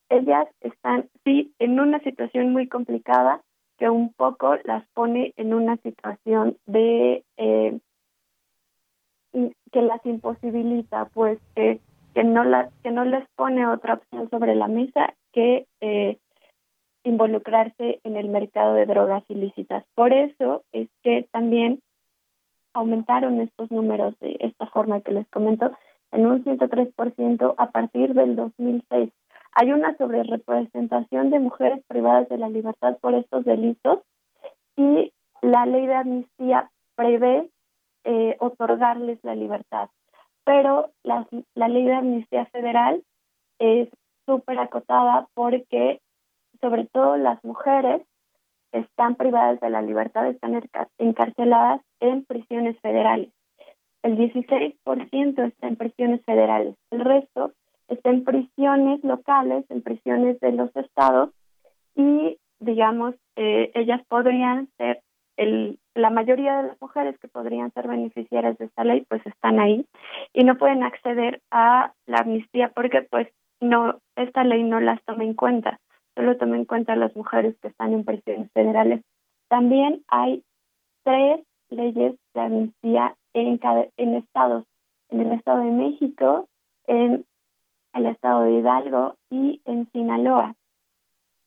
ellas 0.09 0.47
están, 0.61 1.09
sí, 1.23 1.51
en 1.57 1.79
una 1.79 1.99
situación 2.01 2.53
muy 2.53 2.67
complicada 2.67 3.41
que 3.79 3.89
un 3.89 4.13
poco 4.13 4.55
las 4.65 4.87
pone 4.89 5.33
en 5.35 5.55
una 5.55 5.77
situación 5.77 6.57
de 6.67 7.23
eh, 7.37 7.79
que 9.71 9.81
las 9.81 10.05
imposibilita, 10.05 11.05
pues 11.05 11.39
que, 11.55 11.79
que 12.13 12.23
no 12.23 12.43
la, 12.43 12.69
que 12.83 12.91
no 12.91 13.05
les 13.05 13.27
pone 13.35 13.67
otra 13.67 13.95
opción 13.95 14.29
sobre 14.29 14.55
la 14.55 14.67
mesa 14.67 15.13
que 15.31 15.67
eh, 15.81 16.17
involucrarse 17.03 17.99
en 18.03 18.17
el 18.17 18.29
mercado 18.29 18.73
de 18.73 18.85
drogas 18.85 19.23
ilícitas. 19.29 19.83
Por 19.95 20.13
eso 20.13 20.63
es 20.71 20.89
que 21.03 21.27
también 21.31 21.79
aumentaron 22.73 23.41
estos 23.41 23.71
números 23.71 24.15
de 24.19 24.37
esta 24.39 24.67
forma 24.67 25.01
que 25.01 25.11
les 25.11 25.27
comento 25.29 25.71
en 26.11 26.25
un 26.25 26.43
103% 26.43 27.55
a 27.57 27.71
partir 27.71 28.13
del 28.13 28.35
2006. 28.35 29.11
Hay 29.53 29.71
una 29.71 29.95
sobrerepresentación 29.97 31.29
de 31.29 31.39
mujeres 31.39 31.83
privadas 31.87 32.29
de 32.29 32.37
la 32.37 32.49
libertad 32.49 32.97
por 33.01 33.13
estos 33.13 33.43
delitos 33.45 33.99
y 34.75 35.11
la 35.41 35.65
ley 35.65 35.87
de 35.87 35.95
amnistía 35.95 36.69
prevé 36.95 37.49
eh, 38.03 38.37
otorgarles 38.39 39.19
la 39.23 39.35
libertad. 39.35 39.89
Pero 40.49 40.89
la, 41.03 41.27
la 41.53 41.67
ley 41.67 41.85
de 41.85 41.93
amnistía 41.93 42.47
federal 42.47 43.03
es 43.59 43.87
súper 44.25 44.57
acotada 44.57 45.27
porque 45.35 46.01
sobre 46.59 46.87
todo 46.87 47.17
las 47.17 47.43
mujeres 47.43 48.01
están 48.71 49.13
privadas 49.13 49.59
de 49.59 49.69
la 49.69 49.83
libertad, 49.83 50.25
están 50.25 50.59
encarceladas 50.97 51.81
en 51.99 52.25
prisiones 52.25 52.79
federales. 52.79 53.29
El 54.01 54.17
16% 54.17 55.47
está 55.47 55.67
en 55.67 55.75
prisiones 55.75 56.25
federales, 56.25 56.75
el 56.89 57.01
resto 57.01 57.51
está 57.87 58.09
en 58.09 58.23
prisiones 58.23 59.03
locales, 59.03 59.65
en 59.69 59.83
prisiones 59.83 60.39
de 60.39 60.51
los 60.53 60.75
estados 60.75 61.29
y, 61.95 62.39
digamos, 62.59 63.13
eh, 63.35 63.69
ellas 63.75 64.01
podrían 64.07 64.67
ser, 64.77 65.03
el, 65.39 65.79
la 65.95 66.09
mayoría 66.09 66.61
de 66.61 66.67
las 66.69 66.81
mujeres 66.81 67.17
que 67.19 67.27
podrían 67.27 67.71
ser 67.73 67.87
beneficiarias 67.87 68.57
de 68.57 68.65
esta 68.65 68.83
ley, 68.83 69.05
pues 69.09 69.25
están 69.25 69.59
ahí 69.59 69.85
y 70.33 70.43
no 70.43 70.57
pueden 70.57 70.83
acceder 70.83 71.41
a 71.51 71.93
la 72.05 72.19
amnistía 72.19 72.69
porque, 72.69 73.01
pues, 73.03 73.27
no, 73.59 73.99
esta 74.15 74.43
ley 74.43 74.63
no 74.63 74.79
las 74.79 75.03
toma 75.03 75.23
en 75.23 75.33
cuenta 75.33 75.79
solo 76.19 76.35
tome 76.35 76.57
en 76.57 76.65
cuenta 76.65 76.97
las 76.97 77.15
mujeres 77.15 77.55
que 77.61 77.69
están 77.69 77.93
en 77.93 78.03
prisiones 78.03 78.51
federales. 78.51 79.01
También 79.47 80.03
hay 80.09 80.43
tres 81.03 81.39
leyes 81.69 82.15
de 82.33 82.41
amnistía 82.41 83.15
en, 83.33 83.57
cada, 83.57 83.87
en 83.95 84.15
estados, 84.15 84.65
en 85.09 85.21
el 85.21 85.31
estado 85.31 85.59
de 85.59 85.71
México, 85.71 86.49
en 86.87 87.25
el 87.93 88.05
estado 88.05 88.41
de 88.41 88.51
Hidalgo 88.51 89.15
y 89.29 89.61
en 89.63 89.89
Sinaloa. 89.91 90.55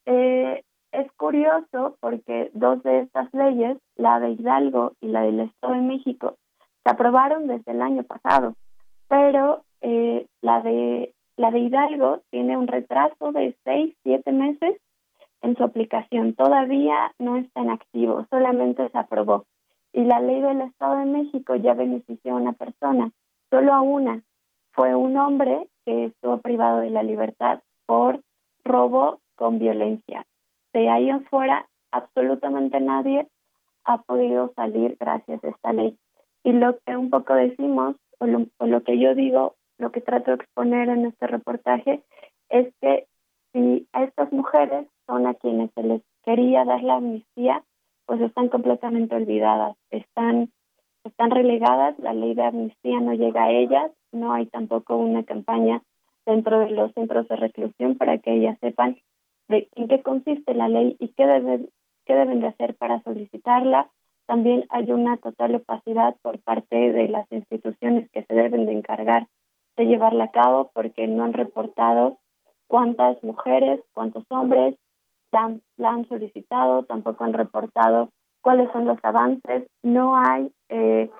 Eh, 0.06 0.62
es 0.92 1.10
curioso 1.12 1.96
porque 2.00 2.50
dos 2.54 2.82
de 2.82 3.00
estas 3.00 3.32
leyes, 3.34 3.78
la 3.96 4.20
de 4.20 4.30
Hidalgo 4.30 4.92
y 5.00 5.08
la 5.08 5.22
del 5.22 5.40
Estado 5.40 5.74
de 5.74 5.80
México, 5.80 6.36
se 6.84 6.90
aprobaron 6.90 7.46
desde 7.46 7.72
el 7.72 7.82
año 7.82 8.02
pasado, 8.04 8.54
pero 9.08 9.62
eh, 9.80 10.26
la 10.40 10.60
de 10.62 11.14
la 11.36 11.50
de 11.50 11.60
Hidalgo 11.60 12.20
tiene 12.30 12.56
un 12.56 12.66
retraso 12.66 13.32
de 13.32 13.56
seis, 13.64 13.96
siete 14.02 14.32
meses 14.32 14.76
en 15.40 15.56
su 15.56 15.64
aplicación. 15.64 16.34
Todavía 16.34 17.12
no 17.18 17.36
está 17.36 17.62
en 17.62 17.70
activo, 17.70 18.26
solamente 18.30 18.88
se 18.90 18.98
aprobó. 18.98 19.44
Y 19.92 20.04
la 20.04 20.20
ley 20.20 20.40
del 20.40 20.60
Estado 20.60 20.96
de 20.96 21.06
México 21.06 21.56
ya 21.56 21.74
benefició 21.74 22.32
a 22.32 22.36
una 22.36 22.52
persona, 22.52 23.10
solo 23.50 23.72
a 23.72 23.80
una. 23.80 24.22
Fue 24.72 24.94
un 24.94 25.16
hombre 25.16 25.68
que 25.84 26.06
estuvo 26.06 26.38
privado 26.38 26.80
de 26.80 26.90
la 26.90 27.02
libertad 27.02 27.60
por 27.86 28.20
robo 28.64 29.20
con 29.34 29.58
violencia. 29.58 30.24
De 30.72 30.88
ahí 30.88 31.10
afuera, 31.10 31.66
absolutamente 31.90 32.80
nadie 32.80 33.28
ha 33.84 33.98
podido 33.98 34.52
salir 34.54 34.96
gracias 34.98 35.42
a 35.44 35.48
esta 35.48 35.72
ley. 35.72 35.96
Y 36.44 36.52
lo 36.52 36.78
que 36.84 36.96
un 36.96 37.10
poco 37.10 37.34
decimos, 37.34 37.96
o 38.18 38.26
lo, 38.26 38.46
o 38.58 38.66
lo 38.66 38.82
que 38.82 38.98
yo 38.98 39.14
digo, 39.14 39.54
lo 39.78 39.92
que 39.92 40.00
trato 40.00 40.30
de 40.30 40.36
exponer 40.36 40.88
en 40.88 41.06
este 41.06 41.26
reportaje 41.26 42.02
es 42.48 42.72
que 42.80 43.06
si 43.52 43.86
a 43.92 44.04
estas 44.04 44.32
mujeres 44.32 44.86
son 45.06 45.26
a 45.26 45.34
quienes 45.34 45.70
se 45.74 45.82
les 45.82 46.02
quería 46.24 46.64
dar 46.64 46.82
la 46.82 46.94
amnistía, 46.94 47.62
pues 48.06 48.20
están 48.20 48.48
completamente 48.48 49.14
olvidadas, 49.14 49.76
están, 49.90 50.50
están 51.04 51.30
relegadas, 51.30 51.98
la 51.98 52.14
ley 52.14 52.34
de 52.34 52.44
amnistía 52.44 53.00
no 53.00 53.12
llega 53.14 53.44
a 53.44 53.50
ellas, 53.50 53.90
no 54.12 54.32
hay 54.32 54.46
tampoco 54.46 54.96
una 54.96 55.24
campaña 55.24 55.82
dentro 56.26 56.60
de 56.60 56.70
los 56.70 56.92
centros 56.92 57.28
de 57.28 57.36
reclusión 57.36 57.96
para 57.96 58.18
que 58.18 58.34
ellas 58.34 58.58
sepan 58.60 58.96
de 59.52 59.68
en 59.76 59.88
qué 59.88 60.02
consiste 60.02 60.54
la 60.54 60.68
ley 60.68 60.96
y 60.98 61.08
qué 61.08 61.26
deben, 61.26 61.70
qué 62.04 62.14
deben 62.14 62.40
de 62.40 62.48
hacer 62.48 62.74
para 62.76 63.02
solicitarla. 63.02 63.90
También 64.26 64.66
hay 64.70 64.90
una 64.90 65.16
total 65.18 65.54
opacidad 65.54 66.16
por 66.22 66.40
parte 66.40 66.92
de 66.92 67.08
las 67.08 67.30
instituciones 67.30 68.10
que 68.10 68.24
se 68.24 68.34
deben 68.34 68.66
de 68.66 68.72
encargar 68.72 69.28
de 69.76 69.86
llevarla 69.86 70.24
a 70.24 70.30
cabo 70.30 70.70
porque 70.74 71.06
no 71.06 71.24
han 71.24 71.32
reportado 71.32 72.18
cuántas 72.66 73.22
mujeres, 73.22 73.80
cuántos 73.92 74.24
hombres 74.30 74.76
la 75.30 75.90
han, 75.90 76.08
solicitado, 76.08 76.84
tampoco 76.84 77.24
han 77.24 77.32
reportado 77.32 78.10
cuáles 78.42 78.70
son 78.72 78.84
los 78.84 78.98
avances. 79.02 79.66
No 79.82 80.16
hay, 80.16 80.52
eh, 80.68 81.10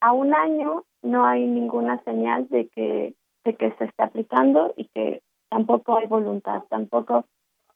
a 0.00 0.12
un 0.12 0.34
año 0.34 0.84
no 1.02 1.24
hay 1.24 1.46
ninguna 1.46 2.02
señal 2.04 2.48
de 2.48 2.68
que, 2.68 3.14
de 3.44 3.54
que 3.54 3.72
se 3.72 3.84
está 3.84 4.04
aplicando 4.04 4.74
y 4.76 4.88
que 4.88 5.22
tampoco 5.48 5.96
hay 5.98 6.06
voluntad, 6.06 6.64
tampoco 6.68 7.24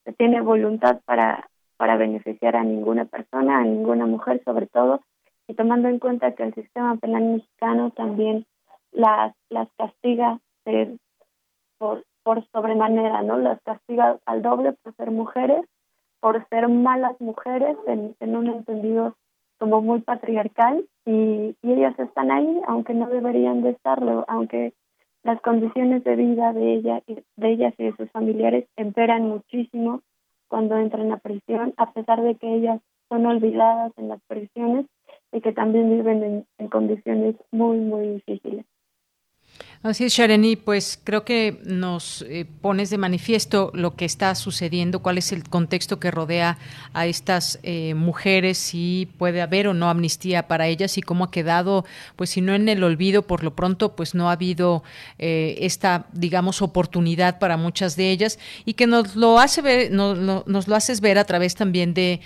se 0.04 0.12
tiene 0.12 0.40
voluntad 0.40 1.00
para, 1.04 1.48
para 1.76 1.96
beneficiar 1.96 2.56
a 2.56 2.64
ninguna 2.64 3.04
persona, 3.04 3.58
a 3.58 3.64
ninguna 3.64 4.06
mujer 4.06 4.42
sobre 4.44 4.66
todo, 4.66 5.00
y 5.46 5.54
tomando 5.54 5.88
en 5.88 5.98
cuenta 5.98 6.32
que 6.32 6.44
el 6.44 6.54
sistema 6.54 6.96
penal 6.96 7.24
mexicano 7.24 7.90
también 7.90 8.46
las, 8.92 9.34
las 9.50 9.68
castiga 9.76 10.38
por, 11.78 12.04
por 12.22 12.44
sobremanera, 12.50 13.22
¿no? 13.22 13.36
Las 13.38 13.60
castiga 13.62 14.18
al 14.24 14.42
doble 14.42 14.72
por 14.72 14.94
ser 14.96 15.10
mujeres, 15.10 15.64
por 16.20 16.46
ser 16.48 16.68
malas 16.68 17.20
mujeres 17.20 17.76
en, 17.86 18.16
en 18.20 18.36
un 18.36 18.46
entendido 18.46 19.16
como 19.58 19.82
muy 19.82 20.00
patriarcal 20.00 20.86
y, 21.04 21.54
y 21.62 21.72
ellas 21.72 21.98
están 21.98 22.30
ahí 22.30 22.60
aunque 22.66 22.94
no 22.94 23.08
deberían 23.08 23.62
de 23.62 23.70
estarlo, 23.70 24.24
aunque 24.28 24.72
las 25.24 25.40
condiciones 25.40 26.04
de 26.04 26.16
vida 26.16 26.52
de 26.52 26.74
ella 26.74 27.02
de 27.06 27.50
ellas 27.50 27.74
y 27.78 27.84
de 27.84 27.96
sus 27.96 28.10
familiares 28.10 28.66
empeoran 28.76 29.28
muchísimo 29.28 30.02
cuando 30.48 30.76
entran 30.76 31.10
a 31.12 31.16
prisión, 31.16 31.74
a 31.76 31.92
pesar 31.92 32.22
de 32.22 32.36
que 32.36 32.54
ellas 32.54 32.80
son 33.08 33.26
olvidadas 33.26 33.92
en 33.96 34.08
las 34.08 34.20
prisiones 34.28 34.86
y 35.32 35.40
que 35.40 35.52
también 35.52 35.90
viven 35.90 36.46
en 36.58 36.68
condiciones 36.68 37.36
muy, 37.50 37.78
muy 37.78 38.08
difíciles. 38.08 38.64
Así 39.84 40.04
es, 40.04 40.14
Shareni, 40.14 40.56
pues 40.56 40.98
creo 41.04 41.26
que 41.26 41.60
nos 41.66 42.22
eh, 42.22 42.46
pones 42.62 42.88
de 42.88 42.96
manifiesto 42.96 43.70
lo 43.74 43.96
que 43.96 44.06
está 44.06 44.34
sucediendo, 44.34 45.00
cuál 45.00 45.18
es 45.18 45.30
el 45.30 45.46
contexto 45.46 46.00
que 46.00 46.10
rodea 46.10 46.56
a 46.94 47.04
estas 47.04 47.58
eh, 47.62 47.92
mujeres, 47.92 48.56
si 48.56 49.10
puede 49.18 49.42
haber 49.42 49.68
o 49.68 49.74
no 49.74 49.90
amnistía 49.90 50.48
para 50.48 50.68
ellas 50.68 50.96
y 50.96 51.02
cómo 51.02 51.24
ha 51.24 51.30
quedado, 51.30 51.84
pues 52.16 52.30
si 52.30 52.40
no 52.40 52.54
en 52.54 52.70
el 52.70 52.82
olvido, 52.82 53.26
por 53.26 53.44
lo 53.44 53.54
pronto, 53.54 53.94
pues 53.94 54.14
no 54.14 54.30
ha 54.30 54.32
habido 54.32 54.82
eh, 55.18 55.56
esta, 55.60 56.06
digamos, 56.14 56.62
oportunidad 56.62 57.38
para 57.38 57.58
muchas 57.58 57.94
de 57.94 58.10
ellas 58.10 58.38
y 58.64 58.72
que 58.72 58.86
nos 58.86 59.16
lo 59.16 59.38
hace 59.38 59.60
ver, 59.60 59.92
nos, 59.92 60.46
nos 60.46 60.66
lo 60.66 60.76
haces 60.76 61.02
ver 61.02 61.18
a 61.18 61.24
través 61.24 61.56
también 61.56 61.92
de, 61.92 62.22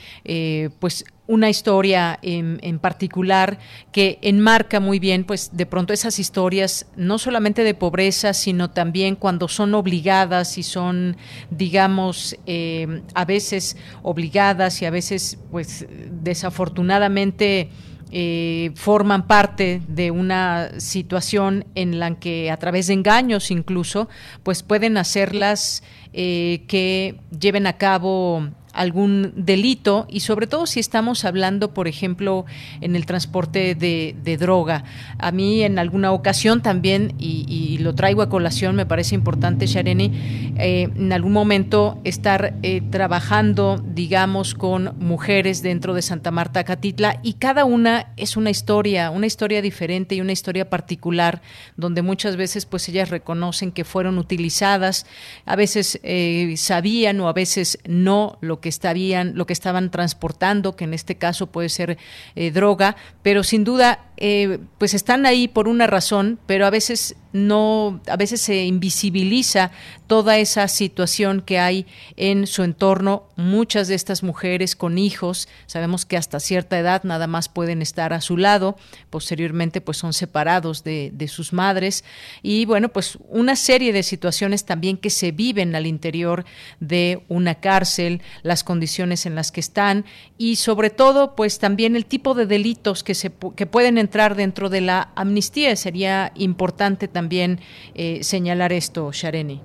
pues, 0.79 1.05
una 1.29 1.51
historia 1.51 2.19
en, 2.23 2.79
particular 2.79 3.59
que 3.93 4.19
enmarca 4.23 4.81
muy 4.81 4.99
bien, 4.99 5.25
pues 5.25 5.51
de 5.53 5.67
pronto 5.67 5.93
esas 5.93 6.19
historias, 6.19 6.87
no 6.97 7.19
solamente 7.19 7.65
de 7.65 7.75
pobreza, 7.75 8.33
sino 8.33 8.71
también 8.71 9.15
cuando 9.15 9.47
son 9.47 9.75
obligadas 9.75 10.57
y 10.59 10.63
son, 10.63 11.17
digamos, 11.51 12.35
eh, 12.47 13.03
a 13.15 13.25
veces 13.27 13.77
obligadas 14.03 14.81
y 14.81 14.87
a 14.87 14.91
veces, 14.91 15.39
pues 15.51 15.87
desafortunadamente, 16.11 17.69
eh, 18.11 18.71
forman 18.75 19.27
parte 19.27 19.83
de 19.87 20.11
una 20.11 20.81
situación 20.81 21.67
en 21.75 21.99
la 21.99 22.15
que 22.15 22.51
a 22.51 22.57
través 22.57 22.87
de 22.87 22.95
engaños 22.95 23.51
incluso, 23.51 24.09
pues 24.43 24.63
pueden 24.63 24.97
hacerlas 24.97 25.83
eh, 26.15 26.65
que 26.69 27.21
lleven 27.39 27.67
a 27.67 27.75
cabo 27.75 28.49
algún 28.79 29.33
delito 29.35 30.07
y 30.09 30.21
sobre 30.21 30.47
todo 30.47 30.67
si 30.67 30.79
estamos 30.79 31.25
hablando, 31.25 31.75
por 31.75 31.89
ejemplo, 31.89 32.47
en 32.81 32.95
el 32.95 33.07
transporte 33.07 33.75
de, 33.75 34.37
droga. 34.39 34.85
A 35.19 35.33
mí 35.33 35.63
en 35.63 35.81
alguna 35.81 36.13
ocasión 36.13 36.63
también, 36.63 37.15
y, 37.19 37.79
lo 37.79 37.95
traigo 37.95 38.23
a 38.23 38.29
colación, 38.29 38.77
me 38.77 38.87
parece 38.87 39.15
importante, 39.15 39.67
Shareni, 39.67 40.13
eh, 40.59 40.89
en 40.95 41.13
algún 41.13 41.33
momento 41.33 42.01
estar 42.05 42.55
eh, 42.63 42.81
trabajando, 42.91 43.83
digamos, 43.85 44.55
con 44.55 44.95
mujeres 44.99 45.63
dentro 45.63 45.95
de 45.95 46.03
Santa 46.03 46.31
Marta, 46.31 46.63
Catitla, 46.63 47.19
y 47.23 47.35
cada 47.35 47.65
una 47.65 48.13
es 48.17 48.37
una 48.37 48.51
historia, 48.51 49.11
una 49.11 49.27
historia 49.27 49.61
diferente 49.61 50.15
y 50.15 50.21
una 50.21 50.33
historia 50.33 50.71
particular, 50.71 51.43
donde 51.77 52.03
muchas 52.03 52.37
veces 52.37 52.65
pues 52.65 52.89
ellas 52.89 53.11
reconocen 53.11 53.73
que 53.73 53.85
fueron 53.85 54.19
utilizadas, 54.19 55.07
a 55.47 55.57
veces 55.57 55.99
eh, 56.05 56.55
sabían 56.57 57.21
o 57.21 57.29
a 57.29 57.33
veces 57.33 57.79
no 57.87 58.39
lo 58.41 58.61
que 58.61 58.68
estarían, 58.69 59.33
lo 59.35 59.47
que 59.47 59.53
estaban 59.53 59.91
transportando, 59.91 60.77
que 60.77 60.85
en 60.85 60.95
este 60.95 61.17
caso 61.17 61.49
puede 61.49 61.69
ser 61.69 61.99
eh, 62.35 62.51
droga, 62.51 62.97
pero 63.23 63.43
sin 63.43 63.65
duda 63.65 64.08
eh, 64.21 64.59
pues 64.79 64.95
están 64.95 65.27
ahí 65.27 65.47
por 65.47 65.69
una 65.69 65.87
razón, 65.87 66.41
pero 66.47 66.67
a 66.67 66.71
veces 66.71 67.17
no, 67.33 68.01
a 68.07 68.17
veces 68.17 68.41
se 68.41 68.65
invisibiliza 68.65 69.71
toda 70.07 70.39
esa 70.39 70.67
situación 70.67 71.43
que 71.43 71.59
hay 71.59 71.87
en 72.17 72.47
su 72.47 72.63
entorno. 72.63 73.29
Muchas 73.37 73.87
de 73.87 73.95
estas 73.95 74.23
mujeres 74.23 74.75
con 74.75 74.97
hijos, 74.97 75.49
sabemos 75.67 76.07
que 76.07 76.17
hasta 76.17 76.41
cierta 76.41 76.79
edad 76.79 77.05
nada 77.05 77.27
más 77.27 77.49
pueden 77.49 77.83
estar 77.83 78.13
a 78.13 78.23
su 78.23 78.37
lado, 78.39 78.77
posteriormente 79.11 79.81
pues 79.81 79.99
son 79.99 80.15
separados 80.15 80.83
de, 80.85 81.11
de 81.13 81.29
sus 81.29 81.53
madres 81.53 82.03
y 82.43 82.65
bueno, 82.65 82.89
pues 82.89 83.19
una 83.29 83.55
serie 83.55 83.93
de 83.93 84.03
situaciones 84.03 84.65
también 84.65 84.97
que 84.97 85.11
se 85.11 85.31
viven 85.31 85.77
al 85.77 85.87
interior 85.87 86.47
de 86.81 87.23
una 87.29 87.57
cárcel, 87.57 88.23
las 88.43 88.65
condiciones 88.65 89.27
en 89.27 89.35
las 89.35 89.53
que 89.53 89.61
están 89.61 90.07
y 90.39 90.57
sobre 90.57 90.89
todo 90.91 91.37
pues 91.37 91.59
también 91.59 91.95
el 91.95 92.07
tipo 92.07 92.35
de 92.35 92.47
delitos 92.47 93.05
que, 93.05 93.15
se, 93.15 93.31
que 93.55 93.67
pueden 93.67 93.99
entrar 94.09 94.35
dentro 94.35 94.71
de 94.71 94.81
la 94.81 95.13
amnistía. 95.17 95.77
Sería 95.77 96.33
importante 96.35 97.09
también 97.09 97.59
eh, 97.95 98.23
señalar 98.23 98.73
esto, 98.73 99.13
Shareni. 99.13 99.61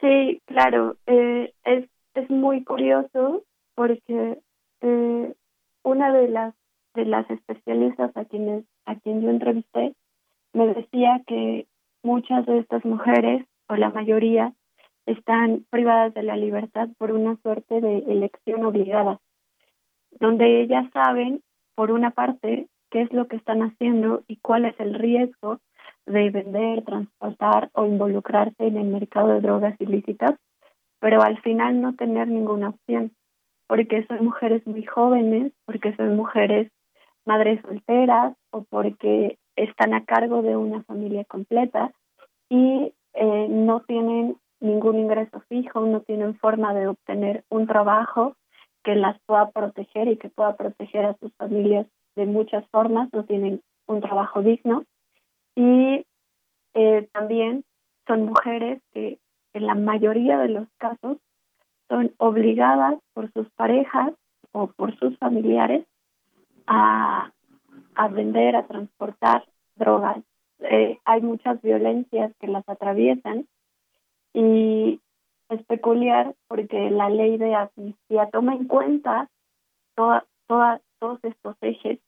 Sí, 0.00 0.40
claro. 0.46 0.96
Eh, 1.06 1.52
es, 1.64 1.88
es 2.14 2.30
muy 2.30 2.64
curioso 2.64 3.44
porque 3.76 4.38
eh, 4.80 5.34
una 5.84 6.12
de 6.12 6.28
las 6.28 6.54
de 6.94 7.04
las 7.04 7.28
especialistas 7.30 8.16
a 8.16 8.24
quienes 8.24 8.64
a 8.86 8.94
quien 8.96 9.20
yo 9.22 9.30
entrevisté 9.30 9.94
me 10.52 10.66
decía 10.66 11.22
que 11.26 11.66
muchas 12.02 12.46
de 12.46 12.58
estas 12.58 12.84
mujeres 12.84 13.46
o 13.68 13.76
la 13.76 13.90
mayoría 13.90 14.52
están 15.06 15.64
privadas 15.70 16.12
de 16.14 16.22
la 16.22 16.36
libertad 16.36 16.88
por 16.98 17.12
una 17.12 17.36
suerte 17.42 17.80
de 17.80 17.98
elección 17.98 18.64
obligada, 18.64 19.20
donde 20.20 20.62
ellas 20.62 20.86
saben, 20.92 21.42
por 21.74 21.90
una 21.90 22.10
parte, 22.10 22.68
qué 22.94 23.02
es 23.02 23.12
lo 23.12 23.26
que 23.26 23.34
están 23.34 23.60
haciendo 23.62 24.22
y 24.28 24.36
cuál 24.36 24.66
es 24.66 24.78
el 24.78 24.94
riesgo 24.94 25.58
de 26.06 26.30
vender, 26.30 26.84
transportar 26.84 27.68
o 27.72 27.86
involucrarse 27.86 28.68
en 28.68 28.76
el 28.76 28.86
mercado 28.86 29.30
de 29.30 29.40
drogas 29.40 29.74
ilícitas, 29.80 30.38
pero 31.00 31.20
al 31.20 31.40
final 31.42 31.80
no 31.80 31.96
tener 31.96 32.28
ninguna 32.28 32.68
opción, 32.68 33.10
porque 33.66 34.06
son 34.06 34.24
mujeres 34.24 34.64
muy 34.64 34.84
jóvenes, 34.84 35.52
porque 35.66 35.96
son 35.96 36.14
mujeres 36.14 36.70
madres 37.24 37.60
solteras 37.62 38.36
o 38.52 38.62
porque 38.62 39.38
están 39.56 39.92
a 39.92 40.04
cargo 40.04 40.42
de 40.42 40.56
una 40.56 40.84
familia 40.84 41.24
completa 41.24 41.90
y 42.48 42.92
eh, 43.14 43.46
no 43.48 43.80
tienen 43.80 44.36
ningún 44.60 45.00
ingreso 45.00 45.40
fijo, 45.48 45.80
no 45.80 46.02
tienen 46.02 46.36
forma 46.36 46.72
de 46.74 46.86
obtener 46.86 47.42
un 47.48 47.66
trabajo 47.66 48.36
que 48.84 48.94
las 48.94 49.18
pueda 49.26 49.50
proteger 49.50 50.06
y 50.06 50.16
que 50.16 50.28
pueda 50.28 50.56
proteger 50.56 51.06
a 51.06 51.16
sus 51.18 51.34
familias 51.34 51.88
de 52.16 52.26
muchas 52.26 52.66
formas, 52.70 53.08
no 53.12 53.24
tienen 53.24 53.60
un 53.86 54.00
trabajo 54.00 54.42
digno 54.42 54.84
y 55.54 56.04
eh, 56.74 57.08
también 57.12 57.64
son 58.06 58.26
mujeres 58.26 58.80
que 58.92 59.18
en 59.52 59.66
la 59.66 59.74
mayoría 59.74 60.38
de 60.38 60.48
los 60.48 60.68
casos 60.78 61.18
son 61.88 62.12
obligadas 62.18 62.98
por 63.12 63.32
sus 63.32 63.48
parejas 63.50 64.12
o 64.52 64.68
por 64.68 64.96
sus 64.98 65.16
familiares 65.18 65.86
a, 66.66 67.30
vender, 68.10 68.56
a 68.56 68.66
transportar 68.66 69.44
drogas. 69.76 70.18
Eh, 70.60 70.98
hay 71.04 71.20
muchas 71.20 71.60
violencias 71.62 72.32
que 72.40 72.48
las 72.48 72.68
atraviesan 72.68 73.46
y 74.32 75.00
es 75.48 75.62
peculiar 75.66 76.34
porque 76.48 76.90
la 76.90 77.10
ley 77.10 77.36
de 77.36 77.54
amnistía 77.54 78.30
toma 78.30 78.54
en 78.54 78.66
cuenta 78.66 79.28
toda, 79.94 80.24
toda, 80.46 80.80
todos 81.04 81.22
estos 81.22 81.54
ejes 81.60 81.98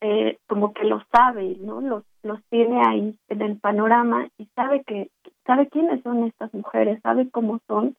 eh, 0.00 0.38
como 0.46 0.72
que 0.72 0.84
lo 0.84 1.02
sabe, 1.12 1.58
¿no? 1.60 1.82
Los, 1.82 2.02
los 2.22 2.42
tiene 2.48 2.80
ahí 2.82 3.14
en 3.28 3.42
el 3.42 3.58
panorama 3.58 4.26
y 4.38 4.46
sabe 4.56 4.82
que 4.84 5.10
sabe 5.44 5.68
quiénes 5.68 6.02
son 6.02 6.24
estas 6.24 6.54
mujeres, 6.54 6.98
sabe 7.02 7.28
cómo 7.28 7.60
son, 7.66 7.94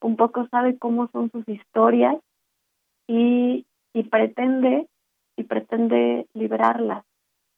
un 0.00 0.16
poco 0.16 0.48
sabe 0.48 0.76
cómo 0.76 1.06
son 1.12 1.30
sus 1.30 1.48
historias 1.48 2.16
y, 3.06 3.64
y 3.92 4.02
pretende 4.02 4.88
y 5.36 5.44
pretende 5.44 6.26
liberarlas, 6.34 7.04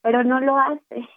pero 0.03 0.23
no 0.23 0.41
lo 0.41 0.59
hace. 0.59 1.09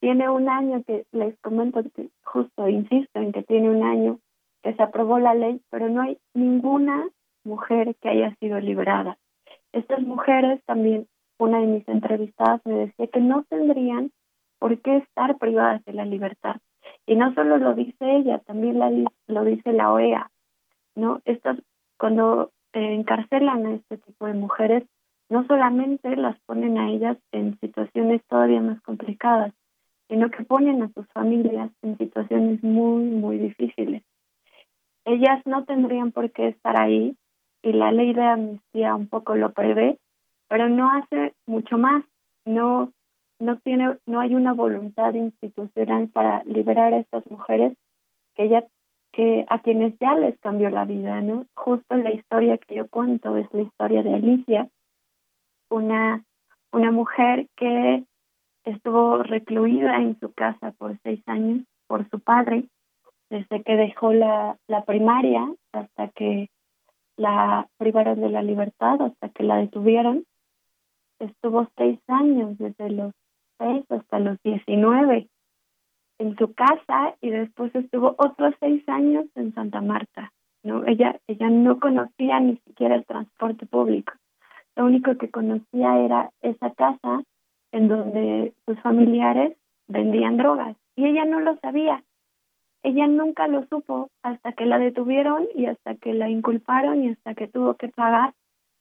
Tiene 0.00 0.28
un 0.28 0.50
año 0.50 0.82
que 0.86 1.06
les 1.12 1.34
comento 1.40 1.82
que 1.94 2.10
justo 2.24 2.68
insisto 2.68 3.20
en 3.20 3.32
que 3.32 3.42
tiene 3.42 3.70
un 3.70 3.82
año 3.82 4.18
que 4.62 4.74
se 4.74 4.82
aprobó 4.82 5.18
la 5.18 5.32
ley, 5.32 5.62
pero 5.70 5.88
no 5.88 6.02
hay 6.02 6.18
ninguna 6.34 7.08
mujer 7.42 7.96
que 8.02 8.10
haya 8.10 8.34
sido 8.36 8.60
liberada. 8.60 9.16
Estas 9.74 10.02
mujeres 10.02 10.62
también 10.66 11.08
una 11.36 11.58
de 11.58 11.66
mis 11.66 11.88
entrevistadas 11.88 12.60
me 12.64 12.74
decía 12.74 13.08
que 13.08 13.20
no 13.20 13.42
tendrían 13.48 14.12
por 14.60 14.80
qué 14.80 14.98
estar 14.98 15.36
privadas 15.36 15.84
de 15.84 15.94
la 15.94 16.04
libertad. 16.04 16.56
Y 17.06 17.16
no 17.16 17.34
solo 17.34 17.58
lo 17.58 17.74
dice 17.74 18.16
ella, 18.16 18.38
también 18.38 18.78
la, 18.78 18.92
lo 19.26 19.44
dice 19.44 19.72
la 19.72 19.92
OEA. 19.92 20.30
¿no? 20.94 21.20
Estas, 21.24 21.58
cuando 21.98 22.52
encarcelan 22.72 23.66
a 23.66 23.74
este 23.74 23.98
tipo 23.98 24.26
de 24.26 24.34
mujeres, 24.34 24.84
no 25.28 25.44
solamente 25.48 26.14
las 26.14 26.38
ponen 26.42 26.78
a 26.78 26.90
ellas 26.90 27.18
en 27.32 27.58
situaciones 27.58 28.22
todavía 28.28 28.60
más 28.60 28.80
complicadas, 28.82 29.52
sino 30.08 30.30
que 30.30 30.44
ponen 30.44 30.82
a 30.84 30.92
sus 30.92 31.06
familias 31.08 31.72
en 31.82 31.98
situaciones 31.98 32.62
muy, 32.62 33.02
muy 33.02 33.38
difíciles. 33.38 34.04
Ellas 35.04 35.42
no 35.46 35.64
tendrían 35.64 36.12
por 36.12 36.30
qué 36.30 36.48
estar 36.48 36.80
ahí 36.80 37.16
y 37.64 37.72
la 37.72 37.90
ley 37.90 38.12
de 38.12 38.22
amnistía 38.22 38.94
un 38.94 39.08
poco 39.08 39.34
lo 39.34 39.52
prevé, 39.52 39.98
pero 40.48 40.68
no 40.68 40.90
hace 40.92 41.34
mucho 41.46 41.78
más, 41.78 42.04
no, 42.44 42.92
no 43.40 43.58
tiene, 43.60 43.96
no 44.06 44.20
hay 44.20 44.34
una 44.34 44.52
voluntad 44.52 45.14
institucional 45.14 46.08
para 46.08 46.44
liberar 46.44 46.92
a 46.92 46.98
estas 46.98 47.28
mujeres 47.30 47.76
que 48.36 48.48
ya 48.48 48.64
que 49.12 49.46
a 49.48 49.60
quienes 49.60 49.96
ya 50.00 50.16
les 50.16 50.36
cambió 50.40 50.70
la 50.70 50.84
vida, 50.84 51.20
¿no? 51.20 51.46
Justo 51.54 51.94
la 51.94 52.12
historia 52.12 52.58
que 52.58 52.74
yo 52.74 52.88
cuento 52.88 53.36
es 53.36 53.46
la 53.52 53.62
historia 53.62 54.02
de 54.02 54.12
Alicia, 54.12 54.68
una, 55.70 56.24
una 56.72 56.90
mujer 56.90 57.46
que 57.56 58.02
estuvo 58.64 59.22
recluida 59.22 59.98
en 59.98 60.18
su 60.18 60.32
casa 60.32 60.72
por 60.72 60.98
seis 61.04 61.22
años 61.26 61.64
por 61.86 62.10
su 62.10 62.18
padre, 62.18 62.64
desde 63.30 63.62
que 63.62 63.76
dejó 63.76 64.12
la, 64.12 64.58
la 64.66 64.84
primaria 64.84 65.48
hasta 65.72 66.08
que 66.08 66.48
la 67.16 67.68
privaron 67.78 68.20
de 68.20 68.30
la 68.30 68.42
libertad, 68.42 69.00
hasta 69.02 69.28
que 69.28 69.44
la 69.44 69.56
detuvieron 69.56 70.24
estuvo 71.18 71.68
seis 71.76 71.98
años, 72.08 72.58
desde 72.58 72.90
los 72.90 73.12
seis 73.58 73.84
hasta 73.90 74.18
los 74.18 74.38
diecinueve. 74.42 75.28
en 76.18 76.36
su 76.36 76.54
casa 76.54 77.16
y 77.20 77.30
después 77.30 77.74
estuvo 77.74 78.14
otros 78.18 78.54
seis 78.60 78.88
años 78.88 79.26
en 79.34 79.52
Santa 79.52 79.80
Marta. 79.80 80.32
No, 80.62 80.86
ella, 80.86 81.18
ella 81.26 81.50
no 81.50 81.80
conocía 81.80 82.38
ni 82.38 82.56
siquiera 82.58 82.94
el 82.94 83.04
transporte 83.04 83.66
público. 83.66 84.12
Lo 84.76 84.86
único 84.86 85.16
que 85.18 85.30
conocía 85.30 85.98
era 85.98 86.30
esa 86.40 86.70
casa 86.70 87.24
en 87.72 87.88
donde 87.88 88.54
sus 88.64 88.80
familiares 88.80 89.56
vendían 89.88 90.36
drogas 90.36 90.76
y 90.94 91.06
ella 91.06 91.24
no 91.24 91.40
lo 91.40 91.56
sabía. 91.56 92.04
Ella 92.84 93.06
nunca 93.06 93.48
lo 93.48 93.66
supo 93.66 94.10
hasta 94.22 94.52
que 94.52 94.66
la 94.66 94.78
detuvieron 94.78 95.48
y 95.54 95.66
hasta 95.66 95.94
que 95.94 96.12
la 96.12 96.28
inculparon 96.28 97.02
y 97.02 97.08
hasta 97.08 97.34
que 97.34 97.48
tuvo 97.48 97.74
que 97.74 97.88
pagar 97.88 98.34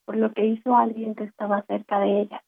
por 0.05 0.17
lo 0.17 0.33
que 0.33 0.45
hizo 0.45 0.75
alguien 0.75 1.15
que 1.15 1.23
estaba 1.23 1.61
cerca 1.63 1.99
de 2.01 2.21
ella. 2.21 2.43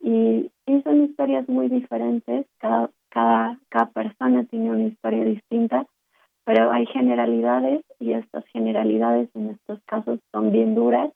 Y, 0.00 0.50
son 0.84 1.04
historias 1.04 1.48
muy 1.48 1.68
diferentes, 1.68 2.46
cada, 2.58 2.90
cada, 3.08 3.58
cada 3.68 3.86
persona 3.90 4.44
tiene 4.44 4.70
una 4.70 4.84
historia 4.84 5.24
distinta, 5.24 5.86
pero 6.44 6.70
hay 6.72 6.86
generalidades 6.86 7.84
y 7.98 8.12
estas 8.12 8.44
generalidades 8.46 9.30
en 9.34 9.50
estos 9.50 9.80
casos 9.84 10.18
son 10.32 10.50
bien 10.50 10.74
duras 10.74 11.10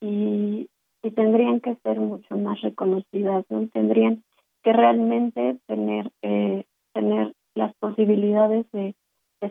y, 0.00 0.68
y 1.02 1.10
tendrían 1.12 1.60
que 1.60 1.76
ser 1.76 2.00
mucho 2.00 2.36
más 2.36 2.60
reconocidas, 2.60 3.44
¿no? 3.48 3.68
Tendrían 3.68 4.22
que 4.62 4.72
realmente 4.72 5.56
tener, 5.66 6.10
eh, 6.22 6.64
tener 6.92 7.32
las 7.58 7.74
posibilidades 7.74 8.70
de, 8.72 8.94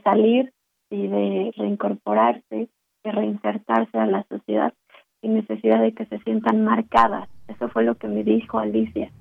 salir 0.04 0.54
y 0.90 1.08
de 1.08 1.54
reincorporarse, 1.56 2.70
de 3.04 3.12
reinsertarse 3.12 3.98
a 3.98 4.06
la 4.06 4.24
sociedad 4.24 4.74
sin 5.22 5.34
necesidad 5.34 5.82
de 5.82 5.94
que 5.94 6.06
se 6.06 6.20
sientan 6.20 6.64
marcadas. 6.64 7.30
Eso 7.48 7.70
fue 7.70 7.84
lo 7.84 7.96
que 7.96 8.08
me 8.08 8.24
dijo 8.24 8.60
Alicia. 8.60 9.12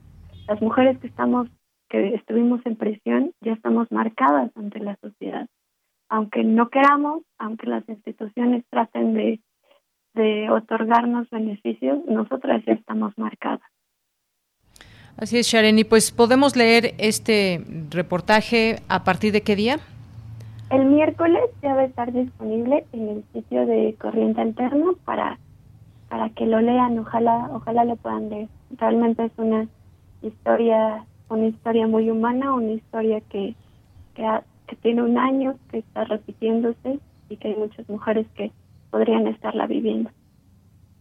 Las 0.48 0.60
mujeres 0.62 0.98
que 0.98 1.08
estamos, 1.08 1.48
que 1.88 2.14
estuvimos 2.14 2.60
en 2.64 2.76
prisión, 2.76 3.32
ya 3.40 3.52
estamos 3.52 3.90
marcadas 3.90 4.50
ante 4.56 4.78
la 4.80 4.96
sociedad. 4.96 5.48
Aunque 6.08 6.44
no 6.44 6.68
queramos, 6.68 7.22
aunque 7.38 7.66
las 7.66 7.88
instituciones 7.88 8.64
traten 8.70 9.14
de 9.14 10.50
otorgarnos 10.50 11.28
beneficios, 11.30 12.04
nosotras 12.06 12.62
ya 12.64 12.74
estamos 12.74 13.12
marcadas. 13.18 13.75
Así 15.16 15.38
es, 15.38 15.46
Sharon. 15.46 15.78
Y 15.78 15.84
pues 15.84 16.12
podemos 16.12 16.56
leer 16.56 16.94
este 16.98 17.64
reportaje 17.90 18.80
a 18.88 19.02
partir 19.04 19.32
de 19.32 19.40
qué 19.40 19.56
día? 19.56 19.78
El 20.70 20.84
miércoles 20.86 21.42
ya 21.62 21.74
va 21.74 21.82
a 21.82 21.84
estar 21.84 22.12
disponible 22.12 22.84
en 22.92 23.08
el 23.08 23.24
sitio 23.32 23.66
de 23.66 23.94
Corriente 23.98 24.40
Alterno 24.40 24.94
para, 25.04 25.38
para 26.08 26.28
que 26.30 26.44
lo 26.44 26.60
lean. 26.60 26.98
Ojalá, 26.98 27.48
ojalá 27.52 27.84
lo 27.84 27.96
puedan 27.96 28.28
leer. 28.28 28.48
Realmente 28.76 29.24
es 29.24 29.32
una 29.38 29.68
historia, 30.22 31.04
una 31.28 31.46
historia 31.46 31.86
muy 31.86 32.10
humana, 32.10 32.52
una 32.52 32.72
historia 32.72 33.20
que, 33.30 33.54
que, 34.14 34.28
que 34.66 34.76
tiene 34.76 35.02
un 35.02 35.16
año, 35.16 35.56
que 35.70 35.78
está 35.78 36.04
repitiéndose 36.04 36.98
y 37.30 37.36
que 37.36 37.48
hay 37.48 37.56
muchas 37.56 37.88
mujeres 37.88 38.26
que 38.34 38.50
podrían 38.90 39.26
estarla 39.28 39.66
viviendo. 39.66 40.10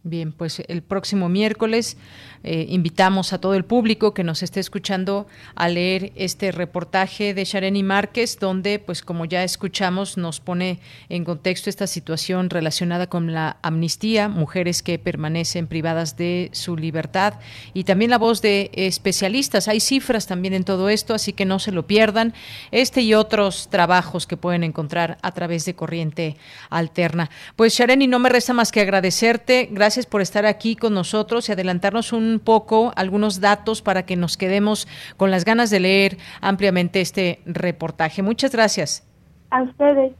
Bien, 0.08 0.34
pues 0.34 0.62
el 0.68 0.84
próximo 0.84 1.30
miércoles 1.30 1.98
eh, 2.44 2.68
invitamos 2.70 3.34
a 3.34 3.40
todo 3.40 3.56
el 3.56 3.66
público 3.66 4.14
que 4.14 4.24
nos 4.24 4.44
esté 4.44 4.60
escuchando 4.60 5.26
a 5.56 5.68
leer 5.68 6.12
este 6.16 6.52
reportaje 6.52 7.34
de 7.34 7.44
Shareni 7.44 7.82
Márquez, 7.82 8.38
donde, 8.40 8.78
pues 8.78 9.02
como 9.02 9.26
ya 9.26 9.44
escuchamos, 9.44 10.16
nos 10.16 10.42
pone 10.42 10.78
en 11.10 11.26
contexto 11.26 11.72
esta 11.72 11.88
situación 11.88 12.52
relacionada 12.52 13.08
con 13.08 13.34
la 13.34 13.58
amnistía, 13.64 14.30
mujeres 14.30 14.84
que 14.84 15.00
permanecen 15.00 15.66
privadas 15.66 16.18
de 16.18 16.52
su 16.54 16.78
libertad 16.78 17.40
y 17.74 17.84
también 17.84 18.12
la 18.12 18.20
voz 18.20 18.44
de 18.44 18.70
especialistas. 18.76 19.68
Hay 19.68 19.80
cifras 19.80 20.28
también 20.28 20.54
en 20.54 20.66
todo 20.66 20.90
esto, 20.90 21.16
así 21.16 21.34
que 21.34 21.46
no 21.46 21.58
se 21.58 21.72
lo 21.72 21.88
pierdan. 21.88 22.36
Este 22.70 23.02
y 23.02 23.16
otros 23.16 23.70
trabajos 23.72 24.28
que 24.28 24.38
pueden 24.38 24.64
encontrar 24.64 25.18
a 25.24 25.32
través 25.32 25.66
de 25.66 25.74
Corriente 25.74 26.38
Alterna. 26.70 27.32
Pues 27.56 27.74
Shareni, 27.74 28.06
no 28.06 28.20
me 28.20 28.30
resta 28.30 28.54
más 28.54 28.72
que 28.72 28.82
agradecerte. 28.82 29.68
Gracias 29.72 29.95
gracias 29.96 30.12
por 30.12 30.20
estar 30.20 30.46
aquí 30.46 30.76
con 30.76 30.94
nosotros 30.94 31.48
y 31.48 31.54
adelantarnos 31.54 32.12
un 32.12 32.42
poco 32.44 32.92
algunos 32.98 33.40
datos 33.40 33.82
para 33.82 34.06
que 34.06 34.18
nos 34.18 34.36
quedemos 34.36 34.90
con 35.16 35.32
las 35.32 35.46
ganas 35.46 35.70
de 35.70 35.80
leer 35.80 36.18
ampliamente 36.42 37.00
este 37.00 37.40
reportaje. 37.46 38.22
Muchas 38.22 38.52
gracias. 38.52 39.08
A 39.52 39.62
ustedes. 39.62 40.12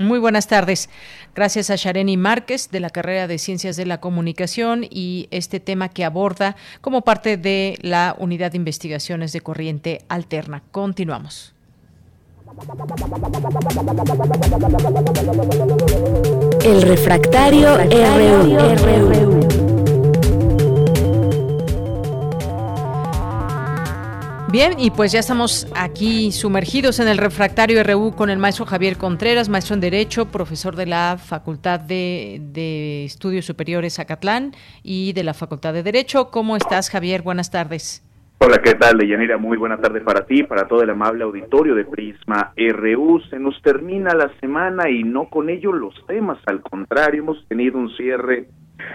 Muy 0.00 0.18
buenas 0.18 0.48
tardes. 0.48 0.90
Gracias 1.34 1.70
a 1.70 1.76
Shareni 1.76 2.18
Márquez 2.18 2.70
de 2.70 2.80
la 2.80 2.90
carrera 2.90 3.26
de 3.26 3.38
Ciencias 3.38 3.76
de 3.78 3.86
la 3.86 4.00
Comunicación 4.02 4.84
y 4.90 5.28
este 5.30 5.60
tema 5.60 5.88
que 5.88 6.04
aborda 6.04 6.56
como 6.82 7.00
parte 7.00 7.38
de 7.38 7.78
la 7.80 8.14
Unidad 8.18 8.50
de 8.50 8.58
Investigaciones 8.58 9.32
de 9.32 9.40
Corriente 9.40 10.02
Alterna. 10.10 10.62
Continuamos. 10.72 11.54
El 16.64 16.82
refractario. 16.82 17.76
Bien, 24.50 24.74
y 24.78 24.90
pues 24.90 25.12
ya 25.12 25.20
estamos 25.20 25.68
aquí 25.76 26.32
sumergidos 26.32 26.98
en 26.98 27.06
el 27.06 27.18
refractario 27.18 27.84
RU 27.84 28.16
con 28.16 28.30
el 28.30 28.38
maestro 28.38 28.66
Javier 28.66 28.96
Contreras, 28.96 29.48
maestro 29.48 29.74
en 29.74 29.80
Derecho, 29.80 30.26
profesor 30.26 30.74
de 30.74 30.86
la 30.86 31.18
Facultad 31.24 31.78
de, 31.78 32.40
de 32.52 33.04
Estudios 33.04 33.44
Superiores 33.44 34.00
Acatlán 34.00 34.56
y 34.82 35.12
de 35.12 35.22
la 35.22 35.34
Facultad 35.34 35.72
de 35.72 35.84
Derecho. 35.84 36.32
¿Cómo 36.32 36.56
estás, 36.56 36.90
Javier? 36.90 37.22
Buenas 37.22 37.50
tardes. 37.50 38.02
Hola, 38.42 38.62
¿qué 38.64 38.74
tal, 38.74 38.96
Deyanira? 38.96 39.36
Muy 39.36 39.58
buena 39.58 39.76
tarde 39.76 40.00
para 40.00 40.24
ti, 40.24 40.44
para 40.44 40.66
todo 40.66 40.82
el 40.82 40.88
amable 40.88 41.24
auditorio 41.24 41.74
de 41.74 41.84
Prisma 41.84 42.54
RU. 42.56 43.20
Se 43.28 43.38
nos 43.38 43.60
termina 43.60 44.14
la 44.14 44.32
semana 44.40 44.88
y 44.88 45.04
no 45.04 45.28
con 45.28 45.50
ello 45.50 45.74
los 45.74 45.94
temas, 46.06 46.38
al 46.46 46.62
contrario, 46.62 47.20
hemos 47.20 47.46
tenido 47.48 47.78
un 47.78 47.90
cierre 47.96 48.46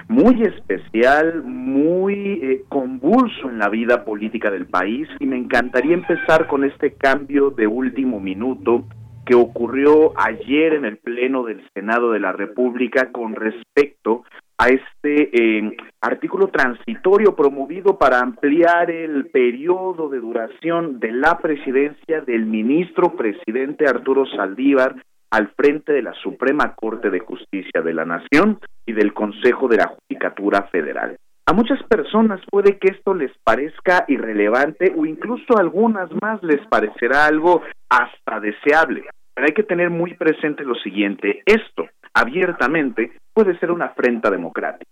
muy 0.08 0.42
especial, 0.42 1.44
muy 1.44 2.40
eh, 2.42 2.64
convulso 2.70 3.48
en 3.48 3.60
la 3.60 3.70
vida 3.70 4.04
política 4.04 4.50
del 4.50 4.66
país 4.66 5.08
y 5.20 5.28
me 5.28 5.38
encantaría 5.38 5.94
empezar 5.94 6.48
con 6.48 6.64
este 6.64 6.94
cambio 6.94 7.52
de 7.52 7.68
último 7.68 8.20
minuto 8.20 8.86
que 9.28 9.36
ocurrió 9.36 10.20
ayer 10.20 10.74
en 10.74 10.86
el 10.86 10.98
Pleno 10.98 11.44
del 11.44 11.62
Senado 11.76 12.14
de 12.14 12.20
la 12.20 12.32
República 12.32 13.12
con 13.12 13.36
respecto 13.36 14.24
a 14.58 14.70
este 14.70 15.30
eh, 15.34 15.78
artículo 16.02 16.48
transitorio 16.48 17.36
promovido 17.36 17.98
para 17.98 18.20
ampliar 18.20 18.90
el 18.90 19.28
periodo 19.28 20.10
de 20.10 20.20
duración 20.20 21.00
de 21.00 21.12
la 21.12 21.38
presidencia 21.40 22.22
del 22.22 22.46
ministro 22.46 23.16
presidente 23.16 23.86
Arturo 23.88 24.26
Saldívar 24.26 24.96
al 25.32 25.50
frente 25.50 25.92
de 25.92 26.02
la 26.02 26.14
Suprema 26.14 26.74
Corte 26.76 27.10
de 27.10 27.20
Justicia 27.20 27.82
de 27.82 27.94
la 27.94 28.06
Nación 28.06 28.60
y 28.86 28.94
del 28.94 29.14
Consejo 29.14 29.68
de 29.68 29.78
la 29.78 29.88
Judicatura 29.88 30.64
Federal. 30.72 31.18
A 31.48 31.54
muchas 31.54 31.82
personas 31.84 32.40
puede 32.50 32.80
que 32.80 32.92
esto 32.92 33.14
les 33.14 33.32
parezca 33.44 34.06
irrelevante 34.08 34.94
o 34.96 35.06
incluso 35.06 35.58
a 35.58 35.62
algunas 35.62 36.10
más 36.22 36.42
les 36.42 36.66
parecerá 36.68 37.26
algo 37.26 37.62
hasta 37.90 38.40
deseable. 38.40 39.04
Pero 39.34 39.48
hay 39.48 39.54
que 39.54 39.64
tener 39.64 39.90
muy 39.90 40.14
presente 40.14 40.64
lo 40.64 40.76
siguiente, 40.76 41.44
esto 41.46 41.88
abiertamente 42.16 43.12
puede 43.34 43.60
ser 43.60 43.70
una 43.72 43.86
afrenta 43.86 44.32
democrática. 44.32 44.90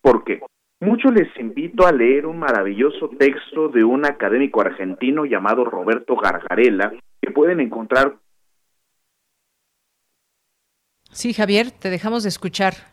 ¿Por 0.00 0.24
qué? 0.24 0.40
Mucho 0.80 1.10
les 1.10 1.28
invito 1.38 1.86
a 1.86 1.92
leer 1.92 2.24
un 2.24 2.38
maravilloso 2.38 3.10
texto 3.18 3.68
de 3.68 3.84
un 3.84 4.06
académico 4.06 4.62
argentino 4.62 5.26
llamado 5.26 5.64
Roberto 5.64 6.16
Gargarella, 6.16 6.92
que 7.20 7.30
pueden 7.32 7.60
encontrar. 7.60 8.16
Sí, 11.10 11.34
Javier, 11.34 11.70
te 11.70 11.90
dejamos 11.90 12.22
de 12.22 12.30
escuchar. 12.30 12.89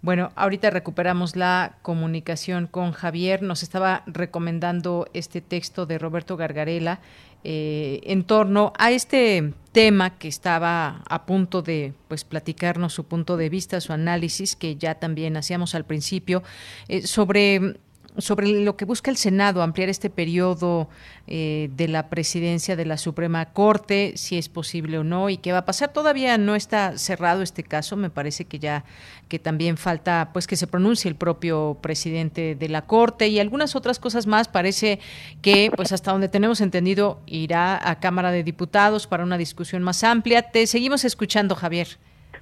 Bueno, 0.00 0.30
ahorita 0.36 0.70
recuperamos 0.70 1.34
la 1.34 1.78
comunicación 1.82 2.68
con 2.68 2.92
Javier. 2.92 3.42
Nos 3.42 3.64
estaba 3.64 4.04
recomendando 4.06 5.08
este 5.12 5.40
texto 5.40 5.86
de 5.86 5.98
Roberto 5.98 6.36
Gargarella 6.36 7.00
eh, 7.42 8.00
en 8.04 8.22
torno 8.22 8.72
a 8.78 8.92
este 8.92 9.54
tema 9.72 10.18
que 10.18 10.28
estaba 10.28 11.02
a 11.08 11.26
punto 11.26 11.62
de 11.62 11.94
pues 12.06 12.24
platicarnos 12.24 12.92
su 12.92 13.04
punto 13.04 13.36
de 13.36 13.48
vista, 13.48 13.80
su 13.80 13.92
análisis, 13.92 14.54
que 14.54 14.76
ya 14.76 14.96
también 14.96 15.36
hacíamos 15.36 15.74
al 15.74 15.84
principio, 15.84 16.44
eh, 16.86 17.06
sobre 17.06 17.80
sobre 18.16 18.48
lo 18.48 18.76
que 18.76 18.84
busca 18.84 19.10
el 19.10 19.16
Senado, 19.16 19.62
ampliar 19.62 19.88
este 19.88 20.10
periodo 20.10 20.88
eh, 21.26 21.70
de 21.76 21.88
la 21.88 22.08
presidencia 22.08 22.74
de 22.74 22.84
la 22.84 22.96
Suprema 22.96 23.52
Corte, 23.52 24.14
si 24.16 24.38
es 24.38 24.48
posible 24.48 24.98
o 24.98 25.04
no, 25.04 25.28
y 25.30 25.36
qué 25.36 25.52
va 25.52 25.58
a 25.58 25.64
pasar. 25.64 25.92
Todavía 25.92 26.38
no 26.38 26.56
está 26.56 26.98
cerrado 26.98 27.42
este 27.42 27.62
caso, 27.62 27.96
me 27.96 28.10
parece 28.10 28.46
que 28.46 28.58
ya 28.58 28.84
que 29.28 29.38
también 29.38 29.76
falta 29.76 30.30
pues 30.32 30.46
que 30.46 30.56
se 30.56 30.66
pronuncie 30.66 31.08
el 31.08 31.14
propio 31.14 31.78
presidente 31.80 32.54
de 32.54 32.68
la 32.68 32.86
Corte 32.86 33.28
y 33.28 33.38
algunas 33.38 33.76
otras 33.76 33.98
cosas 33.98 34.26
más. 34.26 34.48
Parece 34.48 35.00
que 35.42 35.70
pues 35.76 35.92
hasta 35.92 36.12
donde 36.12 36.28
tenemos 36.28 36.60
entendido 36.60 37.20
irá 37.26 37.78
a 37.88 38.00
Cámara 38.00 38.32
de 38.32 38.42
Diputados 38.42 39.06
para 39.06 39.22
una 39.24 39.38
discusión 39.38 39.82
más 39.82 40.02
amplia. 40.02 40.50
Te 40.50 40.66
seguimos 40.66 41.04
escuchando, 41.04 41.54
Javier. 41.54 41.98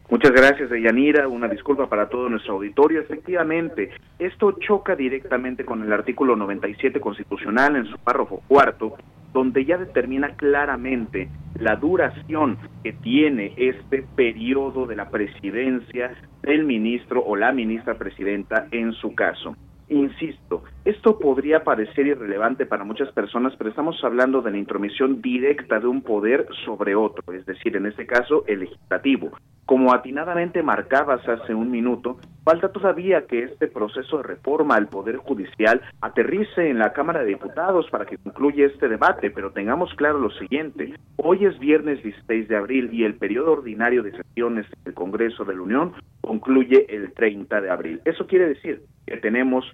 Muchas 0.08 0.30
gracias, 0.30 0.70
Deyanira. 0.70 1.26
Una 1.26 1.48
disculpa 1.48 1.88
para 1.88 2.08
todo 2.08 2.28
nuestro 2.28 2.54
auditorio. 2.54 3.00
Efectivamente, 3.00 3.90
esto 4.20 4.52
choca 4.52 4.94
directamente 4.94 5.64
con 5.64 5.82
el 5.82 5.92
artículo 5.92 6.36
97 6.36 7.00
constitucional 7.00 7.74
en 7.74 7.86
su 7.86 7.98
párrafo 7.98 8.40
cuarto, 8.46 8.94
donde 9.32 9.64
ya 9.64 9.78
determina 9.78 10.36
claramente 10.36 11.28
la 11.58 11.74
duración 11.74 12.56
que 12.84 12.92
tiene 12.92 13.52
este 13.56 14.04
periodo 14.14 14.86
de 14.86 14.94
la 14.94 15.10
presidencia 15.10 16.14
del 16.42 16.64
ministro 16.64 17.24
o 17.24 17.34
la 17.34 17.50
ministra 17.50 17.94
presidenta 17.94 18.68
en 18.70 18.92
su 18.92 19.12
caso. 19.12 19.56
Insisto, 19.88 20.62
esto 20.84 21.18
podría 21.18 21.64
parecer 21.64 22.06
irrelevante 22.06 22.64
para 22.64 22.84
muchas 22.84 23.10
personas, 23.12 23.54
pero 23.56 23.70
estamos 23.70 24.02
hablando 24.04 24.40
de 24.40 24.52
la 24.52 24.58
intromisión 24.58 25.20
directa 25.20 25.80
de 25.80 25.88
un 25.88 26.02
poder 26.02 26.46
sobre 26.64 26.94
otro, 26.94 27.32
es 27.32 27.44
decir, 27.44 27.76
en 27.76 27.86
este 27.86 28.06
caso, 28.06 28.44
el 28.46 28.60
legislativo. 28.60 29.32
Como 29.66 29.92
atinadamente 29.92 30.62
marcabas 30.62 31.28
hace 31.28 31.52
un 31.52 31.72
minuto, 31.72 32.18
falta 32.44 32.70
todavía 32.70 33.26
que 33.26 33.42
este 33.42 33.66
proceso 33.66 34.18
de 34.18 34.22
reforma 34.22 34.76
al 34.76 34.86
Poder 34.86 35.16
Judicial 35.16 35.82
aterrice 36.00 36.70
en 36.70 36.78
la 36.78 36.92
Cámara 36.92 37.20
de 37.20 37.30
Diputados 37.30 37.90
para 37.90 38.06
que 38.06 38.16
concluya 38.16 38.66
este 38.66 38.88
debate, 38.88 39.32
pero 39.32 39.50
tengamos 39.50 39.92
claro 39.94 40.20
lo 40.20 40.30
siguiente, 40.30 40.94
hoy 41.16 41.46
es 41.46 41.58
viernes 41.58 42.00
16 42.04 42.46
de 42.46 42.56
abril 42.56 42.90
y 42.92 43.02
el 43.02 43.16
periodo 43.16 43.54
ordinario 43.54 44.04
de 44.04 44.12
sesiones 44.12 44.66
del 44.84 44.94
Congreso 44.94 45.44
de 45.44 45.56
la 45.56 45.62
Unión 45.62 45.94
concluye 46.20 46.86
el 46.88 47.12
30 47.12 47.60
de 47.60 47.70
abril. 47.70 48.00
Eso 48.04 48.28
quiere 48.28 48.46
decir 48.46 48.82
que 49.04 49.16
tenemos 49.16 49.64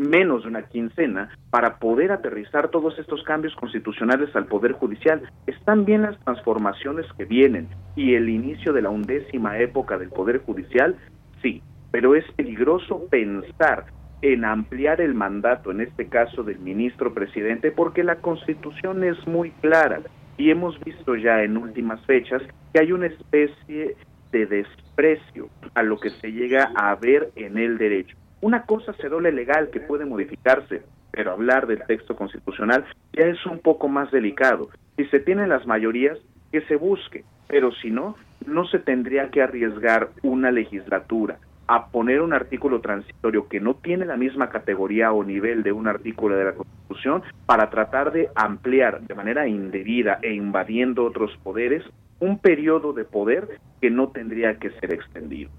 menos 0.00 0.42
de 0.42 0.48
una 0.48 0.62
quincena 0.62 1.28
para 1.50 1.78
poder 1.78 2.10
aterrizar 2.10 2.70
todos 2.70 2.98
estos 2.98 3.22
cambios 3.22 3.54
constitucionales 3.54 4.34
al 4.34 4.46
Poder 4.46 4.72
Judicial. 4.72 5.22
Están 5.46 5.84
bien 5.84 6.02
las 6.02 6.18
transformaciones 6.24 7.06
que 7.18 7.26
vienen 7.26 7.68
y 7.96 8.14
el 8.14 8.30
inicio 8.30 8.72
de 8.72 8.82
la 8.82 8.90
undécima 8.90 9.58
época 9.58 9.98
del 9.98 10.08
Poder 10.08 10.38
Judicial, 10.38 10.96
sí, 11.42 11.62
pero 11.90 12.14
es 12.14 12.24
peligroso 12.32 13.06
pensar 13.10 13.86
en 14.22 14.44
ampliar 14.44 15.00
el 15.00 15.14
mandato, 15.14 15.70
en 15.70 15.82
este 15.82 16.06
caso 16.06 16.42
del 16.42 16.58
ministro 16.58 17.12
presidente, 17.12 17.70
porque 17.70 18.02
la 18.02 18.16
Constitución 18.16 19.04
es 19.04 19.26
muy 19.26 19.50
clara 19.62 20.00
y 20.36 20.50
hemos 20.50 20.78
visto 20.80 21.14
ya 21.16 21.42
en 21.42 21.58
últimas 21.58 22.04
fechas 22.06 22.42
que 22.72 22.80
hay 22.80 22.92
una 22.92 23.06
especie 23.06 23.96
de 24.32 24.46
desprecio 24.46 25.48
a 25.74 25.82
lo 25.82 25.98
que 25.98 26.10
se 26.10 26.32
llega 26.32 26.70
a 26.74 26.94
ver 26.94 27.30
en 27.36 27.58
el 27.58 27.76
derecho. 27.76 28.16
Una 28.42 28.62
cosa 28.64 28.94
se 28.94 29.08
doble 29.08 29.32
legal 29.32 29.70
que 29.70 29.80
puede 29.80 30.06
modificarse, 30.06 30.82
pero 31.10 31.32
hablar 31.32 31.66
del 31.66 31.82
texto 31.86 32.16
constitucional 32.16 32.84
ya 33.12 33.26
es 33.26 33.44
un 33.44 33.58
poco 33.58 33.88
más 33.88 34.10
delicado. 34.10 34.70
Si 34.96 35.04
se 35.06 35.20
tienen 35.20 35.50
las 35.50 35.66
mayorías, 35.66 36.18
que 36.50 36.62
se 36.62 36.76
busque, 36.76 37.24
pero 37.48 37.70
si 37.72 37.90
no, 37.90 38.16
no 38.46 38.64
se 38.66 38.78
tendría 38.78 39.30
que 39.30 39.42
arriesgar 39.42 40.08
una 40.22 40.50
legislatura 40.50 41.38
a 41.66 41.86
poner 41.86 42.20
un 42.20 42.32
artículo 42.32 42.80
transitorio 42.80 43.46
que 43.46 43.60
no 43.60 43.74
tiene 43.74 44.04
la 44.04 44.16
misma 44.16 44.48
categoría 44.48 45.12
o 45.12 45.22
nivel 45.22 45.62
de 45.62 45.70
un 45.70 45.86
artículo 45.86 46.36
de 46.36 46.44
la 46.44 46.52
Constitución 46.54 47.22
para 47.46 47.70
tratar 47.70 48.10
de 48.10 48.28
ampliar 48.34 49.02
de 49.02 49.14
manera 49.14 49.46
indebida 49.46 50.18
e 50.22 50.32
invadiendo 50.32 51.04
otros 51.04 51.30
poderes 51.44 51.84
un 52.18 52.38
periodo 52.38 52.92
de 52.92 53.04
poder 53.04 53.60
que 53.80 53.90
no 53.90 54.08
tendría 54.08 54.58
que 54.58 54.70
ser 54.80 54.92
extendido. 54.92 55.50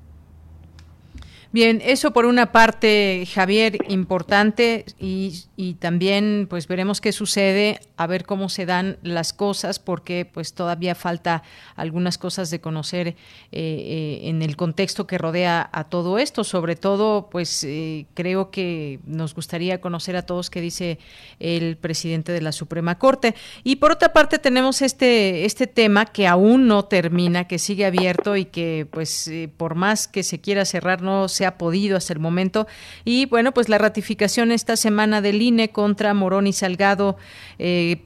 Bien, 1.54 1.82
eso 1.84 2.12
por 2.12 2.26
una 2.26 2.54
parte, 2.54 3.28
Javier, 3.34 3.78
importante 3.90 4.86
y, 4.98 5.48
también 5.80 6.48
pues 6.50 6.68
veremos 6.68 7.02
qué 7.02 7.12
sucede, 7.12 7.82
a 7.98 8.08
ver 8.08 8.26
cómo 8.26 8.50
se 8.50 8.66
dan 8.66 8.98
las 9.04 9.32
cosas, 9.32 9.78
porque 9.78 10.26
pues 10.26 10.54
todavía 10.54 10.96
falta 10.96 11.44
algunas 11.76 12.18
cosas 12.18 12.50
de 12.50 12.62
conocer 12.62 13.10
eh, 13.10 13.16
eh, 13.52 14.20
en 14.24 14.42
el 14.42 14.56
contexto 14.56 15.06
que 15.06 15.18
rodea 15.18 15.70
a 15.72 15.84
todo 15.84 16.18
esto. 16.18 16.44
Sobre 16.44 16.76
todo, 16.76 17.30
pues 17.30 17.64
eh, 17.64 18.08
creo 18.16 18.50
que 18.50 19.00
nos 19.06 19.36
gustaría 19.36 19.82
conocer 19.82 20.16
a 20.16 20.26
todos 20.26 20.50
qué 20.50 20.62
dice 20.62 21.00
el 21.40 21.78
presidente 21.78 22.32
de 22.32 22.42
la 22.42 22.54
Suprema 22.54 22.98
Corte. 22.98 23.36
Y 23.64 23.76
por 23.76 23.92
otra 23.92 24.14
parte 24.14 24.40
tenemos 24.40 24.82
este, 24.82 25.46
este 25.46 25.68
tema 25.68 26.06
que 26.06 26.28
aún 26.28 26.68
no 26.68 26.86
termina, 26.86 27.48
que 27.48 27.60
sigue 27.60 27.86
abierto 27.86 28.36
y 28.36 28.46
que 28.46 28.88
pues 28.90 29.30
por 29.58 29.76
más 29.76 30.08
que 30.08 30.24
se 30.24 30.42
quiera 30.42 30.66
cerrar 30.66 31.02
no 31.02 31.28
se 31.28 31.41
ha 31.46 31.58
podido 31.58 31.98
hasta 31.98 32.14
el 32.14 32.20
momento. 32.20 32.68
Y 33.06 33.26
bueno, 33.26 33.54
pues 33.54 33.70
la 33.70 33.78
ratificación 33.78 34.52
esta 34.52 34.76
semana 34.76 35.22
del 35.22 35.42
INE 35.42 35.70
contra 35.70 36.14
Morón 36.14 36.48
y 36.48 36.54
Salgado. 36.54 37.18
Eh, 37.60 38.02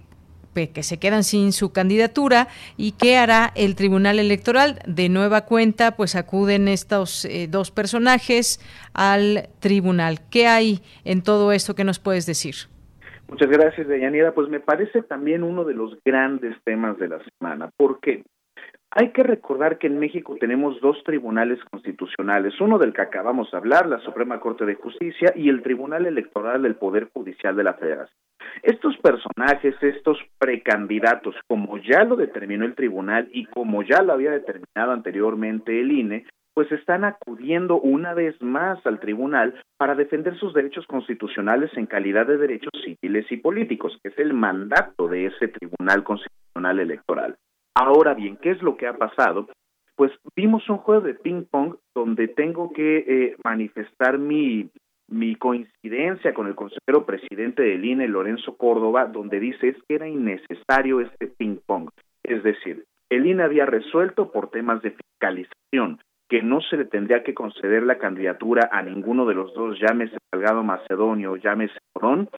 que 0.56 0.84
se 0.84 0.99
quedan 0.99 1.24
sin 1.24 1.52
su 1.52 1.74
candidatura 1.74 2.48
y 2.78 2.94
qué 2.94 3.18
hará 3.18 3.52
el 3.56 3.76
Tribunal 3.76 4.20
Electoral. 4.20 4.80
De 4.88 5.10
nueva 5.10 5.45
cuenta, 5.45 5.98
pues 5.98 6.16
acuden 6.16 6.68
estos 6.70 7.26
eh, 7.26 7.48
dos 7.49 7.72
personajes 7.72 8.60
al 8.94 9.49
tribunal. 9.60 10.20
¿Qué 10.32 10.48
hay 10.48 10.80
en 11.03 11.22
todo 11.24 11.52
esto 11.52 11.76
que 11.76 11.84
nos 11.84 11.99
puedes 11.99 12.26
decir? 12.26 12.56
Muchas 13.28 13.49
gracias, 13.49 13.88
Deyanira. 13.88 14.34
Pues 14.34 14.49
me 14.49 14.60
parece 14.60 15.02
también 15.02 15.44
uno 15.44 15.66
de 15.66 15.74
los 15.74 15.98
grandes 16.06 16.56
temas 16.64 16.98
de 16.99 17.10
la 17.10 17.20
semana. 17.38 17.70
¿Por 17.76 17.99
qué? 17.99 18.24
Hay 18.98 19.10
que 19.10 19.24
recordar 19.24 19.78
que 19.78 19.88
en 19.88 20.00
México 20.00 20.38
tenemos 20.40 20.80
dos 20.80 21.04
tribunales 21.04 21.60
constitucionales, 21.66 22.62
uno 22.62 22.78
del 22.78 22.94
que 22.94 23.02
acabamos 23.02 23.52
de 23.52 23.58
hablar, 23.58 23.90
la 23.90 24.00
Suprema 24.00 24.40
Corte 24.40 24.66
de 24.66 24.76
Justicia, 24.76 25.34
y 25.36 25.50
el 25.50 25.64
Tribunal 25.64 26.06
Electoral 26.06 26.62
del 26.62 26.76
Poder 26.76 27.10
Judicial 27.14 27.58
de 27.58 27.66
la 27.66 27.74
Federación. 27.74 28.18
Estos 28.64 28.96
personajes, 29.00 29.76
estos 29.82 30.18
precandidatos, 30.40 31.36
como 31.46 31.78
ya 31.78 32.06
lo 32.06 32.16
determinó 32.16 32.64
el 32.64 32.74
tribunal 32.74 33.28
y 33.34 33.48
como 33.48 33.84
ya 33.84 34.02
lo 34.02 34.14
había 34.14 34.32
determinado 34.32 34.94
anteriormente 34.94 35.78
el 35.78 35.92
INE, 35.92 36.26
pues 36.54 36.72
están 36.72 37.04
acudiendo 37.04 37.82
una 37.82 38.14
vez 38.14 38.42
más 38.42 38.80
al 38.86 39.02
tribunal 39.02 39.62
para 39.76 39.96
defender 39.96 40.40
sus 40.40 40.54
derechos 40.54 40.88
constitucionales 40.88 41.70
en 41.76 41.86
calidad 41.86 42.28
de 42.28 42.38
derechos 42.38 42.72
civiles 42.82 43.30
y 43.30 43.36
políticos, 43.36 44.00
que 44.02 44.08
es 44.08 44.18
el 44.20 44.34
mandato 44.34 45.10
de 45.10 45.26
ese 45.26 45.50
tribunal 45.50 46.06
constitucional 46.06 46.80
electoral. 46.80 47.36
Ahora 47.76 48.14
bien, 48.14 48.38
¿qué 48.38 48.52
es 48.52 48.62
lo 48.62 48.78
que 48.78 48.88
ha 48.88 48.98
pasado? 48.98 49.48
Pues 49.96 50.12
vimos 50.36 50.68
un 50.70 50.78
juego 50.78 51.02
de 51.02 51.14
ping-pong 51.14 51.76
donde 51.94 52.30
tengo 52.30 52.72
que 52.72 52.98
eh, 52.98 53.36
manifestar 53.44 54.18
mi, 54.18 54.70
mi 55.08 55.36
coincidencia 55.36 56.34
con 56.34 56.48
el 56.48 56.56
consejero 56.56 57.06
presidente 57.06 57.64
del 57.64 57.84
INE, 57.84 58.08
Lorenzo 58.08 58.56
Córdoba, 58.58 59.06
donde 59.06 59.40
dice 59.40 59.70
es 59.70 59.78
que 59.88 59.96
era 59.96 60.08
innecesario 60.08 61.02
este 61.02 61.28
ping-pong. 61.28 61.90
Es 62.24 62.44
decir, 62.44 62.86
el 63.10 63.26
INE 63.26 63.44
había 63.44 63.66
resuelto 63.66 64.32
por 64.32 64.50
temas 64.50 64.82
de 64.82 64.92
fiscalización 64.92 66.00
que 66.28 66.42
no 66.42 66.62
se 66.62 66.78
le 66.78 66.86
tendría 66.86 67.24
que 67.24 67.34
conceder 67.34 67.84
la 67.84 68.00
candidatura 68.00 68.70
a 68.72 68.82
ninguno 68.82 69.26
de 69.26 69.36
los 69.36 69.54
dos, 69.54 69.80
llámese 69.80 70.18
Salgado 70.32 70.64
Macedonio 70.64 71.34
o 71.34 71.38
llámese 71.38 71.78
Morón, 71.94 72.30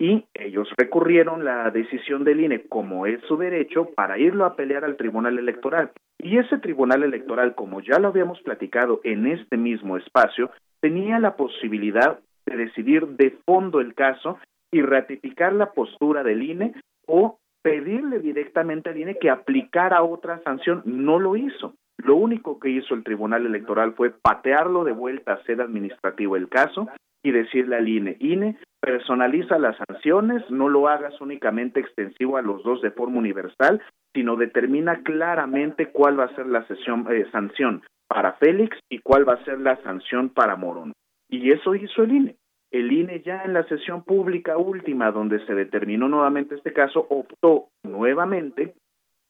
y 0.00 0.24
ellos 0.32 0.66
recurrieron 0.78 1.44
la 1.44 1.70
decisión 1.70 2.24
del 2.24 2.40
INE, 2.40 2.62
como 2.62 3.04
es 3.04 3.20
su 3.28 3.36
derecho, 3.36 3.90
para 3.94 4.18
irlo 4.18 4.46
a 4.46 4.56
pelear 4.56 4.82
al 4.82 4.96
Tribunal 4.96 5.38
Electoral. 5.38 5.90
Y 6.18 6.38
ese 6.38 6.56
Tribunal 6.56 7.02
Electoral, 7.02 7.54
como 7.54 7.82
ya 7.82 7.98
lo 7.98 8.08
habíamos 8.08 8.40
platicado 8.40 9.02
en 9.04 9.26
este 9.26 9.58
mismo 9.58 9.98
espacio, 9.98 10.50
tenía 10.80 11.18
la 11.18 11.36
posibilidad 11.36 12.18
de 12.46 12.56
decidir 12.56 13.06
de 13.08 13.38
fondo 13.44 13.80
el 13.80 13.94
caso 13.94 14.38
y 14.72 14.80
ratificar 14.80 15.52
la 15.52 15.72
postura 15.72 16.22
del 16.22 16.44
INE 16.44 16.72
o 17.06 17.38
pedirle 17.62 18.20
directamente 18.20 18.88
al 18.88 18.96
INE 18.96 19.18
que 19.18 19.28
aplicara 19.28 20.02
otra 20.02 20.42
sanción. 20.44 20.80
No 20.86 21.18
lo 21.18 21.36
hizo. 21.36 21.74
Lo 21.98 22.16
único 22.16 22.58
que 22.58 22.70
hizo 22.70 22.94
el 22.94 23.04
Tribunal 23.04 23.44
Electoral 23.44 23.92
fue 23.92 24.08
patearlo 24.08 24.82
de 24.82 24.92
vuelta 24.92 25.34
a 25.34 25.42
ser 25.42 25.60
administrativo 25.60 26.36
el 26.36 26.48
caso 26.48 26.88
y 27.22 27.32
decirle 27.32 27.76
al 27.76 27.88
INE, 27.88 28.16
INE, 28.20 28.56
personaliza 28.80 29.58
las 29.58 29.76
sanciones, 29.88 30.42
no 30.50 30.68
lo 30.68 30.88
hagas 30.88 31.20
únicamente 31.20 31.80
extensivo 31.80 32.36
a 32.36 32.42
los 32.42 32.62
dos 32.62 32.80
de 32.80 32.90
forma 32.90 33.18
universal, 33.18 33.82
sino 34.14 34.36
determina 34.36 35.02
claramente 35.02 35.86
cuál 35.86 36.18
va 36.18 36.24
a 36.24 36.34
ser 36.34 36.46
la 36.46 36.66
sesión, 36.66 37.06
eh, 37.10 37.26
sanción 37.30 37.82
para 38.08 38.32
Félix 38.34 38.78
y 38.88 38.98
cuál 38.98 39.28
va 39.28 39.34
a 39.34 39.44
ser 39.44 39.60
la 39.60 39.76
sanción 39.82 40.30
para 40.30 40.56
Morón. 40.56 40.92
Y 41.28 41.52
eso 41.52 41.74
hizo 41.74 42.02
el 42.02 42.12
INE. 42.12 42.36
El 42.70 42.92
INE 42.92 43.20
ya 43.20 43.42
en 43.44 43.52
la 43.52 43.64
sesión 43.64 44.04
pública 44.04 44.56
última, 44.56 45.10
donde 45.10 45.44
se 45.44 45.54
determinó 45.54 46.08
nuevamente 46.08 46.54
este 46.54 46.72
caso, 46.72 47.06
optó 47.08 47.68
nuevamente 47.82 48.74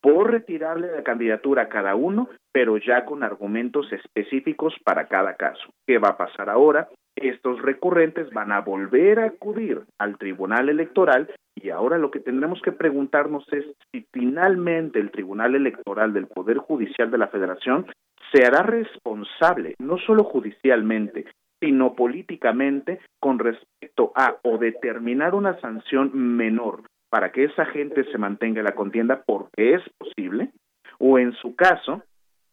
por 0.01 0.31
retirarle 0.31 0.91
la 0.93 1.03
candidatura 1.03 1.63
a 1.63 1.69
cada 1.69 1.95
uno, 1.95 2.29
pero 2.53 2.79
ya 2.79 3.05
con 3.05 3.23
argumentos 3.23 3.91
específicos 3.93 4.75
para 4.85 5.09
cada 5.09 5.35
caso. 5.35 5.69
¿Qué 5.87 5.99
va 5.99 6.11
a 6.11 6.17
pasar 6.17 6.49
ahora? 6.49 6.89
Estos 7.17 7.61
recurrentes 7.63 8.31
van 8.31 8.53
a 8.53 8.61
volver 8.61 9.19
a 9.19 9.27
acudir 9.27 9.83
al 9.99 10.17
Tribunal 10.19 10.69
Electoral 10.69 11.29
y 11.55 11.71
ahora 11.71 11.99
lo 11.99 12.11
que 12.11 12.21
tendremos 12.21 12.61
que 12.63 12.73
preguntarnos 12.73 13.45
es 13.53 13.65
si 13.93 14.07
finalmente 14.13 14.99
el 14.99 15.11
Tribunal 15.11 15.55
Electoral 15.55 16.13
del 16.13 16.27
Poder 16.27 16.59
Judicial 16.59 17.11
de 17.11 17.19
la 17.19 17.29
Federación 17.29 17.87
se 18.33 18.47
hará 18.47 18.63
responsable, 18.63 19.75
no 19.79 19.99
solo 19.99 20.25
judicialmente, 20.25 21.27
sino 21.61 21.95
políticamente 21.95 23.01
con 23.21 23.39
respecto 23.39 24.13
a 24.15 24.37
o 24.43 24.57
determinar 24.57 25.35
una 25.35 25.61
sanción 25.61 26.11
menor 26.15 26.83
para 27.11 27.33
que 27.33 27.45
esa 27.45 27.67
gente 27.67 28.05
se 28.05 28.19
mantenga 28.19 28.61
en 28.61 28.67
la 28.67 28.75
contienda 28.75 29.23
porque 29.27 29.75
es 29.75 29.83
posible, 29.99 30.51
o 30.99 31.19
en 31.19 31.33
su 31.33 31.57
caso, 31.57 32.03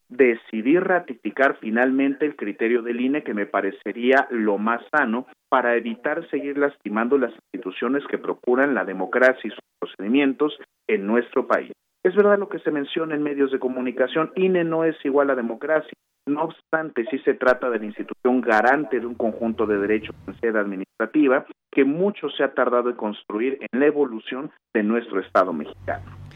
decidir 0.09 0.83
ratificar 0.83 1.57
finalmente 1.59 2.25
el 2.25 2.35
criterio 2.35 2.81
del 2.81 3.01
INE 3.01 3.23
que 3.23 3.33
me 3.33 3.45
parecería 3.45 4.27
lo 4.31 4.57
más 4.57 4.81
sano 4.91 5.27
para 5.49 5.75
evitar 5.75 6.27
seguir 6.29 6.57
lastimando 6.57 7.17
las 7.17 7.33
instituciones 7.33 8.03
que 8.07 8.17
procuran 8.17 8.73
la 8.73 8.85
democracia 8.85 9.41
y 9.43 9.49
sus 9.49 9.59
procedimientos 9.79 10.57
en 10.87 11.05
nuestro 11.05 11.47
país. 11.47 11.71
Es 12.03 12.15
verdad 12.15 12.39
lo 12.39 12.47
que 12.47 12.59
se 12.59 12.71
menciona 12.71 13.15
en 13.15 13.23
medios 13.23 13.51
de 13.51 13.59
comunicación, 13.59 14.31
INE 14.35 14.63
no 14.63 14.83
es 14.83 14.95
igual 15.03 15.29
a 15.29 15.35
democracia. 15.35 15.91
No 16.25 16.43
obstante, 16.43 17.05
sí 17.09 17.19
se 17.19 17.33
trata 17.33 17.69
de 17.69 17.79
la 17.79 17.85
institución 17.85 18.41
garante 18.41 18.99
de 18.99 19.05
un 19.05 19.15
conjunto 19.15 19.65
de 19.65 19.77
derechos 19.77 20.15
en 20.27 20.37
sede 20.39 20.59
administrativa 20.59 21.45
que 21.71 21.85
mucho 21.85 22.29
se 22.29 22.43
ha 22.43 22.53
tardado 22.53 22.89
en 22.89 22.95
construir 22.95 23.59
en 23.71 23.79
la 23.79 23.85
evolución 23.85 24.51
de 24.73 24.83
nuestro 24.83 25.19
Estado 25.21 25.53
mexicano. 25.53 26.26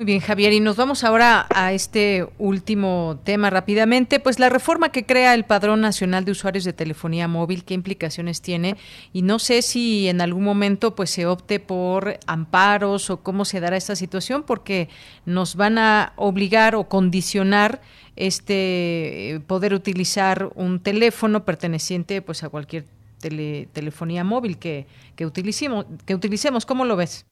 Muy 0.00 0.06
bien, 0.06 0.18
Javier, 0.18 0.52
y 0.52 0.58
nos 0.58 0.74
vamos 0.74 1.04
ahora 1.04 1.46
a 1.54 1.72
este 1.72 2.26
último 2.38 3.20
tema 3.22 3.48
rápidamente. 3.48 4.18
Pues 4.18 4.40
la 4.40 4.48
reforma 4.48 4.88
que 4.88 5.06
crea 5.06 5.34
el 5.34 5.44
Padrón 5.44 5.82
Nacional 5.82 6.24
de 6.24 6.32
Usuarios 6.32 6.64
de 6.64 6.72
Telefonía 6.72 7.28
Móvil, 7.28 7.62
¿qué 7.62 7.74
implicaciones 7.74 8.42
tiene? 8.42 8.76
Y 9.12 9.22
no 9.22 9.38
sé 9.38 9.62
si 9.62 10.08
en 10.08 10.20
algún 10.20 10.42
momento 10.42 10.96
pues 10.96 11.10
se 11.10 11.26
opte 11.26 11.60
por 11.60 12.18
amparos 12.26 13.08
o 13.08 13.22
cómo 13.22 13.44
se 13.44 13.60
dará 13.60 13.76
esta 13.76 13.94
situación, 13.94 14.42
porque 14.42 14.88
nos 15.26 15.54
van 15.54 15.78
a 15.78 16.12
obligar 16.16 16.74
o 16.74 16.88
condicionar 16.88 17.80
este 18.16 19.42
poder 19.46 19.74
utilizar 19.74 20.50
un 20.56 20.80
teléfono 20.80 21.44
perteneciente 21.44 22.20
pues 22.20 22.42
a 22.42 22.48
cualquier 22.48 22.84
telefonía 23.20 24.24
móvil 24.24 24.58
que, 24.58 24.88
que 25.14 25.24
utilicemos, 25.24 25.86
que 26.04 26.16
utilicemos. 26.16 26.66
¿Cómo 26.66 26.84
lo 26.84 26.96
ves? 26.96 27.26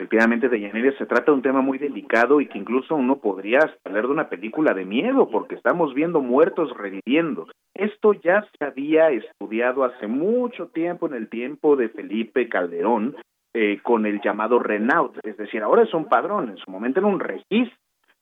Efectivamente, 0.00 0.48
de 0.48 0.60
Yanira, 0.60 0.96
se 0.96 1.04
trata 1.04 1.26
de 1.26 1.32
un 1.32 1.42
tema 1.42 1.60
muy 1.60 1.76
delicado 1.76 2.40
y 2.40 2.46
que 2.46 2.56
incluso 2.56 2.96
uno 2.96 3.16
podría 3.16 3.60
hablar 3.84 4.06
de 4.06 4.12
una 4.12 4.30
película 4.30 4.72
de 4.72 4.86
miedo, 4.86 5.28
porque 5.28 5.56
estamos 5.56 5.92
viendo 5.92 6.22
muertos 6.22 6.74
reviviendo. 6.74 7.48
Esto 7.74 8.14
ya 8.14 8.46
se 8.58 8.64
había 8.64 9.10
estudiado 9.10 9.84
hace 9.84 10.06
mucho 10.06 10.68
tiempo, 10.68 11.06
en 11.06 11.14
el 11.14 11.28
tiempo 11.28 11.76
de 11.76 11.90
Felipe 11.90 12.48
Calderón, 12.48 13.14
eh, 13.52 13.80
con 13.82 14.06
el 14.06 14.22
llamado 14.22 14.58
Renault, 14.58 15.18
es 15.22 15.36
decir, 15.36 15.62
ahora 15.62 15.82
es 15.82 15.92
un 15.92 16.06
padrón, 16.06 16.48
en 16.48 16.56
su 16.56 16.70
momento 16.70 17.00
era 17.00 17.08
un 17.08 17.20
registro 17.20 17.76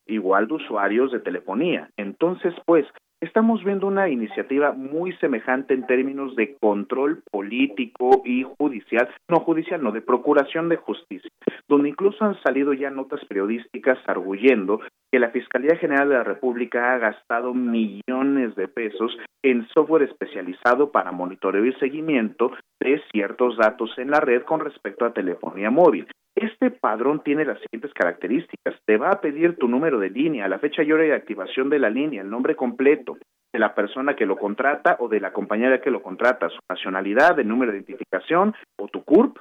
igual 0.07 0.49
de 0.49 0.55
usuarios 0.55 1.13
de 1.13 1.21
telefonía. 1.21 1.91
Entonces, 1.97 2.55
pues, 2.67 2.87
Estamos 3.21 3.65
viendo 3.65 3.89
una 3.89 4.09
iniciativa 4.09 4.71
muy 4.71 5.13
semejante 5.15 5.75
en 5.75 5.89
términos 5.89 6.37
de 6.37 6.55
control 6.55 7.25
político 7.29 8.23
y 8.25 8.45
judicial, 8.45 9.09
no 9.29 9.41
judicial, 9.41 9.83
no, 9.83 9.91
de 9.91 10.03
procuración 10.03 10.69
de 10.69 10.77
justicia, 10.77 11.29
donde 11.69 11.89
incluso 11.89 12.25
han 12.25 12.41
salido 12.43 12.73
ya 12.75 12.91
notas 12.91 13.25
periodísticas 13.25 13.99
arguyendo 14.07 14.81
que 15.11 15.19
la 15.19 15.31
Fiscalía 15.31 15.77
General 15.77 16.09
de 16.09 16.15
la 16.15 16.23
República 16.23 16.93
ha 16.93 16.99
gastado 16.99 17.55
millones 17.55 18.55
de 18.55 18.69
pesos 18.69 19.19
en 19.43 19.67
software 19.75 20.05
especializado 20.05 20.93
para 20.93 21.11
monitoreo 21.11 21.67
y 21.67 21.73
seguimiento 21.75 22.53
de 22.79 23.03
ciertos 23.11 23.57
datos 23.57 23.99
en 23.99 24.13
la 24.13 24.21
red 24.21 24.43
con 24.43 24.61
respecto 24.61 25.05
a 25.05 25.13
telefonía 25.13 25.71
móvil. 25.71 26.07
Este 26.41 26.71
padrón 26.71 27.21
tiene 27.25 27.45
las 27.45 27.59
siguientes 27.63 27.93
características. 27.93 28.77
Te 28.85 28.97
va 28.97 29.11
a 29.11 29.21
pedir 29.21 29.57
tu 29.57 29.67
número 29.67 29.99
de 29.99 30.09
línea, 30.09 30.47
la 30.47 30.61
fecha 30.61 30.85
y 30.85 30.93
hora 30.93 31.03
de 31.03 31.13
activación 31.13 31.69
de 31.69 31.81
la 31.81 31.91
línea, 31.91 32.23
el 32.23 32.31
nombre 32.31 32.55
completo 32.55 33.19
de 33.53 33.59
la 33.59 33.75
persona 33.75 34.15
que 34.15 34.25
lo 34.25 34.37
contrata 34.37 34.99
o 35.01 35.09
de 35.09 35.19
la 35.19 35.33
compañera 35.33 35.81
que 35.81 35.91
lo 35.91 36.01
contrata, 36.01 36.49
su 36.49 36.61
nacionalidad, 36.69 37.41
el 37.41 37.49
número 37.49 37.73
de 37.73 37.79
identificación 37.79 38.55
o 38.79 38.87
tu 38.87 39.03
CURP, 39.03 39.37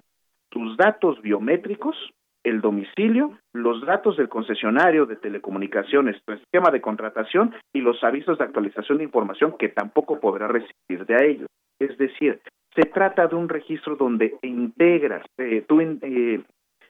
tus 0.49 0.75
datos 0.75 1.21
biométricos, 1.21 1.95
el 2.43 2.61
domicilio, 2.61 3.37
los 3.53 3.85
datos 3.85 4.17
del 4.17 4.29
concesionario 4.29 5.05
de 5.05 5.17
telecomunicaciones, 5.17 6.19
tu 6.25 6.33
esquema 6.33 6.71
de 6.71 6.81
contratación 6.81 7.53
y 7.73 7.81
los 7.81 8.03
avisos 8.03 8.39
de 8.39 8.45
actualización 8.45 8.97
de 8.97 9.03
información 9.03 9.55
que 9.59 9.69
tampoco 9.69 10.19
podrá 10.19 10.47
recibir 10.47 11.05
de 11.05 11.29
ellos. 11.29 11.47
Es 11.79 11.95
decir, 11.99 12.41
se 12.73 12.83
trata 12.89 13.27
de 13.27 13.35
un 13.35 13.49
registro 13.49 13.97
donde 13.97 14.37
integras, 14.41 15.23
eh, 15.37 15.63
tú 15.67 15.79
eh, 15.81 16.41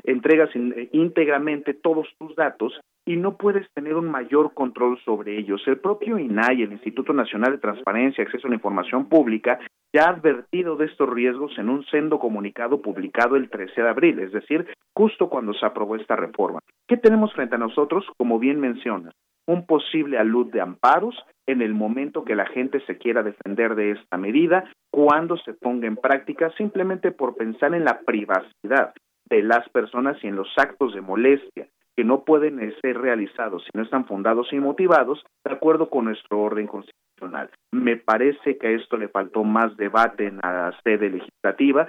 entregas 0.03 0.49
eh, 0.55 0.89
íntegramente 0.91 1.73
todos 1.73 2.07
tus 2.17 2.35
datos 2.35 2.79
y 3.05 3.15
no 3.15 3.37
puedes 3.37 3.65
tener 3.73 3.95
un 3.95 4.09
mayor 4.09 4.53
control 4.53 4.99
sobre 5.05 5.37
ellos. 5.37 5.61
El 5.65 5.79
propio 5.79 6.19
INAI, 6.19 6.63
el 6.63 6.73
Instituto 6.73 7.13
Nacional 7.13 7.53
de 7.53 7.57
Transparencia 7.59 8.21
y 8.21 8.25
Acceso 8.25 8.47
a 8.47 8.49
la 8.49 8.57
Información 8.57 9.07
Pública, 9.07 9.59
ya 9.93 10.05
ha 10.05 10.09
advertido 10.09 10.75
de 10.75 10.85
estos 10.87 11.09
riesgos 11.09 11.57
en 11.57 11.69
un 11.69 11.85
sendo 11.85 12.19
comunicado 12.19 12.81
publicado 12.81 13.37
el 13.37 13.49
13 13.49 13.81
de 13.81 13.89
abril, 13.89 14.19
es 14.19 14.33
decir, 14.33 14.67
justo 14.93 15.29
cuando 15.29 15.53
se 15.53 15.65
aprobó 15.65 15.95
esta 15.95 16.17
reforma. 16.17 16.59
¿Qué 16.87 16.97
tenemos 16.97 17.33
frente 17.33 17.55
a 17.55 17.59
nosotros? 17.59 18.05
Como 18.17 18.39
bien 18.39 18.59
mencionas, 18.59 19.13
un 19.47 19.65
posible 19.65 20.17
alud 20.17 20.51
de 20.51 20.59
amparos 20.59 21.15
en 21.47 21.61
el 21.61 21.73
momento 21.73 22.25
que 22.25 22.35
la 22.35 22.45
gente 22.47 22.81
se 22.85 22.97
quiera 22.97 23.23
defender 23.23 23.75
de 23.75 23.91
esta 23.91 24.17
medida, 24.17 24.65
cuando 24.91 25.37
se 25.37 25.53
ponga 25.53 25.87
en 25.87 25.95
práctica 25.95 26.51
simplemente 26.57 27.11
por 27.11 27.37
pensar 27.37 27.73
en 27.73 27.85
la 27.85 28.01
privacidad 28.01 28.93
de 29.29 29.43
las 29.43 29.67
personas 29.69 30.17
y 30.23 30.27
en 30.27 30.35
los 30.35 30.49
actos 30.57 30.93
de 30.93 31.01
molestia 31.01 31.67
que 31.97 32.03
no 32.03 32.23
pueden 32.23 32.59
ser 32.79 32.99
realizados 32.99 33.63
si 33.63 33.71
no 33.73 33.83
están 33.83 34.05
fundados 34.05 34.53
y 34.53 34.57
motivados 34.57 35.23
de 35.43 35.53
acuerdo 35.53 35.89
con 35.89 36.05
nuestro 36.05 36.39
orden 36.39 36.67
constitucional. 36.67 37.49
Me 37.71 37.97
parece 37.97 38.57
que 38.57 38.67
a 38.67 38.71
esto 38.71 38.97
le 38.97 39.07
faltó 39.07 39.43
más 39.43 39.75
debate 39.77 40.27
en 40.27 40.37
la 40.37 40.77
sede 40.83 41.09
legislativa, 41.09 41.87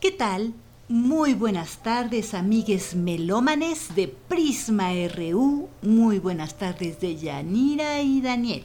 ¿Qué 0.00 0.12
tal? 0.12 0.54
Muy 0.88 1.34
buenas 1.34 1.78
tardes, 1.78 2.34
amigues 2.34 2.94
melómanes 2.94 3.96
de 3.96 4.06
Prisma 4.08 4.90
RU. 5.12 5.68
Muy 5.82 6.20
buenas 6.20 6.54
tardes 6.54 7.00
de 7.00 7.16
Yanira 7.16 8.00
y 8.00 8.20
Daniel. 8.20 8.64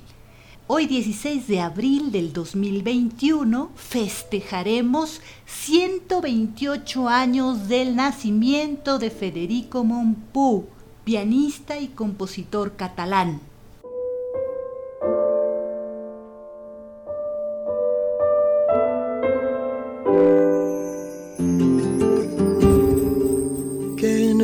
Hoy 0.69 0.85
16 0.85 1.47
de 1.47 1.61
abril 1.61 2.11
del 2.11 2.33
2021 2.33 3.71
festejaremos 3.75 5.21
128 5.45 7.07
años 7.07 7.69
del 7.69 7.95
nacimiento 7.95 8.99
de 8.99 9.09
Federico 9.09 9.83
Montpou, 9.85 10.67
pianista 11.05 11.79
y 11.79 11.87
compositor 11.87 12.75
catalán. 12.75 13.39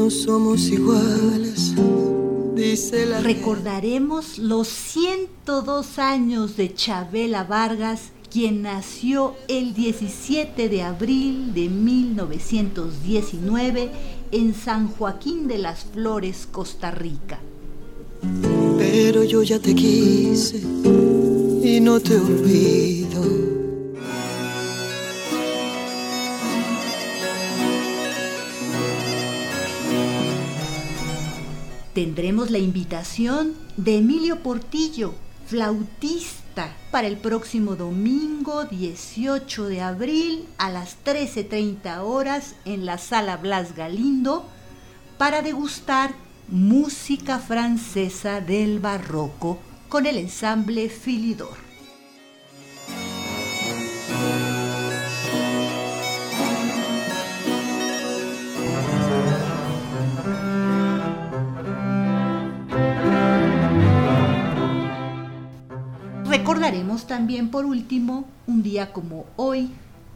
somos 0.10 0.70
iguales, 0.70 1.74
dice 2.56 3.06
la. 3.06 3.20
Recordaremos 3.22 4.38
los 4.38 4.68
102 4.68 6.00
años 6.00 6.58
de 6.58 6.74
Chabela 6.74 7.44
Vargas, 7.44 8.12
quien 8.32 8.64
nació 8.64 9.36
el 9.48 9.74
17 9.74 10.68
de 10.70 10.82
abril 10.82 11.54
de 11.54 11.70
1919 11.70 13.92
en 14.32 14.54
San 14.54 14.90
Joaquín 14.90 15.48
de 15.48 15.60
las 15.60 15.86
Flores, 15.86 16.46
Costa 16.52 16.92
Rica. 16.92 17.40
Pero 18.78 19.24
yo 19.24 19.44
ya 19.44 19.60
te 19.60 19.76
quise 19.76 20.58
y 20.58 21.80
no 21.80 22.00
te 22.00 22.16
olvido. 22.16 23.63
Tendremos 31.94 32.50
la 32.50 32.58
invitación 32.58 33.54
de 33.78 33.98
Emilio 33.98 34.40
Portillo, 34.42 35.14
flautista, 35.46 36.76
para 36.90 37.08
el 37.08 37.18
próximo 37.18 37.76
domingo 37.76 38.66
18 38.66 39.68
de 39.68 39.82
abril 39.82 40.48
a 40.58 40.72
las 40.72 40.98
13.30 41.06 42.00
horas 42.00 42.56
en 42.66 42.88
la 42.88 42.98
sala 42.98 43.38
Blas 43.38 43.76
Galindo 43.76 44.46
para 45.20 45.44
degustar 45.44 46.16
música 46.48 47.38
francesa 47.38 48.42
del 48.42 48.80
barroco 48.80 49.60
con 49.88 50.08
el 50.08 50.18
ensamble 50.18 50.90
Filidor. 50.90 51.63
Recordaremos 66.34 67.06
también 67.06 67.52
por 67.52 67.64
último 67.64 68.26
un 68.48 68.64
día 68.64 68.92
como 68.92 69.28
hoy, 69.36 69.70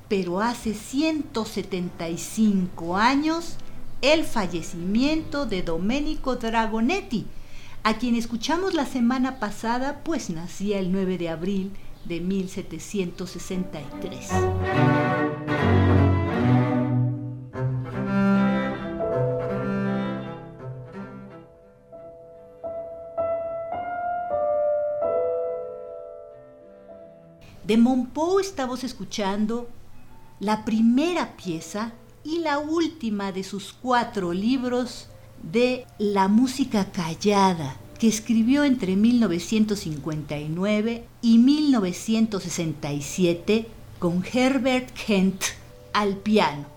pero 0.07 0.41
hace 0.41 0.73
175 0.73 2.97
años, 2.97 3.57
el 4.01 4.23
fallecimiento 4.23 5.45
de 5.45 5.61
Domenico 5.61 6.37
Dragonetti, 6.37 7.27
a 7.83 7.99
quien 7.99 8.15
escuchamos 8.15 8.73
la 8.73 8.87
semana 8.87 9.37
pasada, 9.37 10.01
pues 10.03 10.31
nacía 10.31 10.79
el 10.79 10.91
9 10.91 11.19
de 11.19 11.29
abril 11.29 11.71
de 12.05 12.19
1763. 12.19 14.29
De 27.67 27.75
Monpou 27.75 28.39
estamos 28.39 28.85
escuchando 28.85 29.67
la 30.39 30.63
primera 30.63 31.35
pieza 31.35 31.91
y 32.23 32.39
la 32.39 32.59
última 32.59 33.33
de 33.33 33.43
sus 33.43 33.73
cuatro 33.73 34.31
libros 34.31 35.09
de 35.43 35.85
La 35.97 36.29
música 36.29 36.89
callada, 36.93 37.75
que 37.99 38.07
escribió 38.07 38.63
entre 38.63 38.95
1959 38.95 41.03
y 41.21 41.39
1967 41.39 43.67
con 43.99 44.23
Herbert 44.23 44.91
Kent 44.91 45.43
al 45.91 46.15
piano. 46.15 46.67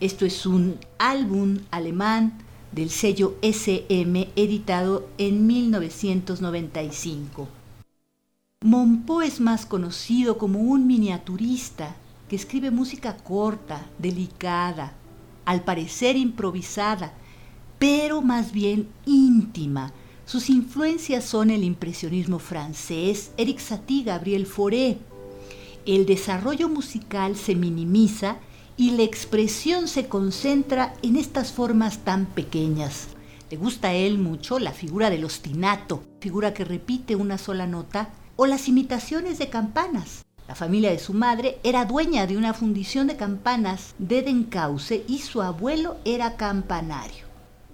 Esto 0.00 0.24
es 0.24 0.46
un 0.46 0.78
álbum 0.96 1.58
alemán 1.70 2.38
del 2.72 2.88
sello 2.88 3.36
SM 3.42 4.30
editado 4.34 5.10
en 5.18 5.46
1995. 5.46 7.57
Monpó 8.64 9.22
es 9.22 9.38
más 9.38 9.66
conocido 9.66 10.36
como 10.36 10.58
un 10.58 10.88
miniaturista 10.88 11.94
que 12.28 12.34
escribe 12.34 12.72
música 12.72 13.16
corta, 13.16 13.86
delicada, 14.00 14.94
al 15.44 15.62
parecer 15.62 16.16
improvisada, 16.16 17.12
pero 17.78 18.20
más 18.20 18.50
bien 18.50 18.88
íntima. 19.06 19.92
Sus 20.26 20.50
influencias 20.50 21.24
son 21.24 21.50
el 21.50 21.62
impresionismo 21.62 22.40
francés, 22.40 23.30
Eric 23.36 23.60
Satie, 23.60 24.02
Gabriel 24.02 24.44
Fauré. 24.44 24.98
El 25.86 26.04
desarrollo 26.04 26.68
musical 26.68 27.36
se 27.36 27.54
minimiza 27.54 28.38
y 28.76 28.90
la 28.90 29.04
expresión 29.04 29.86
se 29.86 30.08
concentra 30.08 30.94
en 31.02 31.14
estas 31.14 31.52
formas 31.52 31.98
tan 31.98 32.26
pequeñas. 32.26 33.06
Le 33.52 33.56
gusta 33.56 33.90
a 33.90 33.94
él 33.94 34.18
mucho 34.18 34.58
la 34.58 34.72
figura 34.72 35.10
del 35.10 35.24
ostinato, 35.24 36.02
figura 36.20 36.52
que 36.52 36.64
repite 36.64 37.14
una 37.14 37.38
sola 37.38 37.68
nota 37.68 38.10
o 38.40 38.46
las 38.46 38.68
imitaciones 38.68 39.38
de 39.38 39.48
campanas. 39.48 40.24
La 40.46 40.54
familia 40.54 40.92
de 40.92 41.00
su 41.00 41.12
madre 41.12 41.58
era 41.64 41.84
dueña 41.84 42.28
de 42.28 42.36
una 42.36 42.54
fundición 42.54 43.08
de 43.08 43.16
campanas 43.16 43.96
de 43.98 44.22
Dencauce 44.22 45.04
y 45.08 45.18
su 45.18 45.42
abuelo 45.42 45.96
era 46.04 46.36
campanario. 46.36 47.26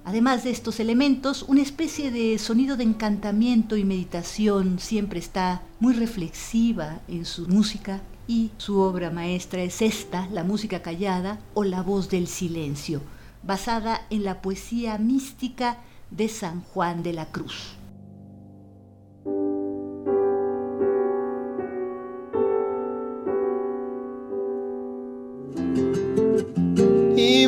Además 0.06 0.42
de 0.42 0.50
estos 0.50 0.80
elementos, 0.80 1.44
una 1.48 1.60
especie 1.60 2.10
de 2.10 2.38
sonido 2.38 2.78
de 2.78 2.84
encantamiento 2.84 3.76
y 3.76 3.84
meditación 3.84 4.78
siempre 4.78 5.18
está 5.18 5.60
muy 5.80 5.92
reflexiva 5.92 7.00
en 7.08 7.26
su 7.26 7.46
música 7.46 8.00
y 8.26 8.50
su 8.56 8.78
obra 8.80 9.10
maestra 9.10 9.62
es 9.62 9.82
esta, 9.82 10.26
la 10.28 10.44
música 10.44 10.80
callada 10.80 11.40
o 11.52 11.64
la 11.64 11.82
voz 11.82 12.08
del 12.08 12.26
silencio, 12.26 13.02
basada 13.42 14.00
en 14.08 14.24
la 14.24 14.40
poesía 14.40 14.96
mística 14.96 15.76
de 16.10 16.28
San 16.28 16.62
Juan 16.62 17.02
de 17.02 17.12
la 17.12 17.26
Cruz. 17.26 17.76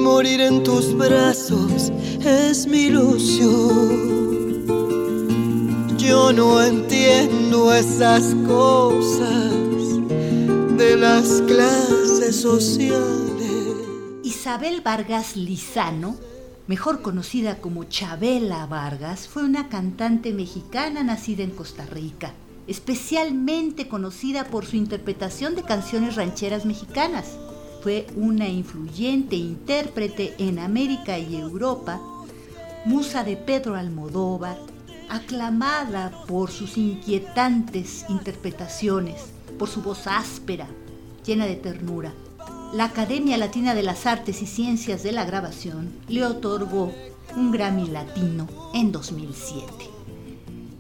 Morir 0.01 0.41
en 0.41 0.63
tus 0.63 0.97
brazos 0.97 1.93
es 2.25 2.67
mi 2.67 2.85
ilusión. 2.85 4.67
Yo 5.99 6.33
no 6.33 6.63
entiendo 6.63 7.75
esas 7.75 8.35
cosas 8.47 9.53
de 10.79 10.97
las 10.97 11.43
clases 11.43 12.41
sociales. 12.41 13.77
Isabel 14.23 14.81
Vargas 14.81 15.37
Lizano, 15.37 16.17
mejor 16.67 17.03
conocida 17.03 17.59
como 17.59 17.85
Chabela 17.85 18.65
Vargas, 18.67 19.29
fue 19.29 19.45
una 19.45 19.69
cantante 19.69 20.33
mexicana 20.33 21.03
nacida 21.03 21.43
en 21.43 21.51
Costa 21.51 21.85
Rica, 21.87 22.33
especialmente 22.67 23.89
conocida 23.89 24.45
por 24.45 24.65
su 24.65 24.77
interpretación 24.77 25.55
de 25.55 25.65
canciones 25.65 26.17
rancheras 26.17 26.65
mexicanas 26.65 27.37
una 28.17 28.49
influyente 28.49 29.37
intérprete 29.37 30.35
en 30.39 30.59
América 30.59 31.19
y 31.19 31.37
Europa, 31.37 32.01
musa 32.85 33.23
de 33.23 33.37
Pedro 33.37 33.77
Almodóvar, 33.77 34.59
aclamada 35.09 36.11
por 36.27 36.51
sus 36.51 36.77
inquietantes 36.79 38.05
interpretaciones, 38.09 39.27
por 39.57 39.69
su 39.69 39.83
voz 39.83 40.09
áspera, 40.09 40.67
llena 41.25 41.47
de 41.47 41.55
ternura. 41.55 42.13
La 42.73 42.87
Academia 42.87 43.39
Latina 43.39 43.73
de 43.73 43.85
las 43.85 44.05
Artes 44.07 44.43
y 44.43 44.47
Ciencias 44.47 45.05
de 45.05 45.13
la 45.13 45.25
Grabación 45.25 45.93
le 46.09 46.25
otorgó 46.25 46.93
un 47.37 47.53
Grammy 47.53 47.87
Latino 47.87 48.49
en 48.75 48.91
2007. 48.91 49.73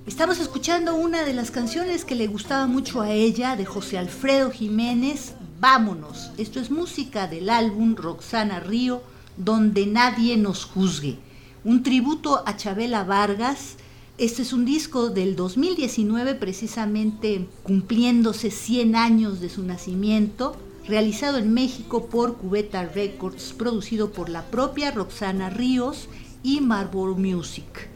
Estamos 0.06 0.40
escuchando 0.40 0.96
una 0.96 1.24
de 1.24 1.34
las 1.34 1.52
canciones 1.52 2.04
que 2.04 2.16
le 2.16 2.26
gustaba 2.26 2.66
mucho 2.66 3.00
a 3.00 3.10
ella, 3.10 3.54
de 3.54 3.64
José 3.64 3.96
Alfredo 3.96 4.50
Jiménez, 4.50 5.34
Vámonos. 5.58 6.32
Esto 6.36 6.60
es 6.60 6.70
música 6.70 7.28
del 7.28 7.48
álbum 7.48 7.96
Roxana 7.96 8.60
Río, 8.60 9.00
donde 9.38 9.86
nadie 9.86 10.36
nos 10.36 10.66
juzgue. 10.66 11.18
Un 11.64 11.82
tributo 11.82 12.42
a 12.46 12.56
Chabela 12.56 13.04
Vargas. 13.04 13.76
Este 14.18 14.42
es 14.42 14.52
un 14.52 14.66
disco 14.66 15.08
del 15.08 15.34
2019, 15.34 16.34
precisamente 16.34 17.48
cumpliéndose 17.62 18.50
100 18.50 18.96
años 18.96 19.40
de 19.40 19.48
su 19.48 19.62
nacimiento, 19.62 20.56
realizado 20.86 21.38
en 21.38 21.54
México 21.54 22.06
por 22.06 22.36
Cubeta 22.36 22.84
Records, 22.84 23.54
producido 23.54 24.12
por 24.12 24.28
la 24.28 24.42
propia 24.50 24.90
Roxana 24.90 25.48
Ríos 25.48 26.08
y 26.42 26.60
Marlboro 26.60 27.14
Music. 27.14 27.95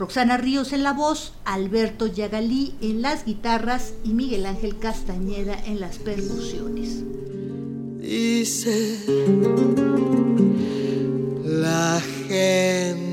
Roxana 0.00 0.38
Ríos 0.38 0.72
en 0.72 0.82
la 0.82 0.94
voz, 0.94 1.34
Alberto 1.44 2.06
Yagalí 2.06 2.74
en 2.80 3.02
las 3.02 3.26
guitarras 3.26 3.92
y 4.02 4.14
Miguel 4.14 4.46
Ángel 4.46 4.78
Castañeda 4.78 5.62
en 5.66 5.78
las 5.78 5.98
percusiones. 5.98 7.04
Dice 8.00 8.96
la 11.44 12.00
gente. 12.28 13.10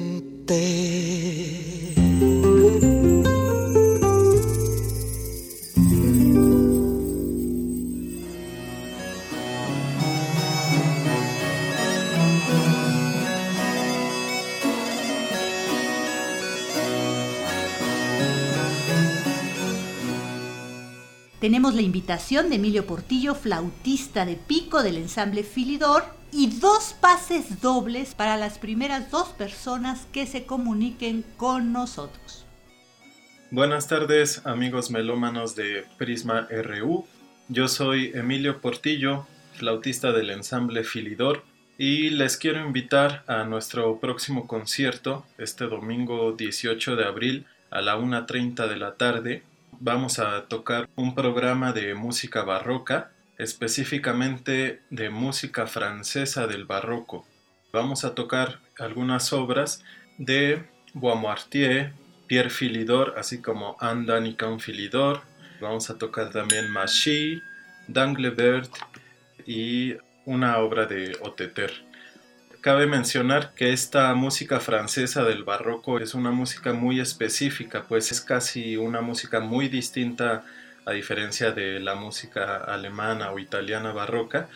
Tenemos 21.40 21.76
la 21.76 21.82
invitación 21.82 22.50
de 22.50 22.56
Emilio 22.56 22.86
Portillo, 22.86 23.36
flautista 23.36 24.26
de 24.26 24.36
pico 24.36 24.84
del 24.84 24.98
ensamble 24.98 25.44
Filidor, 25.44 26.04
y 26.32 26.60
dos 26.60 26.96
pases 27.00 27.62
dobles 27.62 28.14
para 28.14 28.38
las 28.38 28.60
primeras 28.60 29.12
dos 29.12 29.30
personas 29.30 30.08
que 30.12 30.26
se 30.26 30.46
comuniquen 30.46 31.24
con 31.38 31.72
nosotros. 31.72 32.46
Buenas 33.50 33.88
tardes 33.88 34.46
amigos 34.46 34.92
melómanos 34.92 35.56
de 35.56 35.86
Prisma 35.98 36.48
RU. 36.52 37.06
Yo 37.48 37.70
soy 37.70 38.12
Emilio 38.14 38.60
Portillo, 38.60 39.26
flautista 39.54 40.12
del 40.12 40.32
ensamble 40.32 40.84
Filidor, 40.84 41.44
y 41.78 42.10
les 42.10 42.36
quiero 42.36 42.60
invitar 42.60 43.24
a 43.28 43.46
nuestro 43.46 44.00
próximo 44.00 44.48
concierto 44.48 45.26
este 45.38 45.66
domingo 45.66 46.34
18 46.34 46.96
de 46.96 47.06
abril 47.06 47.46
a 47.70 47.82
la 47.82 47.98
1.30 47.98 48.68
de 48.68 48.76
la 48.76 48.96
tarde. 48.96 49.44
Vamos 49.80 50.18
a 50.18 50.48
tocar 50.48 50.90
un 50.96 51.14
programa 51.14 51.72
de 51.72 51.94
música 51.94 52.44
barroca, 52.44 53.12
específicamente 53.38 54.82
de 54.90 55.12
música 55.12 55.68
francesa 55.68 56.48
del 56.48 56.66
barroco. 56.66 57.28
Vamos 57.72 58.04
a 58.04 58.16
tocar 58.16 58.60
algunas 58.80 59.34
obras 59.34 59.84
de 60.18 60.66
Boismartier, 60.96 61.94
Pierre 62.26 62.50
Philidor, 62.50 63.14
así 63.18 63.40
como 63.40 63.78
Anne 63.80 64.36
Philidor. 64.58 65.22
Vamos 65.62 65.92
a 65.92 65.98
tocar 66.00 66.32
también 66.32 66.72
Machy, 66.72 67.40
Danglebert 67.88 68.72
y 69.46 69.94
una 70.26 70.58
obra 70.58 70.88
de 70.88 71.16
Oteter. 71.22 71.87
Cabe 72.68 72.86
mencionar 72.86 73.54
que 73.54 73.72
esta 73.72 74.14
música 74.14 74.60
francesa 74.60 75.24
del 75.24 75.46
barroco 75.46 76.00
es 76.00 76.14
una 76.14 76.32
música 76.32 76.74
muy 76.74 77.00
específica, 77.00 77.86
pues 77.88 78.12
es 78.12 78.20
casi 78.20 78.76
una 78.76 79.00
música 79.00 79.40
muy 79.40 79.70
distinta 79.70 80.44
a 80.86 80.92
diferencia 80.92 81.54
de 81.54 81.80
la 81.80 81.96
música 81.96 82.58
alemana 82.58 83.32
o 83.32 83.40
italiana 83.40 83.94
barroca, 83.94 84.50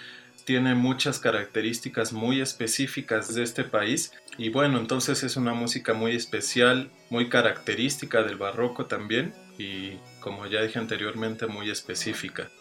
tiene 0.43 0.75
muchas 0.75 1.19
características 1.19 2.11
muy 2.11 2.41
específicas 2.41 3.33
de 3.33 3.43
este 3.43 3.63
país 3.63 4.11
y 4.37 4.49
bueno, 4.49 4.77
entonces 4.77 5.23
es 5.23 5.37
una 5.37 5.53
música 5.53 5.93
muy 5.93 6.13
especial, 6.13 6.89
muy 7.09 7.29
característica 7.29 8.23
del 8.23 8.35
barroco 8.35 8.87
también 8.87 9.33
y 9.57 9.91
como 10.19 10.47
ya 10.47 10.61
dije 10.61 10.79
anteriormente 10.79 11.47
muy 11.47 11.69
específica. 11.69 12.51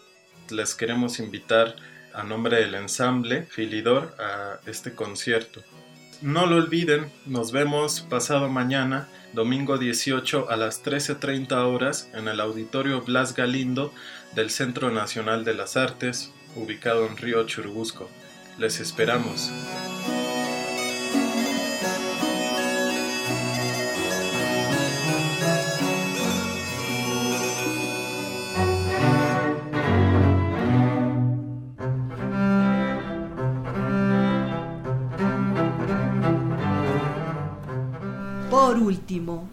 Les 0.49 0.75
queremos 0.75 1.19
invitar 1.19 1.75
a 2.13 2.23
nombre 2.23 2.57
del 2.57 2.75
ensamble 2.75 3.43
Filidor 3.43 4.15
a 4.19 4.59
este 4.65 4.93
concierto. 4.93 5.61
No 6.21 6.45
lo 6.45 6.57
olviden, 6.57 7.11
nos 7.25 7.51
vemos 7.51 8.01
pasado 8.01 8.47
mañana, 8.47 9.07
domingo 9.33 9.77
18 9.77 10.51
a 10.51 10.55
las 10.55 10.83
13.30 10.83 11.51
horas 11.65 12.09
en 12.13 12.27
el 12.27 12.39
auditorio 12.39 13.01
Blas 13.01 13.35
Galindo 13.35 13.91
del 14.35 14.51
Centro 14.51 14.91
Nacional 14.91 15.43
de 15.43 15.55
las 15.55 15.77
Artes, 15.77 16.31
ubicado 16.55 17.07
en 17.07 17.17
Río 17.17 17.45
Churubusco. 17.47 18.09
Les 18.59 18.79
esperamos. 18.79 19.51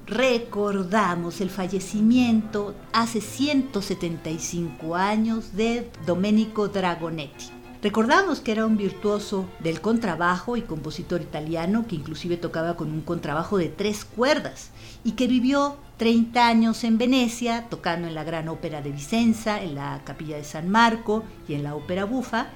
Recordamos 0.07 1.41
el 1.41 1.51
fallecimiento 1.51 2.75
hace 2.93 3.21
175 3.21 4.95
años 4.95 5.57
de 5.57 5.91
Domenico 6.07 6.69
Dragonetti. 6.69 7.47
Recordamos 7.83 8.41
que 8.41 8.53
era 8.53 8.67
un 8.67 8.77
virtuoso 8.77 9.49
del 9.61 9.81
contrabajo 9.81 10.57
y 10.57 10.63
compositor 10.63 11.23
italiano 11.23 11.87
que 11.89 11.95
inclusive 11.97 12.37
tocaba 12.37 12.77
con 12.77 12.91
un 12.91 13.03
contrabajo 13.03 13.57
de 13.57 13.69
tres 13.69 14.05
cuerdas 14.05 14.71
y 15.05 15.13
que 15.13 15.29
vivió 15.29 15.77
30 15.97 16.47
años 16.47 16.83
en 16.85 16.99
Venecia 16.99 17.67
tocando 17.69 18.09
en 18.09 18.15
la 18.15 18.25
Gran 18.25 18.49
Ópera 18.49 18.83
de 18.83 18.91
Vicenza, 18.91 19.63
en 19.63 19.77
la 19.77 20.03
Capilla 20.05 20.37
de 20.37 20.45
San 20.45 20.69
Marco 20.69 21.23
y 21.49 21.55
en 21.55 21.63
la 21.63 21.75
Ópera 21.75 22.05
Bufa 22.05 22.49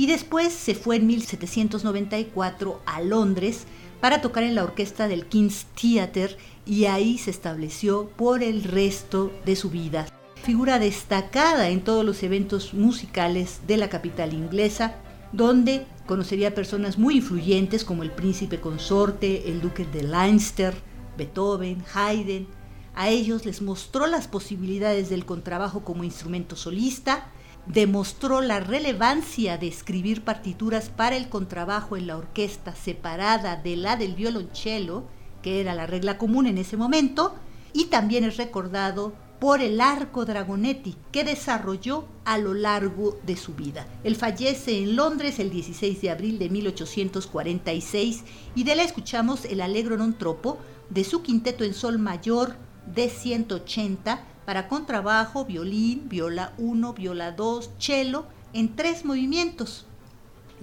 y 0.00 0.06
después 0.06 0.54
se 0.54 0.74
fue 0.74 0.96
en 0.96 1.06
1794 1.06 2.80
a 2.86 3.02
Londres 3.02 3.66
para 4.00 4.22
tocar 4.22 4.44
en 4.44 4.54
la 4.54 4.64
orquesta 4.64 5.08
del 5.08 5.26
King's 5.26 5.66
Theatre 5.78 6.38
y 6.70 6.84
ahí 6.84 7.18
se 7.18 7.32
estableció 7.32 8.10
por 8.10 8.44
el 8.44 8.62
resto 8.62 9.32
de 9.44 9.56
su 9.56 9.70
vida. 9.70 10.06
Figura 10.36 10.78
destacada 10.78 11.68
en 11.68 11.80
todos 11.80 12.04
los 12.04 12.22
eventos 12.22 12.74
musicales 12.74 13.62
de 13.66 13.76
la 13.76 13.88
capital 13.88 14.32
inglesa, 14.32 14.94
donde 15.32 15.84
conocería 16.06 16.54
personas 16.54 16.96
muy 16.96 17.16
influyentes 17.16 17.84
como 17.84 18.04
el 18.04 18.12
príncipe 18.12 18.60
consorte, 18.60 19.50
el 19.50 19.60
duque 19.60 19.84
de 19.84 20.04
Leinster, 20.04 20.72
Beethoven, 21.18 21.82
Haydn. 21.92 22.46
A 22.94 23.08
ellos 23.08 23.44
les 23.46 23.62
mostró 23.62 24.06
las 24.06 24.28
posibilidades 24.28 25.10
del 25.10 25.26
contrabajo 25.26 25.82
como 25.82 26.04
instrumento 26.04 26.54
solista, 26.54 27.32
demostró 27.66 28.42
la 28.42 28.60
relevancia 28.60 29.58
de 29.58 29.66
escribir 29.66 30.22
partituras 30.22 30.88
para 30.88 31.16
el 31.16 31.28
contrabajo 31.28 31.96
en 31.96 32.06
la 32.06 32.16
orquesta 32.16 32.76
separada 32.76 33.56
de 33.56 33.74
la 33.74 33.96
del 33.96 34.14
violonchelo, 34.14 35.18
que 35.42 35.60
era 35.60 35.74
la 35.74 35.86
regla 35.86 36.18
común 36.18 36.46
en 36.46 36.58
ese 36.58 36.76
momento, 36.76 37.34
y 37.72 37.86
también 37.86 38.24
es 38.24 38.36
recordado 38.36 39.12
por 39.40 39.62
el 39.62 39.80
arco 39.80 40.26
Dragonetti 40.26 40.96
que 41.10 41.24
desarrolló 41.24 42.04
a 42.26 42.36
lo 42.36 42.52
largo 42.52 43.18
de 43.24 43.36
su 43.36 43.54
vida. 43.54 43.86
Él 44.04 44.14
fallece 44.14 44.78
en 44.78 44.96
Londres 44.96 45.38
el 45.38 45.50
16 45.50 46.00
de 46.02 46.10
abril 46.10 46.38
de 46.38 46.50
1846 46.50 48.24
y 48.54 48.64
de 48.64 48.72
él 48.72 48.80
escuchamos 48.80 49.46
el 49.46 49.62
Allegro 49.62 49.96
non 49.96 50.12
troppo 50.12 50.58
de 50.90 51.04
su 51.04 51.22
quinteto 51.22 51.64
en 51.64 51.72
sol 51.72 51.98
mayor 51.98 52.54
de 52.84 53.08
180 53.08 54.20
para 54.44 54.68
contrabajo, 54.68 55.46
violín, 55.46 56.08
viola 56.08 56.52
1, 56.58 56.92
viola 56.92 57.32
2, 57.32 57.70
cello, 57.78 58.26
en 58.52 58.76
tres 58.76 59.04
movimientos. 59.04 59.86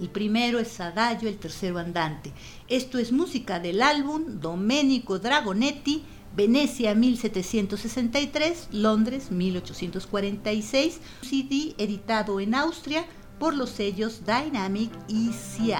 El 0.00 0.08
primero 0.10 0.58
es 0.58 0.78
Adagio, 0.80 1.28
el 1.28 1.38
tercero 1.38 1.78
Andante. 1.78 2.32
Esto 2.68 2.98
es 2.98 3.10
música 3.10 3.58
del 3.58 3.82
álbum 3.82 4.40
Domenico 4.40 5.18
Dragonetti, 5.18 6.04
Venecia 6.36 6.94
1763, 6.94 8.68
Londres 8.72 9.30
1846, 9.32 11.00
CD 11.22 11.74
editado 11.78 12.38
en 12.38 12.54
Austria 12.54 13.04
por 13.40 13.54
los 13.54 13.70
sellos 13.70 14.22
Dynamic 14.24 14.92
ECI. 15.08 15.74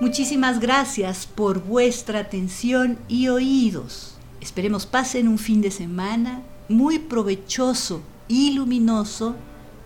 Muchísimas 0.00 0.58
gracias 0.58 1.26
por 1.26 1.62
vuestra 1.62 2.18
atención 2.18 2.98
y 3.08 3.28
oídos. 3.28 4.16
Esperemos 4.42 4.86
pasen 4.86 5.28
un 5.28 5.38
fin 5.38 5.60
de 5.60 5.70
semana 5.70 6.42
muy 6.68 6.98
provechoso 6.98 8.02
y 8.26 8.54
luminoso 8.54 9.36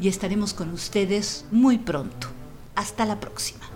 y 0.00 0.08
estaremos 0.08 0.54
con 0.54 0.72
ustedes 0.72 1.44
muy 1.50 1.76
pronto. 1.76 2.28
Hasta 2.74 3.04
la 3.04 3.20
próxima. 3.20 3.75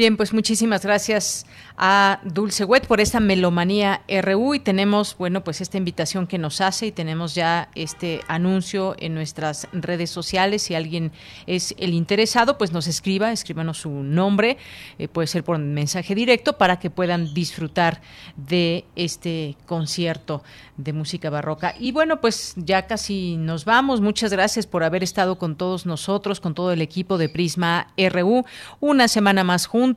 Bien, 0.00 0.16
pues 0.16 0.32
muchísimas 0.32 0.82
gracias 0.82 1.44
a 1.76 2.20
Dulce 2.24 2.64
Wet 2.64 2.86
por 2.86 3.02
esta 3.02 3.20
melomanía 3.20 4.00
RU 4.08 4.54
y 4.54 4.58
tenemos, 4.58 5.14
bueno, 5.18 5.44
pues 5.44 5.60
esta 5.60 5.76
invitación 5.76 6.26
que 6.26 6.38
nos 6.38 6.62
hace 6.62 6.86
y 6.86 6.90
tenemos 6.90 7.34
ya 7.34 7.68
este 7.74 8.22
anuncio 8.26 8.96
en 8.98 9.12
nuestras 9.12 9.68
redes 9.72 10.08
sociales. 10.08 10.62
Si 10.62 10.74
alguien 10.74 11.12
es 11.46 11.74
el 11.76 11.92
interesado, 11.92 12.56
pues 12.56 12.72
nos 12.72 12.86
escriba, 12.86 13.30
escríbanos 13.30 13.76
su 13.76 13.90
nombre, 13.90 14.56
eh, 14.98 15.06
puede 15.06 15.26
ser 15.26 15.44
por 15.44 15.58
mensaje 15.58 16.14
directo 16.14 16.56
para 16.56 16.78
que 16.78 16.88
puedan 16.88 17.34
disfrutar 17.34 18.00
de 18.36 18.86
este 18.96 19.58
concierto 19.66 20.42
de 20.78 20.94
música 20.94 21.28
barroca. 21.28 21.74
Y 21.78 21.92
bueno, 21.92 22.22
pues 22.22 22.54
ya 22.56 22.86
casi 22.86 23.36
nos 23.36 23.66
vamos. 23.66 24.00
Muchas 24.00 24.32
gracias 24.32 24.66
por 24.66 24.82
haber 24.82 25.02
estado 25.02 25.36
con 25.36 25.56
todos 25.56 25.84
nosotros, 25.84 26.40
con 26.40 26.54
todo 26.54 26.72
el 26.72 26.80
equipo 26.80 27.18
de 27.18 27.28
Prisma 27.28 27.88
RU. 27.98 28.46
Una 28.80 29.06
semana 29.06 29.44
más 29.44 29.66
juntos 29.66 29.89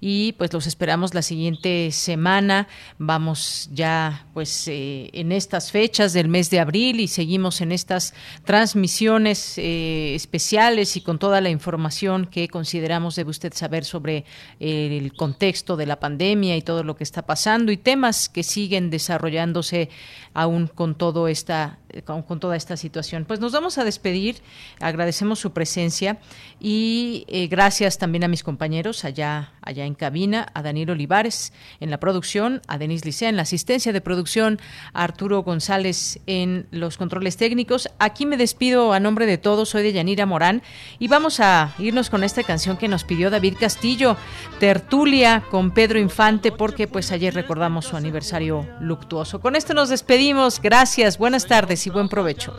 y 0.00 0.32
pues 0.32 0.52
los 0.52 0.66
esperamos 0.66 1.14
la 1.14 1.22
siguiente 1.22 1.90
semana. 1.92 2.68
Vamos 2.98 3.68
ya 3.72 4.26
pues 4.34 4.68
eh, 4.68 5.10
en 5.12 5.32
estas 5.32 5.70
fechas 5.70 6.12
del 6.12 6.28
mes 6.28 6.50
de 6.50 6.60
abril 6.60 7.00
y 7.00 7.08
seguimos 7.08 7.60
en 7.60 7.72
estas 7.72 8.14
transmisiones 8.44 9.58
eh, 9.58 10.14
especiales 10.14 10.96
y 10.96 11.00
con 11.00 11.18
toda 11.18 11.40
la 11.40 11.50
información 11.50 12.26
que 12.26 12.48
consideramos 12.48 13.16
debe 13.16 13.30
usted 13.30 13.52
saber 13.54 13.84
sobre 13.84 14.24
el 14.60 15.12
contexto 15.14 15.76
de 15.76 15.86
la 15.86 16.00
pandemia 16.00 16.56
y 16.56 16.62
todo 16.62 16.84
lo 16.84 16.96
que 16.96 17.04
está 17.04 17.22
pasando 17.22 17.72
y 17.72 17.76
temas 17.76 18.28
que 18.28 18.42
siguen 18.42 18.90
desarrollándose 18.90 19.88
aún 20.34 20.66
con 20.68 20.94
todo 20.94 21.28
esta 21.28 21.78
con, 22.04 22.40
toda 22.40 22.56
esta 22.56 22.76
situación. 22.76 23.24
Pues 23.24 23.40
nos 23.40 23.52
vamos 23.52 23.78
a 23.78 23.84
despedir, 23.84 24.36
agradecemos 24.80 25.38
su 25.38 25.52
presencia 25.52 26.18
y 26.60 27.24
gracias 27.50 27.98
también 27.98 28.24
a 28.24 28.28
mis 28.28 28.42
compañeros 28.42 29.04
allá, 29.04 29.52
allá 29.62 29.84
en 29.84 29.94
cabina, 29.94 30.48
a 30.54 30.62
Daniel 30.62 30.90
Olivares 30.90 31.52
en 31.80 31.90
la 31.90 31.98
producción, 31.98 32.62
a 32.68 32.78
Denis 32.78 33.04
Licea 33.04 33.28
en 33.28 33.36
la 33.36 33.42
asistencia 33.42 33.92
de 33.92 34.00
producción, 34.00 34.60
a 34.92 35.04
Arturo 35.04 35.42
González 35.42 36.20
en 36.26 36.66
los 36.70 36.96
controles 36.96 37.36
técnicos. 37.36 37.88
Aquí 37.98 38.26
me 38.26 38.36
despido 38.36 38.92
a 38.92 39.00
nombre 39.00 39.26
de 39.26 39.38
todos, 39.38 39.70
soy 39.70 39.82
de 39.82 39.92
Yanira 39.92 40.26
Morán 40.26 40.62
y 40.98 41.08
vamos 41.08 41.40
a 41.40 41.74
irnos 41.78 42.10
con 42.10 42.24
esta 42.24 42.42
canción 42.42 42.76
que 42.76 42.88
nos 42.88 43.04
pidió 43.04 43.30
David 43.30 43.56
Castillo, 43.58 44.16
Tertulia 44.60 45.42
con 45.50 45.72
Pedro 45.72 45.98
Infante, 45.98 46.52
porque 46.52 46.86
pues 46.86 47.12
ayer 47.12 47.34
recordamos 47.34 47.86
su 47.86 47.96
aniversario 47.96 48.66
luctuoso. 48.80 49.40
Con 49.40 49.56
esto 49.56 49.74
nos 49.74 49.88
despedimos, 49.88 50.60
gracias, 50.60 51.18
buenas 51.18 51.46
tardes 51.46 51.86
y 51.88 51.90
buen 51.90 52.08
provecho. 52.08 52.52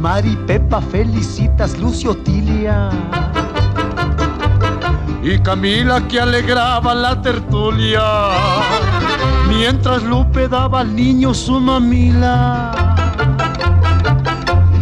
Mari 0.00 0.36
Pepa 0.46 0.80
felicitas 0.80 1.78
Lucio 1.78 2.14
Tilia 2.18 2.90
y 5.22 5.38
Camila 5.38 6.06
que 6.06 6.20
alegraba 6.20 6.94
la 6.94 7.20
tertulia 7.22 8.02
mientras 9.48 10.02
Lupe 10.02 10.48
daba 10.48 10.80
al 10.80 10.94
niño 10.94 11.32
su 11.32 11.58
mamila. 11.60 12.72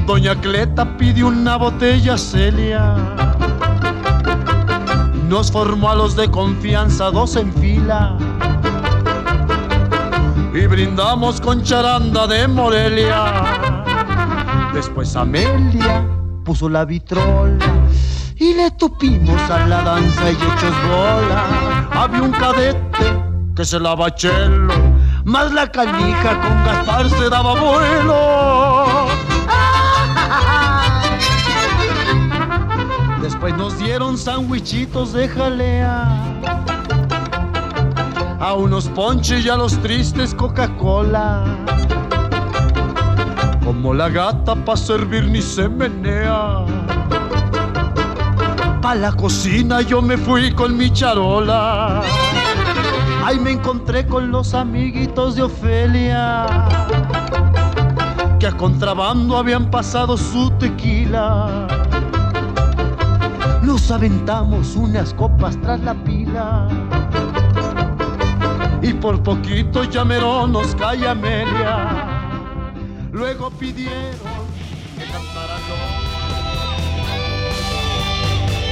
Doña 0.06 0.34
Cleta 0.40 0.96
pidió 0.96 1.28
una 1.28 1.56
botella 1.56 2.18
Celia. 2.18 2.96
Nos 5.28 5.50
formó 5.50 5.90
a 5.90 5.94
los 5.94 6.16
de 6.16 6.30
confianza 6.30 7.10
dos 7.10 7.36
en 7.36 7.52
fila. 7.54 8.18
Y 10.54 10.66
brindamos 10.68 11.40
con 11.40 11.64
charanda 11.64 12.28
de 12.28 12.46
Morelia. 12.46 13.24
Después 14.72 15.16
Amelia 15.16 16.06
puso 16.44 16.68
la 16.68 16.84
vitrola 16.84 17.64
y 18.36 18.54
le 18.54 18.70
tupimos 18.70 19.50
a 19.50 19.66
la 19.66 19.82
danza 19.82 20.30
y 20.30 20.34
hechos 20.34 20.74
bola. 20.88 21.88
Había 21.90 22.22
un 22.22 22.30
cadete 22.30 23.04
que 23.56 23.64
se 23.64 23.80
lava 23.80 24.14
chelo, 24.14 24.74
más 25.24 25.52
la 25.52 25.72
canija 25.72 26.40
con 26.40 26.64
Gaspar 26.64 27.10
se 27.10 27.28
daba 27.28 27.60
vuelo. 27.60 29.06
Después 33.20 33.56
nos 33.56 33.76
dieron 33.78 34.16
sandwichitos 34.16 35.12
de 35.14 35.28
jalea. 35.28 36.63
A 38.40 38.54
unos 38.54 38.88
ponches 38.88 39.44
y 39.44 39.48
a 39.48 39.56
los 39.56 39.78
tristes 39.80 40.34
Coca-Cola. 40.34 41.44
Como 43.64 43.94
la 43.94 44.08
gata 44.08 44.54
pa' 44.54 44.76
servir 44.76 45.28
ni 45.28 45.40
se 45.40 45.68
menea. 45.68 46.64
Pa' 48.82 48.94
la 48.94 49.12
cocina 49.12 49.80
yo 49.80 50.02
me 50.02 50.16
fui 50.16 50.52
con 50.52 50.76
mi 50.76 50.90
charola. 50.90 52.02
Ahí 53.24 53.38
me 53.38 53.52
encontré 53.52 54.06
con 54.06 54.30
los 54.30 54.52
amiguitos 54.54 55.36
de 55.36 55.42
Ofelia. 55.42 56.46
Que 58.38 58.46
a 58.48 58.52
contrabando 58.52 59.38
habían 59.38 59.70
pasado 59.70 60.16
su 60.18 60.50
tequila 60.58 61.66
nos 63.74 63.90
aventamos 63.90 64.76
unas 64.76 65.12
copas 65.14 65.60
tras 65.60 65.80
la 65.80 65.94
pila. 65.94 66.68
Y 68.84 68.92
por 68.92 69.22
poquito 69.22 69.84
ya 69.84 70.04
nos 70.46 70.74
cae 70.74 71.08
Amelia. 71.08 72.20
Luego 73.12 73.50
pidieron 73.50 74.44
que 74.98 75.04
cantara 75.06 75.56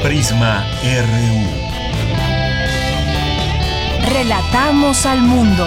Prisma 0.03 0.67
RU. 0.85 1.73
Relatamos 4.13 5.07
al 5.07 5.23
mundo. 5.23 5.67